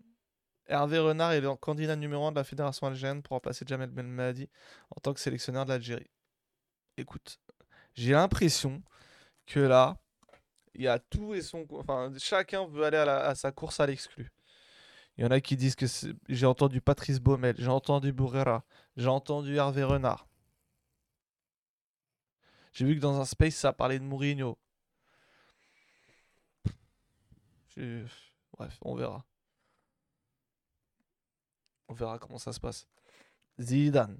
Hervé 0.67 0.99
Renard 0.99 1.33
est 1.33 1.59
candidat 1.59 1.95
numéro 1.95 2.25
1 2.27 2.31
de 2.31 2.37
la 2.37 2.43
fédération 2.43 2.87
algérienne 2.87 3.21
pour 3.21 3.35
remplacer 3.35 3.65
Jamel 3.67 3.89
Belmadi 3.89 4.49
en 4.95 4.99
tant 4.99 5.13
que 5.13 5.19
sélectionneur 5.19 5.65
de 5.65 5.71
l'Algérie. 5.71 6.09
Écoute, 6.97 7.39
j'ai 7.93 8.13
l'impression 8.13 8.81
que 9.45 9.59
là, 9.59 9.97
il 10.73 10.83
y 10.83 10.87
a 10.87 10.99
tout 10.99 11.33
et 11.33 11.41
son. 11.41 11.65
Enfin, 11.71 12.11
chacun 12.17 12.67
veut 12.67 12.83
aller 12.85 12.97
à, 12.97 13.35
sa 13.35 13.51
course 13.51 13.79
à 13.79 13.85
l'exclu. 13.85 14.31
Il 15.17 15.23
y 15.23 15.27
en 15.27 15.31
a 15.31 15.39
qui 15.39 15.55
disent 15.55 15.75
que 15.75 15.85
j'ai 16.27 16.45
entendu 16.45 16.81
Patrice 16.81 17.19
Baumel, 17.19 17.55
j'ai 17.57 17.69
entendu 17.69 18.11
Bourrera, 18.11 18.65
j'ai 18.97 19.07
entendu 19.07 19.55
Hervé 19.55 19.83
Renard. 19.83 20.27
J'ai 22.73 22.85
vu 22.85 22.95
que 22.95 22.99
dans 22.99 23.19
un 23.21 23.25
space, 23.25 23.55
ça 23.55 23.71
parlait 23.71 23.99
de 23.99 24.03
Mourinho. 24.03 24.57
Bref, 27.77 28.77
on 28.81 28.95
verra. 28.95 29.25
On 31.87 31.93
verra 31.93 32.19
comment 32.19 32.37
ça 32.37 32.51
se 32.51 32.59
passe. 32.59 32.87
Zidane. 33.59 34.19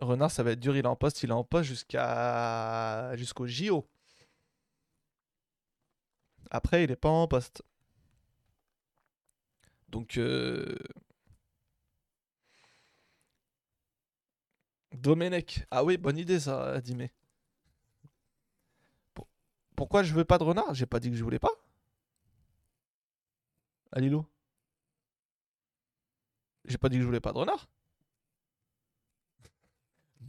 Renard, 0.00 0.30
ça 0.30 0.42
va 0.42 0.52
être 0.52 0.60
dur, 0.60 0.76
il 0.76 0.84
est 0.84 0.88
en 0.88 0.96
poste, 0.96 1.22
il 1.22 1.30
est 1.30 1.32
en 1.32 1.44
poste 1.44 1.68
jusqu'à 1.68 3.14
jusqu'au 3.16 3.46
JO. 3.46 3.86
Après, 6.50 6.84
il 6.84 6.92
est 6.92 6.96
pas 6.96 7.08
en 7.08 7.26
poste. 7.26 7.62
Donc, 9.88 10.16
euh... 10.18 10.74
Domenech. 14.92 15.66
Ah 15.72 15.82
oui, 15.84 15.96
bonne 15.96 16.16
idée 16.18 16.38
ça, 16.38 16.80
Dimé. 16.80 17.10
Pour- 19.14 19.28
Pourquoi 19.76 20.02
je 20.02 20.12
veux 20.14 20.24
pas 20.24 20.38
de 20.38 20.42
renard? 20.44 20.74
J'ai 20.74 20.86
pas 20.86 20.98
dit 21.00 21.10
que 21.10 21.16
je 21.16 21.22
voulais 21.24 21.38
pas. 21.38 21.52
Alilo 23.92 24.26
J'ai 26.64 26.78
pas 26.78 26.88
dit 26.88 26.96
que 26.96 27.02
je 27.02 27.06
voulais 27.06 27.20
pas 27.20 27.32
de 27.34 27.38
renard. 27.38 27.68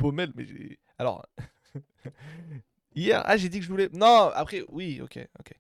Baumel, 0.02 0.32
mais 0.36 0.46
j'ai. 0.46 0.80
Alors. 0.98 1.26
hier, 2.96 3.22
ah, 3.26 3.38
j'ai 3.38 3.50
dit 3.50 3.60
que 3.60 3.66
je 3.66 3.70
voulais. 3.72 3.90
Non, 3.94 4.32
après, 4.34 4.64
oui, 4.70 5.02
ok, 5.02 5.20
ok. 5.40 5.54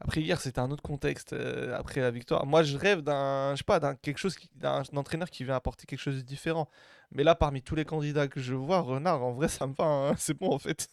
Après, 0.00 0.20
hier, 0.22 0.40
c'était 0.40 0.60
un 0.60 0.70
autre 0.70 0.82
contexte. 0.82 1.32
euh, 1.32 1.76
après 1.76 2.00
la 2.00 2.10
victoire. 2.12 2.46
Moi, 2.46 2.62
je 2.62 2.76
rêve 2.76 3.02
d'un. 3.02 3.52
Je 3.54 3.58
sais 3.58 3.64
pas, 3.64 3.80
d'un 3.80 3.96
quelque 3.96 4.18
chose. 4.18 4.36
d'un 4.56 4.82
entraîneur 4.96 5.30
qui 5.30 5.44
vient 5.44 5.56
apporter 5.56 5.86
quelque 5.86 6.00
chose 6.00 6.16
de 6.16 6.22
différent. 6.22 6.68
Mais 7.12 7.24
là, 7.24 7.34
parmi 7.34 7.62
tous 7.62 7.74
les 7.74 7.84
candidats 7.84 8.28
que 8.28 8.40
je 8.40 8.54
vois, 8.54 8.80
Renard, 8.80 9.24
en 9.24 9.32
vrai, 9.32 9.48
ça 9.48 9.66
me 9.66 9.74
va. 9.74 9.84
hein, 9.86 10.14
C'est 10.18 10.34
bon, 10.34 10.52
en 10.54 10.58
fait. 10.58 10.88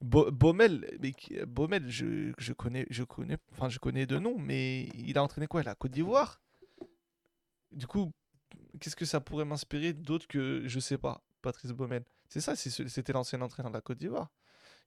Baumel, 0.00 0.98
mais 1.00 1.12
Baumel, 1.46 1.88
je, 1.88 2.32
je 2.38 2.52
connais, 2.52 2.86
je 2.90 3.04
connais, 3.04 3.36
enfin, 3.52 3.68
je 3.68 3.78
connais 3.78 4.04
de 4.06 4.18
nom, 4.18 4.36
mais 4.38 4.84
il 4.94 5.16
a 5.16 5.22
entraîné 5.22 5.46
quoi? 5.46 5.62
La 5.62 5.74
Côte 5.76 5.92
d'Ivoire? 5.92 6.40
Du 7.72 7.86
coup, 7.86 8.12
qu'est-ce 8.80 8.96
que 8.96 9.04
ça 9.04 9.20
pourrait 9.20 9.44
m'inspirer 9.44 9.92
d'autre 9.92 10.26
que 10.28 10.62
je 10.66 10.80
sais 10.80 10.98
pas. 10.98 11.22
Patrice 11.42 11.72
Baumel? 11.72 12.04
C'est 12.28 12.40
ça, 12.40 12.56
c'était 12.56 13.12
l'ancien 13.12 13.40
entraîneur 13.42 13.70
de 13.70 13.76
la 13.76 13.80
Côte 13.82 13.98
d'Ivoire. 13.98 14.30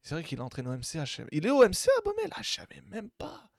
C'est 0.04 0.16
vrai 0.16 0.24
qu'il 0.24 0.42
entraîne 0.42 0.68
au 0.68 0.74
sais- 1.16 1.26
Il 1.32 1.46
est 1.48 1.52
au 1.52 1.64
MCA, 1.64 2.02
Baumel? 2.06 2.30
Ah, 2.36 2.42
je 2.44 2.52
même 2.92 3.10
pas. 3.12 3.50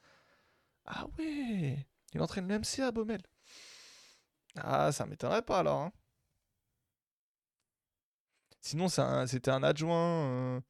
Ah 0.86 1.06
ouais 1.18 1.86
Il 2.14 2.22
entraîne 2.22 2.48
le 2.48 2.54
MCA, 2.56 2.90
Baumel. 2.92 3.22
Ah, 4.56 4.92
ça 4.92 5.06
m'étonnerait 5.06 5.42
pas 5.42 5.60
alors. 5.60 5.80
hein. 5.82 5.92
Sinon, 8.60 8.88
c'était 9.26 9.50
un 9.50 9.62
adjoint. 9.62 10.26
euh, 10.56 10.60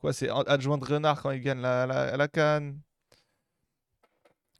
Quoi, 0.00 0.12
c'est 0.14 0.30
adjoint 0.30 0.78
de 0.78 0.84
Renard 0.86 1.22
quand 1.22 1.30
il 1.32 1.40
gagne 1.42 1.60
la, 1.60 1.86
la, 1.86 2.16
Cannes. 2.28 2.80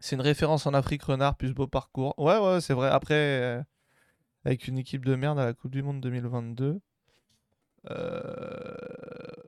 C'est 0.00 0.16
une 0.16 0.20
référence 0.22 0.66
en 0.66 0.74
Afrique, 0.74 1.02
Renard, 1.04 1.36
plus 1.36 1.54
beau 1.54 1.66
parcours. 1.66 2.14
Ouais, 2.18 2.36
ouais, 2.38 2.60
c'est 2.60 2.74
vrai. 2.74 2.88
Après, 2.90 3.14
euh, 3.14 3.62
avec 4.44 4.68
une 4.68 4.78
équipe 4.78 5.04
de 5.04 5.14
merde 5.14 5.38
à 5.38 5.44
la 5.46 5.54
Coupe 5.54 5.72
du 5.72 5.82
Monde 5.82 6.00
2022. 6.00 6.80
Euh... 7.90 8.74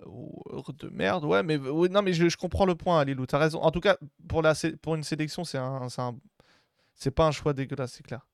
ou- 0.06 0.42
De 0.78 0.88
merde, 0.88 1.24
ouais, 1.24 1.42
mais 1.42 1.58
non, 1.58 2.02
mais 2.02 2.12
je, 2.14 2.36
comprends 2.36 2.64
le 2.66 2.74
point, 2.74 3.04
Lilou. 3.04 3.26
T'as 3.26 3.38
raison. 3.38 3.60
En 3.62 3.70
tout 3.70 3.80
cas, 3.80 3.96
pour, 4.28 4.40
la, 4.42 4.54
pour 4.82 4.94
une 4.94 5.02
sélection, 5.02 5.44
c'est 5.44 5.58
un, 5.58 5.82
un- 5.98 6.18
c'est 6.94 7.10
pas 7.10 7.26
un 7.26 7.32
choix 7.32 7.52
dégueulasse, 7.54 7.94
c'est 7.94 8.02
clair. 8.04 8.26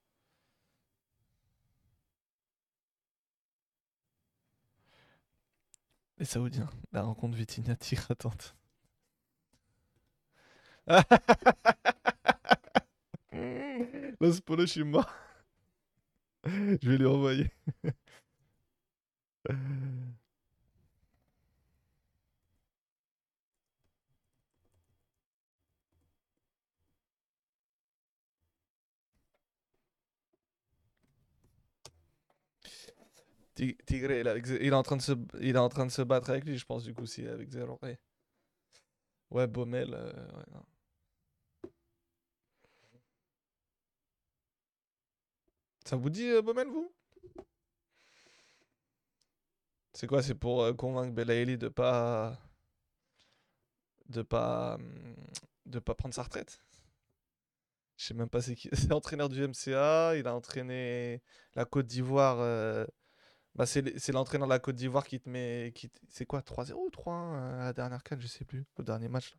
Les 6.19 6.24
Saoudiens, 6.24 6.70
la 6.93 7.03
rencontre 7.03 7.37
Vitinha 7.37 7.74
Tigratante. 7.74 8.55
Los 14.20 14.41
Polo, 14.45 14.62
je 14.66 14.73
suis 14.73 14.85
mort. 14.85 15.09
Je 16.83 16.89
vais 16.91 16.99
lui 16.99 17.07
envoyer. 17.07 17.47
Ti- 33.55 33.77
Tigré, 33.87 34.21
il 34.21 34.27
est, 34.69 34.73
en 34.73 34.83
train 34.83 34.97
de 34.97 35.03
se, 35.03 35.12
il 35.41 35.55
est 35.57 35.59
en 35.59 35.69
train 35.69 35.87
de 35.87 35.91
se 35.91 36.03
battre 36.03 36.31
avec 36.31 36.45
lui, 36.45 36.57
je 36.57 36.65
pense, 36.65 36.85
du 36.85 36.95
coup, 36.95 37.07
si 37.07 37.27
avec 37.27 37.51
Zéro. 37.51 37.79
Ouais 39.31 39.47
Baumel. 39.47 39.95
euh, 39.95 40.12
ouais, 40.12 40.45
non. 40.53 40.62
Ça 45.91 45.97
vous 45.97 46.09
dit, 46.09 46.29
euh, 46.29 46.41
vous? 46.41 46.93
C'est 49.93 50.07
quoi 50.07 50.23
C'est 50.23 50.35
pour 50.35 50.62
euh, 50.62 50.73
convaincre 50.73 51.12
Belaïli 51.15 51.59
de 51.59 51.69
pas. 51.69 52.39
de 54.09 54.23
pas. 54.23 54.75
hum, 54.77 55.17
de 55.67 55.79
pas 55.79 55.95
prendre 55.95 56.15
sa 56.15 56.23
retraite? 56.23 56.61
Je 57.97 58.07
sais 58.07 58.15
même 58.15 58.29
pas 58.29 58.41
c'est 58.41 58.55
qui. 58.55 58.69
C'est 58.73 58.93
entraîneur 58.93 59.29
du 59.29 59.43
MCA, 59.47 60.17
il 60.17 60.27
a 60.29 60.35
entraîné 60.35 61.23
la 61.55 61.65
Côte 61.65 61.87
d'Ivoire. 61.87 62.39
euh, 62.41 62.87
Bah, 63.57 63.67
c'est 63.67 64.12
l'entraîneur 64.12 64.49
de 64.49 64.53
la 64.55 64.61
Côte 64.61 64.77
d'Ivoire 64.77 65.07
qui 65.07 65.21
te 65.21 65.29
met. 65.29 65.73
Qui 65.75 65.91
C'est 66.09 66.27
quoi 66.27 66.41
3-0 66.43 66.75
ou 66.75 66.91
3-1 66.91 67.35
euh, 67.35 67.61
à 67.62 67.65
la 67.67 67.73
dernière 67.73 68.03
canne 68.05 68.21
Je 68.21 68.29
sais 68.29 68.45
plus. 68.45 68.67
Au 68.79 68.83
dernier 68.85 69.09
match. 69.09 69.35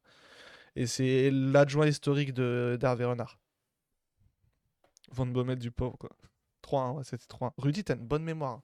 Et 0.76 0.88
c'est 0.88 1.32
l'adjoint 1.32 1.88
historique 1.88 2.34
d'Hervé 2.34 3.06
Renard. 3.06 3.40
Van 5.12 5.26
Bommel 5.28 5.60
du 5.60 5.72
pauvre, 5.72 5.98
quoi. 5.98 6.10
3-1, 6.62 6.92
ouais, 6.94 7.04
c'était 7.04 7.26
3-1. 7.28 7.54
Rudy, 7.58 7.84
t'as 7.84 7.96
une 7.96 8.08
bonne 8.08 8.24
mémoire. 8.24 8.54
hein. 8.56 8.64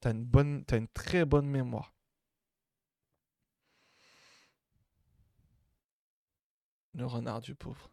T'as 0.00 0.10
une, 0.10 0.26
bonne... 0.26 0.62
une 0.72 0.88
très 0.88 1.24
bonne 1.24 1.46
mémoire. 1.46 1.94
Le 6.94 7.04
renard 7.06 7.40
du 7.40 7.54
pauvre. 7.56 7.90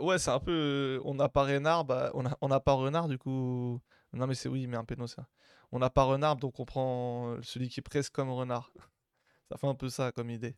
Ouais, 0.00 0.18
c'est 0.18 0.30
un 0.30 0.40
peu. 0.40 0.52
euh, 0.98 1.00
On 1.04 1.14
n'a 1.14 1.28
pas 1.28 1.44
renard, 1.44 1.84
bah, 1.84 2.10
on 2.14 2.24
a, 2.26 2.36
on 2.40 2.48
n'a 2.48 2.60
pas 2.60 2.72
renard, 2.72 3.08
du 3.08 3.18
coup. 3.18 3.80
Non, 4.12 4.26
mais 4.26 4.34
c'est 4.34 4.48
oui, 4.48 4.66
mais 4.66 4.76
un 4.76 4.84
péno, 4.84 5.06
ça. 5.06 5.28
On 5.72 5.78
n'a 5.78 5.90
pas 5.90 6.04
renard, 6.04 6.36
donc 6.36 6.58
on 6.60 6.64
prend 6.64 7.28
euh, 7.32 7.42
celui 7.42 7.68
qui 7.68 7.82
presse 7.82 8.08
comme 8.10 8.30
renard. 8.30 8.72
Ça 9.50 9.58
fait 9.58 9.66
un 9.68 9.74
peu 9.76 9.90
ça 9.90 10.12
comme 10.12 10.30
idée. 10.30 10.56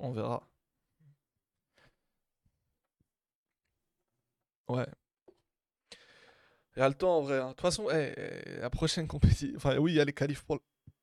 On 0.00 0.10
verra. 0.12 0.42
Ouais. 4.68 4.86
Il 6.76 6.80
y 6.80 6.82
a 6.82 6.88
le 6.88 6.94
temps 6.94 7.18
en 7.18 7.22
vrai. 7.22 7.38
hein. 7.38 7.48
De 7.48 7.52
toute 7.52 7.60
façon, 7.60 7.88
la 7.88 8.70
prochaine 8.70 9.06
compétition. 9.08 9.48
Enfin, 9.56 9.76
oui, 9.78 9.92
il 9.92 9.96
y 9.96 10.00
a 10.00 10.04
les 10.04 10.12
qualifs 10.12 10.42
pour 10.44 10.58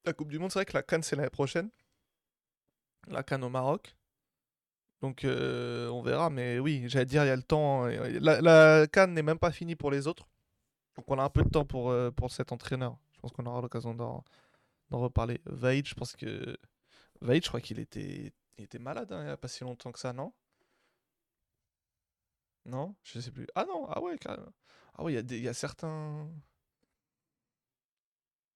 la 0.06 0.14
Coupe 0.14 0.30
du 0.30 0.39
Monde. 0.39 0.52
C'est 0.52 0.60
vrai 0.60 0.65
que 0.65 0.73
la 0.73 0.84
Cannes, 0.84 1.03
c'est 1.03 1.15
l'année 1.15 1.30
prochaine. 1.30 1.69
La 3.07 3.23
Cannes 3.23 3.44
au 3.44 3.49
Maroc. 3.49 3.95
Donc, 5.02 5.26
euh, 5.26 5.89
on 5.89 6.02
verra. 6.02 6.30
Mais 6.30 6.60
oui, 6.60 6.84
j'allais 6.88 7.06
dire, 7.06 7.23
il 7.23 7.27
y 7.27 7.30
a 7.30 7.35
le 7.35 7.44
temps. 7.44 7.85
euh, 7.88 8.19
La, 8.22 8.88
Cannes 8.88 9.14
n'est 9.14 9.22
même 9.23 9.39
pas 9.39 9.52
finie 9.52 9.76
pour 9.76 9.91
les 9.91 10.07
autres. 10.07 10.27
Donc, 10.98 11.06
on 11.10 11.19
a 11.19 11.23
un 11.23 11.30
peu 11.30 11.44
de 11.44 11.49
temps 11.49 11.65
pour, 11.65 11.91
euh, 11.91 12.11
pour 12.11 12.31
cet 12.31 12.52
entraîneur. 12.53 12.98
Je 13.14 13.19
pense 13.22 13.31
qu'on 13.34 13.45
aura 13.48 13.61
l'occasion 13.61 13.94
d'en 13.95 14.23
reparler. 14.91 15.41
Vaïd, 15.45 15.88
je 15.88 15.95
pense 15.95 16.15
que. 16.15 16.57
Vaïd, 17.22 17.44
je 17.44 17.49
crois 17.49 17.61
qu'il 17.61 17.80
était, 17.80 18.34
il 18.57 18.65
était 18.65 18.80
malade 18.80 19.11
hein, 19.14 19.22
il 19.22 19.26
n'y 19.27 19.31
a 19.31 19.38
pas 19.38 19.48
si 19.49 19.64
longtemps 19.64 19.91
que 19.91 19.99
ça, 19.99 20.14
non? 20.14 20.34
Non? 22.65 22.95
Je 23.03 23.19
sais 23.19 23.31
plus. 23.31 23.48
Ah 23.56 23.65
non 23.65 23.88
Ah 23.89 24.02
ouais, 24.02 24.18
carrément. 24.18 24.52
Ah 24.97 25.03
ouais, 25.03 25.13
il 25.13 25.43
y, 25.43 25.47
a 25.47 25.53
certains. 25.53 26.27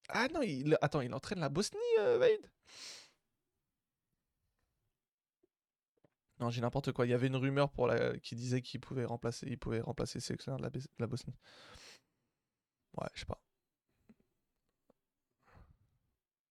Ah 0.10 0.28
non, 0.34 0.42
il... 0.42 0.78
attends, 0.82 1.02
il 1.02 1.14
entraîne 1.14 1.40
la 1.40 1.50
Bosnie, 1.50 1.80
euh, 2.00 2.18
Non, 6.40 6.50
j'ai 6.50 6.62
n'importe 6.62 6.92
quoi. 6.92 7.06
Il 7.06 7.10
y 7.10 7.14
avait 7.14 7.28
une 7.28 7.36
rumeur 7.36 7.72
qui 8.24 8.36
disait 8.36 8.62
qu'il 8.62 8.82
pouvait 8.82 9.06
remplacer, 9.06 9.46
il 9.48 9.60
pouvait 9.60 9.80
remplacer 9.80 10.20
de 10.20 10.62
la, 11.00 11.08
Bosnie. 11.08 11.36
Ouais, 12.98 13.08
je 13.14 13.20
sais 13.20 13.26
pas. 13.26 13.40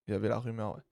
Il 0.07 0.13
y 0.13 0.15
avait 0.15 0.29
la 0.29 0.39
rumeur, 0.39 0.77
ouais. 0.77 0.83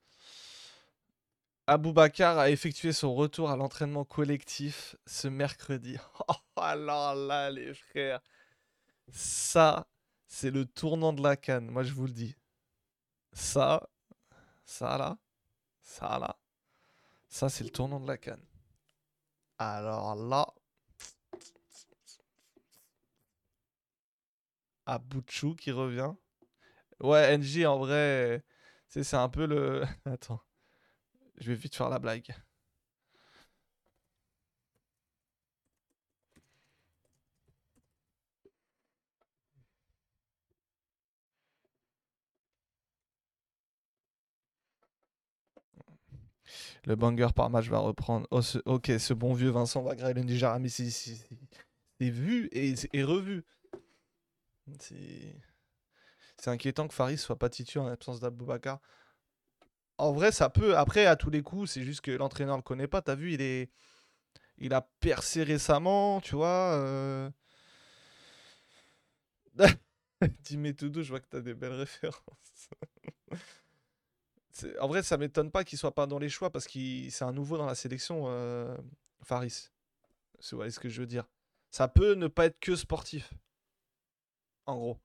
Aboubacar 1.67 2.39
a 2.39 2.49
effectué 2.49 2.91
son 2.93 3.13
retour 3.13 3.49
à 3.49 3.55
l'entraînement 3.55 4.03
collectif 4.03 4.95
ce 5.05 5.27
mercredi. 5.27 5.97
Oh, 6.27 6.61
alors 6.61 7.15
là, 7.15 7.49
les 7.49 7.73
frères, 7.73 8.19
ça, 9.11 9.87
c'est 10.27 10.51
le 10.51 10.65
tournant 10.65 11.13
de 11.13 11.21
la 11.21 11.35
canne, 11.37 11.69
moi 11.69 11.83
je 11.83 11.93
vous 11.93 12.05
le 12.05 12.13
dis. 12.13 12.35
Ça, 13.33 13.89
ça 14.65 14.97
là, 14.97 15.17
ça 15.81 16.19
là, 16.19 16.37
ça 17.27 17.49
c'est 17.49 17.63
le 17.63 17.69
tournant 17.69 17.99
de 17.99 18.07
la 18.07 18.17
canne. 18.17 18.45
Alors 19.57 20.15
là, 20.15 20.47
Abouchou 24.85 25.55
qui 25.55 25.71
revient. 25.71 26.13
Ouais, 26.99 27.37
NJ 27.37 27.65
en 27.65 27.77
vrai, 27.77 28.43
c'est 28.87 29.13
un 29.13 29.29
peu 29.29 29.45
le. 29.45 29.85
Attends, 30.05 30.41
je 31.37 31.49
vais 31.49 31.55
vite 31.55 31.75
faire 31.75 31.89
la 31.89 31.99
blague. 31.99 32.35
Le 46.85 46.95
banger 46.95 47.27
par 47.35 47.49
match 47.49 47.67
va 47.67 47.79
reprendre. 47.79 48.27
Oh, 48.31 48.41
Ok, 48.65 48.91
ce 48.97 49.13
bon 49.13 49.33
vieux 49.33 49.49
Vincent 49.49 49.83
Niger. 50.15 50.51
Ah, 50.51 50.59
mais 50.59 50.69
c'est 50.69 50.89
vu 51.99 52.47
et, 52.51 52.73
et 52.93 53.03
revu. 53.03 53.43
C'est 54.79 55.35
inquiétant 56.47 56.87
que 56.87 56.93
Faris 56.93 57.17
soit 57.17 57.37
pas 57.37 57.49
titulaire 57.49 57.87
en 57.87 57.91
absence 57.91 58.19
d'Aboubacar. 58.19 58.79
En 59.97 60.13
vrai, 60.13 60.31
ça 60.31 60.49
peut. 60.49 60.77
Après, 60.77 61.05
à 61.05 61.15
tous 61.17 61.29
les 61.29 61.41
coups, 61.41 61.71
c'est 61.71 61.83
juste 61.83 62.01
que 62.01 62.11
l'entraîneur 62.11 62.55
le 62.55 62.61
connaît 62.63 62.87
pas. 62.87 63.01
T'as 63.01 63.15
vu, 63.15 63.33
il 63.33 63.41
est. 63.41 63.69
Il 64.57 64.73
a 64.73 64.81
percé 64.99 65.43
récemment, 65.43 66.21
tu 66.21 66.35
vois. 66.35 66.73
Euh... 66.75 67.29
Je 70.21 71.09
vois 71.09 71.19
que 71.19 71.27
t'as 71.29 71.41
des 71.41 71.53
belles 71.53 71.73
références. 71.73 72.69
En 74.81 74.87
vrai, 74.87 75.03
ça 75.03 75.17
m'étonne 75.17 75.51
pas 75.51 75.63
qu'il 75.63 75.77
soit 75.77 75.93
pas 75.95 76.07
dans 76.07 76.19
les 76.19 76.29
choix 76.29 76.49
parce 76.51 76.67
qu'il 76.67 77.11
c'est 77.11 77.23
un 77.25 77.31
nouveau 77.33 77.57
dans 77.57 77.65
la 77.65 77.75
sélection, 77.75 78.25
euh, 78.27 78.75
Faris. 79.23 79.69
C'est 80.39 80.55
ouais, 80.55 80.71
ce 80.71 80.79
que 80.79 80.89
je 80.89 81.01
veux 81.01 81.07
dire. 81.07 81.25
Ça 81.71 81.87
peut 81.87 82.13
ne 82.15 82.27
pas 82.27 82.45
être 82.45 82.59
que 82.59 82.75
sportif. 82.75 83.33
En 84.65 84.77
gros. 84.77 84.99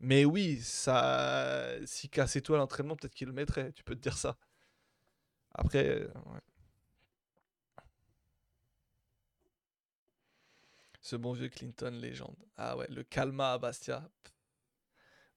Mais 0.00 0.24
oui, 0.24 0.60
ça. 0.60 1.74
Si 1.86 2.08
cassait 2.08 2.40
toi 2.40 2.58
l'entraînement, 2.58 2.96
peut-être 2.96 3.14
qu'il 3.14 3.28
le 3.28 3.34
mettrait. 3.34 3.72
Tu 3.72 3.84
peux 3.84 3.94
te 3.94 4.00
dire 4.00 4.16
ça. 4.18 4.36
Après. 5.54 5.86
euh. 5.86 6.08
Ce 11.02 11.16
bon 11.16 11.32
vieux 11.32 11.48
Clinton, 11.48 11.90
légende. 12.00 12.36
Ah 12.56 12.76
ouais, 12.76 12.86
le 12.88 13.02
Calma 13.02 13.52
à 13.52 13.58
Bastia. 13.58 14.08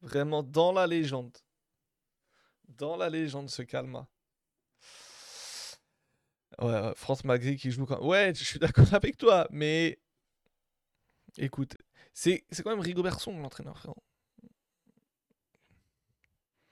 Vraiment 0.02 0.44
dans 0.44 0.72
la 0.72 0.85
légende. 0.88 1.38
Dans 2.78 2.95
la 2.98 3.10
légende, 3.10 3.50
ce 3.50 3.62
Calma. 3.62 4.08
Ouais, 6.62 6.94
France 6.95 7.24
Magri 7.24 7.58
qui 7.58 7.72
joue 7.72 7.86
quand... 7.86 8.04
Ouais, 8.04 8.34
je 8.36 8.44
suis 8.44 8.60
d'accord 8.60 8.94
avec 8.94 9.18
toi, 9.18 9.48
mais... 9.52 10.00
Écoute, 11.38 11.76
c'est 12.14 12.45
quand 12.64 12.70
même 12.70 12.80
Rigobert 12.80 13.20
Song, 13.20 13.41
l'entraîneur, 13.41 13.78
frérot. 13.78 14.04